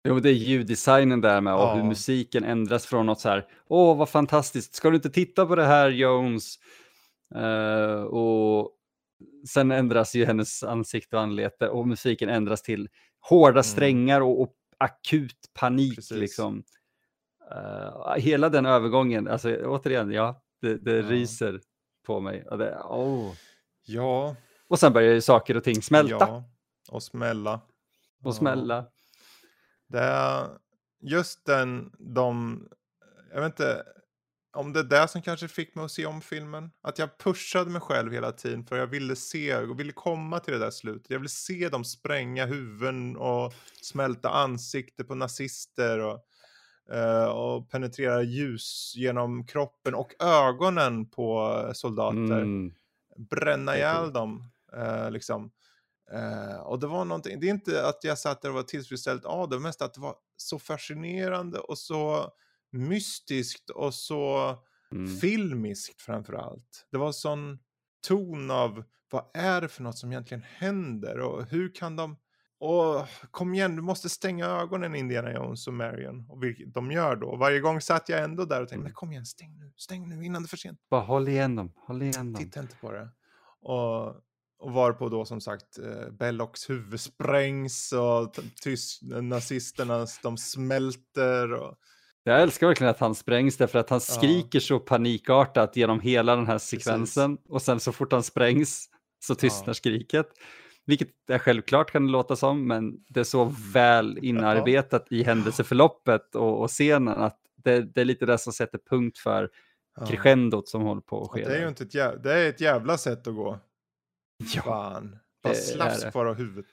Jo, 0.07 0.19
det 0.19 0.29
är 0.29 0.33
ljuddesignen 0.33 1.21
där 1.21 1.41
med 1.41 1.53
och 1.55 1.71
hur 1.71 1.77
Ja. 1.79 1.83
musiken 1.85 2.43
ändras 2.43 2.85
från 2.85 3.05
något 3.05 3.19
så 3.19 3.29
här, 3.29 3.45
åh 3.67 3.97
vad 3.97 4.09
fantastiskt, 4.09 4.75
ska 4.75 4.89
du 4.89 4.95
inte 4.95 5.09
titta 5.09 5.45
på 5.45 5.55
det 5.55 5.65
här 5.65 5.89
Jones? 5.89 6.55
Eh, 7.35 8.01
och 8.03 8.71
sen 9.49 9.71
ändras 9.71 10.15
ju 10.15 10.25
hennes 10.25 10.63
ansikte 10.63 11.15
och 11.15 11.21
anlete 11.21 11.69
och 11.69 11.87
musiken 11.87 12.29
ändras 12.29 12.61
till 12.61 12.89
hårda 13.19 13.51
Mm. 13.51 13.63
strängar 13.63 14.21
och, 14.21 14.41
och 14.41 14.53
akut 14.77 15.37
panik 15.59 15.95
Precis. 15.95 16.17
liksom. 16.17 16.63
Eh, 17.51 18.15
hela 18.17 18.49
den 18.49 18.65
övergången, 18.65 19.27
alltså 19.27 19.55
återigen, 19.55 20.11
ja, 20.11 20.41
det, 20.61 20.77
det 20.77 20.95
Ja. 20.97 21.01
ryser 21.09 21.61
på 22.05 22.19
mig. 22.19 22.45
Och, 22.47 22.57
det, 22.57 22.77
åh. 22.89 23.31
Ja, 23.85 24.35
och 24.67 24.79
sen 24.79 24.93
börjar 24.93 25.13
ju 25.13 25.21
saker 25.21 25.57
och 25.57 25.63
ting 25.63 25.81
smälta 25.81 26.15
ja. 26.19 26.43
Och 26.91 27.03
smälla. 27.03 27.53
och 27.53 27.61
Ja. 28.27 28.31
smälla. 28.31 28.85
Det 29.87 29.99
är 29.99 30.49
just 31.01 31.45
den, 31.45 31.91
de, 31.99 32.61
jag 33.33 33.41
vet 33.41 33.45
inte, 33.59 33.83
om 34.53 34.73
det 34.73 34.79
är 34.79 34.83
det 34.83 35.07
som 35.07 35.21
kanske 35.21 35.47
fick 35.47 35.75
mig 35.75 35.85
att 35.85 35.91
se 35.91 36.05
om 36.05 36.21
filmen. 36.21 36.71
Att 36.81 36.99
jag 36.99 37.17
pushade 37.17 37.69
mig 37.69 37.81
själv 37.81 38.13
hela 38.13 38.31
tiden 38.31 38.65
för 38.65 38.77
jag 38.77 38.87
ville 38.87 39.15
se 39.15 39.55
och 39.57 39.79
ville 39.79 39.91
komma 39.91 40.39
till 40.39 40.53
det 40.53 40.59
där 40.59 40.71
slutet. 40.71 41.09
Jag 41.09 41.19
ville 41.19 41.29
se 41.29 41.69
dem 41.69 41.83
spränga 41.83 42.45
huvuden 42.45 43.17
och 43.17 43.53
smälta 43.81 44.29
ansikte 44.29 45.03
på 45.03 45.15
nazister 45.15 45.99
och, 45.99 46.19
eh, 46.95 47.25
och 47.25 47.69
penetrera 47.69 48.21
ljus 48.23 48.93
genom 48.95 49.45
kroppen 49.47 49.95
och 49.95 50.13
ögonen 50.23 51.09
på 51.09 51.51
soldater 51.73 52.17
Mm. 52.41 52.73
bränna 53.17 53.75
ihjäl 53.75 54.13
dem. 54.13 54.43
Eh, 54.73 55.11
liksom. 55.11 55.51
Eh, 56.13 56.59
och 56.59 56.79
det 56.79 56.87
var 56.87 57.05
någonting, 57.05 57.39
det 57.39 57.47
är 57.47 57.51
inte 57.51 57.87
att 57.87 58.03
jag 58.03 58.17
satt 58.17 58.41
där 58.41 58.49
och 58.49 58.55
var 58.55 58.63
tillfredsställd 58.63 59.25
av 59.25 59.49
det, 59.49 59.55
var 59.55 59.63
mest 59.63 59.81
att 59.81 59.93
det 59.93 60.01
var 60.01 60.15
så 60.37 60.59
fascinerande 60.59 61.59
och 61.59 61.77
så 61.77 62.31
mystiskt 62.71 63.69
och 63.69 63.93
så 63.93 64.55
Mm. 64.91 65.17
filmiskt 65.17 66.01
framför 66.01 66.33
allt. 66.33 66.87
Det 66.91 66.97
var 66.97 67.11
sån 67.11 67.59
ton 68.07 68.51
av 68.51 68.83
vad 69.11 69.25
är 69.33 69.61
det 69.61 69.67
för 69.67 69.83
något 69.83 69.97
som 69.97 70.11
egentligen 70.11 70.43
händer 70.43 71.19
och 71.19 71.45
hur 71.45 71.75
kan 71.75 71.95
de 71.95 72.17
och 72.59 73.05
kom 73.31 73.53
igen, 73.53 73.75
du 73.75 73.81
måste 73.81 74.09
stänga 74.09 74.45
ögonen 74.45 74.95
Indiana 74.95 75.33
Jones 75.33 75.67
och 75.67 75.73
Marion. 75.73 76.25
Och 76.29 76.43
vilket 76.43 76.73
de 76.73 76.91
gör 76.91 77.15
då. 77.15 77.35
Varje 77.35 77.59
gång 77.59 77.81
satt 77.81 78.09
jag 78.09 78.23
ändå 78.23 78.45
där 78.45 78.61
och 78.61 78.67
tänkte, 78.69 78.75
Mm. 78.75 78.83
men 78.83 78.93
kom 78.93 79.11
igen, 79.11 79.25
stäng 79.25 79.57
nu, 79.59 79.73
stäng 79.75 80.09
nu 80.09 80.25
innan 80.25 80.41
det 80.41 80.45
är 80.45 80.49
för 80.49 80.57
sent. 80.57 80.79
Bara 80.89 81.01
håll 81.01 81.27
igen 81.27 81.55
dem, 81.55 81.71
håll 81.75 82.01
igen 82.01 82.33
dem. 82.33 82.43
Titta 82.43 82.59
inte 82.59 82.75
på 82.75 82.91
det. 82.91 83.09
Och, 83.61 84.15
och 84.59 84.71
varpå 84.73 85.09
då 85.09 85.25
som 85.25 85.41
sagt 85.41 85.79
eh, 85.79 86.11
Bellocs 86.11 86.69
huvud 86.69 86.99
sprängs 86.99 87.93
och 87.93 88.35
nazisterna 89.23 90.05
de 90.23 90.37
smälter. 90.37 91.53
Och, 91.53 91.75
Jag 92.23 92.41
älskar 92.41 92.67
verkligen 92.67 92.91
att 92.91 92.99
han 92.99 93.15
sprängs 93.15 93.57
därför 93.57 93.79
att 93.79 93.89
han 93.89 94.01
skriker 94.01 94.59
så 94.59 94.79
panikartat 94.79 95.75
genom 95.75 95.99
hela 95.99 96.35
den 96.35 96.47
här 96.47 96.57
sekvensen 96.57 97.37
och 97.49 97.61
sen 97.61 97.79
så 97.79 97.91
fort 97.91 98.11
han 98.11 98.23
sprängs 98.23 98.89
så 99.19 99.35
tystnar 99.35 99.69
Ja. 99.69 99.73
skriket. 99.73 100.27
Vilket 100.85 101.09
är 101.29 101.39
självklart 101.39 101.91
kan 101.91 102.05
det 102.05 102.11
låta 102.11 102.35
som, 102.35 102.67
men 102.67 102.93
det 103.09 103.19
är 103.19 103.23
så 103.23 103.53
väl 103.73 104.19
inarbetat 104.21 105.07
i 105.11 105.23
händelseförloppet 105.23 106.35
och, 106.35 106.61
och 106.61 106.69
scenen 106.69 107.07
att 107.17 107.39
det, 107.63 107.81
det 107.81 108.01
är 108.01 108.05
lite 108.05 108.25
det 108.25 108.37
som 108.37 108.53
sätter 108.53 108.79
punkt 108.89 109.17
för 109.17 109.49
ja. 109.99 110.05
crescendot 110.05 110.67
som 110.67 110.81
håller 110.81 111.01
på 111.01 111.23
att 111.23 111.29
ske. 111.29 111.45
det 111.45 111.55
är 111.55 111.61
ju 111.61 111.67
inte 111.67 111.83
ett 111.83 111.95
jävla, 111.95 112.19
det 112.21 112.33
är 112.33 112.49
ett 112.49 112.61
jävla 112.61 112.97
sätt 112.97 113.27
att 113.27 113.35
gå. 113.35 113.59
Ja, 114.37 114.61
Fan. 114.61 115.19
Bara 115.43 115.53
slafs 115.53 116.05
kvar 116.11 116.25
av 116.25 116.35
huvudet. 116.35 116.71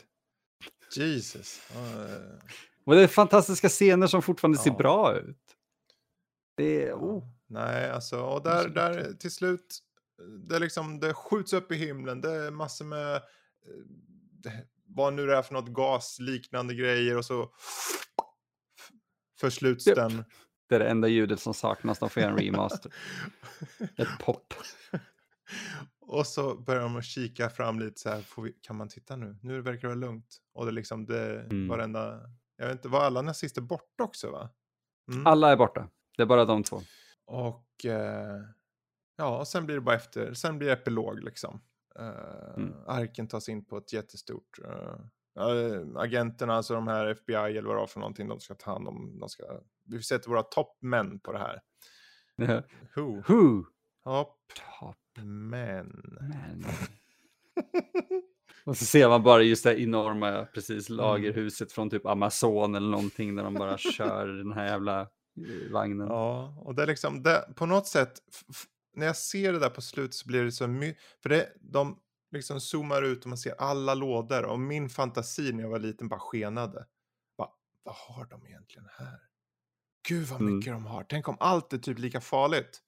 Jesus. 0.96 1.60
Och 2.84 2.94
det 2.94 3.02
är 3.02 3.06
fantastiska 3.06 3.68
scener 3.68 4.06
som 4.06 4.22
fortfarande 4.22 4.58
ser 4.58 4.70
Ja. 4.70 4.76
bra 4.76 5.16
ut. 5.18 5.56
Det 6.56 6.82
är, 6.88 6.92
oh. 6.94 7.24
Nej, 7.46 7.90
alltså, 7.90 8.20
och 8.20 8.42
där, 8.42 8.68
där 8.68 9.12
till 9.12 9.30
slut, 9.30 9.78
det, 10.48 10.56
är 10.56 10.60
liksom, 10.60 11.00
det 11.00 11.14
skjuts 11.14 11.52
upp 11.52 11.72
i 11.72 11.74
himlen, 11.74 12.20
det 12.20 12.30
är 12.30 12.50
massor 12.50 12.84
med, 12.84 13.16
eh, 13.16 14.52
vad 14.86 15.14
nu 15.14 15.26
det 15.26 15.36
är 15.36 15.42
för 15.42 15.54
något 15.54 15.68
gasliknande 15.68 16.74
grejer 16.74 17.16
och 17.18 17.24
så 17.24 17.52
försluts 19.40 19.86
Japp. 19.86 19.96
den. 19.96 20.24
det 20.68 20.74
är 20.74 20.78
det 20.78 20.88
enda 20.88 21.08
ljudet 21.08 21.40
som 21.40 21.54
saknas, 21.54 21.98
de 21.98 22.10
får 22.10 22.22
göra 22.22 22.32
en 22.32 22.38
remaster. 22.38 22.94
Ett 23.96 24.18
pop. 24.20 24.54
och 26.06 26.26
så 26.26 26.54
börjar 26.58 26.82
de 26.82 26.96
att 26.96 27.04
kika 27.04 27.50
fram 27.50 27.80
lite 27.80 28.00
så 28.00 28.08
här, 28.08 28.42
vi, 28.42 28.52
kan 28.52 28.76
man 28.76 28.88
titta 28.88 29.16
nu? 29.16 29.38
Nu 29.42 29.60
verkar 29.60 29.80
det 29.80 29.86
vara 29.94 30.06
lugnt. 30.06 30.36
Och 30.54 30.66
det 30.66 30.72
liksom 30.72 31.06
det, 31.06 31.40
Mm. 31.40 31.68
varenda, 31.68 32.20
jag 32.56 32.66
vet 32.66 32.72
inte, 32.76 32.88
var 32.88 33.00
alla 33.00 33.22
nazister 33.22 33.62
borta 33.62 34.04
också 34.04 34.30
va? 34.30 34.50
Mm. 35.12 35.26
Alla 35.26 35.52
är 35.52 35.56
borta, 35.56 35.88
det 36.16 36.22
är 36.22 36.26
bara 36.26 36.44
de 36.44 36.62
två. 36.62 36.80
Och 37.26 37.84
eh, 37.84 38.40
ja, 39.16 39.38
och 39.38 39.48
sen 39.48 39.66
blir 39.66 39.74
det 39.74 39.80
bara 39.80 39.96
efter, 39.96 40.34
sen 40.34 40.58
blir 40.58 40.68
det 40.68 40.74
epilog 40.74 41.24
liksom. 41.24 41.60
Eh, 41.98 42.54
Mm. 42.56 42.72
Arken 42.86 43.28
tas 43.28 43.48
in 43.48 43.64
på 43.64 43.76
ett 43.78 43.92
jättestort, 43.92 44.58
eh, 44.64 45.44
eh, 45.44 45.82
agenterna, 45.96 46.54
alltså 46.54 46.74
de 46.74 46.88
här 46.88 47.06
FBI 47.06 47.34
eller 47.34 47.62
vad 47.62 47.76
det 47.76 47.80
var 47.80 47.86
för 47.86 48.00
någonting, 48.00 48.28
de 48.28 48.40
ska 48.40 48.54
ta 48.54 48.72
hand 48.72 48.88
om, 48.88 49.18
de 49.20 49.28
ska, 49.28 49.44
vi 49.84 50.02
sätter 50.02 50.28
våra 50.30 50.42
toppmän 50.42 51.20
på 51.20 51.32
det 51.32 51.38
här. 51.38 51.60
Who? 52.96 53.22
Who? 53.28 53.64
Toppmän. 54.04 54.42
Top 54.54 54.96
man. 55.16 56.64
Och 58.64 58.76
så 58.76 58.84
ser 58.84 59.08
man 59.08 59.22
bara 59.22 59.42
just 59.42 59.64
det 59.64 59.80
enorma 59.80 60.46
precis 60.54 60.88
lagerhuset 60.88 61.72
från 61.72 61.90
typ 61.90 62.06
Amazon 62.06 62.74
eller 62.74 62.88
någonting 62.88 63.36
där 63.36 63.44
de 63.44 63.54
bara 63.54 63.78
kör 63.78 64.26
den 64.26 64.52
här 64.52 64.66
jävla 64.66 65.00
eh, 65.00 65.72
vagnen. 65.72 66.06
Ja, 66.08 66.54
och 66.58 66.74
det 66.74 66.82
är 66.82 66.86
liksom, 66.86 67.22
det, 67.22 67.48
på 67.54 67.66
något 67.66 67.86
sätt, 67.86 68.12
när 68.96 69.06
jag 69.06 69.16
ser 69.16 69.52
det 69.52 69.58
där 69.58 69.70
på 69.70 69.82
slutet 69.82 70.14
så 70.14 70.28
blir 70.28 70.44
det 70.44 70.52
så 70.52 70.66
mycket, 70.66 71.02
för 71.22 71.28
det, 71.28 71.52
de 71.60 71.98
liksom 72.32 72.60
zoomar 72.60 73.02
ut 73.02 73.22
och 73.22 73.28
man 73.28 73.38
ser 73.38 73.54
alla 73.58 73.94
lådor 73.94 74.44
och 74.44 74.60
min 74.60 74.88
fantasi 74.88 75.52
när 75.52 75.62
jag 75.62 75.70
var 75.70 75.78
liten 75.78 76.08
bara 76.08 76.20
skenade. 76.20 76.86
Bara, 77.38 77.48
vad 77.82 77.94
har 77.94 78.24
de 78.26 78.46
egentligen 78.46 78.88
här? 78.98 79.18
Gud 80.08 80.26
vad 80.26 80.40
Mm. 80.40 80.56
mycket 80.56 80.72
de 80.72 80.86
har. 80.86 81.04
Tänk 81.08 81.28
om 81.28 81.36
allt 81.40 81.72
är 81.72 81.78
typ 81.78 81.98
lika 81.98 82.20
farligt. 82.20 82.80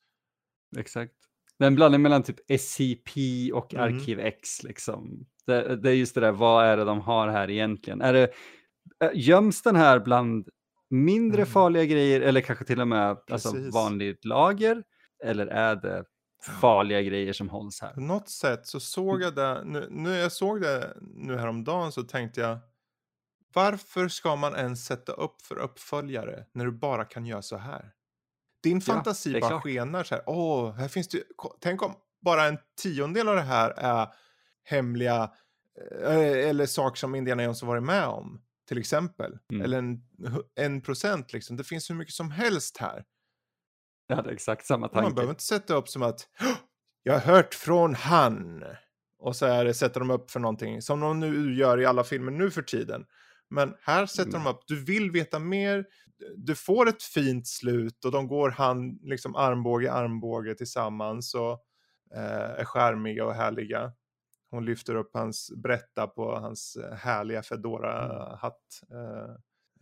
Exakt. 0.79 1.13
Det 1.59 1.65
är 1.65 1.67
en 1.67 1.75
blandning 1.75 2.03
mellan 2.03 2.23
typ 2.23 2.51
SCP 2.51 3.53
och 3.53 3.75
Mm. 3.75 3.85
Arkiv 3.85 4.21
X 4.21 4.63
liksom. 4.63 5.27
Det, 5.47 5.77
det 5.77 5.91
är 5.91 5.95
just 5.95 6.15
det 6.15 6.21
där, 6.21 6.33
vad 6.33 6.65
är 6.67 6.77
det 6.77 6.85
de 6.85 7.01
har 7.01 7.29
här 7.29 7.51
egentligen? 7.51 8.01
Är 8.01 8.13
det, 8.13 8.23
äh, 9.05 9.11
göms 9.15 9.63
den 9.63 9.77
här 9.77 10.01
bland 10.01 10.49
mindre 10.91 11.43
Mm. 11.43 11.53
farliga 11.53 11.85
grejer 11.85 12.21
eller 12.21 12.41
kanske 12.41 12.65
till 12.65 12.81
och 12.81 12.89
med 12.89 13.17
alltså, 13.31 13.71
vanligt 13.73 14.25
lager? 14.25 14.83
Eller 15.25 15.47
är 15.47 15.77
det 15.77 16.05
farliga 16.61 17.03
grejer 17.03 17.33
som 17.33 17.49
hålls 17.49 17.81
här? 17.83 17.93
På 17.95 18.01
något 18.01 18.29
sätt 18.29 18.67
så 18.67 18.81
såg 18.81 19.23
jag 19.23 19.35
det, 19.35 19.65
nu, 19.65 19.87
nu 19.91 20.11
jag 20.11 20.33
såg 20.33 20.61
det 20.61 20.97
nu 21.01 21.37
häromdagen 21.37 21.93
så 21.93 22.03
tänkte 22.03 22.41
jag 22.41 22.59
varför 23.55 24.09
ska 24.09 24.37
man 24.37 24.55
ens 24.57 24.85
sätta 24.87 25.13
upp 25.13 25.43
för 25.43 25.59
uppföljare 25.59 26.45
när 26.53 26.65
du 26.65 26.73
bara 26.73 27.05
kan 27.05 27.27
göra 27.27 27.43
så 27.43 27.57
här? 27.57 27.93
Din 28.63 28.81
fantasi 28.81 29.33
det 29.33 29.39
är 29.39 29.41
bara 29.41 29.51
klart. 29.51 29.63
skenar 29.63 30.05
så 30.05 30.15
här, 30.15 30.25
åh, 30.27 30.73
här 30.75 30.89
finns 30.89 31.09
det, 31.09 31.23
tänk 31.61 31.83
om 31.83 31.95
bara 32.25 32.45
en 32.45 32.59
tiondel 32.83 33.29
av 33.29 33.35
det 33.37 33.43
här 33.43 33.71
är 33.71 34.09
hemliga 34.65 35.31
eh, 36.03 36.49
eller 36.49 36.67
saker 36.67 36.97
som 36.97 37.15
Indiana 37.15 37.43
Jones 37.45 37.61
har 37.61 37.69
varit 37.69 37.83
med 37.83 38.07
om, 38.07 38.43
till 38.69 38.79
exempel. 38.79 39.39
Mm. 39.53 39.65
Eller 39.65 39.79
en, 39.79 39.99
en 40.55 40.81
procent 40.81 41.33
liksom, 41.33 41.57
det 41.57 41.65
finns 41.65 41.91
hur 41.91 41.95
mycket 41.95 42.15
som 42.15 42.31
helst 42.31 42.77
här. 42.77 43.05
Jag 44.07 44.17
hade 44.17 44.31
exakt 44.33 44.67
samma 44.67 44.87
Och 44.87 44.95
Man 44.95 45.03
tanke. 45.05 45.15
behöver 45.15 45.33
inte 45.33 45.43
sätta 45.45 45.75
upp 45.75 45.89
som 45.89 46.03
att 46.03 46.29
"Hå! 46.41 46.47
jag 47.03 47.13
har 47.13 47.21
hört 47.35 47.55
från 47.55 47.95
han. 47.95 48.65
Och 49.19 49.37
så 49.37 49.47
är 49.47 49.65
det, 49.65 49.75
sätter 49.75 50.01
de 50.01 50.11
upp 50.11 50.31
för 50.31 50.41
någonting 50.41 50.83
som 50.83 51.01
de 51.01 51.21
nu 51.21 51.55
gör 51.55 51.81
i 51.81 51.87
alla 51.87 52.05
filmer 52.05 52.33
nu 52.33 52.51
för 52.51 52.63
tiden. 52.63 53.05
Men 53.51 53.75
här 53.81 54.07
sätter 54.07 54.33
de 54.33 54.43
Nej. 54.45 54.53
upp, 54.53 54.61
du 54.67 54.85
vill 54.85 55.11
veta 55.11 55.39
mer, 55.39 55.85
du 56.37 56.55
får 56.55 56.89
ett 56.89 57.03
fint 57.03 57.47
slut 57.47 58.05
och 58.05 58.13
de 58.13 58.29
går 58.29 58.51
hand, 58.51 59.01
liksom 59.03 59.37
armbåge 59.37 59.85
i 59.85 59.89
armbåge 59.89 60.55
tillsammans 60.55 61.35
och 61.35 61.53
eh, 62.15 62.61
är 62.61 62.65
skärmiga 62.65 63.25
och 63.27 63.35
härliga. 63.35 63.93
Hon 64.51 64.65
lyfter 64.65 64.95
upp 64.95 65.11
hans, 65.15 65.53
berätta 65.57 66.07
på 66.07 66.37
hans 66.37 66.77
eh, 66.77 66.95
härliga 66.97 67.43
Fedora-hatt. 67.43 68.83
Eh, 68.91 69.35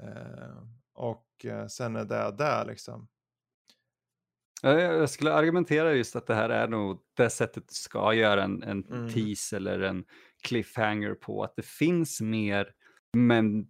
eh, 0.08 0.56
och 0.94 1.44
eh, 1.44 1.66
sen 1.66 1.96
är 1.96 2.04
det 2.04 2.34
där 2.38 2.64
liksom. 2.64 3.08
Ja, 4.62 4.80
Jag 4.80 5.10
skulle 5.10 5.32
argumentera 5.34 5.92
just 5.94 6.16
att 6.16 6.26
det 6.26 6.34
här 6.34 6.48
är 6.48 6.68
nog 6.68 7.00
det 7.16 7.30
sättet 7.30 7.68
du 7.68 7.74
ska 7.74 8.14
göra 8.14 8.42
en, 8.44 8.62
en 8.62 8.84
Mm. 8.84 9.08
tease 9.12 9.56
eller 9.56 9.80
en 9.80 10.04
cliffhanger 10.42 11.14
på. 11.14 11.44
Att 11.44 11.56
det 11.56 11.66
finns 11.66 12.20
mer, 12.20 12.70
men 13.16 13.66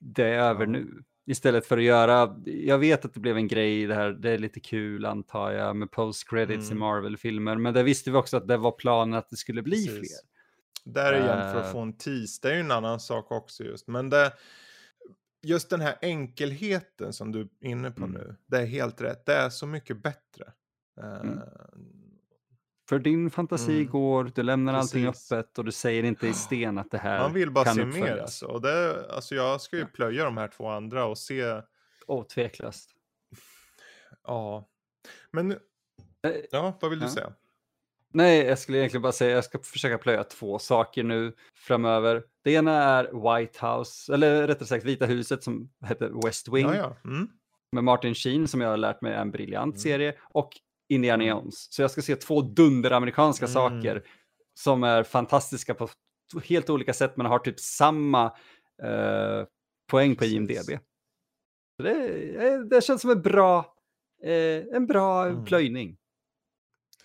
det 0.00 0.24
är 0.24 0.38
över 0.38 0.66
nu. 0.66 1.04
Istället 1.26 1.66
för 1.66 1.78
att 1.78 1.84
göra, 1.84 2.36
jag 2.44 2.78
vet 2.78 3.04
att 3.04 3.14
det 3.14 3.20
blev 3.20 3.36
en 3.36 3.48
grej 3.48 3.86
det 3.86 3.94
här, 3.94 4.10
det 4.10 4.30
är 4.30 4.38
lite 4.38 4.60
kul 4.60 5.04
antar 5.06 5.50
jag 5.52 5.76
med 5.76 5.90
post 5.90 6.28
credits 6.30 6.68
i 6.68 6.72
Mm. 6.72 6.78
Marvel-filmer, 6.80 7.56
men 7.56 7.74
det 7.74 7.82
visste 7.82 8.10
vi 8.10 8.16
också 8.16 8.36
att 8.36 8.48
det 8.48 8.56
var 8.56 8.72
planen 8.72 9.14
att 9.14 9.30
det 9.30 9.36
skulle 9.36 9.62
bli 9.62 9.86
Precis. 9.86 9.98
fler. 9.98 10.92
Där 10.92 11.12
igen 11.14 11.26
för 11.52 11.60
Eh. 11.60 11.66
att 11.66 11.72
få 11.72 11.78
en 11.80 11.96
tease, 11.96 12.38
det 12.42 12.48
är 12.50 12.54
ju 12.54 12.60
en 12.60 12.70
annan 12.70 13.00
sak 13.00 13.32
också 13.32 13.64
just. 13.64 13.88
Men 13.88 14.10
det, 14.10 14.32
just 15.42 15.70
den 15.70 15.80
här 15.80 15.96
enkelheten 16.02 17.12
som 17.12 17.32
du 17.32 17.40
är 17.40 17.48
inne 17.68 17.90
på 17.90 18.04
Mm. 18.04 18.12
nu, 18.20 18.36
det 18.46 18.56
är 18.58 18.66
helt 18.66 19.00
rätt. 19.00 19.26
Det 19.26 19.34
är 19.34 19.50
så 19.50 19.66
mycket 19.66 20.02
bättre. 20.02 20.52
Eh, 21.00 21.20
Mm. 21.20 21.38
För 22.88 22.98
din 22.98 23.30
fantasi 23.30 23.72
Mm. 23.80 23.90
går, 23.90 24.30
du 24.34 24.42
lämnar 24.42 24.74
allting 24.74 25.06
Precis. 25.06 25.32
öppet 25.32 25.58
och 25.58 25.64
du 25.64 25.72
säger 25.72 26.02
inte 26.02 26.26
i 26.28 26.32
sten 26.32 26.78
att 26.78 26.90
det 26.90 26.98
här 26.98 27.18
Man 27.20 27.32
vill 27.32 27.50
bara 27.50 27.64
kan 27.64 27.74
se 27.74 27.84
mer 27.84 27.88
uppföljas. 28.02 28.20
alltså. 28.20 28.46
Och 28.46 28.60
det, 28.62 29.06
alltså. 29.10 29.34
Jag 29.34 29.60
ska 29.60 29.76
ju 29.76 29.82
Ja. 29.82 29.88
plöja 29.94 30.24
de 30.24 30.36
här 30.36 30.48
två 30.48 30.68
andra 30.68 31.04
och 31.04 31.18
se, 31.18 31.60
Åh, 32.06 32.24
tveklöst. 32.24 32.90
ja. 34.26 34.68
Men, 35.30 35.52
Eh, 36.26 36.32
ja, 36.50 36.78
vad 36.80 36.90
vill 36.90 36.98
du 37.00 37.04
ja. 37.06 37.10
säga? 37.10 37.32
Nej, 38.12 38.38
jag 38.46 38.58
skulle 38.58 38.78
egentligen 38.78 39.02
bara 39.02 39.12
säga 39.12 39.34
jag 39.34 39.44
ska 39.44 39.58
försöka 39.58 39.98
plöja 39.98 40.24
två 40.24 40.58
saker 40.58 41.02
nu 41.02 41.32
framöver. 41.54 42.22
Det 42.44 42.52
ena 42.52 42.72
är 42.82 43.04
White 43.38 43.66
House, 43.66 44.14
eller 44.14 44.46
rättare 44.46 44.66
sagt 44.68 44.84
Vita 44.84 45.06
huset 45.06 45.42
som 45.42 45.70
heter 45.86 46.26
West 46.26 46.48
Wing 46.48 46.66
Ja, 46.66 46.74
ja. 46.74 46.96
Mm. 47.10 47.28
med 47.72 47.84
Martin 47.84 48.14
Sheen 48.14 48.48
som 48.48 48.60
jag 48.60 48.68
har 48.68 48.76
lärt 48.76 49.00
mig 49.00 49.12
är 49.12 49.20
en 49.20 49.30
briljant 49.30 49.74
Mm. 49.74 49.78
serie 49.80 50.14
och 50.22 50.50
Indiana 50.88 51.24
Jones. 51.24 51.72
Så 51.72 51.82
jag 51.82 51.90
ska 51.90 52.02
se 52.02 52.16
två 52.16 52.40
dunderamerikanska 52.40 53.44
Mm. 53.46 53.52
saker 53.54 54.02
som 54.54 54.84
är 54.84 55.02
fantastiska 55.02 55.74
på 55.74 55.88
helt 56.44 56.70
olika 56.70 56.92
sätt 56.94 57.16
men 57.16 57.26
har 57.26 57.38
typ 57.38 57.60
samma 57.60 58.24
eh, 58.82 59.44
poäng 59.90 60.14
på 60.14 60.18
Precis. 60.20 60.34
IMDB. 60.34 60.78
Så 61.76 61.82
det, 61.82 62.18
eh, 62.48 62.60
det 62.60 62.84
känns 62.84 63.00
som 63.02 63.10
en 63.10 63.22
bra, 63.22 63.74
eh, 64.24 64.76
en 64.76 64.86
bra 64.86 65.26
Mm. 65.26 65.44
plöjning. 65.44 65.96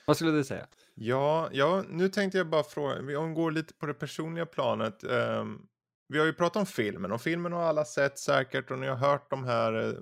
Vad 0.06 0.16
skulle 0.18 0.32
du 0.32 0.44
säga? 0.44 0.68
Ja, 0.96 1.50
ja, 1.52 1.84
nu 1.90 2.10
tänkte 2.10 2.38
jag 2.38 2.50
bara 2.50 2.64
fråga, 2.64 3.02
vi 3.02 3.16
om 3.16 3.30
vi 3.30 3.36
går 3.36 3.52
lite 3.52 3.74
på 3.74 3.86
det 3.86 3.94
personliga 3.94 4.46
planet. 4.46 5.04
ehm, 5.04 5.62
vi 6.10 6.20
har 6.20 6.26
ju 6.26 6.34
pratat 6.34 6.60
om 6.60 6.66
filmen 6.66 7.12
och 7.12 7.22
filmen 7.22 7.54
har 7.54 7.62
alla 7.64 7.86
sett 7.86 8.20
säkert 8.20 8.72
och 8.72 8.80
ni 8.80 8.88
har 8.88 8.96
hört 8.96 9.30
de 9.30 9.44
här 9.44 9.88
eh, 9.88 9.94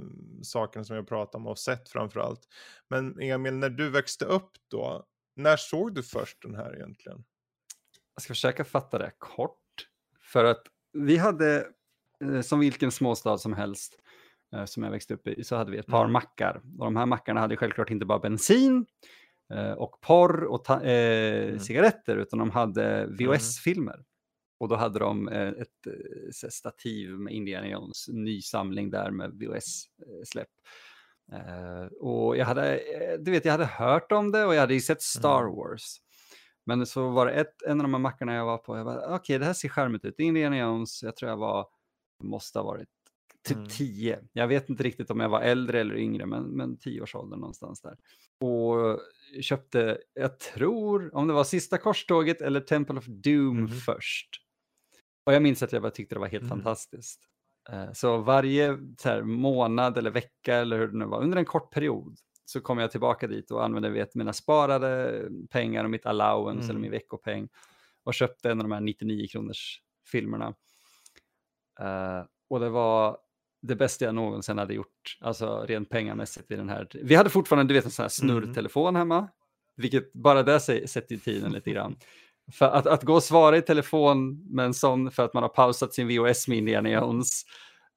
sakerna 0.44 0.86
som 0.86 0.96
jag 0.96 1.08
pratat 1.08 1.36
om 1.36 1.48
och 1.48 1.60
sett 1.60 1.90
framför 1.90 2.20
allt. 2.20 2.42
Men 2.90 3.22
Emil, 3.22 3.54
när 3.54 3.70
du 3.70 3.90
växte 3.90 4.26
upp 4.26 4.52
då, 4.72 5.06
när 5.36 5.58
såg 5.58 5.96
du 5.96 6.04
först 6.04 6.38
den 6.42 6.56
här 6.56 6.76
egentligen? 6.76 7.24
Jag 8.16 8.22
ska 8.22 8.32
försöka 8.34 8.66
fatta 8.66 8.98
det 8.98 9.12
kort. 9.18 9.60
För 10.22 10.44
att 10.44 10.62
vi 10.94 11.18
hade, 11.18 11.68
eh, 12.24 12.42
som 12.42 12.60
vilken 12.60 12.92
småstad 12.92 13.38
som 13.38 13.54
helst, 13.54 14.00
eh, 14.54 14.66
som 14.66 14.84
jag 14.84 14.92
växte 14.92 15.14
upp 15.14 15.28
i, 15.28 15.44
så 15.44 15.56
hade 15.56 15.72
vi 15.72 15.78
ett 15.78 15.88
par 15.88 16.02
Mm. 16.02 16.14
mackar. 16.14 16.56
Och 16.80 16.86
de 16.86 16.96
här 16.96 17.06
mackarna 17.06 17.40
hade 17.40 17.58
självklart 17.58 17.90
inte 17.90 18.06
bara 18.06 18.20
bensin 18.20 18.86
eh, 19.54 19.72
och 19.72 20.02
porr 20.02 20.44
och 20.44 20.70
eh, 20.70 21.48
Mm. 21.48 21.60
cigaretter, 21.60 22.18
utan 22.18 22.40
de 22.40 22.52
hade 22.52 23.06
VHS-filmer. 23.08 24.04
Och 24.60 24.68
då 24.68 24.76
hade 24.76 25.00
de 25.00 25.28
eh, 25.30 25.48
ett 25.48 25.88
eh, 26.44 26.50
stativ 26.50 27.10
med 27.10 27.34
Indiana 27.34 27.68
Jones, 27.68 28.08
ny 28.08 28.42
samling 28.42 28.90
där 28.90 29.12
med 29.12 29.32
VHS-släpp. 29.34 30.50
Eh, 31.32 31.86
och 32.00 32.38
jag 32.38 32.46
hade, 32.46 32.80
du 33.20 33.32
vet, 33.32 33.46
jag 33.46 33.52
hade 33.52 33.66
hört 33.66 34.12
om 34.12 34.32
det 34.32 34.46
och 34.46 34.56
jag 34.56 34.62
hade 34.62 34.74
ju 34.74 34.80
sett 34.82 35.02
Star 35.02 35.42
Mm. 35.44 35.56
Wars. 35.56 35.98
Men 36.66 36.86
så 36.86 37.10
var 37.10 37.26
det 37.26 37.32
ett, 37.32 37.62
en 37.68 37.80
av 37.80 37.84
de 37.84 37.94
här 37.94 38.02
mackarna 38.02 38.34
jag 38.34 38.46
var 38.46 38.58
på, 38.58 38.78
jag 38.78 38.86
var 38.86 39.16
okej 39.16 39.40
det 39.40 39.46
här 39.46 39.54
ser 39.54 39.70
charmigt 39.70 40.06
ut, 40.06 40.20
Indiana 40.20 40.58
Jones, 40.58 41.04
jag 41.04 41.16
tror 41.16 41.30
jag 41.30 41.38
var, 41.38 41.68
måste 42.24 42.60
ha 42.60 42.64
varit 42.66 42.88
typ 43.48 43.58
Mm. 43.58 43.70
10. 43.70 44.20
Jag 44.34 44.48
vet 44.48 44.70
inte 44.70 44.84
riktigt 44.84 45.10
om 45.12 45.20
jag 45.20 45.30
var 45.30 45.42
äldre 45.42 45.80
eller 45.82 45.96
yngre, 45.96 46.26
men, 46.26 46.44
men 46.44 46.78
10-årsåldern 46.78 47.40
någonstans 47.40 47.82
där. 47.82 47.98
Och 48.48 49.00
köpte, 49.42 49.98
jag 50.14 50.40
tror, 50.40 51.16
om 51.16 51.28
det 51.28 51.34
var 51.34 51.44
sista 51.44 51.78
korståget 51.78 52.42
eller 52.42 52.60
Temple 52.62 52.98
of 52.98 53.06
Doom 53.06 53.58
Mhm. 53.60 53.68
först. 53.70 54.30
Och 55.28 55.34
jag 55.34 55.42
minns 55.42 55.64
att 55.64 55.74
jag 55.74 55.82
bara 55.82 55.92
tyckte 55.92 56.16
det 56.16 56.20
var 56.20 56.28
helt 56.28 56.44
Mm. 56.44 56.58
fantastiskt. 56.58 57.22
Eh, 57.70 57.92
Så 57.94 58.18
varje 58.18 58.78
så 58.98 59.10
här, 59.10 59.22
månad 59.22 59.98
eller 59.98 60.12
vecka 60.12 60.56
eller 60.56 60.78
hur 60.80 60.88
det 60.88 60.98
nu 60.98 61.06
var, 61.06 61.22
under 61.24 61.38
en 61.38 61.46
kort 61.46 61.74
period, 61.74 62.18
så 62.46 62.62
kom 62.62 62.78
jag 62.78 62.92
tillbaka 62.92 63.28
dit 63.28 63.52
och 63.52 63.64
använde 63.66 63.90
vet, 63.90 64.16
mina 64.16 64.34
sparade 64.34 65.22
pengar 65.50 65.84
och 65.84 65.90
mitt 65.90 66.06
allowance 66.06 66.60
Mm. 66.64 66.70
eller 66.70 66.80
min 66.80 66.92
veckopeng 66.92 67.50
och 68.04 68.14
köpte 68.14 68.52
en 68.52 68.60
av 68.62 68.64
de 68.64 68.72
här 68.72 68.82
99 68.82 69.28
kronors 69.28 69.82
filmerna. 70.12 70.54
Eh, 71.80 72.24
och 72.50 72.60
det 72.60 72.70
var 72.70 73.18
det 73.62 73.76
bästa 73.76 74.06
jag 74.06 74.16
någonsin 74.16 74.58
hade 74.58 74.74
gjort, 74.74 75.18
alltså 75.22 75.66
rent 75.68 75.90
pengamässigt 75.90 76.52
i 76.52 76.56
den 76.56 76.70
här. 76.70 76.88
Vi 77.04 77.16
hade 77.16 77.30
fortfarande, 77.30 77.74
du 77.74 77.78
vet, 77.78 77.86
en 77.86 77.92
sån 77.92 78.04
här 78.04 78.10
snurrtelefon 78.10 78.96
hemma, 78.96 79.28
vilket 79.76 80.14
bara 80.14 80.44
det 80.44 80.58
sä- 80.58 80.88
sätter 80.88 81.16
ju 81.16 81.20
tiden 81.22 81.52
lite 81.52 81.72
grann. 81.72 81.96
För 82.54 82.66
att, 82.66 82.88
att 82.88 83.04
gå 83.04 83.14
och 83.14 83.24
svara 83.24 83.58
i 83.58 83.62
telefon 83.62 84.46
med 84.56 84.66
en 84.66 84.74
sån 84.74 85.12
för 85.12 85.26
att 85.26 85.34
man 85.34 85.44
har 85.44 85.50
pausat 85.50 85.94
sin 85.94 86.08
VHS 86.08 86.48
med 86.48 86.58
Indiana 86.58 86.90
Jones, 86.90 87.44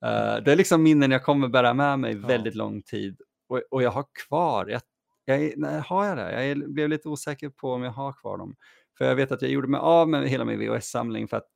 eh, 0.04 0.42
det 0.44 0.52
är 0.52 0.56
liksom 0.56 0.82
minnen 0.82 1.10
jag 1.10 1.24
kommer 1.24 1.48
bära 1.48 1.74
med 1.74 1.98
mig 1.98 2.12
Ja. 2.22 2.26
väldigt 2.28 2.54
lång 2.54 2.82
tid. 2.82 3.20
Och, 3.48 3.62
och 3.70 3.82
jag 3.82 3.90
har 3.90 4.04
kvar, 4.28 4.66
jag, 4.66 4.80
jag, 5.24 5.52
nej, 5.56 5.82
har 5.86 6.06
jag 6.06 6.16
det? 6.16 6.46
Jag 6.46 6.72
blev 6.72 6.88
lite 6.88 7.08
osäker 7.08 7.48
på 7.48 7.72
om 7.72 7.82
jag 7.82 7.92
har 7.92 8.12
kvar 8.12 8.38
dem. 8.38 8.54
För 8.98 9.04
jag 9.04 9.14
vet 9.14 9.32
att 9.32 9.42
jag 9.42 9.50
gjorde 9.50 9.68
mig 9.68 9.80
av 9.80 10.08
med 10.08 10.28
hela 10.28 10.44
min 10.44 10.58
VHS-samling 10.60 11.28
för 11.28 11.36
att 11.36 11.46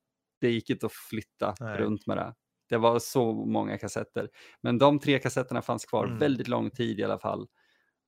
det 0.41 0.51
gick 0.51 0.71
inte 0.71 0.87
att 0.87 0.93
flytta 0.93 1.55
Nej. 1.61 1.79
runt 1.79 2.07
med 2.07 2.17
det. 2.17 2.35
Det 2.69 2.77
var 2.77 2.99
så 2.99 3.33
många 3.33 3.79
kassetter. 3.79 4.29
Men 4.61 4.79
de 4.79 4.99
tre 4.99 5.19
kassetterna 5.19 5.63
fanns 5.63 5.85
kvar 5.85 6.05
Mm. 6.07 6.19
väldigt 6.19 6.49
lång 6.49 6.71
tid 6.71 7.01
i 7.01 7.05
alla 7.05 7.19
fall. 7.19 7.47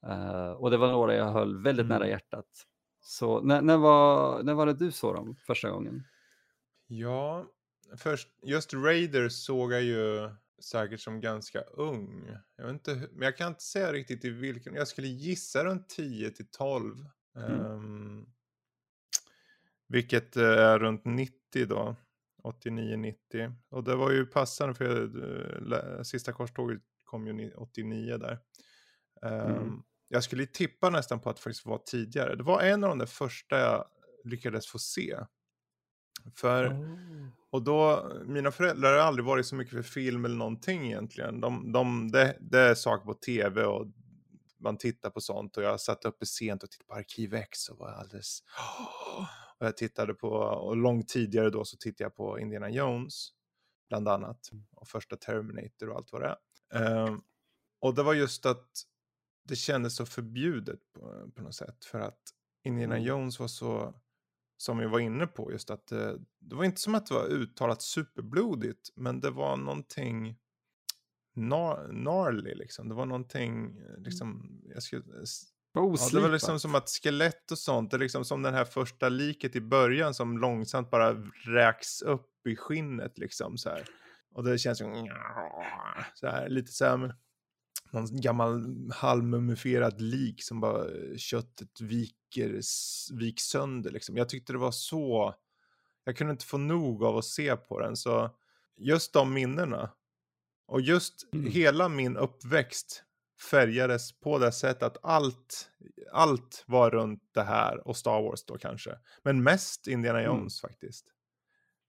Eh, 0.06 0.50
och 0.50 0.70
det 0.70 0.76
var 0.76 0.88
några 0.92 1.14
jag 1.14 1.24
höll 1.32 1.62
väldigt 1.62 1.86
Mm. 1.86 1.98
nära 1.98 2.08
hjärtat. 2.08 2.46
Så 3.08 3.40
när, 3.40 3.62
när, 3.62 3.76
var, 3.76 4.42
när 4.42 4.54
var 4.54 4.66
det 4.66 4.72
du 4.74 4.92
såg 4.92 5.14
dem 5.14 5.36
första 5.46 5.70
gången? 5.70 6.02
Ja, 6.86 7.46
först, 7.96 8.28
just 8.42 8.74
Raiders 8.74 9.32
såg 9.32 9.72
jag 9.72 9.82
ju 9.82 10.30
säkert 10.62 11.00
som 11.00 11.20
ganska 11.20 11.60
ung. 11.60 12.36
Jag 12.56 12.64
vet 12.64 12.72
inte, 12.72 12.94
men 13.12 13.22
jag 13.24 13.36
kan 13.36 13.48
inte 13.48 13.62
säga 13.62 13.92
riktigt 13.92 14.24
i 14.24 14.30
vilken. 14.30 14.74
Jag 14.74 14.88
skulle 14.88 15.06
gissa 15.08 15.64
runt 15.64 15.88
10 15.88 16.30
till 16.30 16.46
12. 16.50 17.04
Mm. 17.36 17.60
Ehm, 17.60 18.26
Vilket 19.88 20.36
eh, 20.36 20.44
är 20.44 20.78
runt 20.78 21.04
90 21.04 21.66
då. 21.66 21.96
89-90. 22.42 23.54
Och 23.68 23.84
det 23.84 23.96
var 23.96 24.10
ju 24.10 24.26
passande 24.26 24.74
för 24.74 25.02
eh, 25.02 25.60
lä- 25.68 26.04
sista 26.04 26.32
korståget 26.32 26.82
kom 27.04 27.26
ju 27.26 27.32
ni- 27.32 27.54
89 27.56 28.16
där. 28.18 28.38
Ehm, 29.22 29.56
Mm. 29.56 29.82
Jag 30.08 30.24
skulle 30.24 30.46
tippa 30.46 30.90
nästan 30.90 31.20
på 31.20 31.30
att 31.30 31.36
det 31.36 31.42
faktiskt 31.42 31.66
var 31.66 31.78
tidigare. 31.78 32.36
Det 32.36 32.42
var 32.42 32.60
en 32.60 32.84
av 32.84 32.90
de 32.90 32.98
där 32.98 33.06
första 33.06 33.58
jag 33.58 33.84
lyckades 34.24 34.66
få 34.66 34.78
se. 34.78 35.16
För, 36.34 36.76
och 37.50 37.62
då, 37.62 38.12
mina 38.26 38.50
föräldrar 38.50 38.92
har 38.92 38.98
aldrig 38.98 39.26
varit 39.26 39.46
så 39.46 39.54
mycket 39.54 39.72
för 39.72 39.82
film 39.82 40.24
eller 40.24 40.36
någonting 40.36 40.86
egentligen. 40.86 41.40
De, 41.40 41.72
de, 41.72 42.10
det, 42.10 42.36
det 42.40 42.58
är 42.58 42.74
saker 42.74 43.04
på 43.04 43.14
tv 43.14 43.64
och 43.64 43.86
man 44.58 44.78
tittar 44.78 45.10
på 45.10 45.20
sånt 45.20 45.56
och 45.56 45.62
jag 45.62 45.80
satt 45.80 46.04
uppe 46.04 46.26
sent 46.26 46.62
och 46.62 46.70
tittade 46.70 46.88
på 46.88 46.94
Arkiv 46.94 47.34
X 47.34 47.68
och 47.68 47.78
var 47.78 47.88
alldeles... 47.88 48.38
Och 49.58 49.66
jag 49.66 49.76
tittade 49.76 50.14
på, 50.14 50.28
och 50.28 50.76
långt 50.76 51.08
tidigare 51.08 51.50
då 51.50 51.64
så 51.64 51.76
tittade 51.76 52.04
jag 52.04 52.16
på 52.16 52.40
Indiana 52.40 52.70
Jones, 52.70 53.28
bland 53.88 54.08
annat. 54.08 54.50
Och 54.76 54.88
första 54.88 55.16
Terminator 55.16 55.88
och 55.90 55.96
allt 55.96 56.12
vad 56.12 56.22
det 56.22 56.36
är. 56.70 57.06
Ehm, 57.06 57.20
och 57.80 57.94
det 57.94 58.02
var 58.02 58.14
just 58.14 58.46
att 58.46 58.68
det 59.48 59.56
kändes 59.56 59.96
så 59.96 60.06
förbjudet 60.06 60.80
på, 60.92 61.30
på 61.34 61.42
något 61.42 61.54
sätt. 61.54 61.84
För 61.84 62.00
att 62.00 62.20
Indiana 62.64 62.94
Mm. 62.96 63.08
Jones 63.08 63.40
var 63.40 63.48
så, 63.48 63.94
som 64.56 64.78
vi 64.78 64.86
var 64.86 64.98
inne 64.98 65.26
på, 65.26 65.52
just 65.52 65.70
att 65.70 65.86
det, 65.86 66.18
det 66.40 66.54
var 66.56 66.64
inte 66.64 66.80
som 66.80 66.94
att 66.94 67.06
det 67.06 67.14
var 67.14 67.26
uttalat 67.26 67.82
superblodigt, 67.82 68.90
men 68.96 69.20
det 69.20 69.30
var 69.30 69.56
någonting 69.56 70.36
nar, 71.34 71.88
gnarly 71.88 72.54
liksom. 72.54 72.88
Det 72.88 72.94
var 72.94 73.06
någonting, 73.06 73.78
eh, 73.78 73.98
liksom, 73.98 74.60
jag 74.74 74.82
skulle, 74.82 75.02
Vad 75.72 75.98
Ja, 76.00 76.08
det 76.12 76.20
var 76.20 76.32
liksom 76.32 76.60
som 76.60 76.74
att 76.74 76.88
skelett 76.88 77.50
och 77.50 77.58
sånt, 77.58 77.90
det 77.90 77.96
är 77.96 77.98
liksom 77.98 78.24
som 78.24 78.42
den 78.42 78.54
här 78.54 78.64
första 78.64 79.08
liket 79.08 79.56
i 79.56 79.60
början 79.60 80.14
som 80.14 80.38
långsamt 80.38 80.90
bara 80.90 81.12
räks 81.44 82.02
upp 82.02 82.46
i 82.46 82.56
skinnet 82.56 83.18
liksom 83.18 83.58
så 83.58 83.68
här. 83.68 83.84
Och 84.30 84.44
det 84.44 84.58
känns 84.58 84.78
som 84.78 85.08
så 86.14 86.26
här, 86.26 86.48
lite 86.48 86.72
så 86.72 86.84
här 86.84 87.14
någon 87.92 88.20
gammal 88.20 88.64
halvmumifierad 88.94 90.00
lik 90.00 90.42
som 90.42 90.60
bara 90.60 90.84
köttet 91.16 91.80
viker, 91.80 92.60
viks 93.18 93.42
sönder 93.42 93.90
liksom. 93.90 94.16
Jag 94.16 94.28
tyckte 94.28 94.52
det 94.52 94.58
var 94.58 94.70
så, 94.70 95.34
jag 96.04 96.16
kunde 96.16 96.30
inte 96.30 96.44
få 96.46 96.58
nog 96.58 97.04
av 97.04 97.16
att 97.16 97.24
se 97.24 97.56
på 97.56 97.80
den 97.80 97.96
så 97.96 98.30
just 98.76 99.12
de 99.12 99.32
minnena 99.34 99.90
och 100.66 100.80
just 100.80 101.32
Mm. 101.32 101.50
hela 101.52 101.88
min 101.88 102.16
uppväxt 102.16 103.02
färgades 103.50 104.20
på 104.20 104.38
det 104.38 104.52
sättet 104.52 104.82
att 104.82 104.96
allt, 105.04 105.70
allt 106.12 106.64
var 106.66 106.90
runt 106.90 107.22
det 107.34 107.42
här 107.42 107.88
och 107.88 107.96
Star 107.96 108.22
Wars 108.22 108.44
då 108.44 108.58
kanske. 108.58 108.98
Men 109.22 109.42
mest 109.42 109.86
Indiana 109.86 110.20
Mm. 110.20 110.30
Jones 110.30 110.60
faktiskt. 110.60 111.06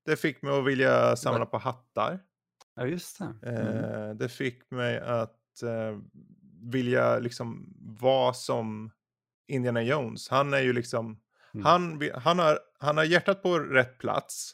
Det 0.06 0.16
fick 0.16 0.42
mig 0.42 0.60
att 0.60 0.66
vilja 0.66 1.16
samla 1.16 1.46
på 1.46 1.58
hattar. 1.58 2.24
Ja, 2.76 2.86
just 2.86 3.20
det. 3.20 3.50
Mm. 3.50 3.84
Eh, 3.84 4.16
det 4.16 4.30
fick 4.30 4.72
mig 4.72 5.00
att 5.00 5.36
eh, 5.64 5.98
vilja 6.72 7.20
liksom 7.20 7.74
vara 8.00 8.34
som 8.34 8.92
Indiana 9.48 9.82
Jones. 9.84 10.30
Han 10.30 10.54
är 10.54 10.62
ju 10.62 10.74
liksom, 10.74 11.20
Mm. 11.54 11.66
han, 11.66 12.10
han, 12.14 12.40
har, 12.40 12.60
han 12.80 12.98
har 12.98 13.04
hjärtat 13.04 13.44
på 13.44 13.60
rätt 13.60 13.98
plats. 13.98 14.52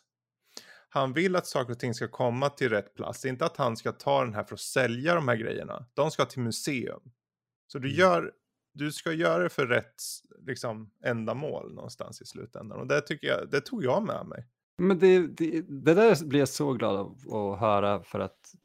Han 0.89 1.13
vill 1.13 1.35
att 1.35 1.47
saker 1.47 1.71
och 1.71 1.79
ting 1.79 1.93
ska 1.93 2.07
komma 2.07 2.49
till 2.49 2.69
rätt 2.69 2.95
plats. 2.95 3.25
Inte 3.25 3.45
att 3.45 3.57
han 3.57 3.77
ska 3.77 3.91
ta 3.91 4.23
den 4.25 4.33
här 4.33 4.43
för 4.43 4.53
att 4.53 4.59
sälja 4.59 5.15
de 5.15 5.27
här 5.27 5.35
grejerna. 5.35 5.85
De 5.93 6.11
ska 6.11 6.25
till 6.25 6.41
museum. 6.41 7.01
Så 7.67 7.79
du, 7.79 7.87
Mm. 7.87 7.99
gör, 7.99 8.31
du 8.73 8.91
ska 8.91 9.11
göra 9.11 9.43
det 9.43 9.49
för 9.49 9.65
rätt 9.67 10.01
liksom, 10.39 10.91
ändamål 11.03 11.73
någonstans 11.73 12.21
i 12.21 12.25
slutändan. 12.25 12.79
Och 12.79 12.87
det, 12.87 13.01
tycker 13.01 13.27
jag, 13.27 13.49
det 13.51 13.61
tog 13.61 13.83
jag 13.83 14.03
med 14.03 14.25
mig. 14.25 14.47
Men 14.77 14.99
det, 14.99 15.27
det, 15.27 15.61
det 15.61 15.93
där 15.93 16.25
blir 16.25 16.39
jag 16.39 16.49
så 16.49 16.73
glad 16.73 16.95
av 16.95 17.17
att 17.33 17.59
höra 17.59 18.03
för 18.03 18.19
att 18.19 18.55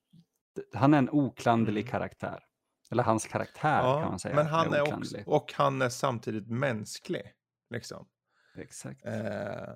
han 0.74 0.94
är 0.94 0.98
en 0.98 1.10
oklanderlig 1.10 1.80
Mm. 1.80 1.90
karaktär. 1.90 2.44
Eller 2.90 3.02
hans 3.02 3.26
karaktär 3.26 3.80
kan 3.82 4.08
man 4.10 4.18
säga. 4.18 4.34
men 4.34 4.46
han 4.46 4.74
är 4.74 4.80
också, 4.80 4.92
oklanderlig. 4.94 5.28
och 5.28 5.52
han 5.56 5.82
är 5.82 5.88
samtidigt 5.88 6.48
mänsklig. 6.50 7.32
Liksom. 7.70 8.08
Exakt. 8.56 9.06
Eh, 9.06 9.74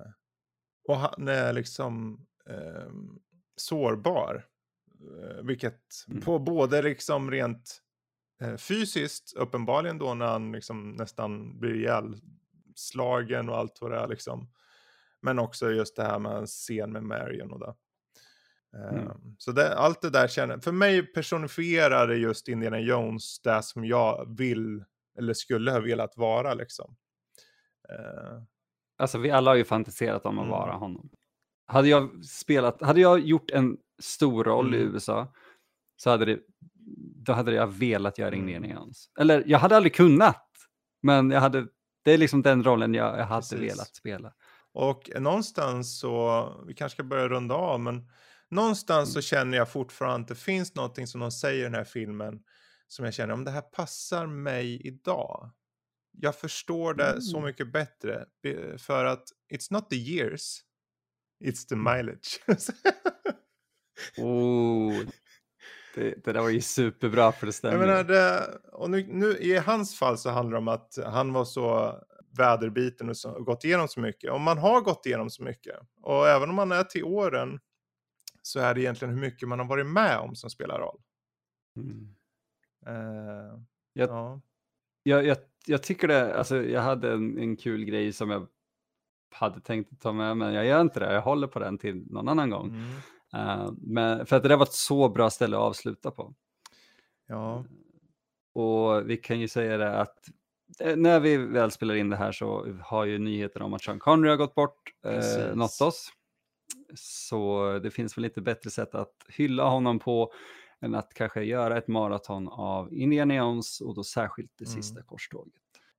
och 0.87 0.97
han 0.97 1.27
är 1.27 1.53
liksom 1.53 2.25
eh, 2.49 2.91
sårbar. 3.55 4.45
Vilket 5.43 5.81
Mm. 6.07 6.21
på 6.21 6.39
både 6.39 6.81
liksom 6.81 7.31
rent 7.31 7.81
eh, 8.41 8.55
fysiskt, 8.57 9.33
uppenbarligen 9.33 9.97
då 9.97 10.13
när 10.13 10.25
han 10.25 10.51
liksom 10.51 10.91
nästan 10.91 11.59
blir 11.59 11.75
ihjälslagen 11.75 13.49
och 13.49 13.57
allt 13.57 13.77
vad 13.81 13.91
det 13.91 13.97
är 13.97 14.07
liksom. 14.07 14.51
Men 15.21 15.39
också 15.39 15.71
just 15.71 15.95
det 15.95 16.03
här 16.03 16.19
med 16.19 16.31
en 16.37 16.47
scen 16.47 16.91
med 16.91 17.03
Marion 17.03 17.51
och 17.51 17.59
det. 17.59 17.73
Mm. 18.73 19.09
Så 19.37 19.51
det, 19.51 19.75
allt 19.77 20.01
det 20.01 20.09
där 20.09 20.27
känner, 20.27 20.57
för 20.59 20.71
mig 20.71 21.03
personifierar 21.13 22.07
det 22.07 22.15
just 22.17 22.47
Indiana 22.47 22.79
Jones 22.79 23.41
det 23.41 23.63
som 23.63 23.85
jag 23.85 24.35
vill, 24.37 24.83
eller 25.17 25.33
skulle 25.33 25.71
ha 25.71 25.79
velat 25.79 26.17
vara 26.17 26.53
liksom. 26.53 26.95
Eh, 27.89 28.41
Alltså 28.97 29.17
vi 29.17 29.31
alla 29.31 29.51
har 29.51 29.55
ju 29.55 29.63
fantiserat 29.65 30.25
om 30.25 30.37
att 30.39 30.45
Mm. 30.45 30.51
vara 30.51 30.73
honom. 30.73 31.09
Hade 31.67 31.87
jag 31.87 32.25
spelat, 32.25 32.81
hade 32.81 33.01
jag 33.01 33.19
gjort 33.19 33.51
en 33.51 33.77
stor 34.01 34.43
roll 34.43 34.75
i 34.75 34.77
Mm. 34.81 34.93
USA 34.93 35.33
så 35.95 36.09
hade 36.09 36.25
det, 36.25 36.39
då 37.25 37.33
hade 37.33 37.53
jag 37.53 37.67
velat 37.67 38.17
göra 38.17 38.35
Mm. 38.35 38.39
Indiana 38.49 38.73
Jones. 38.75 39.05
Eller 39.19 39.43
jag 39.47 39.59
hade 39.59 39.75
aldrig 39.77 39.95
kunnat, 39.95 40.49
men 41.01 41.31
jag 41.31 41.41
hade, 41.41 41.67
det 42.03 42.11
är 42.11 42.17
liksom 42.17 42.41
den 42.41 42.63
rollen 42.63 42.93
jag, 42.93 43.19
jag 43.19 43.25
hade 43.25 43.41
Precis. 43.41 43.59
velat 43.59 43.95
spela. 43.95 44.33
Och 44.73 45.09
någonstans 45.19 45.99
så, 45.99 46.47
vi 46.67 46.73
kanske 46.73 46.95
ska 46.95 47.03
börja 47.03 47.27
runda 47.27 47.55
av, 47.55 47.79
men 47.79 48.09
någonstans 48.53 49.13
så 49.13 49.21
känner 49.21 49.57
jag 49.57 49.69
fortfarande 49.71 50.21
att 50.21 50.27
det 50.27 50.35
finns 50.35 50.75
någonting 50.75 51.07
som 51.07 51.21
de 51.21 51.31
säger 51.31 51.59
i 51.59 51.63
den 51.63 51.73
här 51.75 51.83
filmen 51.83 52.39
som 52.87 53.05
jag 53.05 53.13
känner, 53.13 53.33
om 53.33 53.43
det 53.45 53.51
här 53.51 53.61
passar 53.61 54.25
mig 54.27 54.87
idag. 54.87 55.49
Jag 56.11 56.35
förstår 56.35 56.93
det 56.93 57.21
så 57.21 57.37
Mm. 57.37 57.47
mycket 57.47 57.71
bättre 57.73 58.25
för 58.77 59.05
att 59.05 59.23
it's 59.53 59.67
not 59.73 59.89
the 59.89 59.95
years, 59.95 60.59
it's 61.45 61.67
the 61.69 61.75
Mm. 61.75 61.97
mileage. 61.97 62.39
Oh, 64.17 64.93
det, 65.95 66.15
det 66.25 66.33
där 66.33 66.41
var 66.41 66.49
ju 66.49 66.61
superbra 66.61 67.31
för 67.31 67.45
det 67.45 67.47
Jag 67.47 67.53
stämmer. 67.53 67.77
menar, 67.77 68.03
det, 68.03 68.47
och 68.71 68.89
nu, 68.89 69.07
nu, 69.09 69.37
i 69.37 69.57
hans 69.57 69.95
fall 69.99 70.17
så 70.17 70.29
handlar 70.29 70.51
det 70.51 70.57
om 70.57 70.67
att 70.67 70.97
han 71.05 71.33
var 71.33 71.45
så 71.45 71.95
väderbiten 72.37 73.09
och 73.09 73.17
så, 73.17 73.43
gått 73.43 73.63
igenom 73.63 73.87
så 73.87 73.99
mycket. 73.99 74.31
Och 74.31 74.41
man 74.41 74.57
har 74.57 74.81
gått 74.81 75.05
igenom 75.05 75.29
så 75.29 75.43
mycket. 75.43 75.75
Och 76.01 76.27
även 76.29 76.49
om 76.49 76.55
man 76.55 76.71
är 76.71 76.83
till 76.83 77.03
åren 77.03 77.59
så 78.45 78.59
är 78.59 78.73
det 78.73 78.81
egentligen 78.81 79.13
hur 79.13 79.21
mycket 79.21 79.49
man 79.49 79.59
har 79.59 79.65
varit 79.65 79.85
med 79.85 80.19
om 80.19 80.35
som 80.35 80.49
spelar 80.49 80.79
roll. 80.79 80.99
Mm. 81.75 82.15
Eh, 82.85 83.59
Jag- 83.93 84.09
ja. 84.09 84.41
Jag, 85.03 85.25
jag, 85.25 85.37
jag 85.65 85.83
tycker 85.83 86.07
det, 86.07 86.37
alltså 86.37 86.63
jag 86.63 86.81
hade 86.81 87.13
en, 87.13 87.37
en 87.39 87.55
kul 87.57 87.85
grej 87.85 88.13
som 88.13 88.29
jag 88.29 88.47
hade 89.31 89.61
tänkt 89.61 90.01
ta 90.01 90.11
med, 90.13 90.37
men 90.37 90.53
jag 90.53 90.65
gör 90.65 90.81
inte 90.81 90.99
det. 90.99 91.13
Jag 91.13 91.21
håller 91.21 91.47
på 91.47 91.59
den 91.59 91.77
till 91.77 92.03
någon 92.11 92.29
annan 92.29 92.49
gång. 92.49 92.67
Mm. 92.69 92.89
Eh, 93.33 93.71
men, 93.77 94.25
för 94.25 94.35
att 94.35 94.43
det 94.43 94.49
där 94.49 94.57
var 94.57 94.65
ett 94.65 94.73
så 94.73 95.09
bra 95.09 95.29
ställe 95.29 95.57
att 95.57 95.61
avsluta 95.63 96.11
på. 96.11 96.33
ja. 97.27 97.65
Och 98.55 99.09
vi 99.09 99.17
kan 99.17 99.39
ju 99.39 99.47
säga 99.47 99.77
det 99.77 99.97
att 99.99 100.29
eh, 100.79 100.95
när 100.95 101.19
vi 101.19 101.37
väl 101.37 101.71
spelar 101.71 101.95
in 101.95 102.09
det 102.09 102.15
här 102.15 102.31
så 102.31 102.75
har 102.83 103.05
ju 103.05 103.19
nyheten 103.19 103.61
om 103.61 103.73
att 103.73 103.81
Sean 103.81 103.99
Connery 103.99 104.29
har 104.29 104.37
gått 104.37 104.55
bort 104.55 104.93
eh, 105.05 105.55
nått 105.55 105.81
oss. 105.81 106.09
Så 106.95 107.79
det 107.83 107.91
finns 107.91 108.17
väl 108.17 108.21
lite 108.21 108.41
bättre 108.41 108.69
sätt 108.69 108.95
att 108.95 109.15
hylla 109.29 109.69
honom 109.69 109.99
på 109.99 110.33
än 110.81 110.95
att 110.95 111.13
kanske 111.13 111.43
göra 111.43 111.77
ett 111.77 111.87
maraton 111.87 112.47
av 112.47 112.93
Indiana 112.93 113.35
Jones 113.35 113.81
och 113.81 113.95
då 113.95 114.03
särskilt 114.03 114.51
det 114.57 114.65
Mm. 114.65 114.75
sista 114.81 115.01
korståget. 115.03 115.53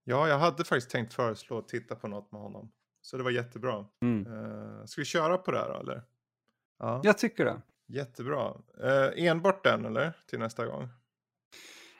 ja, 0.05 0.29
jag 0.29 0.39
hade 0.39 0.65
faktiskt 0.65 0.91
tänkt 0.91 1.15
föreslå 1.15 1.59
att 1.59 1.69
titta 1.69 1.95
på 1.95 2.09
något 2.09 2.33
med 2.33 2.41
honom. 2.41 2.73
Så 3.01 3.17
det 3.17 3.23
var 3.23 3.31
jättebra. 3.31 3.87
Mm. 4.03 4.27
Eh, 4.27 4.85
ska 4.85 5.01
vi 5.01 5.05
köra 5.05 5.39
på 5.39 5.51
det 5.51 5.59
här 5.59 5.69
då, 5.69 5.81
eller? 5.81 6.03
Ja, 6.79 7.01
Jag 7.05 7.19
tycker 7.19 7.45
det. 7.45 7.63
jättebra. 7.89 8.55
Eh, 8.83 9.25
enbart 9.27 9.65
den 9.65 9.85
eller? 9.85 10.13
Till 10.27 10.39
nästa 10.39 10.67
gång? 10.67 10.89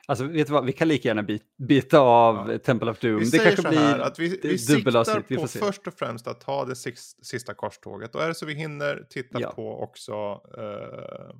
Alltså 0.07 0.25
vet 0.25 0.47
du 0.47 0.53
vad, 0.53 0.65
vi 0.65 0.71
kan 0.73 0.87
lika 0.87 1.07
gärna 1.07 1.23
bit, 1.23 1.43
bita 1.67 1.99
av 1.99 2.51
Ja. 2.51 2.59
Temple 2.59 2.91
of 2.91 2.99
Doom. 2.99 3.19
Vi 3.19 3.29
det 3.29 3.37
kanske 3.39 3.69
blir 3.69 3.79
här 3.79 3.99
att 3.99 4.19
vi, 4.19 4.39
vi 4.43 4.57
siktar 4.57 5.23
vi 5.27 5.35
på 5.35 5.41
får 5.41 5.47
se. 5.47 5.59
först 5.59 5.87
och 5.87 5.93
främst 5.93 6.27
att 6.27 6.43
ha 6.43 6.65
det 6.65 6.75
sista 7.23 7.53
korståget. 7.53 8.15
Och 8.15 8.23
är 8.23 8.27
det 8.27 8.35
så 8.35 8.45
vi 8.45 8.53
hinner 8.53 9.05
titta 9.09 9.41
Ja. 9.41 9.51
på 9.51 9.81
också 9.83 10.33
uh, 10.33 11.35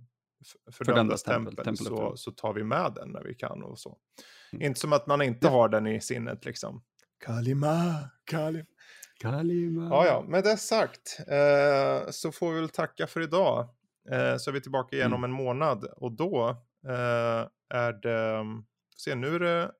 Fördömdas 0.72 1.24
tempel, 1.24 1.56
tempel, 1.56 1.78
så, 1.78 2.14
så 2.18 2.32
tar 2.32 2.54
vi 2.54 2.64
med 2.64 2.94
den 2.96 3.10
när 3.10 3.24
vi 3.24 3.34
kan 3.36 3.64
och 3.64 3.80
så. 3.80 3.98
Mm. 4.54 4.66
Inte 4.66 4.80
som 4.80 4.94
att 4.94 5.08
man 5.08 5.22
inte 5.22 5.48
har 5.48 5.70
den 5.70 5.88
i 5.88 6.02
sinnet 6.02 6.46
liksom. 6.46 6.84
Kalima, 7.26 7.94
Kalima. 8.26 8.66
Kalima. 9.22 9.88
Ja, 9.92 10.06
ja, 10.06 10.26
med 10.28 10.44
det 10.44 10.58
sagt 10.58 11.18
eh, 11.28 12.10
så 12.12 12.32
får 12.32 12.54
vi 12.54 12.60
väl 12.60 12.70
tacka 12.70 13.08
för 13.08 13.22
idag. 13.22 13.70
Eh, 14.12 14.38
så 14.38 14.50
är 14.50 14.54
vi 14.54 14.62
tillbaka 14.62 14.96
igen 14.96 15.08
Mm. 15.08 15.18
om 15.18 15.24
en 15.24 15.32
månad 15.32 15.86
och 15.98 16.12
då 16.12 16.50
eh, 16.88 17.48
är 17.70 17.94
det, 17.94 18.44
se 18.98 19.16
nu 19.16 19.36
är 19.36 19.40
det 19.40 19.72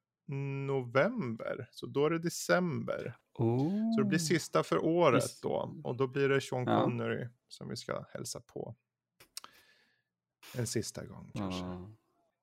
november, 0.68 1.68
så 1.72 1.86
då 1.86 2.06
är 2.06 2.10
det 2.10 2.20
december. 2.20 3.18
Oh. 3.38 3.94
Så 3.96 4.02
det 4.02 4.08
blir 4.08 4.20
sista 4.20 4.64
för 4.64 4.86
året 4.86 5.42
då. 5.42 5.76
Och 5.84 5.96
då 5.96 6.08
blir 6.08 6.30
det 6.30 6.42
Sean 6.42 6.64
Ja. 6.68 6.84
Connery 6.84 7.28
som 7.48 7.70
vi 7.70 7.76
ska 7.76 8.06
hälsa 8.14 8.40
på. 8.40 8.76
En 10.58 10.68
sista 10.68 11.06
gång 11.06 11.32
kanske. 11.36 11.60
Ja. 11.62 11.90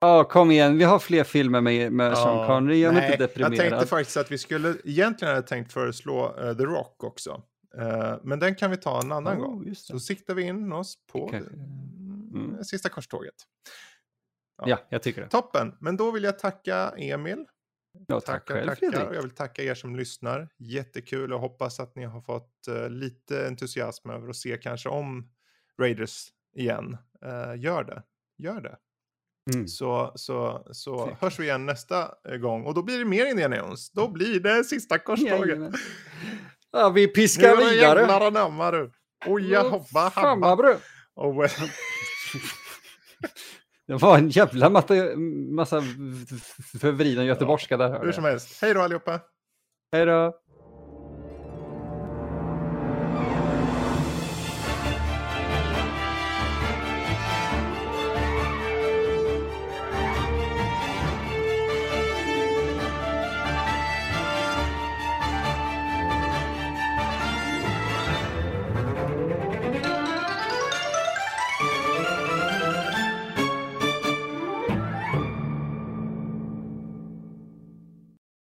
Ja, 0.01 0.25
kom 0.25 0.51
igen. 0.51 0.79
Vi 0.79 0.85
har 0.85 0.99
fler 0.99 1.25
filmer 1.25 1.61
med, 1.61 1.93
med 1.93 2.17
Sean 2.19 2.47
Connery. 2.47 2.83
Mig 2.85 2.93
nej, 2.95 3.03
inte 3.13 3.13
Jag 3.13 3.19
deprimerad. 3.31 3.57
tänkte 3.57 3.87
faktiskt 3.87 4.17
att 4.17 4.33
vi 4.33 4.39
skulle, 4.39 4.69
egentligen 4.85 5.29
hade 5.29 5.39
jag 5.39 5.47
tänkt 5.47 5.73
föreslå 5.73 6.37
eh, 6.39 6.57
The 6.57 6.63
Rock 6.65 7.05
också. 7.05 7.43
Eh, 7.79 8.15
men 8.23 8.39
den 8.39 8.55
kan 8.55 8.71
vi 8.71 8.77
ta 8.77 9.01
en 9.03 9.13
annan 9.13 9.37
Oh, 9.39 9.41
gång. 9.47 9.65
det. 9.65 9.75
Så 9.75 10.01
siktar 10.01 10.35
vi 10.35 10.43
in 10.43 10.73
oss 10.73 10.99
på 11.13 11.29
Kanske. 11.29 11.51
mm, 11.55 11.83
Mm. 12.35 12.65
sista 12.65 12.89
korståget. 12.89 13.35
Ja, 14.67 14.79
jag 14.89 15.03
tycker 15.03 15.21
det. 15.23 15.29
Toppen, 15.29 15.75
men 15.81 15.97
då 15.97 16.11
vill 16.11 16.25
jag 16.25 16.39
tacka 16.39 16.93
Emil. 16.97 17.45
Ja, 18.09 18.21
tack 18.21 18.27
Tackar, 18.47 18.55
själv, 18.55 18.69
tackar. 18.69 18.87
Och 18.87 18.93
Fredrik. 18.95 19.17
jag 19.17 19.23
vill 19.23 19.31
tacka 19.35 19.63
er 19.63 19.75
som 19.75 19.97
lyssnar. 19.97 20.49
Jättekul 20.59 21.33
och 21.33 21.41
hoppas 21.41 21.81
att 21.81 21.97
ni 21.97 22.05
har 22.05 22.21
fått 22.21 22.69
eh, 22.69 22.89
lite 22.91 23.47
entusiasm 23.47 24.11
över 24.11 24.29
att 24.29 24.37
se 24.37 24.57
kanske 24.57 24.89
om 24.89 25.31
Raiders 25.81 26.29
igen. 26.57 26.97
Eh, 27.25 27.61
gör 27.61 27.85
det, 27.85 28.03
gör 28.39 28.61
det. 28.61 28.77
Mm. 29.55 29.69
Så, 29.69 30.13
så, 30.15 30.67
så 30.73 31.17
hörs 31.21 31.39
vi 31.39 31.45
igen 31.45 31.67
nästa 31.67 32.11
eh, 32.29 32.37
gång 32.37 32.65
och 32.65 32.75
då 32.75 32.83
blir 32.83 32.99
det 32.99 33.05
mer 33.05 33.27
Indiana 33.27 33.57
Jones. 33.57 33.91
Då 33.91 34.09
blir 34.09 34.41
det 34.41 34.65
sista 34.65 34.99
korståget. 34.99 35.59
Ja, 36.71 36.89
vi 36.91 37.07
Nu 37.07 37.13
piskar 37.13 37.57
det 37.57 37.71
vidare. 37.71 38.01
jävlar 38.01 38.21
anamma 38.21 38.71
du. 38.71 38.93
Oj, 39.27 39.51
jag 39.53 39.71
hoppa, 39.71 40.11
Fan 40.11 40.41
vad 40.41 40.51
habba. 40.51 40.63
bra. 40.63 40.77
Det 43.87 43.95
var 43.95 44.19
en 44.19 44.29
jävla 44.29 44.71
massa, 44.71 44.95
massa 45.51 45.83
förvriden 46.81 47.25
göteborgska 47.25 47.77
där. 47.77 48.05
Hur 48.05 48.13
som 48.13 48.25
helst, 48.25 48.63
hej 48.63 48.75
då 48.75 48.81
allihopa. 48.81 49.21
Hej 49.93 50.07
då. 50.07 50.42